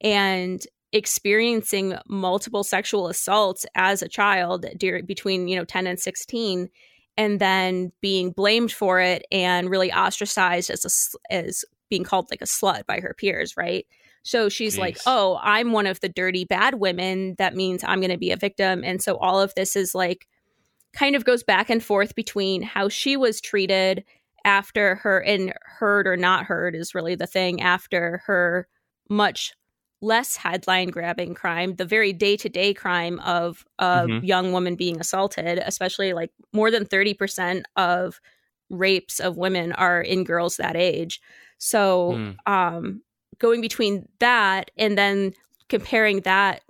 and 0.00 0.60
experiencing 0.92 1.96
multiple 2.06 2.62
sexual 2.62 3.08
assaults 3.08 3.66
as 3.74 4.00
a 4.00 4.08
child 4.08 4.64
during, 4.78 5.06
between, 5.06 5.48
you 5.48 5.56
know, 5.56 5.64
10 5.64 5.88
and 5.88 5.98
16 5.98 6.68
and 7.16 7.40
then 7.40 7.90
being 8.00 8.30
blamed 8.30 8.70
for 8.70 9.00
it 9.00 9.26
and 9.32 9.68
really 9.68 9.92
ostracized 9.92 10.70
as 10.70 10.84
a, 10.84 11.34
as 11.34 11.64
being 11.90 12.04
called 12.04 12.30
like 12.30 12.40
a 12.40 12.46
slut 12.46 12.86
by 12.86 13.00
her 13.00 13.14
peers, 13.18 13.56
right? 13.56 13.86
So 14.22 14.48
she's 14.48 14.76
Jeez. 14.76 14.80
like, 14.80 14.98
"Oh, 15.06 15.38
I'm 15.42 15.72
one 15.72 15.86
of 15.86 16.00
the 16.00 16.08
dirty 16.08 16.44
bad 16.44 16.74
women. 16.74 17.34
That 17.38 17.54
means 17.54 17.82
I'm 17.84 18.00
going 18.00 18.10
to 18.10 18.18
be 18.18 18.30
a 18.30 18.36
victim." 18.36 18.82
And 18.84 19.02
so 19.02 19.16
all 19.16 19.40
of 19.40 19.54
this 19.54 19.76
is 19.76 19.94
like 19.94 20.26
kind 20.92 21.14
of 21.14 21.24
goes 21.24 21.42
back 21.42 21.70
and 21.70 21.82
forth 21.82 22.14
between 22.14 22.62
how 22.62 22.88
she 22.88 23.16
was 23.16 23.40
treated 23.40 24.04
after 24.44 24.96
her 24.96 25.20
and 25.20 25.52
heard 25.62 26.06
or 26.06 26.16
not 26.16 26.44
heard 26.44 26.74
is 26.74 26.94
really 26.94 27.14
the 27.14 27.26
thing 27.26 27.60
after 27.60 28.22
her 28.26 28.66
much 29.08 29.52
less 30.02 30.36
headline 30.36 30.88
grabbing 30.88 31.34
crime, 31.34 31.74
the 31.76 31.84
very 31.84 32.12
day 32.12 32.36
to 32.36 32.48
day 32.48 32.72
crime 32.72 33.20
of 33.20 33.64
a 33.78 34.06
mm-hmm. 34.06 34.24
young 34.24 34.52
woman 34.52 34.74
being 34.74 34.98
assaulted, 34.98 35.58
especially 35.58 36.12
like 36.12 36.30
more 36.52 36.70
than 36.70 36.86
30% 36.86 37.62
of 37.76 38.20
rapes 38.70 39.20
of 39.20 39.36
women 39.36 39.72
are 39.72 40.00
in 40.00 40.24
girls 40.24 40.56
that 40.56 40.76
age. 40.76 41.20
So, 41.58 42.12
mm. 42.12 42.36
um, 42.50 43.02
going 43.38 43.60
between 43.60 44.08
that 44.20 44.70
and 44.76 44.96
then 44.96 45.34
comparing 45.68 46.20
that 46.20 46.62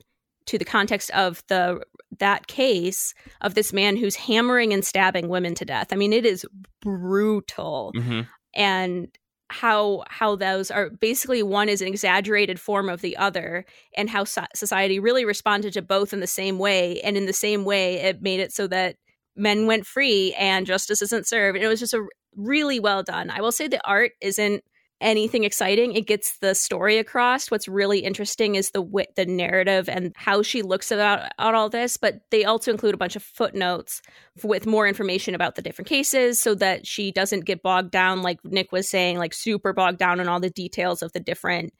to 0.46 0.58
the 0.58 0.64
context 0.64 1.10
of 1.10 1.44
the 1.48 1.80
that 2.18 2.48
case 2.48 3.14
of 3.40 3.54
this 3.54 3.72
man 3.72 3.96
who's 3.96 4.16
hammering 4.16 4.72
and 4.72 4.84
stabbing 4.84 5.28
women 5.28 5.54
to 5.54 5.64
death. 5.64 5.88
I 5.92 5.96
mean, 5.96 6.12
it 6.12 6.26
is 6.26 6.44
brutal. 6.80 7.92
Mm-hmm. 7.96 8.22
And 8.54 9.08
how 9.48 10.04
how 10.08 10.36
those 10.36 10.70
are 10.70 10.90
basically 10.90 11.42
one 11.42 11.68
is 11.68 11.82
an 11.82 11.88
exaggerated 11.88 12.60
form 12.60 12.88
of 12.88 13.00
the 13.00 13.16
other 13.16 13.64
and 13.96 14.08
how 14.08 14.22
so- 14.22 14.46
society 14.54 15.00
really 15.00 15.24
responded 15.24 15.72
to 15.72 15.82
both 15.82 16.12
in 16.12 16.20
the 16.20 16.26
same 16.26 16.56
way 16.58 17.00
and 17.00 17.16
in 17.16 17.26
the 17.26 17.32
same 17.32 17.64
way 17.64 17.94
it 17.94 18.22
made 18.22 18.38
it 18.38 18.52
so 18.52 18.68
that 18.68 18.94
men 19.40 19.66
went 19.66 19.86
free 19.86 20.34
and 20.38 20.66
justice 20.66 21.02
isn't 21.02 21.26
served 21.26 21.56
and 21.56 21.64
it 21.64 21.68
was 21.68 21.80
just 21.80 21.94
a 21.94 22.04
really 22.36 22.78
well 22.78 23.02
done 23.02 23.30
i 23.30 23.40
will 23.40 23.52
say 23.52 23.66
the 23.66 23.84
art 23.86 24.12
isn't 24.20 24.62
anything 25.00 25.44
exciting. 25.44 25.92
It 25.92 26.06
gets 26.06 26.38
the 26.38 26.54
story 26.54 26.98
across. 26.98 27.50
What's 27.50 27.68
really 27.68 28.00
interesting 28.00 28.54
is 28.54 28.70
the 28.70 28.82
wit, 28.82 29.14
the 29.16 29.24
narrative 29.24 29.88
and 29.88 30.12
how 30.16 30.42
she 30.42 30.62
looks 30.62 30.92
about 30.92 31.30
at 31.38 31.54
all 31.54 31.68
this. 31.68 31.96
But 31.96 32.20
they 32.30 32.44
also 32.44 32.70
include 32.70 32.94
a 32.94 32.98
bunch 32.98 33.16
of 33.16 33.22
footnotes 33.22 34.02
with 34.44 34.66
more 34.66 34.86
information 34.86 35.34
about 35.34 35.54
the 35.54 35.62
different 35.62 35.88
cases, 35.88 36.38
so 36.38 36.54
that 36.56 36.86
she 36.86 37.12
doesn't 37.12 37.44
get 37.44 37.62
bogged 37.62 37.90
down, 37.90 38.22
like 38.22 38.38
Nick 38.44 38.72
was 38.72 38.88
saying, 38.88 39.18
like 39.18 39.34
super 39.34 39.72
bogged 39.72 39.98
down 39.98 40.20
in 40.20 40.28
all 40.28 40.40
the 40.40 40.50
details 40.50 41.02
of 41.02 41.12
the 41.12 41.20
different 41.20 41.72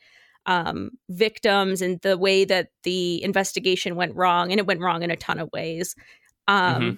um, 0.47 0.91
victims 1.11 1.83
and 1.83 2.01
the 2.01 2.17
way 2.17 2.45
that 2.47 2.69
the 2.85 3.23
investigation 3.23 3.97
went 3.97 4.17
wrong. 4.17 4.51
And 4.51 4.59
it 4.59 4.67
went 4.67 4.81
wrong 4.81 5.03
in 5.03 5.11
a 5.11 5.17
ton 5.17 5.39
of 5.39 5.51
ways, 5.53 5.95
um, 6.49 6.75
mm-hmm. 6.75 6.95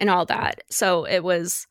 And 0.00 0.10
all 0.10 0.26
that. 0.26 0.62
So 0.70 1.04
it 1.04 1.22
was. 1.22 1.66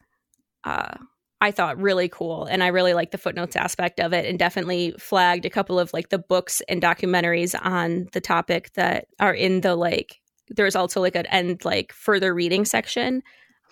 Uh, 0.64 0.96
I 1.42 1.52
thought 1.52 1.80
really 1.80 2.08
cool. 2.10 2.46
And 2.46 2.64
I 2.64 2.68
really 2.68 2.94
like 2.94 3.12
the 3.12 3.18
footnotes 3.18 3.56
aspect 3.56 4.00
of 4.00 4.14
it 4.14 4.26
and 4.26 4.40
definitely 4.40 4.96
flagged 4.98 5.46
a 5.46 5.50
couple 5.50 5.78
of 5.78 5.92
like 5.94 6.10
the 6.10 6.18
books 6.18 6.62
and 6.70 6.82
documentaries 6.82 7.54
on 7.62 8.08
the 8.14 8.22
topic 8.22 8.72
that 8.74 9.08
are 9.20 9.34
in 9.34 9.62
the 9.62 9.76
like, 9.76 10.22
there's 10.50 10.76
also 10.76 11.02
like 11.02 11.16
an 11.16 11.26
end, 11.28 11.66
like 11.66 11.92
further 11.92 12.34
reading 12.34 12.64
section 12.64 13.22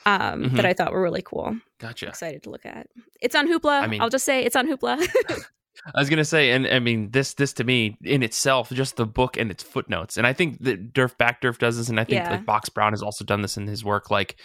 um, 0.06 0.44
mm-hmm. 0.44 0.56
that 0.58 0.66
I 0.66 0.74
thought 0.74 0.92
were 0.92 1.02
really 1.02 1.22
cool. 1.22 1.58
Gotcha. 1.80 2.08
Excited 2.10 2.44
to 2.44 2.50
look 2.50 2.66
at. 2.66 2.88
It's 3.22 3.36
on 3.36 3.48
Hoopla. 3.48 3.82
I 3.82 3.88
mean, 3.88 4.02
I'll 4.02 4.10
just 4.10 4.26
say 4.26 4.44
it's 4.44 4.56
on 4.56 4.68
Hoopla. 4.68 5.04
I 5.86 6.00
was 6.00 6.10
gonna 6.10 6.26
say, 6.26 6.52
and 6.52 6.66
I 6.68 6.80
mean 6.80 7.12
this 7.12 7.34
this 7.34 7.54
to 7.54 7.64
me 7.64 7.98
in 8.04 8.24
itself, 8.24 8.70
just 8.72 8.96
the 8.96 9.06
book 9.06 9.38
and 9.38 9.52
its 9.52 9.64
footnotes, 9.64 10.18
and 10.18 10.26
I 10.26 10.34
think 10.34 10.64
that 10.64 10.94
Derf 10.94 11.18
Backderf 11.18 11.58
does 11.58 11.78
this, 11.78 11.90
and 11.90 12.00
I 12.00 12.04
think 12.04 12.24
yeah. 12.24 12.32
like 12.32 12.46
Box 12.46 12.70
Brown 12.70 12.94
has 12.94 13.04
also 13.04 13.26
done 13.26 13.42
this 13.42 13.58
in 13.58 13.68
his 13.68 13.84
work. 13.84 14.10
Like 14.10 14.38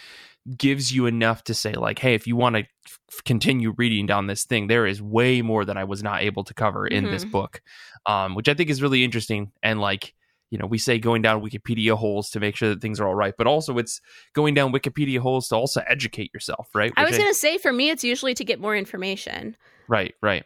gives 0.57 0.91
you 0.91 1.05
enough 1.05 1.43
to 1.43 1.53
say 1.53 1.73
like 1.73 1.99
hey 1.99 2.15
if 2.15 2.25
you 2.25 2.35
want 2.35 2.55
to 2.55 2.61
f- 2.61 3.23
continue 3.25 3.73
reading 3.77 4.05
down 4.05 4.27
this 4.27 4.45
thing 4.45 4.67
there 4.67 4.87
is 4.87 5.01
way 5.01 5.41
more 5.41 5.65
that 5.65 5.77
i 5.77 5.83
was 5.83 6.01
not 6.01 6.21
able 6.21 6.43
to 6.43 6.53
cover 6.53 6.87
in 6.87 7.03
mm-hmm. 7.03 7.13
this 7.13 7.25
book 7.25 7.61
um, 8.05 8.35
which 8.35 8.47
i 8.47 8.53
think 8.53 8.69
is 8.69 8.81
really 8.81 9.03
interesting 9.03 9.51
and 9.61 9.79
like 9.79 10.13
you 10.49 10.57
know 10.57 10.65
we 10.65 10.77
say 10.77 10.97
going 10.97 11.21
down 11.21 11.43
wikipedia 11.43 11.95
holes 11.95 12.29
to 12.29 12.39
make 12.39 12.55
sure 12.55 12.69
that 12.69 12.81
things 12.81 12.99
are 12.99 13.07
all 13.07 13.15
right 13.15 13.35
but 13.37 13.47
also 13.47 13.77
it's 13.77 14.01
going 14.33 14.53
down 14.53 14.71
wikipedia 14.71 15.19
holes 15.19 15.47
to 15.49 15.55
also 15.55 15.83
educate 15.87 16.31
yourself 16.33 16.69
right 16.73 16.93
i 16.95 17.03
was 17.03 17.17
going 17.17 17.29
to 17.29 17.35
say 17.35 17.57
for 17.57 17.73
me 17.73 17.89
it's 17.89 18.03
usually 18.03 18.33
to 18.33 18.45
get 18.45 18.59
more 18.59 18.75
information 18.75 19.55
right 19.87 20.15
right 20.23 20.45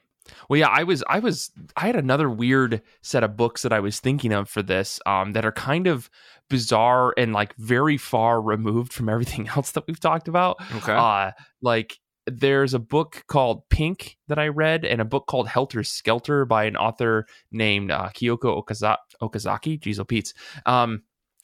well, 0.50 0.60
yeah, 0.60 0.70
I 0.70 0.84
was, 0.84 1.04
I 1.08 1.20
was, 1.20 1.52
I 1.76 1.88
had 1.88 1.96
another 1.96 2.30
weird 2.30 2.82
set 3.02 3.24
of 3.24 3.36
books 3.38 3.62
that 3.64 3.74
I 3.74 3.80
was 3.80 4.00
thinking 4.00 4.32
of 4.34 4.50
for 4.50 4.62
this, 4.62 5.00
um, 5.06 5.34
that 5.34 5.46
are 5.46 5.52
kind 5.52 5.88
of 5.88 6.10
bizarre 6.50 7.14
and 7.18 7.34
like 7.34 7.56
very 7.58 7.98
far 7.98 8.42
removed 8.42 8.94
from 8.94 9.10
everything 9.10 9.48
else 9.56 9.72
that 9.72 9.86
we've 9.88 10.00
talked 10.00 10.28
about. 10.28 10.58
Okay. 10.76 10.94
Uh, 10.94 11.32
like 11.62 11.98
there's 12.26 12.74
a 12.74 12.80
book 12.80 13.24
called 13.28 13.68
Pink 13.70 14.18
that 14.28 14.40
I 14.40 14.48
read, 14.48 14.86
and 14.86 15.02
a 15.02 15.06
book 15.06 15.28
called 15.28 15.48
Helter 15.48 15.84
Skelter 15.84 16.46
by 16.46 16.66
an 16.66 16.78
author 16.78 17.26
named 17.52 17.92
uh, 17.92 18.10
Kyoko 18.10 18.64
Okaza- 18.64 18.98
Okazaki. 19.22 19.80
Jeez, 19.80 20.00
oh 20.00 20.06
Pete's. 20.06 20.34
Um, 20.66 21.04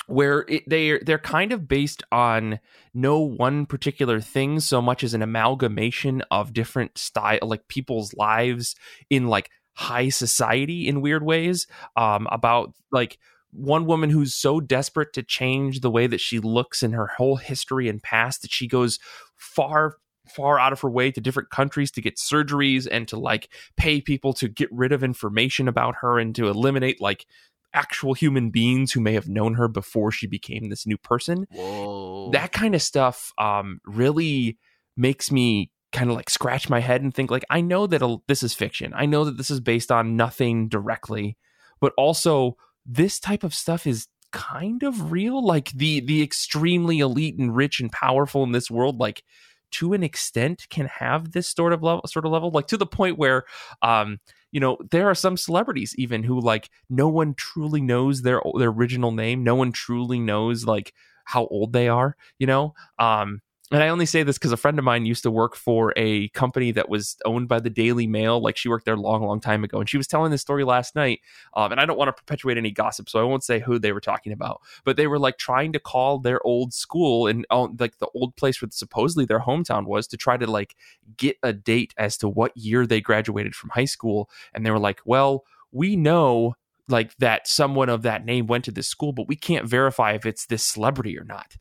where 0.09 0.45
it, 0.47 0.63
they 0.67 0.99
they're 0.99 1.19
kind 1.19 1.51
of 1.51 1.67
based 1.67 2.03
on 2.11 2.59
no 2.93 3.19
one 3.19 3.65
particular 3.65 4.19
thing 4.19 4.59
so 4.59 4.81
much 4.81 5.03
as 5.03 5.13
an 5.13 5.21
amalgamation 5.21 6.23
of 6.31 6.53
different 6.53 6.97
style 6.97 7.39
like 7.43 7.67
people's 7.67 8.13
lives 8.15 8.75
in 9.09 9.27
like 9.27 9.49
high 9.73 10.09
society 10.09 10.87
in 10.87 11.01
weird 11.01 11.23
ways 11.23 11.67
um 11.95 12.27
about 12.31 12.73
like 12.91 13.17
one 13.51 13.85
woman 13.85 14.09
who's 14.09 14.35
so 14.35 14.59
desperate 14.59 15.13
to 15.13 15.23
change 15.23 15.79
the 15.79 15.89
way 15.89 16.05
that 16.07 16.19
she 16.19 16.39
looks 16.39 16.83
in 16.83 16.91
her 16.91 17.07
whole 17.07 17.35
history 17.35 17.87
and 17.87 18.03
past 18.03 18.41
that 18.41 18.51
she 18.51 18.67
goes 18.67 18.99
far 19.37 19.95
far 20.29 20.59
out 20.59 20.71
of 20.71 20.81
her 20.81 20.89
way 20.89 21.11
to 21.11 21.21
different 21.21 21.49
countries 21.49 21.91
to 21.91 22.01
get 22.01 22.17
surgeries 22.17 22.87
and 22.89 23.07
to 23.07 23.17
like 23.17 23.49
pay 23.77 23.99
people 23.99 24.31
to 24.33 24.47
get 24.47 24.71
rid 24.71 24.91
of 24.91 25.03
information 25.03 25.67
about 25.67 25.95
her 26.01 26.19
and 26.19 26.35
to 26.35 26.47
eliminate 26.47 27.01
like 27.01 27.25
actual 27.73 28.13
human 28.13 28.49
beings 28.49 28.91
who 28.91 28.99
may 28.99 29.13
have 29.13 29.27
known 29.27 29.55
her 29.55 29.67
before 29.67 30.11
she 30.11 30.27
became 30.27 30.69
this 30.69 30.87
new 30.87 30.97
person. 30.97 31.47
Whoa. 31.51 32.31
That 32.31 32.51
kind 32.51 32.75
of 32.75 32.81
stuff 32.81 33.31
um, 33.37 33.79
really 33.85 34.57
makes 34.97 35.31
me 35.31 35.71
kind 35.91 36.09
of 36.09 36.15
like 36.15 36.29
scratch 36.29 36.69
my 36.69 36.79
head 36.79 37.01
and 37.01 37.13
think 37.13 37.31
like 37.31 37.45
I 37.49 37.61
know 37.61 37.87
that 37.87 38.21
this 38.27 38.43
is 38.43 38.53
fiction. 38.53 38.93
I 38.95 39.05
know 39.05 39.25
that 39.25 39.37
this 39.37 39.49
is 39.49 39.59
based 39.59 39.91
on 39.91 40.15
nothing 40.15 40.67
directly, 40.67 41.37
but 41.79 41.93
also 41.97 42.57
this 42.85 43.19
type 43.19 43.43
of 43.43 43.53
stuff 43.53 43.87
is 43.87 44.07
kind 44.31 44.83
of 44.83 45.11
real 45.11 45.43
like 45.43 45.71
the 45.71 46.01
the 46.01 46.21
extremely 46.21 46.99
elite 46.99 47.37
and 47.39 47.55
rich 47.55 47.79
and 47.79 47.91
powerful 47.91 48.43
in 48.43 48.51
this 48.51 48.69
world 48.69 48.99
like 48.99 49.23
to 49.71 49.93
an 49.93 50.03
extent 50.03 50.67
can 50.69 50.85
have 50.85 51.31
this 51.31 51.49
sort 51.49 51.73
of 51.73 51.81
level 51.81 52.01
sort 52.05 52.25
of 52.25 52.31
level 52.31 52.51
like 52.51 52.67
to 52.67 52.77
the 52.77 52.85
point 52.85 53.17
where 53.17 53.43
um 53.81 54.19
you 54.51 54.59
know 54.59 54.77
there 54.91 55.09
are 55.09 55.15
some 55.15 55.37
celebrities 55.37 55.95
even 55.97 56.23
who 56.23 56.39
like 56.39 56.69
no 56.89 57.07
one 57.07 57.33
truly 57.35 57.81
knows 57.81 58.21
their 58.21 58.41
their 58.57 58.69
original 58.69 59.11
name. 59.11 59.43
No 59.43 59.55
one 59.55 59.71
truly 59.71 60.19
knows 60.19 60.65
like 60.65 60.93
how 61.25 61.47
old 61.47 61.73
they 61.73 61.87
are 61.87 62.15
you 62.39 62.47
know? 62.47 62.73
Um 62.99 63.41
and 63.71 63.83
I 63.83 63.89
only 63.89 64.07
say 64.07 64.23
this 64.23 64.37
because 64.37 64.51
a 64.51 64.57
friend 64.57 64.79
of 64.79 64.85
mine 64.85 65.05
used 65.05 65.21
to 65.23 65.31
work 65.31 65.55
for 65.55 65.93
a 65.95 66.29
company 66.29 66.71
that 66.71 66.89
was 66.89 67.17
owned 67.23 67.47
by 67.47 67.59
the 67.59 67.69
Daily 67.69 68.07
Mail. 68.07 68.41
Like 68.41 68.57
she 68.57 68.67
worked 68.67 68.85
there 68.85 68.95
a 68.95 68.99
long, 68.99 69.21
long 69.21 69.39
time 69.39 69.63
ago, 69.63 69.79
and 69.79 69.87
she 69.87 69.97
was 69.97 70.07
telling 70.07 70.31
this 70.31 70.41
story 70.41 70.63
last 70.63 70.95
night. 70.95 71.19
Um, 71.55 71.71
and 71.71 71.79
I 71.79 71.85
don't 71.85 71.97
want 71.97 72.07
to 72.07 72.13
perpetuate 72.13 72.57
any 72.57 72.71
gossip, 72.71 73.09
so 73.09 73.19
I 73.19 73.23
won't 73.23 73.43
say 73.43 73.59
who 73.59 73.77
they 73.77 73.91
were 73.91 74.01
talking 74.01 74.33
about. 74.33 74.61
But 74.85 74.97
they 74.97 75.05
were 75.05 75.19
like 75.19 75.37
trying 75.37 75.71
to 75.73 75.79
call 75.79 76.17
their 76.17 76.45
old 76.45 76.73
school 76.73 77.27
and 77.27 77.45
uh, 77.51 77.67
like 77.77 77.99
the 77.99 78.09
old 78.15 78.35
place 78.35 78.59
where 78.59 78.69
supposedly 78.71 79.25
their 79.25 79.41
hometown 79.41 79.85
was 79.85 80.07
to 80.07 80.17
try 80.17 80.35
to 80.35 80.49
like 80.49 80.75
get 81.17 81.37
a 81.43 81.53
date 81.53 81.93
as 81.97 82.17
to 82.17 82.27
what 82.27 82.57
year 82.57 82.87
they 82.87 83.01
graduated 83.01 83.53
from 83.53 83.69
high 83.69 83.85
school. 83.85 84.31
And 84.53 84.65
they 84.65 84.71
were 84.71 84.79
like, 84.79 85.01
"Well, 85.05 85.45
we 85.71 85.95
know 85.95 86.55
like 86.87 87.15
that 87.17 87.47
someone 87.47 87.87
of 87.87 88.01
that 88.01 88.25
name 88.25 88.47
went 88.47 88.65
to 88.65 88.71
this 88.71 88.87
school, 88.87 89.13
but 89.13 89.27
we 89.27 89.35
can't 89.35 89.67
verify 89.67 90.13
if 90.13 90.25
it's 90.25 90.47
this 90.47 90.65
celebrity 90.65 91.19
or 91.19 91.23
not 91.23 91.55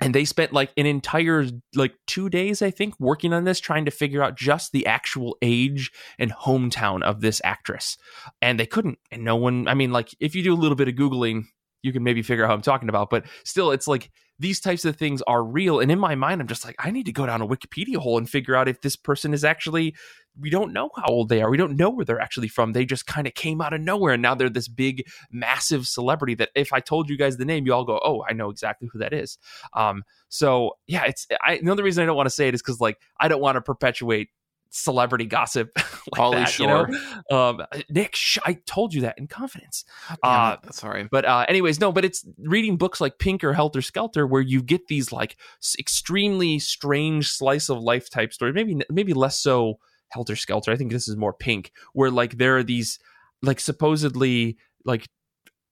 and 0.00 0.14
they 0.14 0.24
spent 0.24 0.52
like 0.52 0.72
an 0.76 0.86
entire 0.86 1.46
like 1.74 1.94
two 2.06 2.28
days 2.28 2.62
i 2.62 2.70
think 2.70 2.94
working 2.98 3.32
on 3.32 3.44
this 3.44 3.60
trying 3.60 3.84
to 3.84 3.90
figure 3.90 4.22
out 4.22 4.36
just 4.36 4.72
the 4.72 4.86
actual 4.86 5.36
age 5.42 5.90
and 6.18 6.32
hometown 6.32 7.02
of 7.02 7.20
this 7.20 7.40
actress 7.44 7.96
and 8.40 8.58
they 8.58 8.66
couldn't 8.66 8.98
and 9.10 9.24
no 9.24 9.36
one 9.36 9.68
i 9.68 9.74
mean 9.74 9.92
like 9.92 10.14
if 10.20 10.34
you 10.34 10.42
do 10.42 10.54
a 10.54 10.56
little 10.56 10.76
bit 10.76 10.88
of 10.88 10.94
googling 10.94 11.44
you 11.82 11.92
can 11.92 12.02
maybe 12.02 12.22
figure 12.22 12.44
out 12.44 12.48
how 12.48 12.54
i'm 12.54 12.62
talking 12.62 12.88
about 12.88 13.10
but 13.10 13.24
still 13.44 13.70
it's 13.70 13.88
like 13.88 14.10
these 14.38 14.60
types 14.60 14.84
of 14.84 14.96
things 14.96 15.22
are 15.22 15.42
real 15.42 15.80
and 15.80 15.90
in 15.90 15.98
my 15.98 16.14
mind 16.14 16.40
i'm 16.40 16.46
just 16.46 16.64
like 16.64 16.76
i 16.78 16.90
need 16.90 17.06
to 17.06 17.12
go 17.12 17.26
down 17.26 17.42
a 17.42 17.46
wikipedia 17.46 17.96
hole 17.96 18.18
and 18.18 18.28
figure 18.28 18.54
out 18.56 18.68
if 18.68 18.80
this 18.80 18.96
person 18.96 19.34
is 19.34 19.44
actually 19.44 19.94
we 20.40 20.50
don't 20.50 20.72
know 20.72 20.90
how 20.96 21.08
old 21.08 21.28
they 21.28 21.42
are. 21.42 21.50
We 21.50 21.56
don't 21.56 21.76
know 21.76 21.90
where 21.90 22.04
they're 22.04 22.20
actually 22.20 22.48
from. 22.48 22.72
They 22.72 22.84
just 22.84 23.06
kind 23.06 23.26
of 23.26 23.34
came 23.34 23.60
out 23.60 23.72
of 23.72 23.80
nowhere 23.80 24.14
and 24.14 24.22
now 24.22 24.34
they're 24.34 24.48
this 24.48 24.68
big, 24.68 25.06
massive 25.30 25.86
celebrity 25.86 26.34
that 26.36 26.50
if 26.54 26.72
I 26.72 26.80
told 26.80 27.08
you 27.08 27.16
guys 27.16 27.36
the 27.36 27.44
name, 27.44 27.66
you 27.66 27.74
all 27.74 27.84
go, 27.84 28.00
"Oh, 28.04 28.24
I 28.28 28.32
know 28.32 28.50
exactly 28.50 28.88
who 28.92 28.98
that 29.00 29.12
is." 29.12 29.38
Um, 29.74 30.04
so 30.28 30.72
yeah, 30.86 31.04
it's 31.04 31.26
I, 31.42 31.54
another 31.54 31.82
reason 31.82 32.02
I 32.02 32.06
don't 32.06 32.16
want 32.16 32.26
to 32.26 32.34
say 32.34 32.48
it 32.48 32.54
is 32.54 32.62
because 32.62 32.80
like 32.80 32.98
I 33.20 33.28
don't 33.28 33.40
want 33.40 33.56
to 33.56 33.60
perpetuate 33.60 34.28
celebrity 34.70 35.26
gossip 35.26 35.70
like 36.16 36.32
that, 36.32 36.48
Shore. 36.48 36.88
you 36.90 36.98
know? 37.30 37.36
Um, 37.36 37.62
Nick, 37.88 38.14
sh- 38.14 38.38
I 38.44 38.54
told 38.66 38.94
you 38.94 39.02
that 39.02 39.18
in 39.18 39.26
confidence. 39.26 39.84
Uh, 40.22 40.56
sorry. 40.70 41.08
But 41.10 41.24
uh, 41.24 41.46
anyways, 41.48 41.80
no, 41.80 41.92
but 41.92 42.04
it's 42.04 42.26
reading 42.38 42.76
books 42.76 43.00
like 43.00 43.18
Pink 43.18 43.44
or 43.44 43.52
Helter 43.52 43.82
Skelter 43.82 44.26
where 44.26 44.42
you 44.42 44.62
get 44.62 44.88
these 44.88 45.12
like 45.12 45.36
extremely 45.78 46.58
strange 46.58 47.28
slice 47.28 47.68
of 47.68 47.80
life 47.82 48.10
type 48.10 48.32
stories. 48.32 48.54
Maybe 48.54 48.80
maybe 48.90 49.14
less 49.14 49.38
so 49.38 49.78
Helter 50.08 50.36
Skelter. 50.36 50.72
I 50.72 50.76
think 50.76 50.92
this 50.92 51.08
is 51.08 51.16
more 51.16 51.32
pink, 51.32 51.72
where 51.92 52.10
like 52.10 52.38
there 52.38 52.56
are 52.58 52.64
these 52.64 52.98
like 53.42 53.60
supposedly 53.60 54.56
like 54.84 55.08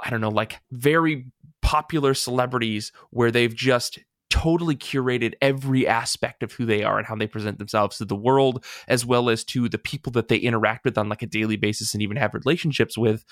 I 0.01 0.11
don't 0.11 0.21
know, 0.21 0.29
like 0.29 0.61
very 0.71 1.27
popular 1.63 2.15
celebrities 2.15 2.93
where 3.11 3.31
they've 3.31 3.55
just 3.55 3.99
totally 4.37 4.77
curated 4.77 5.33
every 5.41 5.87
aspect 5.87 6.43
of 6.43 6.53
who 6.53 6.67
they 6.67 6.83
are 6.83 6.99
and 6.99 7.07
how 7.07 7.17
they 7.17 7.27
present 7.27 7.59
themselves 7.59 7.97
to 7.97 8.05
the 8.05 8.15
world 8.15 8.63
as 8.87 9.07
well 9.07 9.31
as 9.31 9.43
to 9.43 9.67
the 9.67 9.79
people 9.79 10.13
that 10.13 10.29
they 10.29 10.37
interact 10.37 10.85
with 10.85 10.99
on 10.99 11.09
like 11.09 11.23
a 11.23 11.27
daily 11.27 11.57
basis 11.57 11.95
and 11.95 12.03
even 12.03 12.19
have 12.19 12.35
relationships 12.35 12.99
with 12.99 13.25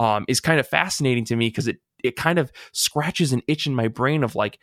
um, 0.00 0.26
is 0.28 0.38
kind 0.38 0.60
of 0.60 0.68
fascinating 0.68 1.24
to 1.24 1.34
me 1.34 1.48
because 1.48 1.66
it 1.66 1.78
it 2.04 2.14
kind 2.14 2.38
of 2.38 2.52
scratches 2.72 3.32
an 3.32 3.40
itch 3.48 3.66
in 3.66 3.74
my 3.74 3.88
brain 3.88 4.22
of 4.22 4.34
like 4.34 4.58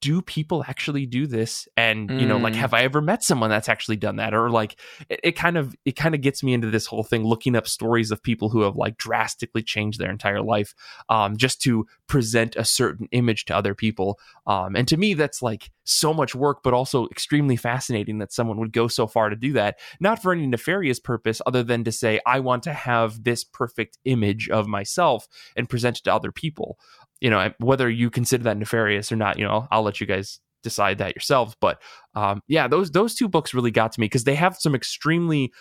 do 0.00 0.22
people 0.22 0.64
actually 0.66 1.06
do 1.06 1.26
this? 1.26 1.68
And 1.76 2.10
you 2.20 2.26
know 2.26 2.36
like 2.36 2.54
mm. 2.54 2.56
have 2.56 2.74
i 2.74 2.82
ever 2.82 3.00
met 3.00 3.22
someone 3.22 3.50
that's 3.50 3.68
actually 3.68 3.96
done 3.96 4.16
that? 4.16 4.34
Or 4.34 4.50
like 4.50 4.76
it, 5.08 5.20
it, 5.22 5.32
kind 5.32 5.56
of 5.56 5.74
it 5.84 5.96
kind 5.96 6.14
of 6.14 6.20
gets 6.20 6.42
me 6.42 6.52
into 6.52 6.70
this 6.70 6.86
whole 6.86 7.02
thing 7.02 7.24
looking 7.24 7.56
up 7.56 7.66
stories 7.66 8.10
of 8.10 8.22
people 8.22 8.48
who 8.48 8.62
have 8.62 8.76
like 8.76 8.96
drastically 8.96 9.62
changed 9.62 9.98
their 9.98 10.10
entire 10.10 10.42
life 10.42 10.74
um, 11.08 11.36
just 11.36 11.60
to 11.62 11.86
present 12.06 12.56
a 12.56 12.64
certain 12.64 13.08
image 13.12 13.44
to 13.46 13.56
other 13.56 13.74
people. 13.74 14.18
Um, 14.46 14.76
and 14.76 14.86
to 14.88 14.96
me 14.96 15.14
that's 15.14 15.42
like 15.42 15.70
so 15.86 16.12
much 16.12 16.34
work 16.34 16.62
but 16.62 16.74
also 16.74 17.06
extremely 17.08 17.56
fascinating 17.56 18.18
that 18.18 18.32
someone 18.32 18.58
would 18.58 18.72
go 18.72 18.88
so 18.88 19.06
far 19.06 19.30
to 19.30 19.36
do 19.36 19.52
that 19.52 19.78
not 20.00 20.20
for 20.20 20.32
any 20.32 20.46
nefarious 20.46 20.98
purpose 20.98 21.40
other 21.46 21.62
than 21.62 21.84
to 21.84 21.92
say 21.92 22.20
i 22.26 22.40
want 22.40 22.62
to 22.64 22.72
have 22.72 23.22
this 23.22 23.44
perfect 23.44 23.96
image 24.04 24.50
of 24.50 24.66
myself 24.66 25.28
and 25.56 25.68
present 25.68 25.98
it 25.98 26.04
to 26.04 26.12
other 26.12 26.32
people 26.32 26.78
you 27.20 27.30
know 27.30 27.52
whether 27.58 27.88
you 27.88 28.10
consider 28.10 28.44
that 28.44 28.56
nefarious 28.56 29.10
or 29.10 29.16
not 29.16 29.38
you 29.38 29.44
know 29.44 29.66
i'll 29.70 29.82
let 29.82 30.00
you 30.00 30.06
guys 30.06 30.40
decide 30.62 30.98
that 30.98 31.14
yourselves 31.14 31.54
but 31.60 31.80
um, 32.14 32.40
yeah 32.48 32.66
those 32.66 32.90
those 32.90 33.14
two 33.14 33.28
books 33.28 33.54
really 33.54 33.70
got 33.70 33.92
to 33.92 34.00
me 34.00 34.06
because 34.06 34.24
they 34.24 34.34
have 34.34 34.56
some 34.56 34.74
extremely 34.74 35.52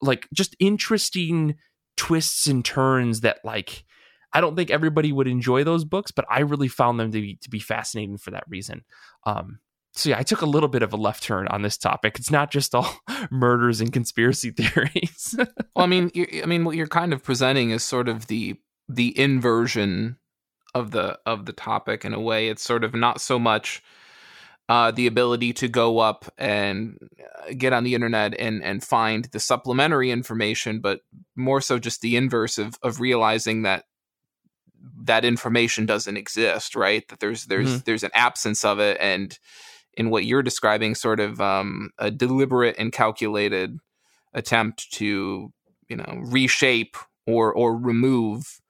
like 0.00 0.28
just 0.32 0.54
interesting 0.60 1.56
twists 1.96 2.46
and 2.46 2.64
turns 2.64 3.20
that 3.20 3.38
like 3.44 3.84
I 4.34 4.40
don't 4.40 4.56
think 4.56 4.70
everybody 4.70 5.12
would 5.12 5.28
enjoy 5.28 5.62
those 5.62 5.84
books, 5.84 6.10
but 6.10 6.24
I 6.28 6.40
really 6.40 6.66
found 6.66 6.98
them 6.98 7.12
to 7.12 7.20
be 7.20 7.38
to 7.42 7.48
be 7.48 7.60
fascinating 7.60 8.18
for 8.18 8.32
that 8.32 8.42
reason. 8.48 8.84
Um, 9.24 9.60
so 9.92 10.10
yeah, 10.10 10.18
I 10.18 10.24
took 10.24 10.42
a 10.42 10.46
little 10.46 10.68
bit 10.68 10.82
of 10.82 10.92
a 10.92 10.96
left 10.96 11.22
turn 11.22 11.46
on 11.48 11.62
this 11.62 11.78
topic. 11.78 12.18
It's 12.18 12.32
not 12.32 12.50
just 12.50 12.74
all 12.74 12.98
murders 13.30 13.80
and 13.80 13.92
conspiracy 13.92 14.50
theories. 14.56 15.36
well, 15.38 15.84
I 15.84 15.86
mean, 15.86 16.10
I 16.42 16.46
mean, 16.46 16.64
what 16.64 16.74
you're 16.74 16.88
kind 16.88 17.12
of 17.12 17.22
presenting 17.22 17.70
is 17.70 17.84
sort 17.84 18.08
of 18.08 18.26
the 18.26 18.56
the 18.88 19.18
inversion 19.18 20.18
of 20.74 20.90
the 20.90 21.18
of 21.26 21.46
the 21.46 21.52
topic 21.52 22.04
in 22.04 22.14
a 22.14 22.20
way. 22.20 22.48
It's 22.48 22.62
sort 22.62 22.84
of 22.84 22.94
not 22.94 23.20
so 23.20 23.38
much 23.38 23.82
uh, 24.68 24.90
the 24.90 25.06
ability 25.06 25.52
to 25.52 25.68
go 25.68 25.98
up 25.98 26.24
and 26.38 26.98
uh, 27.20 27.52
get 27.56 27.72
on 27.72 27.84
the 27.84 27.94
internet 27.94 28.34
and 28.38 28.62
and 28.62 28.82
find 28.82 29.26
the 29.26 29.40
supplementary 29.40 30.10
information, 30.10 30.80
but 30.80 31.00
more 31.36 31.60
so 31.60 31.78
just 31.78 32.00
the 32.00 32.16
inverse 32.16 32.58
of 32.58 32.78
of 32.82 33.00
realizing 33.00 33.62
that 33.62 33.84
that 35.02 35.24
information 35.24 35.86
doesn't 35.86 36.16
exist, 36.16 36.74
right? 36.74 37.06
That 37.08 37.20
there's 37.20 37.44
there's 37.46 37.68
mm-hmm. 37.68 37.78
there's 37.84 38.04
an 38.04 38.10
absence 38.14 38.64
of 38.64 38.80
it, 38.80 38.96
and 39.00 39.38
in 39.94 40.10
what 40.10 40.24
you're 40.24 40.42
describing, 40.42 40.94
sort 40.94 41.20
of 41.20 41.40
um, 41.40 41.90
a 41.98 42.10
deliberate 42.10 42.76
and 42.78 42.92
calculated 42.92 43.78
attempt 44.32 44.90
to 44.92 45.52
you 45.88 45.96
know 45.96 46.20
reshape 46.24 46.96
or 47.26 47.52
or 47.52 47.76
remove 47.76 48.60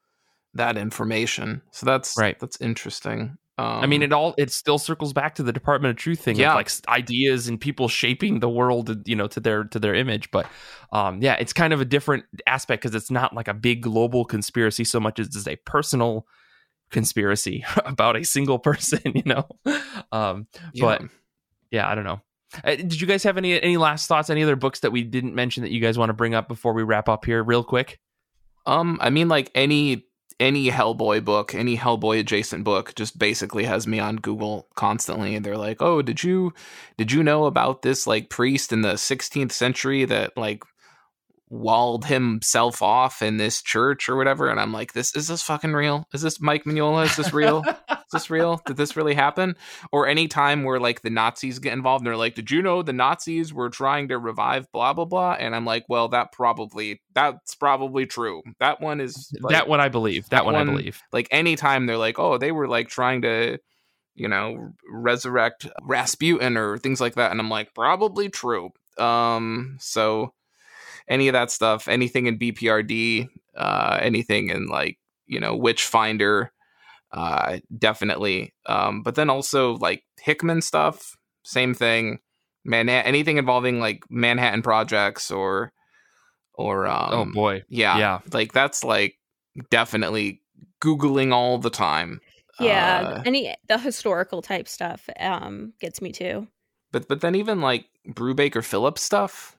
that 0.55 0.77
information. 0.77 1.61
So 1.71 1.85
that's 1.85 2.17
right. 2.17 2.39
That's 2.39 2.59
interesting. 2.59 3.37
Um, 3.57 3.65
I 3.67 3.85
mean, 3.85 4.01
it 4.01 4.11
all 4.11 4.35
it 4.37 4.51
still 4.51 4.77
circles 4.77 5.13
back 5.13 5.35
to 5.35 5.43
the 5.43 5.53
Department 5.53 5.91
of 5.91 5.95
Truth 5.97 6.19
thing, 6.19 6.35
yeah. 6.35 6.55
like 6.55 6.69
ideas 6.89 7.47
and 7.47 7.59
people 7.59 7.87
shaping 7.87 8.39
the 8.39 8.49
world, 8.49 9.07
you 9.07 9.15
know, 9.15 9.27
to 9.27 9.39
their 9.39 9.63
to 9.65 9.79
their 9.79 9.95
image. 9.95 10.29
But 10.31 10.47
um, 10.91 11.21
yeah, 11.21 11.35
it's 11.35 11.53
kind 11.53 11.71
of 11.71 11.79
a 11.79 11.85
different 11.85 12.25
aspect 12.47 12.81
because 12.81 12.95
it's 12.95 13.11
not 13.11 13.33
like 13.33 13.47
a 13.47 13.53
big 13.53 13.81
global 13.81 14.25
conspiracy 14.25 14.83
so 14.83 14.99
much 14.99 15.19
as 15.19 15.27
it's 15.27 15.47
a 15.47 15.55
personal 15.57 16.27
conspiracy 16.91 17.63
about 17.85 18.17
a 18.17 18.25
single 18.25 18.59
person, 18.59 18.99
you 19.15 19.23
know. 19.25 19.47
Um, 20.11 20.47
yeah. 20.73 20.81
But 20.81 21.01
yeah, 21.71 21.89
I 21.89 21.95
don't 21.95 22.05
know. 22.05 22.21
Uh, 22.63 22.75
did 22.75 22.99
you 22.99 23.07
guys 23.07 23.23
have 23.23 23.37
any 23.37 23.61
any 23.61 23.77
last 23.77 24.07
thoughts? 24.07 24.29
Any 24.29 24.43
other 24.43 24.57
books 24.57 24.81
that 24.81 24.91
we 24.91 25.03
didn't 25.03 25.33
mention 25.33 25.63
that 25.63 25.71
you 25.71 25.79
guys 25.79 25.97
want 25.97 26.09
to 26.09 26.13
bring 26.13 26.35
up 26.35 26.49
before 26.49 26.73
we 26.73 26.83
wrap 26.83 27.07
up 27.07 27.23
here, 27.23 27.41
real 27.41 27.63
quick? 27.63 27.99
Um, 28.65 28.97
I 29.01 29.11
mean, 29.11 29.29
like 29.29 29.49
any 29.55 30.07
any 30.39 30.69
Hellboy 30.69 31.23
book, 31.23 31.55
any 31.55 31.77
Hellboy 31.77 32.19
adjacent 32.19 32.63
book 32.63 32.93
just 32.95 33.17
basically 33.17 33.65
has 33.65 33.87
me 33.87 33.99
on 33.99 34.17
Google 34.17 34.67
constantly 34.75 35.35
and 35.35 35.45
they're 35.45 35.57
like, 35.57 35.81
"Oh, 35.81 36.01
did 36.01 36.23
you 36.23 36.53
did 36.97 37.11
you 37.11 37.23
know 37.23 37.45
about 37.45 37.81
this 37.81 38.05
like 38.05 38.29
priest 38.29 38.73
in 38.73 38.81
the 38.81 38.97
16th 38.97 39.51
century 39.51 40.05
that 40.05 40.35
like 40.37 40.63
walled 41.49 42.05
himself 42.05 42.81
off 42.81 43.21
in 43.21 43.37
this 43.37 43.61
church 43.61 44.09
or 44.09 44.15
whatever?" 44.15 44.49
And 44.49 44.59
I'm 44.59 44.73
like, 44.73 44.93
"This 44.93 45.15
is 45.15 45.27
this 45.27 45.41
fucking 45.43 45.73
real? 45.73 46.07
Is 46.13 46.21
this 46.21 46.41
Mike 46.41 46.65
Mignola? 46.65 47.05
Is 47.05 47.15
this 47.15 47.33
real?" 47.33 47.63
this 48.11 48.29
real? 48.29 48.61
Did 48.65 48.77
this 48.77 48.95
really 48.95 49.13
happen? 49.13 49.55
Or 49.91 50.07
any 50.07 50.27
time 50.27 50.63
where 50.63 50.79
like 50.79 51.01
the 51.01 51.09
Nazis 51.09 51.59
get 51.59 51.73
involved 51.73 52.01
and 52.01 52.07
they're 52.07 52.17
like, 52.17 52.35
Did 52.35 52.51
you 52.51 52.61
know 52.61 52.81
the 52.81 52.93
Nazis 52.93 53.53
were 53.53 53.69
trying 53.69 54.07
to 54.09 54.17
revive 54.17 54.71
blah 54.71 54.93
blah 54.93 55.05
blah? 55.05 55.33
And 55.33 55.55
I'm 55.55 55.65
like, 55.65 55.85
Well, 55.89 56.09
that 56.09 56.31
probably 56.31 57.01
that's 57.13 57.55
probably 57.55 58.05
true. 58.05 58.41
That 58.59 58.81
one 58.81 59.01
is 59.01 59.31
like, 59.39 59.53
that 59.53 59.67
one 59.67 59.79
I 59.79 59.89
believe. 59.89 60.23
That, 60.25 60.37
that 60.37 60.45
one, 60.45 60.55
one 60.55 60.69
I 60.69 60.71
believe. 60.71 61.01
Like 61.11 61.27
anytime 61.31 61.85
they're 61.85 61.97
like, 61.97 62.19
Oh, 62.19 62.37
they 62.37 62.51
were 62.51 62.67
like 62.67 62.89
trying 62.89 63.21
to 63.23 63.59
you 64.15 64.29
know, 64.29 64.71
resurrect 64.89 65.67
Rasputin 65.83 66.57
or 66.57 66.77
things 66.77 67.01
like 67.01 67.15
that. 67.15 67.31
And 67.31 67.39
I'm 67.39 67.49
like, 67.49 67.73
probably 67.73 68.29
true. 68.29 68.71
Um, 68.97 69.75
so 69.79 70.33
any 71.07 71.27
of 71.27 71.33
that 71.33 71.51
stuff, 71.51 71.87
anything 71.87 72.25
in 72.25 72.39
BPRD, 72.39 73.27
uh, 73.55 73.99
anything 74.01 74.49
in 74.49 74.67
like, 74.67 74.97
you 75.27 75.39
know, 75.39 75.55
Witchfinder, 75.55 76.51
uh, 77.15 77.59
definitely. 77.77 78.53
Um, 78.65 79.01
but 79.01 79.15
then 79.15 79.29
also 79.29 79.77
like 79.77 80.03
Hickman 80.21 80.61
stuff, 80.61 81.15
same 81.43 81.73
thing. 81.73 82.19
Man, 82.65 82.89
anything 82.89 83.37
involving 83.37 83.79
like 83.79 84.03
Manhattan 84.09 84.61
projects 84.61 85.31
or 85.31 85.71
or 86.53 86.87
oh, 86.87 86.91
um, 86.91 87.13
oh 87.13 87.33
boy, 87.33 87.63
yeah, 87.69 87.97
yeah, 87.97 88.19
like 88.33 88.51
that's 88.51 88.83
like 88.83 89.15
definitely 89.69 90.41
googling 90.83 91.31
all 91.31 91.57
the 91.57 91.69
time. 91.69 92.19
Yeah, 92.59 93.01
uh, 93.05 93.23
any 93.25 93.55
the 93.67 93.77
historical 93.77 94.41
type 94.41 94.67
stuff 94.67 95.09
um, 95.19 95.73
gets 95.79 96.01
me 96.01 96.11
too. 96.11 96.47
But 96.91 97.07
but 97.07 97.21
then 97.21 97.35
even 97.35 97.61
like 97.61 97.85
Brubaker 98.09 98.63
Phillips 98.63 99.03
stuff, 99.03 99.57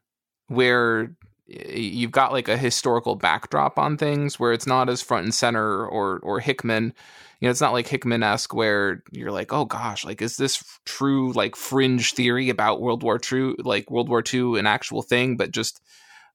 where 0.49 1.17
you've 1.47 2.13
got 2.13 2.33
like 2.33 2.49
a 2.49 2.57
historical 2.57 3.15
backdrop 3.15 3.79
on 3.79 3.97
things, 3.97 4.39
where 4.39 4.53
it's 4.53 4.67
not 4.67 4.89
as 4.89 5.03
front 5.03 5.25
and 5.25 5.35
center, 5.35 5.87
or 5.87 6.19
or 6.21 6.41
Hickman 6.41 6.93
you 7.41 7.47
know, 7.47 7.51
it's 7.51 7.61
not 7.61 7.73
like 7.73 7.87
Hickman 7.87 8.23
esque 8.23 8.55
where 8.55 9.03
you're 9.13 9.31
like, 9.31 9.53
oh 9.53 9.67
gosh, 9.67 10.05
like 10.05 10.23
is 10.23 10.37
this 10.37 10.63
true 10.87 11.33
like 11.33 11.55
fringe 11.55 12.15
theory 12.15 12.49
about 12.49 12.81
World 12.81 13.03
War 13.03 13.21
II, 13.21 13.57
like 13.59 13.91
World 13.91 14.09
War 14.09 14.23
II, 14.33 14.59
an 14.59 14.67
actual 14.67 15.03
thing? 15.03 15.37
But 15.37 15.51
just 15.51 15.83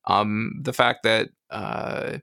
um, 0.06 0.52
the 0.62 0.74
fact 0.74 1.04
that 1.04 1.30
uh, 1.50 2.20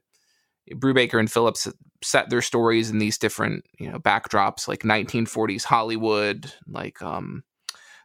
Brubaker 0.71 1.19
and 1.19 1.29
Phillips 1.29 1.67
set 2.01 2.29
their 2.29 2.41
stories 2.41 2.89
in 2.89 2.99
these 2.99 3.17
different 3.17 3.65
you 3.79 3.91
know 3.91 3.99
backdrops, 3.99 4.67
like 4.67 4.83
1940s 4.83 5.65
Hollywood, 5.65 6.53
like 6.65 7.01
um, 7.01 7.43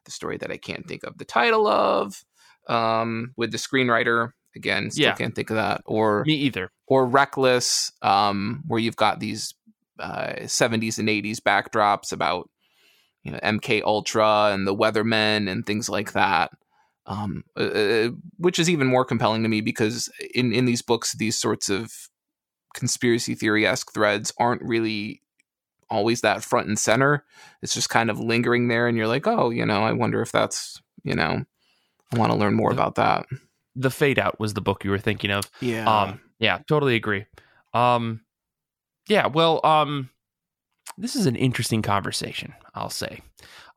the 0.04 0.10
story 0.10 0.38
that 0.38 0.50
I 0.50 0.56
can't 0.56 0.88
think 0.88 1.04
of 1.04 1.18
the 1.18 1.24
title 1.24 1.68
of, 1.68 2.24
um, 2.66 3.32
with 3.36 3.52
the 3.52 3.58
screenwriter 3.58 4.30
again, 4.56 4.90
still 4.90 5.04
yeah. 5.04 5.14
can't 5.14 5.34
think 5.34 5.50
of 5.50 5.56
that, 5.56 5.82
or 5.86 6.24
me 6.26 6.34
either, 6.34 6.70
or 6.86 7.06
Reckless, 7.06 7.92
um, 8.02 8.62
where 8.66 8.80
you've 8.80 8.96
got 8.96 9.20
these 9.20 9.54
uh, 9.98 10.34
70s 10.40 10.98
and 10.98 11.08
80s 11.08 11.38
backdrops 11.38 12.12
about 12.12 12.50
you 13.22 13.32
know 13.32 13.38
MK 13.42 13.82
Ultra 13.82 14.50
and 14.52 14.66
the 14.66 14.74
Weathermen 14.74 15.50
and 15.50 15.64
things 15.66 15.88
like 15.88 16.12
that. 16.12 16.50
Um, 17.06 17.44
uh, 17.54 17.64
uh, 17.64 18.08
which 18.38 18.58
is 18.58 18.70
even 18.70 18.86
more 18.86 19.04
compelling 19.04 19.42
to 19.42 19.48
me 19.48 19.60
because 19.60 20.10
in 20.34 20.54
in 20.54 20.64
these 20.64 20.80
books, 20.80 21.12
these 21.12 21.38
sorts 21.38 21.68
of 21.68 21.92
conspiracy 22.74 23.34
theory 23.34 23.66
esque 23.66 23.92
threads 23.92 24.32
aren't 24.38 24.62
really 24.62 25.20
always 25.90 26.22
that 26.22 26.42
front 26.42 26.66
and 26.66 26.78
center. 26.78 27.24
It's 27.62 27.74
just 27.74 27.90
kind 27.90 28.10
of 28.10 28.18
lingering 28.18 28.68
there, 28.68 28.88
and 28.88 28.96
you're 28.96 29.06
like, 29.06 29.26
oh, 29.26 29.50
you 29.50 29.66
know, 29.66 29.82
I 29.82 29.92
wonder 29.92 30.22
if 30.22 30.32
that's 30.32 30.80
you 31.02 31.14
know, 31.14 31.44
I 32.12 32.18
want 32.18 32.32
to 32.32 32.38
learn 32.38 32.54
more 32.54 32.72
about 32.72 32.94
that. 32.96 33.26
The 33.76 33.90
Fade 33.90 34.18
Out 34.18 34.38
was 34.38 34.54
the 34.54 34.60
book 34.60 34.84
you 34.84 34.90
were 34.90 34.98
thinking 34.98 35.30
of. 35.30 35.50
Yeah. 35.60 35.88
Um, 35.88 36.20
yeah, 36.38 36.58
totally 36.68 36.94
agree. 36.94 37.26
Um, 37.72 38.20
yeah, 39.08 39.26
well, 39.26 39.60
um, 39.64 40.10
this 40.96 41.16
is 41.16 41.26
an 41.26 41.36
interesting 41.36 41.82
conversation, 41.82 42.54
I'll 42.74 42.90
say. 42.90 43.20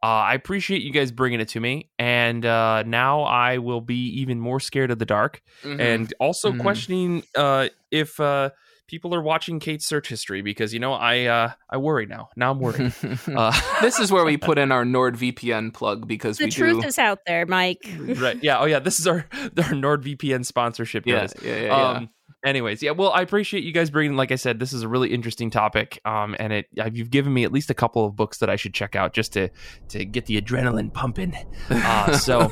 Uh, 0.03 0.05
I 0.05 0.35
appreciate 0.35 0.83
you 0.83 0.91
guys 0.91 1.11
bringing 1.11 1.39
it 1.39 1.49
to 1.49 1.59
me, 1.59 1.89
and 1.97 2.45
uh, 2.45 2.83
now 2.83 3.23
I 3.23 3.57
will 3.57 3.81
be 3.81 4.07
even 4.21 4.39
more 4.39 4.59
scared 4.59 4.91
of 4.91 4.99
the 4.99 5.05
dark, 5.05 5.41
mm-hmm. 5.63 5.79
and 5.79 6.13
also 6.19 6.51
mm-hmm. 6.51 6.61
questioning 6.61 7.23
uh, 7.35 7.69
if 7.89 8.19
uh, 8.19 8.51
people 8.87 9.13
are 9.13 9.21
watching 9.21 9.59
Kate's 9.59 9.85
search 9.85 10.07
history 10.07 10.41
because 10.41 10.73
you 10.73 10.79
know 10.79 10.93
I 10.93 11.25
uh, 11.25 11.51
I 11.69 11.77
worry 11.77 12.05
now. 12.05 12.29
Now 12.35 12.51
I'm 12.51 12.59
worried. 12.59 12.93
uh, 13.35 13.61
this 13.81 13.99
is 13.99 14.11
where 14.11 14.25
we 14.25 14.37
put 14.37 14.57
in 14.57 14.71
our 14.71 14.83
NordVPN 14.83 15.73
plug 15.73 16.07
because 16.07 16.37
the 16.37 16.45
we 16.45 16.51
truth 16.51 16.81
do... 16.81 16.87
is 16.87 16.97
out 16.97 17.19
there, 17.27 17.45
Mike. 17.45 17.87
right? 17.99 18.41
Yeah. 18.41 18.59
Oh 18.59 18.65
yeah. 18.65 18.79
This 18.79 18.99
is 18.99 19.07
our 19.07 19.25
our 19.33 19.73
NordVPN 19.73 20.45
sponsorship. 20.45 21.05
Guys. 21.05 21.33
Yeah. 21.41 21.55
Yeah. 21.55 21.61
Yeah. 21.61 21.89
Um, 21.89 22.09
anyways 22.45 22.83
yeah 22.83 22.91
well 22.91 23.11
i 23.13 23.21
appreciate 23.21 23.63
you 23.63 23.71
guys 23.71 23.89
bringing 23.89 24.15
like 24.15 24.31
i 24.31 24.35
said 24.35 24.59
this 24.59 24.71
is 24.71 24.83
a 24.83 24.87
really 24.87 25.11
interesting 25.11 25.49
topic 25.49 25.99
um 26.05 26.35
and 26.39 26.53
it 26.53 26.67
you've 26.93 27.09
given 27.09 27.33
me 27.33 27.43
at 27.43 27.51
least 27.51 27.71
a 27.71 27.73
couple 27.73 28.05
of 28.05 28.15
books 28.15 28.37
that 28.37 28.49
i 28.49 28.55
should 28.55 28.75
check 28.75 28.95
out 28.95 29.11
just 29.11 29.33
to 29.33 29.49
to 29.89 30.05
get 30.05 30.27
the 30.27 30.39
adrenaline 30.39 30.93
pumping 30.93 31.35
uh 31.71 32.15
so 32.15 32.47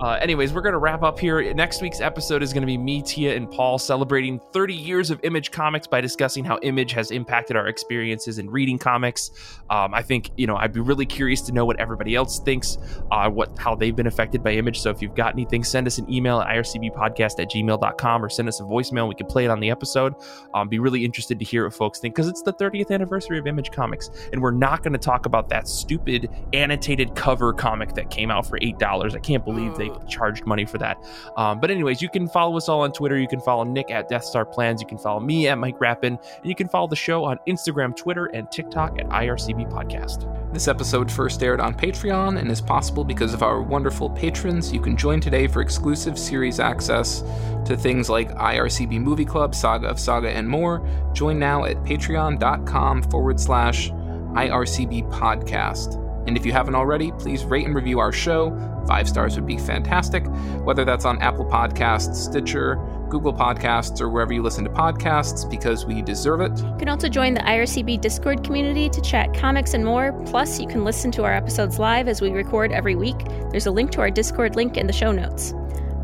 Uh, 0.00 0.18
anyways, 0.20 0.52
we're 0.52 0.62
going 0.62 0.72
to 0.72 0.78
wrap 0.78 1.02
up 1.02 1.18
here. 1.18 1.54
Next 1.54 1.80
week's 1.80 2.00
episode 2.00 2.42
is 2.42 2.52
going 2.52 2.62
to 2.62 2.66
be 2.66 2.76
me, 2.76 3.02
Tia, 3.02 3.36
and 3.36 3.48
Paul 3.48 3.78
celebrating 3.78 4.40
30 4.52 4.74
years 4.74 5.10
of 5.10 5.20
Image 5.22 5.52
Comics 5.52 5.86
by 5.86 6.00
discussing 6.00 6.44
how 6.44 6.58
Image 6.62 6.92
has 6.92 7.12
impacted 7.12 7.56
our 7.56 7.68
experiences 7.68 8.38
in 8.38 8.50
reading 8.50 8.78
comics. 8.78 9.30
Um, 9.70 9.94
I 9.94 10.02
think, 10.02 10.30
you 10.36 10.48
know, 10.48 10.56
I'd 10.56 10.72
be 10.72 10.80
really 10.80 11.06
curious 11.06 11.40
to 11.42 11.52
know 11.52 11.64
what 11.64 11.78
everybody 11.78 12.16
else 12.16 12.40
thinks, 12.40 12.78
uh, 13.12 13.30
what 13.30 13.56
how 13.58 13.76
they've 13.76 13.94
been 13.94 14.08
affected 14.08 14.42
by 14.42 14.52
Image. 14.52 14.80
So 14.80 14.90
if 14.90 15.00
you've 15.00 15.14
got 15.14 15.34
anything, 15.34 15.62
send 15.62 15.86
us 15.86 15.98
an 15.98 16.12
email 16.12 16.40
at 16.40 16.48
ircbpodcast 16.48 17.40
at 17.40 17.50
gmail.com 17.50 18.24
or 18.24 18.28
send 18.28 18.48
us 18.48 18.58
a 18.58 18.64
voicemail. 18.64 19.08
We 19.08 19.14
can 19.14 19.26
play 19.26 19.44
it 19.44 19.50
on 19.50 19.60
the 19.60 19.70
episode. 19.70 20.14
Um, 20.52 20.68
be 20.68 20.80
really 20.80 21.04
interested 21.04 21.38
to 21.38 21.44
hear 21.44 21.64
what 21.64 21.74
folks 21.74 22.00
think 22.00 22.14
because 22.16 22.28
it's 22.28 22.42
the 22.42 22.52
30th 22.54 22.90
anniversary 22.90 23.38
of 23.38 23.46
Image 23.46 23.70
Comics. 23.70 24.10
And 24.32 24.42
we're 24.42 24.50
not 24.50 24.82
going 24.82 24.94
to 24.94 24.98
talk 24.98 25.26
about 25.26 25.48
that 25.50 25.68
stupid 25.68 26.28
annotated 26.52 27.14
cover 27.14 27.52
comic 27.52 27.94
that 27.94 28.10
came 28.10 28.32
out 28.32 28.46
for 28.46 28.58
$8. 28.58 29.14
I 29.14 29.18
can't 29.20 29.44
believe 29.44 29.76
they 29.76 29.91
charged 30.08 30.46
money 30.46 30.64
for 30.64 30.78
that. 30.78 31.02
Um, 31.36 31.60
but 31.60 31.70
anyways, 31.70 32.02
you 32.02 32.08
can 32.08 32.28
follow 32.28 32.56
us 32.56 32.68
all 32.68 32.82
on 32.82 32.92
Twitter. 32.92 33.18
You 33.18 33.28
can 33.28 33.40
follow 33.40 33.64
Nick 33.64 33.90
at 33.90 34.08
Death 34.08 34.24
Star 34.24 34.44
Plans. 34.44 34.80
You 34.80 34.86
can 34.86 34.98
follow 34.98 35.20
me 35.20 35.48
at 35.48 35.58
Mike 35.58 35.80
Rappin, 35.80 36.18
and 36.36 36.46
you 36.48 36.54
can 36.54 36.68
follow 36.68 36.86
the 36.86 36.96
show 36.96 37.24
on 37.24 37.38
Instagram, 37.48 37.96
Twitter, 37.96 38.26
and 38.26 38.50
TikTok 38.50 38.98
at 38.98 39.06
IRCB 39.08 39.70
Podcast. 39.70 40.28
This 40.52 40.68
episode 40.68 41.10
first 41.10 41.42
aired 41.42 41.60
on 41.60 41.74
Patreon 41.74 42.38
and 42.38 42.50
is 42.50 42.60
possible 42.60 43.04
because 43.04 43.32
of 43.32 43.42
our 43.42 43.62
wonderful 43.62 44.10
patrons. 44.10 44.72
You 44.72 44.80
can 44.80 44.96
join 44.96 45.20
today 45.20 45.46
for 45.46 45.62
exclusive 45.62 46.18
series 46.18 46.60
access 46.60 47.22
to 47.64 47.76
things 47.76 48.10
like 48.10 48.30
IRCB 48.32 49.00
Movie 49.00 49.24
Club, 49.24 49.54
Saga 49.54 49.88
of 49.88 49.98
Saga, 49.98 50.30
and 50.30 50.48
more. 50.48 50.86
Join 51.14 51.38
now 51.38 51.64
at 51.64 51.76
patreon.com 51.84 53.02
forward 53.04 53.40
slash 53.40 53.90
IRCB 53.90 55.10
podcast. 55.10 56.01
And 56.26 56.36
if 56.36 56.46
you 56.46 56.52
haven't 56.52 56.74
already, 56.74 57.12
please 57.12 57.44
rate 57.44 57.66
and 57.66 57.74
review 57.74 57.98
our 57.98 58.12
show. 58.12 58.56
Five 58.86 59.08
stars 59.08 59.34
would 59.36 59.46
be 59.46 59.58
fantastic, 59.58 60.24
whether 60.64 60.84
that's 60.84 61.04
on 61.04 61.20
Apple 61.20 61.44
Podcasts, 61.44 62.14
Stitcher, 62.14 62.76
Google 63.08 63.32
Podcasts, 63.32 64.00
or 64.00 64.08
wherever 64.08 64.32
you 64.32 64.42
listen 64.42 64.64
to 64.64 64.70
podcasts, 64.70 65.48
because 65.48 65.84
we 65.84 66.00
deserve 66.02 66.40
it. 66.40 66.56
You 66.58 66.76
can 66.78 66.88
also 66.88 67.08
join 67.08 67.34
the 67.34 67.40
IRCB 67.40 68.00
Discord 68.00 68.42
community 68.44 68.88
to 68.88 69.00
chat 69.00 69.34
comics 69.34 69.74
and 69.74 69.84
more. 69.84 70.12
Plus, 70.26 70.58
you 70.58 70.66
can 70.66 70.84
listen 70.84 71.10
to 71.12 71.24
our 71.24 71.34
episodes 71.34 71.78
live 71.78 72.08
as 72.08 72.20
we 72.20 72.30
record 72.30 72.72
every 72.72 72.96
week. 72.96 73.18
There's 73.50 73.66
a 73.66 73.70
link 73.70 73.90
to 73.92 74.00
our 74.00 74.10
Discord 74.10 74.56
link 74.56 74.76
in 74.76 74.86
the 74.86 74.92
show 74.92 75.12
notes. 75.12 75.52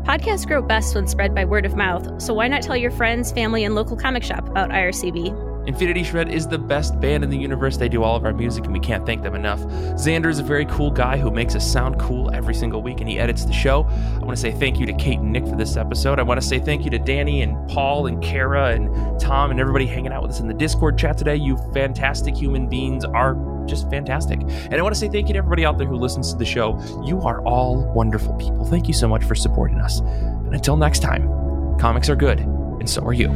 Podcasts 0.03 0.47
grow 0.47 0.61
best 0.61 0.95
when 0.95 1.07
spread 1.07 1.35
by 1.35 1.45
word 1.45 1.65
of 1.65 1.75
mouth, 1.75 2.21
so 2.21 2.33
why 2.33 2.47
not 2.47 2.61
tell 2.61 2.77
your 2.77 2.91
friends, 2.91 3.31
family, 3.31 3.63
and 3.63 3.75
local 3.75 3.97
comic 3.97 4.23
shop 4.23 4.47
about 4.47 4.69
IRCB? 4.69 5.48
Infinity 5.65 6.03
Shred 6.03 6.29
is 6.29 6.47
the 6.47 6.57
best 6.57 6.99
band 6.99 7.23
in 7.23 7.29
the 7.29 7.37
universe. 7.37 7.77
They 7.77 7.89
do 7.89 8.03
all 8.03 8.15
of 8.15 8.25
our 8.25 8.33
music, 8.33 8.63
and 8.63 8.73
we 8.73 8.79
can't 8.79 9.05
thank 9.05 9.21
them 9.21 9.35
enough. 9.35 9.59
Xander 9.59 10.27
is 10.27 10.39
a 10.39 10.43
very 10.43 10.65
cool 10.65 10.89
guy 10.89 11.17
who 11.17 11.29
makes 11.29 11.55
us 11.55 11.69
sound 11.69 11.99
cool 11.99 12.31
every 12.33 12.55
single 12.55 12.81
week, 12.81 13.01
and 13.01 13.09
he 13.09 13.19
edits 13.19 13.45
the 13.45 13.53
show. 13.53 13.83
I 14.15 14.19
want 14.19 14.31
to 14.31 14.37
say 14.37 14.51
thank 14.51 14.79
you 14.79 14.85
to 14.85 14.93
Kate 14.93 15.19
and 15.19 15.31
Nick 15.31 15.45
for 15.45 15.55
this 15.55 15.77
episode. 15.77 16.19
I 16.19 16.23
want 16.23 16.41
to 16.41 16.47
say 16.47 16.59
thank 16.59 16.85
you 16.85 16.89
to 16.91 16.99
Danny 16.99 17.41
and 17.41 17.69
Paul 17.69 18.07
and 18.07 18.23
Kara 18.23 18.69
and 18.69 19.19
Tom 19.19 19.51
and 19.51 19.59
everybody 19.59 19.85
hanging 19.85 20.11
out 20.11 20.23
with 20.23 20.31
us 20.31 20.39
in 20.39 20.47
the 20.47 20.53
Discord 20.53 20.97
chat 20.97 21.17
today. 21.17 21.35
You 21.35 21.57
fantastic 21.73 22.35
human 22.35 22.67
beings 22.67 23.05
are 23.05 23.35
just 23.67 23.89
fantastic. 23.89 24.39
And 24.41 24.75
I 24.75 24.81
want 24.81 24.95
to 24.95 24.99
say 24.99 25.07
thank 25.07 25.27
you 25.27 25.33
to 25.33 25.37
everybody 25.37 25.65
out 25.65 25.77
there 25.77 25.87
who 25.87 25.97
listens 25.97 26.31
to 26.31 26.37
the 26.37 26.45
show. 26.45 26.79
You 27.05 27.21
are 27.21 27.41
all 27.43 27.83
wonderful 27.93 28.33
people. 28.35 28.65
Thank 28.65 28.87
you 28.87 28.93
so 28.93 29.07
much 29.07 29.23
for 29.23 29.35
supporting 29.35 29.79
us. 29.79 29.99
And 29.99 30.55
until 30.55 30.77
next 30.77 30.99
time, 30.99 31.27
comics 31.77 32.09
are 32.09 32.15
good, 32.15 32.39
and 32.39 32.89
so 32.89 33.03
are 33.05 33.13
you. 33.13 33.29